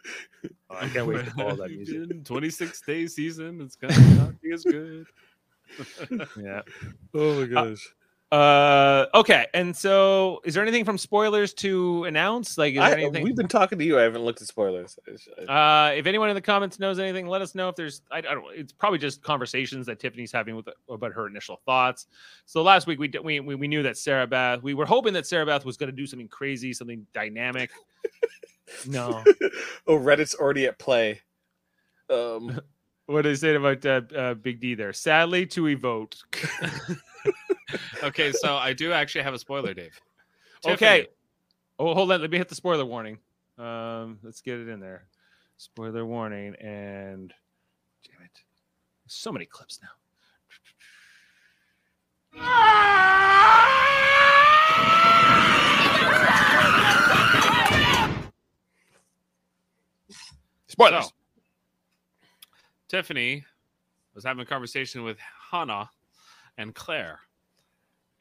Oh, 0.70 0.76
I 0.80 0.88
can't 0.88 1.06
wait 1.06 1.24
to 1.26 1.30
Where 1.36 1.50
follow 1.50 1.56
that 1.62 1.70
music. 1.70 2.08
been? 2.08 2.24
26 2.24 2.80
day 2.82 3.06
season. 3.06 3.60
It's 3.60 3.76
gonna 3.76 3.96
not 4.16 4.40
be 4.40 4.52
as 4.52 4.64
good. 4.64 5.06
Yeah. 6.36 6.62
Oh 7.14 7.34
my 7.34 7.42
uh, 7.42 7.46
gosh. 7.46 7.88
Uh, 8.32 9.08
okay. 9.12 9.46
And 9.52 9.76
so, 9.76 10.40
is 10.44 10.54
there 10.54 10.62
anything 10.62 10.86
from 10.86 10.96
spoilers 10.96 11.52
to 11.54 12.04
announce? 12.04 12.56
Like, 12.56 12.72
is 12.72 12.78
there 12.78 12.84
I, 12.84 12.92
anything? 12.92 13.24
we've 13.24 13.36
been 13.36 13.46
talking 13.46 13.78
to 13.78 13.84
you. 13.84 13.98
I 13.98 14.02
haven't 14.02 14.24
looked 14.24 14.40
at 14.40 14.48
spoilers. 14.48 14.98
Uh, 15.46 15.92
if 15.94 16.06
anyone 16.06 16.30
in 16.30 16.34
the 16.34 16.40
comments 16.40 16.78
knows 16.78 16.98
anything, 16.98 17.26
let 17.26 17.42
us 17.42 17.54
know. 17.54 17.68
If 17.68 17.76
there's, 17.76 18.00
I, 18.10 18.18
I 18.18 18.22
don't. 18.22 18.46
It's 18.54 18.72
probably 18.72 18.98
just 18.98 19.22
conversations 19.22 19.84
that 19.84 20.00
Tiffany's 20.00 20.32
having 20.32 20.56
with 20.56 20.66
about 20.88 21.12
her 21.12 21.26
initial 21.26 21.60
thoughts. 21.66 22.06
So 22.46 22.62
last 22.62 22.86
week 22.86 22.98
we 22.98 23.12
we 23.22 23.40
we, 23.40 23.54
we 23.54 23.68
knew 23.68 23.82
that 23.82 23.98
Sarah 23.98 24.26
Beth. 24.26 24.62
We 24.62 24.72
were 24.72 24.86
hoping 24.86 25.12
that 25.12 25.26
Sarah 25.26 25.44
Beth 25.44 25.66
was 25.66 25.76
going 25.76 25.90
to 25.90 25.96
do 25.96 26.06
something 26.06 26.28
crazy, 26.28 26.72
something 26.72 27.06
dynamic. 27.12 27.70
no. 28.86 29.22
oh, 29.86 29.98
Reddit's 29.98 30.34
already 30.34 30.64
at 30.64 30.78
play. 30.78 31.20
Um, 32.08 32.58
What 33.06 33.22
did 33.22 33.32
they 33.32 33.36
say 33.36 33.54
about 33.56 33.84
uh, 33.84 34.00
uh, 34.16 34.34
Big 34.34 34.60
D 34.60 34.74
there? 34.74 34.92
Sadly, 34.92 35.44
to 35.46 35.68
evoke. 35.68 36.14
Okay, 38.02 38.32
so 38.32 38.56
I 38.56 38.72
do 38.72 38.92
actually 38.92 39.22
have 39.22 39.34
a 39.34 39.38
spoiler, 39.38 39.72
Dave. 39.74 39.98
okay. 40.66 41.00
Tiffany, 41.02 41.08
Oh, 41.78 41.94
hold 41.94 42.12
on. 42.12 42.20
Let 42.20 42.30
me 42.30 42.38
hit 42.38 42.48
the 42.48 42.54
spoiler 42.54 42.84
warning. 42.84 43.18
Um, 43.58 44.18
let's 44.22 44.40
get 44.40 44.58
it 44.58 44.68
in 44.68 44.78
there. 44.80 45.06
Spoiler 45.56 46.04
warning 46.06 46.54
and 46.56 47.32
damn 48.04 48.24
it, 48.24 48.42
so 49.06 49.32
many 49.32 49.46
clips 49.46 49.80
now. 49.82 49.88
Spoilers. 60.66 61.06
So, 61.06 61.10
Tiffany 62.88 63.44
was 64.14 64.24
having 64.24 64.42
a 64.42 64.46
conversation 64.46 65.02
with 65.02 65.18
Hannah 65.50 65.90
and 66.58 66.74
Claire, 66.74 67.20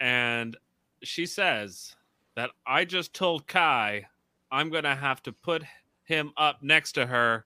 and 0.02 0.58
she 1.04 1.26
says 1.28 1.95
that 2.36 2.49
I 2.66 2.86
just 2.86 3.14
told 3.14 3.47
Kai 3.47 4.08
I'm 4.52 4.70
gonna 4.70 4.95
have 4.95 5.24
to 5.24 5.32
put 5.32 5.64
him 6.04 6.34
up 6.36 6.62
next 6.62 6.93
to 6.93 7.06
her. 7.06 7.45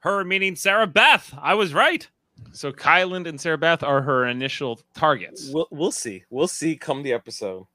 Her 0.00 0.22
meaning 0.22 0.54
Sarah 0.54 0.86
Beth. 0.86 1.34
I 1.40 1.54
was 1.54 1.72
right. 1.74 2.06
So 2.52 2.70
Kyland 2.72 3.26
and 3.26 3.40
Sarah 3.40 3.58
Beth 3.58 3.82
are 3.82 4.02
her 4.02 4.26
initial 4.26 4.80
targets. 4.94 5.48
we'll 5.48 5.66
we'll 5.70 5.90
see. 5.90 6.24
We'll 6.30 6.46
see. 6.46 6.76
Come 6.76 7.02
the 7.02 7.12
episode. 7.12 7.66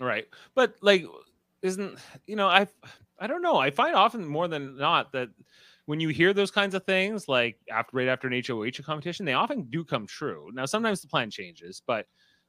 Right. 0.00 0.26
But 0.54 0.74
like 0.82 1.06
isn't 1.62 1.98
you 2.26 2.34
know, 2.36 2.48
I 2.48 2.66
I 3.20 3.28
don't 3.28 3.42
know. 3.42 3.56
I 3.56 3.70
find 3.70 3.94
often 3.94 4.26
more 4.26 4.48
than 4.48 4.76
not 4.76 5.12
that 5.12 5.28
when 5.86 6.00
you 6.00 6.08
hear 6.08 6.34
those 6.34 6.50
kinds 6.50 6.74
of 6.74 6.84
things, 6.84 7.28
like 7.28 7.58
after 7.70 7.96
right 7.96 8.08
after 8.08 8.28
an 8.28 8.42
HOH 8.46 8.82
competition, 8.84 9.24
they 9.24 9.34
often 9.34 9.62
do 9.70 9.84
come 9.84 10.06
true. 10.06 10.50
Now 10.52 10.66
sometimes 10.66 11.00
the 11.00 11.08
plan 11.08 11.30
changes, 11.30 11.80
but 11.86 12.06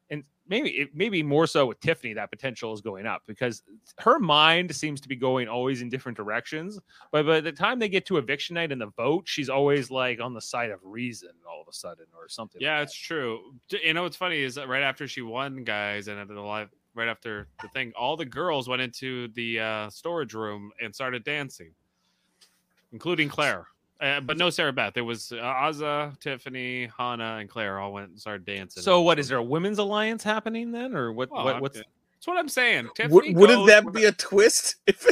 and 0.09 0.23
maybe 0.47 0.69
it 0.71 0.89
maybe 0.93 1.21
more 1.23 1.47
so 1.47 1.65
with 1.67 1.79
Tiffany 1.79 2.13
that 2.13 2.29
potential 2.29 2.73
is 2.73 2.81
going 2.81 3.05
up 3.05 3.21
because 3.27 3.63
her 3.99 4.19
mind 4.19 4.75
seems 4.75 4.99
to 5.01 5.07
be 5.07 5.15
going 5.15 5.47
always 5.47 5.81
in 5.81 5.89
different 5.89 6.17
directions. 6.17 6.79
But 7.11 7.25
by 7.25 7.39
the 7.41 7.51
time 7.51 7.79
they 7.79 7.89
get 7.89 8.05
to 8.07 8.17
eviction 8.17 8.55
night 8.55 8.71
and 8.71 8.81
the 8.81 8.87
vote, 8.87 9.27
she's 9.27 9.49
always 9.49 9.91
like 9.91 10.19
on 10.19 10.33
the 10.33 10.41
side 10.41 10.71
of 10.71 10.79
reason 10.83 11.29
all 11.47 11.61
of 11.61 11.67
a 11.67 11.73
sudden 11.73 12.05
or 12.17 12.27
something. 12.27 12.61
Yeah, 12.61 12.81
it's 12.81 12.95
true. 12.95 13.53
You 13.69 13.93
know 13.93 14.03
what's 14.03 14.17
funny 14.17 14.39
is 14.39 14.55
that 14.55 14.67
right 14.67 14.83
after 14.83 15.07
she 15.07 15.21
won, 15.21 15.63
guys, 15.63 16.07
and 16.07 16.19
at 16.19 16.27
the 16.27 16.39
live, 16.39 16.69
right 16.95 17.07
after 17.07 17.47
the 17.61 17.67
thing, 17.69 17.93
all 17.97 18.17
the 18.17 18.25
girls 18.25 18.67
went 18.67 18.81
into 18.81 19.27
the 19.29 19.59
uh, 19.59 19.89
storage 19.89 20.33
room 20.33 20.71
and 20.81 20.93
started 20.93 21.23
dancing, 21.23 21.71
including 22.91 23.29
Claire. 23.29 23.67
Uh, 24.01 24.21
but 24.21 24.37
no 24.37 24.49
Sarah 24.49 24.71
Beth. 24.71 24.95
It 24.95 25.01
was 25.01 25.31
uh, 25.31 25.35
Azah, 25.35 26.17
Tiffany, 26.19 26.89
Hannah, 26.97 27.37
and 27.39 27.49
Claire 27.49 27.79
all 27.79 27.91
went 27.91 28.09
and 28.09 28.19
started 28.19 28.45
dancing. 28.45 28.81
So 28.81 29.01
what 29.01 29.19
is 29.19 29.27
there 29.27 29.37
a 29.37 29.43
women's 29.43 29.77
alliance 29.77 30.23
happening 30.23 30.71
then, 30.71 30.95
or 30.95 31.11
what? 31.11 31.29
Well, 31.29 31.43
what 31.43 31.61
what's 31.61 31.77
That's 31.77 32.27
what 32.27 32.37
I'm 32.37 32.47
saying. 32.47 32.89
Tiffany 32.95 33.33
wouldn't 33.33 33.59
goes 33.59 33.67
that 33.67 33.91
be 33.91 34.05
a 34.05 34.11
twist? 34.11 34.75
If 34.87 35.05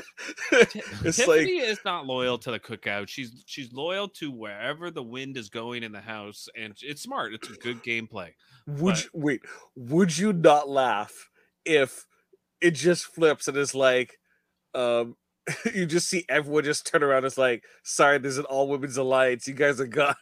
it's 1.05 1.19
like 1.19 1.41
Tiffany 1.41 1.59
is 1.59 1.79
not 1.85 2.07
loyal 2.07 2.38
to 2.39 2.51
the 2.51 2.59
cookout. 2.59 3.07
She's 3.07 3.43
she's 3.45 3.71
loyal 3.71 4.07
to 4.09 4.31
wherever 4.31 4.89
the 4.89 5.03
wind 5.03 5.38
is 5.38 5.49
going 5.49 5.83
in 5.83 5.91
the 5.91 6.01
house, 6.01 6.47
and 6.57 6.73
it's 6.81 7.01
smart. 7.01 7.33
It's 7.33 7.49
a 7.49 7.53
good 7.53 7.83
gameplay. 7.83 8.29
Would 8.65 8.95
But- 8.95 9.03
you, 9.03 9.09
wait? 9.13 9.41
Would 9.75 10.17
you 10.17 10.33
not 10.33 10.69
laugh 10.69 11.29
if 11.65 12.05
it 12.61 12.71
just 12.71 13.05
flips 13.05 13.47
and 13.47 13.57
is 13.57 13.75
like, 13.75 14.17
um, 14.73 15.15
you 15.73 15.85
just 15.85 16.09
see 16.09 16.25
everyone 16.29 16.63
just 16.63 16.85
turn 16.87 17.03
around? 17.03 17.25
It's 17.25 17.37
like, 17.37 17.63
sorry, 17.83 18.17
there's 18.17 18.37
an 18.37 18.45
all 18.45 18.67
women's 18.67 18.97
alliance. 18.97 19.47
You 19.47 19.53
guys 19.53 19.79
are 19.79 19.87
gone. 19.87 20.15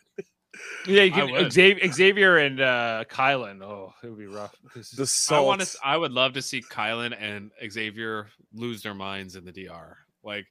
Yeah, 0.88 1.04
you 1.04 1.12
can. 1.12 1.50
Xavier, 1.52 1.92
Xavier 1.92 2.38
and 2.38 2.62
uh 2.62 3.04
Kyland. 3.10 3.62
Oh, 3.62 3.94
it 4.04 4.08
would 4.08 4.20
be 4.20 4.28
rough. 4.28 4.56
This 4.76 4.92
The 4.92 5.04
is- 5.04 5.28
I 5.32 5.40
want 5.40 5.62
salt. 5.62 5.82
to. 5.82 5.88
I 5.88 5.98
would 5.98 6.12
love 6.12 6.34
to 6.34 6.42
see 6.42 6.62
Kyland 6.62 7.16
and 7.20 7.52
Xavier 7.70 8.28
lose 8.54 8.82
their 8.84 8.94
minds 8.94 9.36
in 9.36 9.44
the 9.46 9.52
DR. 9.52 9.98
Like, 10.24 10.46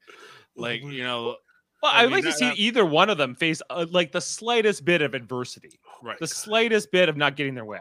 like 0.57 0.83
you 0.83 1.03
know, 1.05 1.37
well, 1.83 1.93
I 1.93 2.01
I'd 2.03 2.05
mean, 2.05 2.13
like 2.13 2.25
to 2.25 2.33
see 2.33 2.49
that- 2.49 2.59
either 2.59 2.85
one 2.85 3.11
of 3.11 3.19
them 3.19 3.35
face 3.35 3.63
uh, 3.71 3.87
like 3.91 4.13
the 4.13 4.21
slightest 4.21 4.85
bit 4.85 5.03
of 5.03 5.15
adversity, 5.15 5.81
right, 6.03 6.19
the 6.19 6.27
slightest 6.27 6.91
bit 6.93 7.09
of 7.09 7.17
not 7.17 7.37
getting 7.37 7.55
their 7.55 7.65
way. 7.65 7.81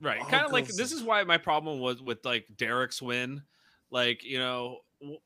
right. 0.00 0.20
all 0.20 0.26
Kind 0.26 0.44
of 0.46 0.52
like 0.52 0.66
this 0.66 0.92
is 0.92 1.02
why 1.02 1.22
my 1.24 1.38
problem 1.38 1.78
was 1.80 2.02
with 2.02 2.24
like 2.24 2.46
Derek's 2.56 3.00
win. 3.02 3.42
Like 3.90 4.24
you 4.24 4.38
know, 4.38 4.78
w- 5.00 5.18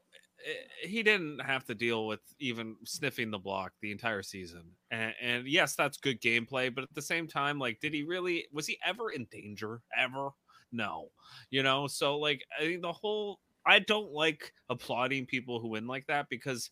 Eh, 0.45 0.87
he 0.87 1.03
didn't 1.03 1.41
have 1.41 1.65
to 1.65 1.75
deal 1.75 2.07
with 2.07 2.21
even 2.39 2.77
sniffing 2.85 3.31
the 3.31 3.39
block 3.39 3.73
the 3.81 3.93
entire 3.93 4.23
season. 4.23 4.65
And, 4.91 5.15
and 5.21 5.47
yes, 5.47 5.75
that's 5.75 5.99
good 5.99 6.21
gameplay, 6.21 6.75
but 6.75 6.85
at 6.85 6.95
the 6.95 7.03
same 7.03 7.27
time, 7.27 7.59
like, 7.59 7.81
did 7.81 7.95
he 7.95 8.03
really? 8.03 8.47
Was 8.53 8.67
he 8.67 8.79
ever 8.85 9.11
in 9.11 9.27
danger? 9.31 9.81
Ever? 9.97 10.31
No. 10.73 11.09
You 11.51 11.63
know. 11.63 11.87
So 11.87 12.19
like, 12.19 12.45
I 12.59 12.63
think 12.63 12.83
the 12.83 12.93
whole. 12.93 13.41
I 13.69 13.81
don't 13.81 14.13
like 14.13 14.53
applauding 14.69 15.27
people 15.27 15.59
who 15.59 15.69
win 15.69 15.89
like 15.89 16.07
that 16.07 16.27
because 16.31 16.71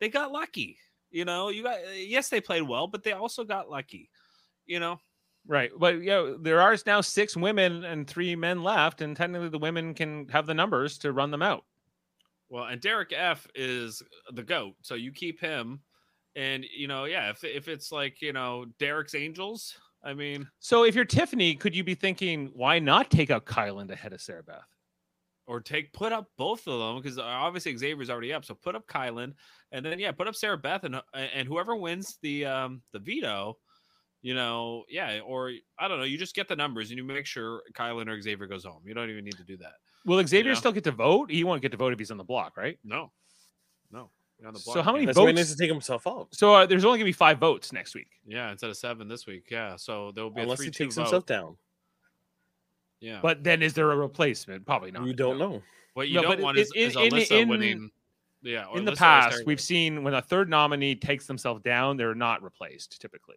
they 0.00 0.08
got 0.08 0.32
lucky. 0.32 0.78
You 1.10 1.24
know, 1.26 1.50
you 1.50 1.62
got 1.62 1.78
eh, 1.78 2.04
yes, 2.06 2.28
they 2.28 2.40
played 2.40 2.62
well, 2.62 2.86
but 2.86 3.02
they 3.02 3.12
also 3.12 3.44
got 3.44 3.70
lucky. 3.70 4.10
You 4.66 4.80
know, 4.80 5.00
Right, 5.46 5.70
but 5.76 5.96
you 5.96 6.10
know, 6.10 6.36
there 6.36 6.60
are 6.60 6.76
now 6.86 7.00
six 7.00 7.36
women 7.36 7.84
and 7.84 8.06
three 8.06 8.36
men 8.36 8.62
left, 8.62 9.00
and 9.00 9.16
technically 9.16 9.48
the 9.48 9.58
women 9.58 9.94
can 9.94 10.28
have 10.28 10.46
the 10.46 10.54
numbers 10.54 10.98
to 10.98 11.12
run 11.12 11.30
them 11.30 11.42
out. 11.42 11.64
Well, 12.50 12.64
and 12.64 12.80
Derek 12.80 13.12
F 13.12 13.46
is 13.54 14.02
the 14.32 14.42
goat, 14.42 14.74
so 14.82 14.94
you 14.94 15.12
keep 15.12 15.40
him. 15.40 15.80
And 16.36 16.64
you 16.64 16.88
know, 16.88 17.04
yeah, 17.04 17.30
if 17.30 17.42
if 17.44 17.68
it's 17.68 17.90
like 17.90 18.20
you 18.20 18.32
know 18.32 18.66
Derek's 18.78 19.14
Angels, 19.14 19.78
I 20.02 20.14
mean, 20.14 20.48
So 20.58 20.84
if 20.84 20.94
you're 20.94 21.04
Tiffany, 21.04 21.54
could 21.54 21.74
you 21.74 21.84
be 21.84 21.94
thinking, 21.94 22.50
why 22.54 22.78
not 22.78 23.10
take 23.10 23.30
out 23.30 23.46
Kyland 23.46 23.90
ahead 23.90 24.12
of 24.12 24.20
Sarah 24.20 24.42
Beth? 24.42 24.66
or 25.46 25.60
take 25.60 25.92
put 25.92 26.12
up 26.12 26.28
both 26.38 26.68
of 26.68 26.78
them 26.78 27.02
because 27.02 27.18
obviously 27.18 27.76
Xavier's 27.76 28.08
already 28.08 28.32
up, 28.32 28.44
so 28.44 28.54
put 28.54 28.76
up 28.76 28.86
Kyland, 28.86 29.32
and 29.72 29.84
then 29.84 29.98
yeah, 29.98 30.12
put 30.12 30.28
up 30.28 30.36
Sarah 30.36 30.56
Beth, 30.56 30.84
and 30.84 31.00
and 31.12 31.48
whoever 31.48 31.74
wins 31.74 32.18
the 32.22 32.46
um 32.46 32.82
the 32.92 33.00
veto, 33.00 33.58
you 34.22 34.34
know, 34.34 34.84
yeah, 34.88 35.18
or 35.26 35.52
I 35.78 35.88
don't 35.88 35.98
know, 35.98 36.04
you 36.04 36.18
just 36.18 36.36
get 36.36 36.46
the 36.46 36.54
numbers 36.54 36.90
and 36.90 36.98
you 36.98 37.04
make 37.04 37.26
sure 37.26 37.62
Kyland 37.74 38.08
or 38.08 38.20
Xavier 38.20 38.46
goes 38.46 38.64
home. 38.64 38.82
You 38.86 38.94
don't 38.94 39.10
even 39.10 39.24
need 39.24 39.38
to 39.38 39.44
do 39.44 39.56
that. 39.56 39.74
Will 40.04 40.26
Xavier 40.26 40.52
know? 40.52 40.58
still 40.58 40.72
get 40.72 40.84
to 40.84 40.92
vote? 40.92 41.30
He 41.30 41.44
won't 41.44 41.60
get 41.62 41.70
to 41.72 41.76
vote 41.76 41.92
if 41.92 41.98
he's 41.98 42.10
on 42.10 42.16
the 42.16 42.24
block, 42.24 42.56
right? 42.56 42.78
No, 42.84 43.10
no. 43.92 44.10
On 44.46 44.54
the 44.54 44.58
So 44.58 44.80
how 44.80 44.92
many 44.92 45.02
yeah. 45.02 45.06
That's 45.08 45.18
why 45.18 45.24
he 45.24 45.32
votes- 45.32 45.36
needs 45.36 45.52
to 45.52 45.58
take 45.58 45.70
himself 45.70 46.06
out. 46.06 46.28
So 46.32 46.54
uh, 46.54 46.66
there's 46.66 46.84
only 46.86 46.98
gonna 46.98 47.04
be 47.04 47.12
five 47.12 47.38
votes 47.38 47.72
next 47.72 47.94
week. 47.94 48.08
Yeah, 48.26 48.50
instead 48.50 48.70
of 48.70 48.76
seven 48.78 49.06
this 49.08 49.26
week. 49.26 49.48
Yeah, 49.50 49.76
so 49.76 50.12
there 50.12 50.24
will 50.24 50.30
be 50.30 50.40
Unless 50.40 50.60
a 50.60 50.62
he 50.64 50.68
three-two 50.70 50.84
takes 50.84 50.94
vote. 50.96 51.02
himself 51.02 51.26
down. 51.26 51.56
Yeah, 53.00 53.20
But 53.22 53.42
then 53.44 53.62
is 53.62 53.72
there 53.74 53.90
a 53.92 53.96
replacement? 53.96 54.64
Probably 54.66 54.90
not. 54.90 55.06
You 55.06 55.12
don't 55.14 55.38
know. 55.38 55.62
what 55.94 56.08
you 56.08 56.16
no, 56.16 56.22
don't 56.22 56.30
but 56.36 56.40
want 56.40 56.56
in- 56.58 56.62
is, 56.62 56.72
in- 56.74 56.82
is 56.82 56.96
in- 56.96 57.02
Alyssa 57.12 57.40
in- 57.42 57.48
winning. 57.48 57.90
Yeah, 58.42 58.64
or 58.66 58.78
in 58.78 58.86
the 58.86 58.92
Alyssa 58.92 58.94
or 58.94 58.96
past, 58.96 59.42
we've 59.46 59.60
seen 59.60 60.02
when 60.02 60.14
a 60.14 60.22
third 60.22 60.48
nominee 60.48 60.94
takes 60.94 61.26
themselves 61.26 61.60
down, 61.62 61.98
they're 61.98 62.14
not 62.14 62.42
replaced 62.42 62.98
typically. 63.00 63.36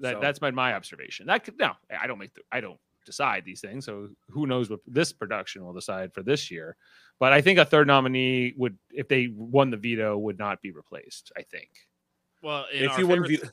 That, 0.00 0.14
So- 0.14 0.20
That's 0.20 0.40
my, 0.40 0.50
my 0.50 0.74
observation. 0.74 1.26
That 1.26 1.44
could, 1.44 1.58
no, 1.58 1.72
I 2.00 2.06
don't 2.06 2.18
make 2.18 2.32
the, 2.34 2.40
I 2.50 2.60
don't 2.60 2.80
decide 3.04 3.44
these 3.44 3.60
things. 3.60 3.84
So 3.84 4.08
who 4.30 4.46
knows 4.46 4.70
what 4.70 4.80
this 4.86 5.12
production 5.12 5.64
will 5.64 5.72
decide 5.72 6.12
for 6.12 6.22
this 6.22 6.50
year? 6.50 6.76
But 7.18 7.32
I 7.32 7.40
think 7.40 7.58
a 7.58 7.64
third 7.64 7.86
nominee 7.86 8.54
would, 8.56 8.76
if 8.90 9.08
they 9.08 9.28
won 9.34 9.70
the 9.70 9.76
veto, 9.76 10.18
would 10.18 10.38
not 10.38 10.60
be 10.62 10.70
replaced. 10.70 11.32
I 11.36 11.42
think. 11.42 11.70
well 12.42 12.66
in 12.72 12.84
If 12.84 12.98
you 12.98 13.06
won 13.06 13.26
veto, 13.26 13.48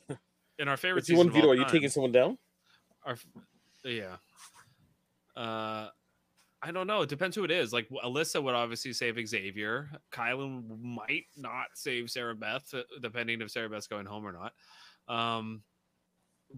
in 0.59 0.67
our 0.67 0.77
favorite 0.77 1.03
if 1.03 1.09
you 1.09 1.17
won 1.17 1.29
veto, 1.31 1.49
are 1.49 1.55
you 1.55 1.63
time, 1.63 1.71
taking 1.71 1.89
someone 1.89 2.11
down? 2.11 2.37
our 3.03 3.17
yeah 3.83 4.17
uh 5.35 5.87
I 6.63 6.71
don't 6.71 6.85
know. 6.85 7.01
It 7.01 7.09
depends 7.09 7.35
who 7.35 7.43
it 7.43 7.49
is. 7.49 7.73
Like 7.73 7.89
Alyssa 7.89 8.41
would 8.41 8.53
obviously 8.53 8.93
save 8.93 9.17
Xavier. 9.27 9.89
Kyland 10.11 10.79
might 10.79 11.25
not 11.35 11.67
save 11.73 12.11
Sarah 12.11 12.35
Beth, 12.35 12.71
uh, 12.73 12.83
depending 13.01 13.41
if 13.41 13.49
Sarah 13.49 13.67
Beth's 13.67 13.87
going 13.87 14.05
home 14.05 14.25
or 14.27 14.31
not. 14.31 14.53
Um, 15.07 15.63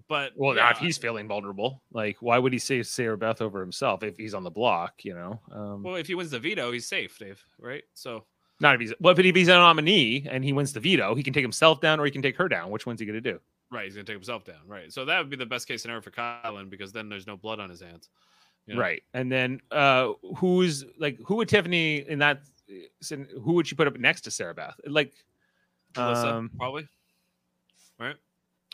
but 0.07 0.31
Well, 0.35 0.55
yeah, 0.55 0.71
if 0.71 0.77
he's 0.77 0.97
feeling 0.97 1.27
vulnerable. 1.27 1.81
Like, 1.91 2.17
why 2.21 2.37
would 2.37 2.53
he 2.53 2.59
save 2.59 2.87
Sarah 2.87 3.17
Beth 3.17 3.41
over 3.41 3.59
himself 3.59 4.03
if 4.03 4.17
he's 4.17 4.33
on 4.33 4.43
the 4.43 4.51
block? 4.51 5.03
You 5.03 5.13
know, 5.15 5.39
um, 5.51 5.83
well, 5.83 5.95
if 5.95 6.07
he 6.07 6.15
wins 6.15 6.31
the 6.31 6.39
veto, 6.39 6.71
he's 6.71 6.87
safe, 6.87 7.17
Dave. 7.17 7.43
Right? 7.59 7.83
So 7.93 8.25
not 8.59 8.75
if 8.75 8.81
he's 8.81 8.93
well, 8.99 9.13
but 9.15 9.25
if 9.25 9.35
he's 9.35 9.47
a 9.47 9.53
nominee 9.53 10.27
and 10.29 10.43
he 10.43 10.53
wins 10.53 10.73
the 10.73 10.79
veto, 10.79 11.15
he 11.15 11.23
can 11.23 11.33
take 11.33 11.43
himself 11.43 11.81
down 11.81 11.99
or 11.99 12.05
he 12.05 12.11
can 12.11 12.21
take 12.21 12.37
her 12.37 12.47
down. 12.47 12.69
Which 12.71 12.85
one's 12.85 12.99
he 12.99 13.05
going 13.05 13.21
to 13.21 13.31
do? 13.31 13.39
right, 13.73 13.85
he's 13.85 13.95
gonna 13.95 14.05
take 14.05 14.15
himself 14.15 14.45
down. 14.45 14.59
Right. 14.67 14.93
So 14.93 15.05
that 15.05 15.17
would 15.17 15.29
be 15.29 15.35
the 15.35 15.45
best 15.45 15.67
case 15.67 15.81
scenario 15.81 16.01
for 16.01 16.11
Kyland 16.11 16.69
because 16.69 16.91
then 16.91 17.09
there's 17.09 17.27
no 17.27 17.35
blood 17.35 17.59
on 17.59 17.69
his 17.69 17.81
hands. 17.81 18.09
you 18.67 18.75
know? 18.75 18.79
Right. 18.79 19.03
And 19.13 19.31
then 19.31 19.61
uh 19.71 20.13
who's 20.37 20.85
like 20.99 21.17
who 21.25 21.35
would 21.37 21.49
Tiffany 21.49 22.05
in 22.07 22.19
that 22.19 22.41
who 23.09 23.53
would 23.53 23.67
she 23.67 23.75
put 23.75 23.87
up 23.87 23.97
next 23.97 24.21
to 24.21 24.31
Sarah 24.31 24.53
Beth? 24.53 24.79
Like 24.85 25.13
um, 25.95 26.49
probably. 26.57 26.87
Right. 27.99 28.15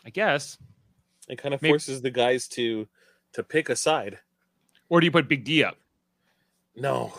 I 0.04 0.10
guess. 0.10 0.56
It 1.28 1.36
kind 1.36 1.54
of 1.54 1.62
Maybe- 1.62 1.72
forces 1.72 2.02
the 2.02 2.10
guys 2.10 2.48
to 2.48 2.88
to 3.32 3.42
pick 3.42 3.68
a 3.68 3.76
side. 3.76 4.18
Or 4.88 5.00
do 5.00 5.04
you 5.04 5.12
put 5.12 5.28
Big 5.28 5.44
D 5.44 5.62
up? 5.62 5.76
No, 6.74 7.12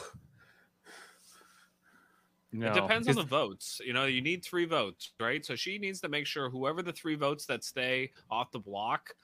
No. 2.54 2.68
It 2.68 2.74
depends 2.74 3.08
on 3.08 3.16
the 3.16 3.24
votes. 3.24 3.80
You 3.84 3.94
know, 3.94 4.06
you 4.06 4.22
need 4.22 4.44
three 4.44 4.66
votes, 4.66 5.12
right? 5.20 5.46
So 5.46 5.56
she 5.56 5.78
needs 5.78 6.02
to 6.02 6.10
make 6.10 6.28
sure 6.28 6.50
whoever 6.50 6.82
the 6.82 6.92
three 6.92 7.16
votes 7.16 7.46
that 7.46 7.64
stay 7.64 8.12
off 8.30 8.52
the 8.52 8.60
block, 8.60 9.16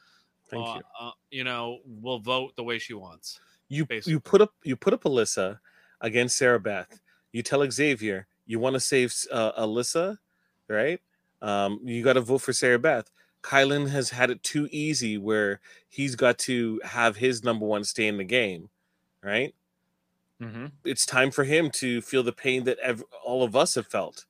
thank 0.49 0.65
uh, 0.65 0.75
you. 0.75 0.81
Uh, 0.99 1.11
you 1.29 1.43
know, 1.43 1.79
will 1.85 2.19
vote 2.19 2.55
the 2.55 2.63
way 2.63 2.79
she 2.79 2.93
wants. 2.93 3.39
You 3.67 3.85
basically. 3.85 4.13
you 4.13 4.19
put 4.21 4.41
up 4.41 4.53
you 4.63 4.77
put 4.77 4.93
up 4.93 5.03
Alyssa 5.03 5.59
against 5.99 6.37
Sarah 6.37 6.59
Beth. 6.59 7.01
You 7.33 7.43
tell 7.43 7.69
Xavier 7.69 8.27
you 8.45 8.59
want 8.59 8.75
to 8.75 8.79
save 8.79 9.13
uh, 9.29 9.61
Alyssa, 9.61 10.17
right? 10.69 11.01
Um, 11.41 11.81
you 11.83 12.03
got 12.03 12.13
to 12.13 12.21
vote 12.21 12.39
for 12.39 12.53
Sarah 12.53 12.79
Beth. 12.79 13.11
Kyland 13.47 13.89
has 13.89 14.09
had 14.09 14.29
it 14.29 14.43
too 14.43 14.67
easy 14.71 15.17
where 15.17 15.61
he's 15.87 16.15
got 16.15 16.37
to 16.39 16.81
have 16.83 17.15
his 17.15 17.43
number 17.43 17.65
one 17.65 17.83
stay 17.85 18.07
in 18.07 18.17
the 18.17 18.23
game, 18.25 18.69
right? 19.23 19.55
Mhm. 20.41 20.71
It's 20.83 21.05
time 21.05 21.31
for 21.31 21.45
him 21.45 21.71
to 21.75 22.01
feel 22.01 22.23
the 22.23 22.33
pain 22.33 22.65
that 22.65 22.77
ev- 22.79 23.03
all 23.23 23.43
of 23.43 23.55
us 23.55 23.75
have 23.75 23.87
felt, 23.87 24.25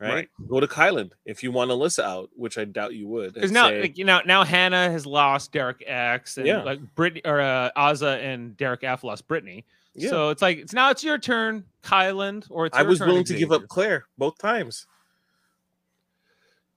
right? 0.00 0.14
Right. 0.14 0.28
Go 0.48 0.58
to 0.58 0.66
Kyland 0.66 1.12
if 1.26 1.42
you 1.42 1.52
want 1.52 1.70
Alyssa 1.70 2.02
out, 2.02 2.30
which 2.34 2.56
I 2.56 2.64
doubt 2.64 2.94
you 2.94 3.06
would. 3.08 3.34
Because 3.34 3.52
now, 3.52 3.68
say- 3.68 3.82
like, 3.82 3.98
you 3.98 4.04
know, 4.04 4.22
now 4.24 4.42
Hannah 4.42 4.90
has 4.90 5.04
lost 5.04 5.52
Derek 5.52 5.84
X, 5.86 6.38
and 6.38 6.46
Yeah. 6.46 6.62
like 6.62 6.80
Brit 6.94 7.20
or 7.26 7.40
uh, 7.42 7.70
and 7.76 8.56
Derek 8.56 8.82
F 8.84 9.04
lost 9.04 9.28
Brittany. 9.28 9.66
Yeah. 9.94 10.08
So 10.10 10.30
it's 10.30 10.40
like 10.40 10.56
it's 10.58 10.72
now 10.72 10.90
it's 10.90 11.04
your 11.04 11.18
turn, 11.18 11.64
Kyland, 11.82 12.46
or 12.48 12.64
it's 12.66 12.76
I 12.76 12.82
was 12.82 13.00
willing 13.00 13.24
to 13.24 13.34
give 13.36 13.52
up 13.52 13.68
Claire 13.68 14.06
both 14.16 14.38
times. 14.38 14.86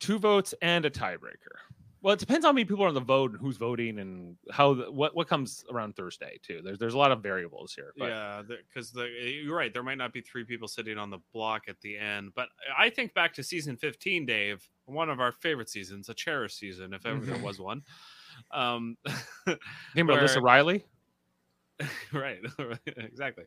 Two 0.03 0.19
votes 0.19 0.53
and 0.61 0.83
a 0.83 0.89
tiebreaker. 0.89 1.55
Well, 2.01 2.13
it 2.13 2.19
depends 2.19 2.43
on 2.43 2.49
how 2.49 2.53
many 2.53 2.65
people 2.65 2.83
are 2.83 2.89
on 2.89 2.93
the 2.93 2.99
vote 2.99 3.31
and 3.31 3.39
who's 3.39 3.55
voting 3.55 3.99
and 3.99 4.35
how 4.51 4.73
the, 4.73 4.91
what 4.91 5.15
what 5.15 5.29
comes 5.29 5.63
around 5.71 5.95
Thursday 5.95 6.37
too. 6.43 6.59
There's 6.61 6.77
there's 6.77 6.95
a 6.95 6.97
lot 6.97 7.13
of 7.13 7.23
variables 7.23 7.73
here. 7.73 7.93
But 7.97 8.09
Yeah, 8.09 8.41
because 8.67 8.91
the, 8.91 9.05
you're 9.05 9.55
right. 9.55 9.73
There 9.73 9.83
might 9.83 9.97
not 9.97 10.11
be 10.11 10.19
three 10.19 10.43
people 10.43 10.67
sitting 10.67 10.97
on 10.97 11.09
the 11.09 11.19
block 11.31 11.63
at 11.69 11.79
the 11.79 11.97
end, 11.97 12.33
but 12.35 12.49
I 12.77 12.89
think 12.89 13.13
back 13.13 13.33
to 13.35 13.43
season 13.43 13.77
15, 13.77 14.25
Dave, 14.25 14.67
one 14.85 15.09
of 15.09 15.21
our 15.21 15.31
favorite 15.31 15.69
seasons, 15.69 16.09
a 16.09 16.13
cherished 16.13 16.57
season, 16.57 16.93
if 16.93 17.05
ever 17.05 17.25
there 17.25 17.37
was 17.37 17.59
one. 17.61 17.83
Um, 18.51 18.97
Name 19.95 20.09
about 20.09 20.21
Alyssa 20.23 20.35
where- 20.35 20.43
Riley. 20.43 20.85
right, 22.11 22.39
exactly. 22.97 23.45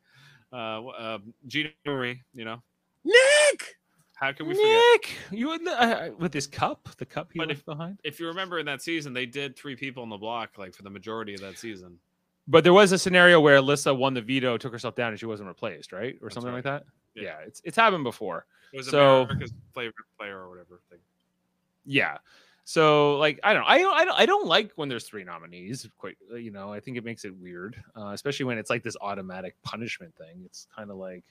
Uh, 0.50 0.80
wh- 0.80 0.98
uh, 0.98 1.18
Gina 1.46 1.70
Marie, 1.84 2.22
you 2.34 2.46
know, 2.46 2.62
Nick. 3.04 3.76
How 4.16 4.32
can 4.32 4.46
we 4.46 4.54
forget? 4.54 4.82
Nick, 4.92 5.10
you 5.30 5.52
in 5.52 5.62
the, 5.64 5.80
uh, 5.80 6.10
with 6.18 6.32
this 6.32 6.46
cup, 6.46 6.88
the 6.96 7.04
cup 7.04 7.30
he 7.32 7.38
But 7.38 7.48
left 7.48 7.66
behind. 7.66 8.00
If 8.02 8.18
you 8.18 8.26
remember 8.26 8.58
in 8.58 8.64
that 8.66 8.80
season, 8.82 9.12
they 9.12 9.26
did 9.26 9.56
three 9.56 9.76
people 9.76 10.02
on 10.02 10.08
the 10.08 10.16
block, 10.16 10.56
like 10.56 10.74
for 10.74 10.82
the 10.82 10.90
majority 10.90 11.34
of 11.34 11.40
that 11.40 11.58
season. 11.58 11.98
But 12.48 12.64
there 12.64 12.72
was 12.72 12.92
a 12.92 12.98
scenario 12.98 13.40
where 13.40 13.58
Alyssa 13.60 13.96
won 13.96 14.14
the 14.14 14.22
veto, 14.22 14.56
took 14.56 14.72
herself 14.72 14.94
down, 14.94 15.10
and 15.10 15.18
she 15.20 15.26
wasn't 15.26 15.48
replaced, 15.48 15.92
right, 15.92 16.16
or 16.22 16.28
That's 16.28 16.34
something 16.34 16.52
like 16.52 16.64
that. 16.64 16.84
Yeah. 17.14 17.22
Yeah, 17.24 17.36
it's 17.46 17.60
it's 17.64 17.76
happened 17.76 18.04
before. 18.04 18.46
It 18.72 18.78
was 18.78 18.88
So- 18.88 19.22
America's 19.22 19.52
favorite 19.74 19.94
player 20.18 20.38
or 20.38 20.48
whatever 20.48 20.80
thing. 20.90 20.98
Yeah. 21.84 22.18
So 22.64 23.16
like 23.18 23.38
I 23.44 23.52
don't 23.52 23.64
I 23.64 23.78
don't 23.78 23.94
I 23.96 24.04
don't 24.04 24.18
I 24.20 24.26
don't 24.26 24.46
like 24.46 24.72
when 24.74 24.88
there's 24.88 25.04
three 25.04 25.22
nominees. 25.24 25.88
Quite 25.98 26.16
uh, 26.32 26.34
you 26.36 26.50
know 26.50 26.72
I 26.72 26.80
think 26.80 26.96
it 26.96 27.04
makes 27.04 27.24
it 27.24 27.34
weird, 27.36 27.80
uh, 27.96 28.08
especially 28.08 28.44
when 28.44 28.58
it's 28.58 28.70
like 28.70 28.82
this 28.82 28.96
automatic 29.00 29.54
punishment 29.62 30.14
thing. 30.16 30.42
It's 30.44 30.66
kind 30.74 30.90
of 30.90 30.96
like 30.96 31.22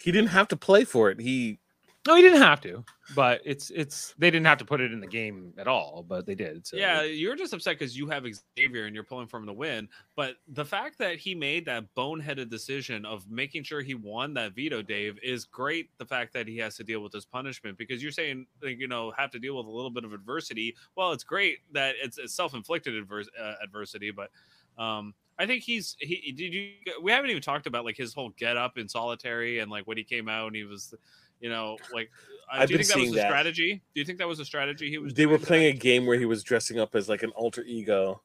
He 0.00 0.12
didn't 0.12 0.30
have 0.30 0.48
to 0.48 0.56
play 0.56 0.84
for 0.84 1.10
it. 1.10 1.20
He 1.20 1.60
no, 2.08 2.14
he 2.16 2.22
didn't 2.22 2.40
have 2.40 2.62
to, 2.62 2.82
but 3.14 3.42
it's 3.44 3.68
it's 3.68 4.14
they 4.16 4.30
didn't 4.30 4.46
have 4.46 4.56
to 4.58 4.64
put 4.64 4.80
it 4.80 4.90
in 4.90 5.00
the 5.00 5.06
game 5.06 5.52
at 5.58 5.68
all, 5.68 6.02
but 6.08 6.24
they 6.24 6.34
did. 6.34 6.66
So 6.66 6.78
yeah, 6.78 7.02
you're 7.02 7.36
just 7.36 7.52
upset 7.52 7.78
because 7.78 7.94
you 7.94 8.08
have 8.08 8.24
Xavier 8.56 8.86
and 8.86 8.94
you're 8.94 9.04
pulling 9.04 9.26
for 9.26 9.36
him 9.36 9.46
to 9.46 9.52
win. 9.52 9.86
But 10.16 10.36
the 10.48 10.64
fact 10.64 10.96
that 10.98 11.18
he 11.18 11.34
made 11.34 11.66
that 11.66 11.84
boneheaded 11.94 12.48
decision 12.48 13.04
of 13.04 13.30
making 13.30 13.64
sure 13.64 13.82
he 13.82 13.94
won 13.94 14.32
that 14.34 14.54
veto, 14.54 14.80
Dave, 14.80 15.18
is 15.22 15.44
great. 15.44 15.90
The 15.98 16.06
fact 16.06 16.32
that 16.32 16.48
he 16.48 16.56
has 16.56 16.74
to 16.76 16.84
deal 16.84 17.02
with 17.02 17.12
this 17.12 17.26
punishment 17.26 17.76
because 17.76 18.02
you're 18.02 18.12
saying, 18.12 18.46
like, 18.62 18.78
you 18.80 18.88
know, 18.88 19.12
have 19.18 19.30
to 19.32 19.38
deal 19.38 19.58
with 19.58 19.66
a 19.66 19.70
little 19.70 19.90
bit 19.90 20.04
of 20.04 20.14
adversity. 20.14 20.74
Well, 20.96 21.12
it's 21.12 21.24
great 21.24 21.58
that 21.72 21.96
it's, 22.02 22.16
it's 22.16 22.34
self-inflicted 22.34 22.94
advers- 22.94 23.28
uh, 23.38 23.56
adversity, 23.62 24.10
but 24.10 24.30
um, 24.78 25.14
I 25.38 25.46
think 25.46 25.62
he's 25.62 25.96
he. 26.00 26.32
Did 26.32 26.52
you? 26.52 26.70
We 27.02 27.12
haven't 27.12 27.30
even 27.30 27.42
talked 27.42 27.66
about 27.66 27.84
like 27.84 27.96
his 27.96 28.12
whole 28.12 28.30
get 28.30 28.56
up 28.56 28.78
in 28.78 28.88
solitary 28.88 29.60
and 29.60 29.70
like 29.70 29.86
when 29.86 29.96
he 29.96 30.04
came 30.04 30.28
out 30.28 30.48
and 30.48 30.56
he 30.56 30.64
was. 30.64 30.94
You 31.42 31.48
know, 31.48 31.78
like, 31.94 32.10
uh, 32.52 32.56
I've 32.58 32.68
do 32.68 32.74
you 32.74 32.78
been 32.80 32.86
think 32.86 32.92
that 32.92 32.98
was 32.98 33.08
seeing 33.08 33.14
a 33.14 33.22
that. 33.22 33.28
strategy? 33.28 33.82
Do 33.94 34.00
you 34.00 34.04
think 34.04 34.18
that 34.18 34.28
was 34.28 34.40
a 34.40 34.44
strategy 34.44 34.90
he 34.90 34.98
was? 34.98 35.14
they 35.14 35.24
were 35.24 35.38
doing? 35.38 35.46
playing 35.46 35.74
a 35.74 35.78
game 35.78 36.04
where 36.04 36.18
he 36.18 36.26
was 36.26 36.42
dressing 36.42 36.78
up 36.78 36.94
as 36.94 37.08
like 37.08 37.22
an 37.22 37.30
alter 37.30 37.62
ego 37.62 38.20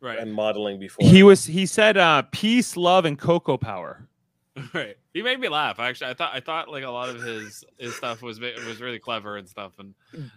right. 0.00 0.20
and 0.20 0.32
modeling 0.32 0.78
before. 0.78 1.04
he 1.04 1.24
was 1.24 1.44
he 1.44 1.66
said 1.66 1.96
uh 1.96 2.22
peace, 2.30 2.76
love, 2.76 3.04
and 3.04 3.18
cocoa 3.18 3.56
power. 3.56 4.06
Right. 4.74 4.96
He 5.14 5.22
made 5.22 5.40
me 5.40 5.48
laugh. 5.48 5.78
Actually, 5.78 6.10
I 6.10 6.14
thought 6.14 6.34
I 6.34 6.40
thought 6.40 6.68
like 6.68 6.84
a 6.84 6.90
lot 6.90 7.08
of 7.08 7.22
his 7.22 7.64
his 7.78 7.94
stuff 7.94 8.22
was 8.22 8.40
was 8.40 8.80
really 8.80 8.98
clever 8.98 9.36
and 9.36 9.48
stuff. 9.48 9.72
And 9.78 9.94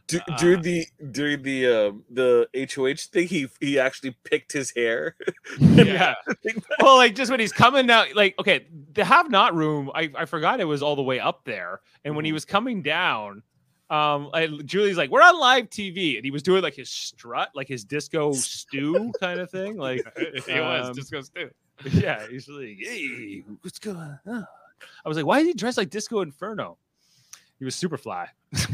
Du- 0.08 0.20
uh, 0.20 0.38
during 0.38 0.62
the 0.62 0.86
during 1.12 1.42
the 1.42 1.68
um 1.68 2.04
the 2.10 2.48
HOH 2.56 3.12
thing, 3.12 3.28
he 3.28 3.48
he 3.60 3.80
actually 3.80 4.16
picked 4.24 4.52
his 4.52 4.72
hair. 4.72 5.16
Yeah. 5.60 6.16
well, 6.82 6.98
like 6.98 7.16
just 7.16 7.30
when 7.30 7.40
he's 7.40 7.52
coming 7.54 7.88
down, 7.88 8.08
like 8.16 8.36
okay, 8.40 8.68
the 8.94 9.04
have 9.06 9.30
not 9.30 9.54
room. 9.54 9.92
I, 9.94 10.12
I 10.16 10.26
forgot 10.26 10.60
it 10.60 10.66
was 10.66 10.82
all 10.82 10.96
the 10.96 11.04
way 11.04 11.20
up 11.20 11.44
there, 11.46 11.82
and 12.04 12.16
when 12.16 12.26
he 12.26 12.34
was 12.34 12.46
coming 12.46 12.82
down, 12.82 13.44
um, 13.90 14.30
I, 14.34 14.48
Julie's 14.66 14.98
like, 14.98 15.12
"We're 15.12 15.22
on 15.22 15.40
live 15.40 15.70
TV," 15.70 16.16
and 16.16 16.26
he 16.26 16.32
was 16.32 16.44
doing 16.44 16.64
like 16.64 16.76
his 16.76 16.90
strut, 16.90 17.50
like 17.54 17.68
his 17.68 17.84
Disco 17.84 18.32
Stu 18.32 19.12
kind 19.20 19.40
of 19.40 19.52
thing. 19.52 19.78
Like 19.78 20.02
he 20.46 20.60
was 20.60 20.90
um, 20.90 20.96
just 20.96 21.12
goes 21.12 21.30
too. 21.30 21.50
Yeah, 21.84 22.26
he's 22.30 22.48
like, 22.48 22.78
"Hey, 22.80 23.44
what's 23.62 23.80
going 23.80 23.98
on?" 24.26 24.48
I 25.04 25.08
was 25.10 25.18
like, 25.18 25.26
"Why 25.26 25.40
is 25.40 25.48
he 25.48 25.54
dressed 25.54 25.78
like 25.78 25.90
Disco 25.90 26.22
Inferno?" 26.22 26.78
He 27.60 27.66
was 27.66 27.76
super 27.76 27.98
fly. 27.98 28.30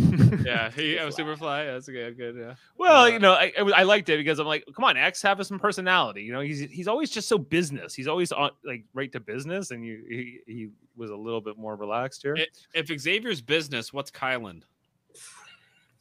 Yeah, 0.45 0.71
he 0.71 0.97
I 0.97 1.05
was 1.05 1.15
Superfly. 1.15 1.65
That's 1.71 1.87
good. 1.87 2.17
Good. 2.17 2.35
Yeah. 2.37 2.53
Well, 2.77 3.03
Uh, 3.03 3.07
you 3.07 3.19
know, 3.19 3.33
I, 3.33 3.51
I 3.75 3.83
liked 3.83 4.09
it 4.09 4.17
because 4.17 4.39
I'm 4.39 4.47
like, 4.47 4.63
come 4.75 4.85
on, 4.85 4.97
X, 4.97 5.21
have 5.21 5.45
some 5.45 5.59
personality. 5.59 6.23
You 6.23 6.33
know, 6.33 6.39
he's 6.39 6.59
he's 6.61 6.87
always 6.87 7.09
just 7.11 7.27
so 7.27 7.37
business. 7.37 7.93
He's 7.93 8.07
always 8.07 8.31
on 8.31 8.51
like 8.65 8.85
right 8.93 9.11
to 9.11 9.19
business, 9.19 9.71
and 9.71 9.85
you 9.85 10.03
he, 10.07 10.39
he 10.47 10.69
was 10.95 11.11
a 11.11 11.15
little 11.15 11.41
bit 11.41 11.57
more 11.57 11.75
relaxed 11.75 12.21
here. 12.23 12.35
I- 12.37 12.47
If 12.73 12.87
Xavier's 12.99 13.41
business, 13.41 13.93
what's 13.93 14.09
Kyland? 14.11 14.63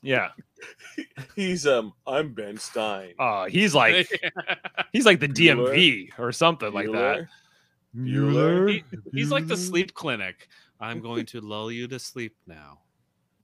Yeah, 0.03 0.31
He's 1.37 1.67
um 1.67 1.93
I'm 2.07 2.33
Ben 2.33 2.57
Stein. 2.59 3.15
uh, 3.19 3.47
he's 3.47 3.75
like 3.75 4.09
he's 4.93 5.07
like 5.07 5.21
the 5.21 5.29
Bueller. 5.29 5.75
DMV 5.75 6.19
or 6.19 6.33
something 6.33 6.73
like 6.73 6.91
that. 6.93 7.27
Bueller. 7.97 8.71
He- 8.71 8.85
he's 9.13 9.31
like 9.31 9.47
the 9.47 9.57
sleep 9.57 9.95
clinic. 9.95 10.49
I'm 10.81 11.01
going 11.01 11.27
to 11.27 11.41
lull 11.41 11.71
you 11.71 11.87
to 11.89 11.99
sleep 11.99 12.35
now. 12.47 12.79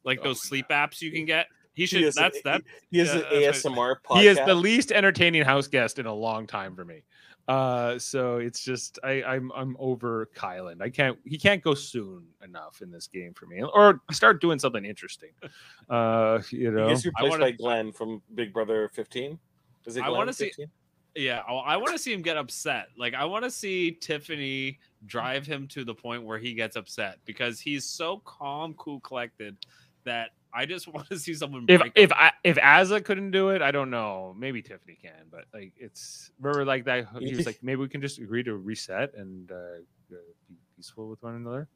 Like 0.05 0.23
those 0.23 0.41
sleep 0.43 0.69
apps 0.70 1.03
you 1.03 1.11
can 1.12 1.24
get. 1.24 1.47
He 1.74 1.85
should. 1.85 2.03
has 2.03 2.16
an- 2.16 2.23
that's 2.23 2.43
that. 2.43 2.62
He 2.91 2.99
has 2.99 3.09
yeah, 3.09 3.15
an 3.15 3.43
that's 3.43 3.65
right. 3.65 3.74
ASMR 3.74 3.97
podcast. 4.09 4.20
He 4.20 4.27
is 4.28 4.39
the 4.47 4.55
least 4.55 4.93
entertaining 4.93 5.43
house 5.45 5.66
guest 5.66 5.99
in 5.99 6.07
a 6.07 6.15
long 6.15 6.47
time 6.47 6.74
for 6.74 6.85
me. 6.85 7.03
Uh, 7.48 7.97
so 7.98 8.39
it's 8.39 8.60
just 8.64 8.98
I, 9.05 9.23
I'm 9.23 9.52
I'm 9.55 9.77
over 9.78 10.28
Kyland. 10.35 10.82
I 10.82 10.90
can't 10.90 11.16
he 11.24 11.39
can't 11.39 11.62
go 11.62 11.74
soon 11.74 12.24
enough 12.43 12.82
in 12.82 12.90
this 12.90 13.06
game 13.06 13.35
for 13.35 13.47
me, 13.47 13.62
or 13.62 14.01
start 14.10 14.40
doing 14.40 14.59
something 14.59 14.85
interesting. 14.85 15.31
Uh, 15.89 16.43
you 16.51 16.70
He 16.70 16.77
know, 16.77 16.89
gets 16.89 17.06
replaced 17.06 17.31
wanna- 17.31 17.44
by 17.44 17.51
Glenn 17.52 17.93
from 17.93 18.20
Big 18.35 18.52
Brother 18.52 18.89
15. 18.93 19.39
Is 19.86 19.97
it 19.97 20.01
I 20.02 20.06
Glenn 20.06 20.18
wanna 20.18 20.32
see- 20.32 20.47
15? 20.47 20.66
Yeah, 21.14 21.43
I, 21.48 21.52
I 21.55 21.77
want 21.78 21.93
to 21.93 21.98
see 21.98 22.12
him 22.12 22.20
get 22.20 22.36
upset. 22.36 22.89
Like 22.98 23.14
I 23.14 23.24
want 23.24 23.44
to 23.44 23.51
see 23.51 23.93
Tiffany 23.93 24.78
drive 25.06 25.47
him 25.47 25.66
to 25.68 25.82
the 25.85 25.94
point 25.94 26.24
where 26.24 26.36
he 26.39 26.52
gets 26.52 26.77
upset 26.77 27.20
because 27.24 27.59
he's 27.60 27.85
so 27.86 28.18
calm, 28.27 28.74
cool, 28.74 29.01
collected 29.01 29.56
that 30.05 30.31
I 30.57 30.66
just 30.66 30.89
want 30.93 31.09
to 31.09 31.19
see 31.19 31.35
someone. 31.35 31.66
If 31.69 31.81
break 31.81 31.93
if 31.95 32.12
up. 32.12 32.19
I, 32.19 32.31
if 32.43 32.57
Azah 32.57 33.05
couldn't 33.05 33.31
do 33.31 33.51
it, 33.51 33.62
I 33.62 33.70
don't 33.70 33.91
know. 33.91 34.35
Maybe 34.37 34.62
Tiffany 34.62 34.99
can, 35.01 35.27
but 35.31 35.45
like 35.53 35.73
it's 35.77 36.31
remember 36.41 36.65
like 36.65 36.85
that. 36.87 37.07
He 37.20 37.37
was 37.37 37.47
like, 37.47 37.59
maybe 37.62 37.81
we 37.81 37.89
can 37.89 38.01
just 38.01 38.19
agree 38.19 38.43
to 38.45 38.57
reset 38.57 39.15
and 39.15 39.51
uh, 39.53 39.55
uh, 39.55 40.16
be 40.49 40.57
peaceful 40.74 41.09
with 41.09 41.23
one 41.23 41.35
another. 41.35 41.69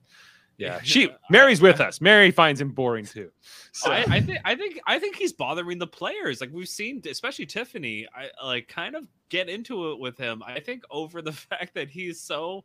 Yeah, 0.56 0.74
Yeah, 0.74 0.80
she 0.84 1.10
Mary's 1.30 1.60
with 1.60 1.80
us. 1.80 2.00
Mary 2.00 2.30
finds 2.30 2.60
him 2.60 2.70
boring 2.70 3.04
too. 3.04 3.30
So 3.72 3.90
I, 3.90 4.04
I 4.08 4.20
think 4.20 4.38
I 4.44 4.54
think 4.54 4.80
I 4.86 4.98
think 4.98 5.16
he's 5.16 5.32
bothering 5.32 5.78
the 5.78 5.86
players. 5.86 6.40
Like 6.40 6.50
we've 6.52 6.68
seen, 6.68 7.02
especially 7.08 7.46
Tiffany, 7.46 8.06
I 8.14 8.28
like 8.44 8.68
kind 8.68 8.94
of 8.94 9.06
get 9.28 9.48
into 9.48 9.92
it 9.92 9.98
with 9.98 10.18
him. 10.18 10.42
I 10.44 10.60
think 10.60 10.84
over 10.90 11.22
the 11.22 11.32
fact 11.50 11.74
that 11.74 11.88
he's 11.88 12.20
so 12.20 12.64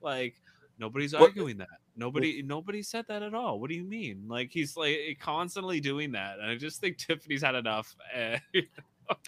like 0.00 0.34
nobody's 0.78 1.12
What- 1.12 1.22
arguing 1.22 1.58
that. 1.58 1.68
Nobody 1.96 2.42
nobody 2.42 2.82
said 2.82 3.04
that 3.08 3.22
at 3.22 3.34
all. 3.34 3.60
What 3.60 3.68
do 3.68 3.76
you 3.76 3.84
mean? 3.84 4.24
Like 4.26 4.50
he's 4.50 4.76
like 4.76 5.18
constantly 5.20 5.78
doing 5.80 6.12
that, 6.12 6.38
and 6.38 6.50
I 6.50 6.56
just 6.56 6.80
think 6.80 6.96
Tiffany's 6.98 7.42
had 7.42 7.54
enough. 7.54 7.94
eh, 8.14 8.38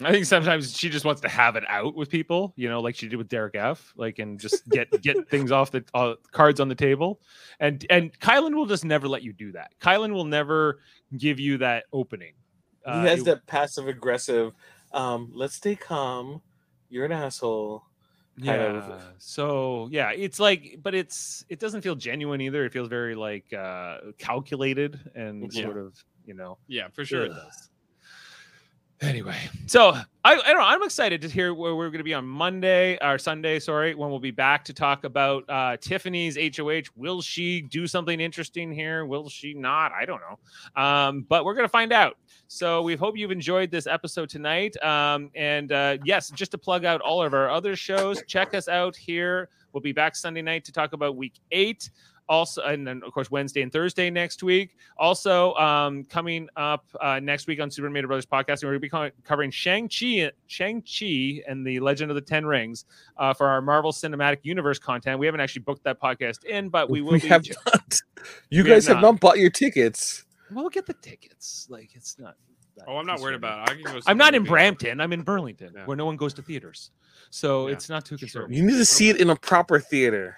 I 0.01 0.11
think 0.11 0.25
sometimes 0.25 0.75
she 0.75 0.89
just 0.89 1.05
wants 1.05 1.21
to 1.21 1.29
have 1.29 1.55
it 1.57 1.63
out 1.67 1.95
with 1.95 2.09
people, 2.09 2.53
you 2.55 2.69
know, 2.69 2.79
like 2.81 2.95
she 2.95 3.07
did 3.07 3.17
with 3.17 3.27
Derek 3.27 3.55
F. 3.55 3.93
Like 3.95 4.17
and 4.19 4.39
just 4.39 4.67
get 4.69 4.89
get 5.01 5.29
things 5.29 5.51
off 5.51 5.69
the 5.69 5.83
uh, 5.93 6.15
cards 6.31 6.59
on 6.59 6.69
the 6.69 6.75
table, 6.75 7.21
and 7.59 7.85
and 7.91 8.17
Kyland 8.19 8.55
will 8.55 8.65
just 8.65 8.83
never 8.85 9.07
let 9.07 9.21
you 9.21 9.31
do 9.33 9.51
that. 9.51 9.71
Kyland 9.79 10.13
will 10.13 10.25
never 10.25 10.79
give 11.17 11.39
you 11.39 11.57
that 11.59 11.83
opening. 11.93 12.33
Uh, 12.83 13.01
he 13.03 13.07
has 13.09 13.19
it- 13.19 13.25
that 13.25 13.45
passive 13.47 13.87
aggressive. 13.87 14.53
Um, 14.91 15.29
let's 15.35 15.53
stay 15.55 15.75
calm. 15.75 16.41
You're 16.89 17.05
an 17.05 17.11
asshole. 17.11 17.83
Yeah. 18.37 18.53
of- 18.93 19.01
So 19.17 19.87
yeah, 19.91 20.11
it's 20.11 20.39
like, 20.39 20.79
but 20.81 20.93
it's 20.95 21.45
it 21.49 21.59
doesn't 21.59 21.81
feel 21.81 21.95
genuine 21.95 22.41
either. 22.41 22.65
It 22.65 22.73
feels 22.73 22.89
very 22.89 23.15
like 23.15 23.51
uh 23.53 23.99
calculated 24.17 24.99
and 25.15 25.51
Yeah. 25.53 25.63
sort 25.63 25.77
of 25.77 26.03
you 26.25 26.33
know 26.33 26.57
yeah, 26.67 26.87
for 26.89 27.05
sure 27.05 27.25
it 27.25 27.29
does. 27.29 27.69
Anyway, 29.01 29.35
so 29.67 29.89
I, 29.91 30.05
I 30.23 30.35
don't 30.35 30.57
know. 30.57 30.61
I'm 30.61 30.81
excited 30.81 31.21
to 31.21 31.27
hear 31.27 31.53
where 31.53 31.75
we're 31.75 31.89
going 31.89 31.99
to 31.99 32.05
be 32.05 32.13
on 32.13 32.25
Monday 32.25 32.97
or 33.01 33.17
Sunday, 33.17 33.59
sorry, 33.59 33.93
when 33.93 34.09
we'll 34.09 34.19
be 34.19 34.31
back 34.31 34.63
to 34.65 34.73
talk 34.73 35.03
about 35.03 35.43
uh, 35.49 35.75
Tiffany's 35.81 36.37
HOH. 36.37 36.91
Will 36.95 37.21
she 37.21 37.61
do 37.61 37.87
something 37.87 38.21
interesting 38.21 38.71
here? 38.71 39.05
Will 39.05 39.27
she 39.27 39.53
not? 39.53 39.91
I 39.91 40.05
don't 40.05 40.21
know. 40.21 40.81
Um, 40.81 41.25
but 41.27 41.43
we're 41.43 41.55
going 41.55 41.65
to 41.65 41.71
find 41.71 41.91
out. 41.91 42.17
So 42.47 42.81
we 42.83 42.95
hope 42.95 43.17
you've 43.17 43.31
enjoyed 43.31 43.69
this 43.69 43.85
episode 43.85 44.29
tonight. 44.29 44.81
Um, 44.81 45.29
and 45.35 45.73
uh, 45.73 45.97
yes, 46.05 46.29
just 46.29 46.51
to 46.51 46.57
plug 46.57 46.85
out 46.85 47.01
all 47.01 47.21
of 47.21 47.33
our 47.33 47.49
other 47.49 47.75
shows, 47.75 48.23
check 48.27 48.53
us 48.53 48.69
out 48.69 48.95
here. 48.95 49.49
We'll 49.73 49.81
be 49.81 49.91
back 49.91 50.15
Sunday 50.15 50.41
night 50.41 50.63
to 50.65 50.71
talk 50.71 50.93
about 50.93 51.17
week 51.17 51.33
eight. 51.51 51.89
Also, 52.27 52.63
and 52.63 52.87
then 52.87 53.01
of 53.05 53.13
course 53.13 53.29
Wednesday 53.29 53.61
and 53.61 53.71
Thursday 53.71 54.09
next 54.09 54.41
week. 54.41 54.75
Also, 54.97 55.53
um, 55.55 56.03
coming 56.05 56.49
up 56.55 56.85
uh, 56.99 57.19
next 57.19 57.45
week 57.47 57.59
on 57.61 57.69
Super 57.69 57.89
Mario 57.89 58.07
Brothers 58.07 58.25
podcast, 58.25 58.63
we're 58.63 58.77
going 58.77 59.03
to 59.03 59.09
be 59.11 59.21
covering 59.23 59.51
Shang 59.51 59.87
Chi, 59.87 60.31
Shang 60.47 60.81
Chi, 60.81 61.41
and 61.47 61.65
the 61.65 61.79
Legend 61.79 62.09
of 62.09 62.15
the 62.15 62.21
Ten 62.21 62.45
Rings 62.45 62.85
uh, 63.17 63.33
for 63.33 63.47
our 63.47 63.61
Marvel 63.61 63.91
Cinematic 63.91 64.39
Universe 64.43 64.79
content. 64.79 65.19
We 65.19 65.27
haven't 65.27 65.41
actually 65.41 65.61
booked 65.63 65.83
that 65.83 66.01
podcast 66.01 66.43
in, 66.45 66.69
but 66.69 66.89
we 66.89 67.01
will. 67.01 67.11
We 67.13 67.19
be 67.19 67.27
have 67.27 67.45
not. 67.67 67.99
You 68.49 68.63
We 68.63 68.69
guys 68.69 68.87
have 68.87 68.97
not. 68.97 69.01
not 69.13 69.19
bought 69.19 69.37
your 69.37 69.51
tickets. 69.51 70.25
Well, 70.51 70.63
we'll 70.63 70.69
get 70.71 70.85
the 70.87 70.93
tickets. 70.93 71.67
Like 71.69 71.91
it's 71.93 72.17
not. 72.17 72.35
that 72.77 72.85
Oh, 72.87 72.97
I'm 72.97 73.05
not 73.05 73.19
worried 73.19 73.35
about 73.35 73.69
it. 73.69 73.71
I 73.71 73.75
can 73.75 73.83
go 73.83 73.99
I'm 74.07 74.17
not 74.17 74.33
in. 74.35 74.43
Brampton. 74.43 74.99
I'm 74.99 75.13
in 75.13 75.21
Burlington, 75.21 75.73
Yeah. 75.75 75.85
where 75.85 75.95
no 75.95 76.05
one 76.05 76.15
goes 76.17 76.33
to 76.35 76.41
theaters. 76.41 76.91
So 77.29 77.67
Yeah, 77.67 77.73
it's 77.73 77.87
not 77.89 78.03
too 78.05 78.17
true. 78.17 78.27
concerning. 78.27 78.57
You 78.57 78.63
need 78.65 78.77
to 78.77 78.85
see 78.85 79.09
it 79.09 79.17
in 79.21 79.29
a 79.29 79.35
proper 79.35 79.79
theater. 79.79 80.37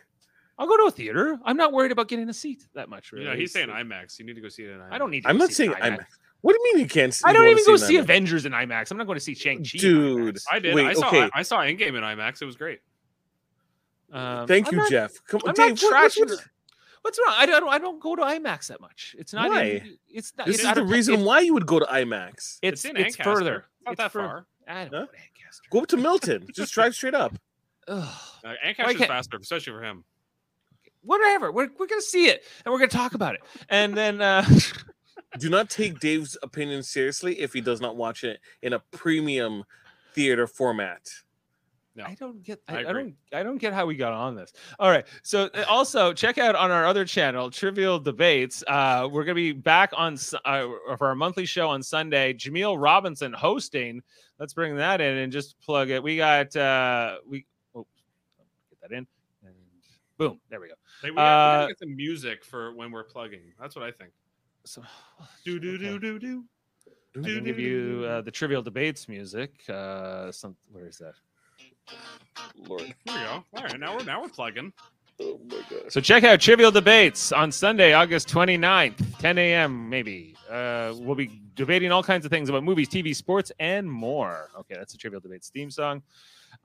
I'll 0.60 0.68
go 0.68 0.76
to 0.78 0.84
a 0.86 0.92
theater. 0.92 1.38
I'm 1.46 1.56
not 1.58 1.72
worried 1.72 1.92
about 1.92 2.08
getting 2.08 2.28
a 2.30 2.34
seat 2.34 2.66
that 2.74 2.90
much. 2.90 3.12
Really, 3.12 3.26
You 3.26 3.32
know, 3.32 3.38
he's 3.38 3.52
saying 3.52 3.70
like- 3.70 3.86
IMAX. 3.86 4.18
You 4.20 4.26
need 4.26 4.36
to 4.36 4.42
go 4.42 4.50
see 4.50 4.64
it 4.64 4.72
in 4.72 4.80
IMAX. 4.80 4.92
I 4.92 4.98
don't 4.98 5.12
need. 5.12 5.22
To 5.24 5.30
I'm 5.30 5.38
not 5.38 5.52
saying 5.52 5.72
it 5.72 5.78
in 5.78 5.94
IMAX. 5.94 6.06
What 6.42 6.54
do 6.54 6.60
you 6.64 6.74
mean 6.76 6.84
you 6.84 6.90
can't? 6.90 7.14
see- 7.14 7.24
I 7.26 7.34
don't 7.34 7.42
wanna 7.44 7.52
even 7.52 7.66
go 7.66 7.72
it 7.74 7.82
in 7.82 7.88
see 7.88 7.98
Avengers 7.98 8.46
in 8.46 8.52
IMAX. 8.54 8.92
I'm 8.92 8.98
not 8.98 9.06
going 9.08 9.18
to 9.18 9.24
see 9.24 9.36
Shang 9.36 9.58
Chi. 9.60 9.78
Dude. 9.80 10.38
I 10.52 10.60
did. 10.60 10.74
Wait, 10.76 10.86
I 10.86 10.94
saw. 10.94 11.08
okay. 11.08 11.30
I 11.34 11.42
saw 11.44 11.60
Endgame 11.60 11.90
in 11.96 12.04
IMAX. 12.04 12.42
It 12.42 12.46
was 12.46 12.56
great. 12.56 12.80
Um, 14.12 14.48
Thank 14.48 14.68
I'm 14.68 14.74
you, 14.74 14.78
not- 14.80 14.90
Jeff. 14.90 15.14
Come 15.28 15.42
on, 15.44 15.50
I'm 15.50 15.56
Dave. 15.56 15.82
not 15.84 15.92
what- 15.92 16.18
what's 16.30 16.44
What's 17.04 17.20
wrong? 17.26 17.36
I 17.38 17.46
don't. 17.46 17.70
I 17.70 17.78
don't 17.78 18.00
go 18.02 18.16
to 18.18 18.22
IMAX 18.24 18.68
that 18.68 18.82
much. 18.82 19.16
It's 19.18 19.32
not. 19.34 19.50
Why? 19.50 19.66
even- 19.76 19.98
it's 20.10 20.34
not. 20.38 20.48
This 20.48 20.58
it's 20.60 20.66
is 20.68 20.74
the 20.76 20.84
reason 20.84 21.14
it's- 21.16 21.26
why 21.26 21.40
you 21.40 21.54
would 21.54 21.66
go 21.66 21.80
to 21.80 21.86
IMAX. 21.86 22.58
It's 22.62 22.84
It's 22.84 22.86
in 22.86 22.98
it's 22.98 23.16
Ancaster. 23.16 23.24
further. 23.24 23.56
It's 23.58 23.86
not 23.86 23.92
It's 23.94 23.98
that 24.00 24.12
fur- 24.12 24.20
far. 24.28 24.46
I 24.68 24.74
don't 24.74 24.84
Huh? 24.84 24.90
go 24.90 25.06
to 25.06 25.12
Ancaster. 25.20 25.64
Go 25.70 25.80
up 25.82 25.88
to 25.88 25.98
Milton. 25.98 26.48
Just 26.54 26.74
drive 26.74 26.96
straight 26.96 27.14
up. 27.14 27.34
Ugh. 27.88 28.14
Uh, 28.44 28.54
Ancaster's 28.66 29.06
faster, 29.06 29.38
especially 29.38 29.72
for 29.74 29.84
him. 29.84 30.04
Whatever. 31.08 31.52
We're 31.52 31.70
we're 31.80 31.88
gonna 31.88 32.02
see 32.02 32.28
it 32.28 32.44
and 32.66 32.72
we're 32.72 32.80
gonna 32.80 32.90
talk 32.90 33.14
about 33.14 33.36
it. 33.36 33.42
And 33.70 33.96
then 33.96 34.22
uh 34.22 34.46
Do 35.40 35.50
not 35.50 35.70
take 35.70 36.00
Dave's 36.00 36.38
opinion 36.42 36.84
seriously 36.84 37.40
if 37.40 37.54
he 37.54 37.62
does 37.62 37.80
not 37.82 37.96
watch 37.96 38.24
it 38.24 38.40
in 38.62 38.74
a 38.74 38.80
premium 38.92 39.64
theater 40.14 40.48
format. 40.48 41.10
No. 41.96 42.04
I 42.06 42.16
don't 42.16 42.44
get. 42.44 42.62
I 42.68 42.78
I, 42.78 42.80
I 42.90 42.94
don't. 42.94 43.16
I 43.34 43.44
don't 43.44 43.58
get 43.58 43.74
how 43.74 43.86
we 43.88 43.96
got 43.96 44.14
on 44.14 44.36
this. 44.36 44.54
All 44.80 44.92
right. 44.92 45.06
So 45.24 45.50
uh, 45.56 45.64
also 45.68 46.14
check 46.14 46.38
out 46.38 46.56
on 46.56 46.70
our 46.70 46.86
other 46.86 47.06
channel, 47.06 47.50
Trivial 47.50 48.00
Debates. 48.00 48.64
Uh, 48.68 49.10
we're 49.12 49.24
gonna 49.24 49.34
be 49.34 49.52
back 49.52 49.92
on 49.98 50.16
uh, 50.46 50.68
for 50.98 51.08
our 51.08 51.16
monthly 51.16 51.46
show 51.46 51.70
on 51.70 51.82
Sunday. 51.82 52.34
Jameel 52.34 52.80
Robinson 52.80 53.34
hosting. 53.34 54.02
Let's 54.40 54.54
bring 54.54 54.76
that 54.76 55.02
in 55.02 55.18
and 55.18 55.32
just 55.32 55.60
plug 55.60 55.90
it. 55.90 56.04
We 56.04 56.18
got. 56.18 56.56
uh 56.56 57.18
We 57.28 57.48
oh, 57.76 57.88
get 58.70 58.90
that 58.90 58.96
in. 58.96 59.08
And 60.20 60.30
boom. 60.30 60.40
There 60.50 60.60
we 60.60 60.68
go. 60.68 60.74
Hey, 61.02 61.10
we, 61.12 61.16
got, 61.16 61.22
we 61.22 61.22
Uh, 61.22 61.58
gotta 61.62 61.68
get 61.70 61.80
some 61.80 61.96
music 61.96 62.44
for 62.44 62.74
when 62.76 62.92
we're 62.92 63.04
plugging. 63.04 63.54
That's 63.60 63.76
what 63.76 63.84
I 63.86 63.92
think. 63.92 64.12
So 64.66 64.82
Do 65.46 65.60
do 65.60 65.78
do 65.78 65.86
okay. 65.92 65.98
do 66.00 66.20
do. 66.20 66.44
I 67.18 67.22
can 67.24 67.44
give 67.44 67.58
you 67.58 68.06
uh, 68.08 68.22
the 68.22 68.30
Trivial 68.32 68.62
Debates 68.62 69.10
music. 69.10 69.52
Uh, 69.70 70.32
some 70.32 70.56
where 70.72 70.86
is 70.88 70.98
that? 71.00 71.14
Lord. 72.68 72.82
Here 72.82 72.94
we 73.08 73.14
go. 73.14 73.44
All 73.56 73.64
right, 73.64 73.80
now 73.80 73.98
we're 73.98 74.04
now 74.04 74.22
we're 74.22 74.30
plugging. 74.30 74.72
Oh 75.20 75.40
my 75.50 75.62
god. 75.70 75.92
So 75.92 76.00
check 76.00 76.24
out 76.24 76.40
Trivial 76.40 76.70
Debates 76.70 77.32
on 77.32 77.52
Sunday, 77.52 77.94
August 77.94 78.28
29th, 78.30 79.18
10 79.20 79.38
a.m. 79.40 79.90
maybe. 79.90 80.36
Uh, 80.48 80.94
we'll 80.98 81.16
be 81.16 81.42
debating 81.56 81.92
all 81.92 82.04
kinds 82.04 82.24
of 82.24 82.30
things 82.30 82.50
about 82.50 82.64
movies, 82.64 82.88
TV, 82.88 83.16
sports, 83.16 83.52
and 83.60 83.90
more. 83.90 84.50
Okay, 84.60 84.76
that's 84.76 84.92
the 84.92 84.98
Trivial 85.00 85.20
Debates 85.20 85.50
theme 85.50 85.72
song. 85.72 86.04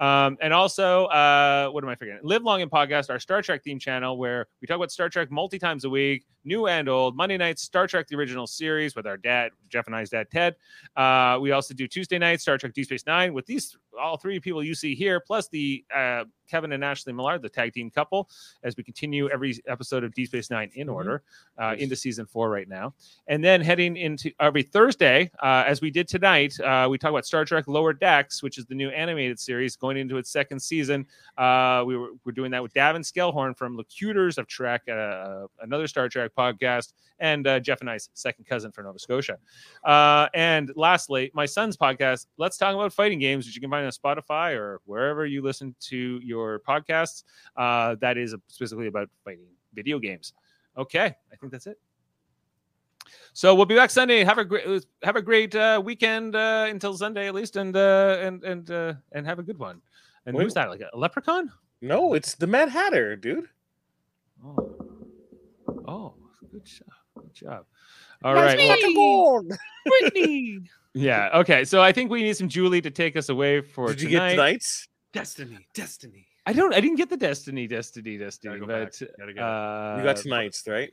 Um, 0.00 0.36
and 0.40 0.52
also, 0.52 1.06
uh, 1.06 1.68
what 1.70 1.84
am 1.84 1.90
I 1.90 1.94
forgetting? 1.94 2.20
Live 2.22 2.42
Long 2.42 2.62
and 2.62 2.70
Podcast, 2.70 3.10
our 3.10 3.18
Star 3.18 3.42
Trek 3.42 3.62
theme 3.62 3.78
channel, 3.78 4.16
where 4.16 4.46
we 4.60 4.66
talk 4.66 4.76
about 4.76 4.90
Star 4.90 5.08
Trek 5.08 5.30
multi 5.30 5.58
times 5.58 5.84
a 5.84 5.90
week, 5.90 6.24
new 6.44 6.66
and 6.66 6.88
old. 6.88 7.16
Monday 7.16 7.36
nights, 7.36 7.62
Star 7.62 7.86
Trek 7.86 8.06
the 8.08 8.16
original 8.16 8.46
series 8.46 8.94
with 8.94 9.06
our 9.06 9.16
dad, 9.16 9.52
Jeff 9.68 9.86
and 9.86 9.96
I's 9.96 10.10
dad, 10.10 10.28
Ted. 10.30 10.56
Uh, 10.96 11.38
we 11.40 11.52
also 11.52 11.74
do 11.74 11.86
Tuesday 11.86 12.18
nights, 12.18 12.42
Star 12.42 12.58
Trek 12.58 12.72
Deep 12.72 12.86
Space 12.86 13.06
Nine, 13.06 13.32
with 13.32 13.46
these 13.46 13.76
all 14.00 14.16
three 14.16 14.40
people 14.40 14.62
you 14.62 14.74
see 14.74 14.94
here, 14.94 15.20
plus 15.20 15.48
the 15.48 15.84
uh, 15.94 16.24
Kevin 16.48 16.72
and 16.72 16.84
Ashley 16.84 17.12
Millard, 17.12 17.42
the 17.42 17.48
tag 17.48 17.72
team 17.72 17.90
couple, 17.90 18.28
as 18.62 18.76
we 18.76 18.82
continue 18.82 19.28
every 19.30 19.58
episode 19.66 20.04
of 20.04 20.12
Deep 20.14 20.28
Space 20.28 20.50
Nine 20.50 20.70
in 20.74 20.88
order 20.88 21.22
uh, 21.58 21.74
into 21.78 21.96
season 21.96 22.26
four 22.26 22.50
right 22.50 22.68
now. 22.68 22.94
And 23.26 23.42
then 23.42 23.60
heading 23.60 23.96
into 23.96 24.30
every 24.40 24.62
Thursday, 24.62 25.30
uh, 25.42 25.64
as 25.66 25.80
we 25.80 25.90
did 25.90 26.08
tonight, 26.08 26.58
uh, 26.60 26.88
we 26.90 26.98
talk 26.98 27.10
about 27.10 27.26
Star 27.26 27.44
Trek 27.44 27.68
Lower 27.68 27.92
Decks, 27.92 28.42
which 28.42 28.58
is 28.58 28.66
the 28.66 28.74
new 28.74 28.90
animated 28.90 29.38
series 29.40 29.76
going 29.76 29.96
into 29.96 30.18
its 30.18 30.30
second 30.30 30.60
season. 30.60 31.06
Uh, 31.38 31.84
we 31.86 31.96
were 31.96 32.10
we're 32.24 32.32
doing 32.32 32.50
that 32.50 32.62
with 32.62 32.74
Davin 32.74 33.00
Skellhorn 33.00 33.56
from 33.56 33.76
Locutors 33.76 34.38
of 34.38 34.46
Trek, 34.46 34.82
uh, 34.88 35.46
another 35.60 35.86
Star 35.86 36.08
Trek 36.08 36.31
podcast, 36.36 36.92
and 37.18 37.46
uh, 37.46 37.60
Jeff 37.60 37.80
and 37.80 37.90
I's 37.90 38.10
second 38.14 38.46
cousin 38.46 38.72
for 38.72 38.82
Nova 38.82 38.98
Scotia. 38.98 39.38
Uh, 39.84 40.28
and 40.34 40.72
lastly, 40.76 41.30
my 41.34 41.46
son's 41.46 41.76
podcast, 41.76 42.26
Let's 42.36 42.56
Talk 42.56 42.74
About 42.74 42.92
Fighting 42.92 43.18
Games, 43.18 43.46
which 43.46 43.54
you 43.54 43.60
can 43.60 43.70
find 43.70 43.86
on 43.86 43.92
Spotify 43.92 44.54
or 44.54 44.80
wherever 44.84 45.26
you 45.26 45.42
listen 45.42 45.74
to 45.80 46.20
your 46.22 46.60
podcasts. 46.60 47.24
Uh, 47.56 47.96
that 48.00 48.18
is 48.18 48.34
specifically 48.48 48.88
about 48.88 49.08
fighting 49.24 49.46
video 49.74 49.98
games. 49.98 50.32
Okay, 50.76 51.14
I 51.32 51.36
think 51.36 51.52
that's 51.52 51.66
it. 51.66 51.78
So 53.34 53.54
we'll 53.54 53.66
be 53.66 53.74
back 53.74 53.90
Sunday. 53.90 54.24
Have 54.24 54.38
a 54.38 54.44
great 54.44 54.84
have 55.02 55.16
a 55.16 55.22
great 55.22 55.54
uh, 55.54 55.80
weekend 55.84 56.36
uh, 56.36 56.66
until 56.68 56.94
Sunday 56.94 57.28
at 57.28 57.34
least, 57.34 57.56
and 57.56 57.76
uh, 57.76 58.18
and 58.20 58.44
and 58.44 58.70
uh, 58.70 58.94
and 59.12 59.26
have 59.26 59.38
a 59.38 59.42
good 59.42 59.58
one. 59.58 59.80
And 60.26 60.36
Wait. 60.36 60.44
who's 60.44 60.54
that? 60.54 60.68
Like 60.68 60.80
a 60.80 60.96
leprechaun? 60.96 61.50
No, 61.80 62.14
it's 62.14 62.34
the 62.34 62.46
Mad 62.46 62.68
Hatter, 62.68 63.16
dude. 63.16 63.48
Oh, 64.44 64.91
good 66.52 66.64
job, 66.64 66.88
good 67.18 67.34
job. 67.34 67.64
All 68.24 68.34
right. 68.34 68.56
That's 68.56 68.82
well- 68.96 69.42
me. 69.42 69.56
Brittany. 69.86 70.60
yeah. 70.94 71.30
Okay. 71.40 71.64
So 71.64 71.82
I 71.82 71.90
think 71.92 72.10
we 72.10 72.22
need 72.22 72.36
some 72.36 72.48
Julie 72.48 72.80
to 72.82 72.90
take 72.90 73.16
us 73.16 73.28
away 73.28 73.60
for 73.60 73.88
Did 73.88 74.02
you 74.02 74.08
tonight. 74.10 74.28
get 74.30 74.36
tonight's? 74.36 74.88
Destiny, 75.12 75.58
destiny. 75.74 76.26
I 76.46 76.52
don't. 76.52 76.74
I 76.74 76.80
didn't 76.80 76.96
get 76.96 77.10
the 77.10 77.16
Destiny, 77.16 77.66
Destiny, 77.66 78.16
Destiny, 78.16 78.58
go 78.58 78.66
but 78.66 78.98
back. 78.98 79.08
Gotta 79.18 79.32
get 79.34 79.40
it. 79.42 79.44
uh, 79.44 79.96
You 79.98 80.04
got 80.04 80.16
tonight's, 80.16 80.66
right? 80.66 80.90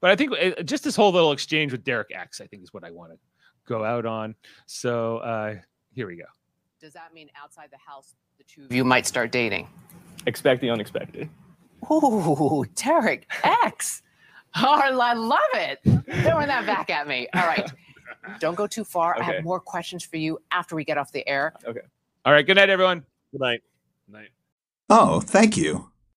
But 0.00 0.10
I 0.10 0.16
think 0.16 0.32
uh, 0.32 0.62
just 0.62 0.82
this 0.84 0.96
whole 0.96 1.12
little 1.12 1.32
exchange 1.32 1.70
with 1.72 1.84
Derek 1.84 2.08
X, 2.14 2.40
I 2.40 2.46
think, 2.46 2.62
is 2.64 2.72
what 2.74 2.84
I 2.84 2.90
want 2.90 3.12
to 3.12 3.18
go 3.66 3.84
out 3.84 4.06
on. 4.06 4.34
So 4.66 5.18
uh, 5.18 5.54
here 5.92 6.06
we 6.06 6.16
go. 6.16 6.24
Does 6.80 6.92
that 6.94 7.14
mean 7.14 7.30
outside 7.40 7.68
the 7.70 7.78
house, 7.78 8.14
the 8.38 8.44
two 8.44 8.64
of 8.64 8.72
you 8.72 8.84
might 8.84 9.06
start 9.06 9.30
dating? 9.30 9.68
Expect 10.26 10.60
the 10.60 10.70
unexpected. 10.70 11.28
Ooh, 11.90 12.64
Derek 12.74 13.26
X. 13.44 14.02
Oh, 14.60 14.80
I 14.80 15.12
love 15.12 15.38
it. 15.54 15.78
Throwing 15.84 16.48
that 16.48 16.66
back 16.66 16.90
at 16.90 17.06
me. 17.06 17.28
All 17.34 17.46
right. 17.46 17.70
Don't 18.40 18.54
go 18.54 18.66
too 18.66 18.82
far. 18.82 19.16
I 19.18 19.22
have 19.22 19.44
more 19.44 19.60
questions 19.60 20.04
for 20.04 20.16
you 20.16 20.38
after 20.50 20.74
we 20.74 20.84
get 20.84 20.98
off 20.98 21.12
the 21.12 21.26
air. 21.28 21.52
Okay. 21.64 21.80
All 22.24 22.32
right. 22.32 22.44
Good 22.46 22.56
night, 22.56 22.70
everyone. 22.70 23.04
Good 23.30 23.40
night. 23.40 23.62
Night. 24.08 24.30
Oh, 24.90 25.20
thank 25.20 25.56
you. 25.56 25.90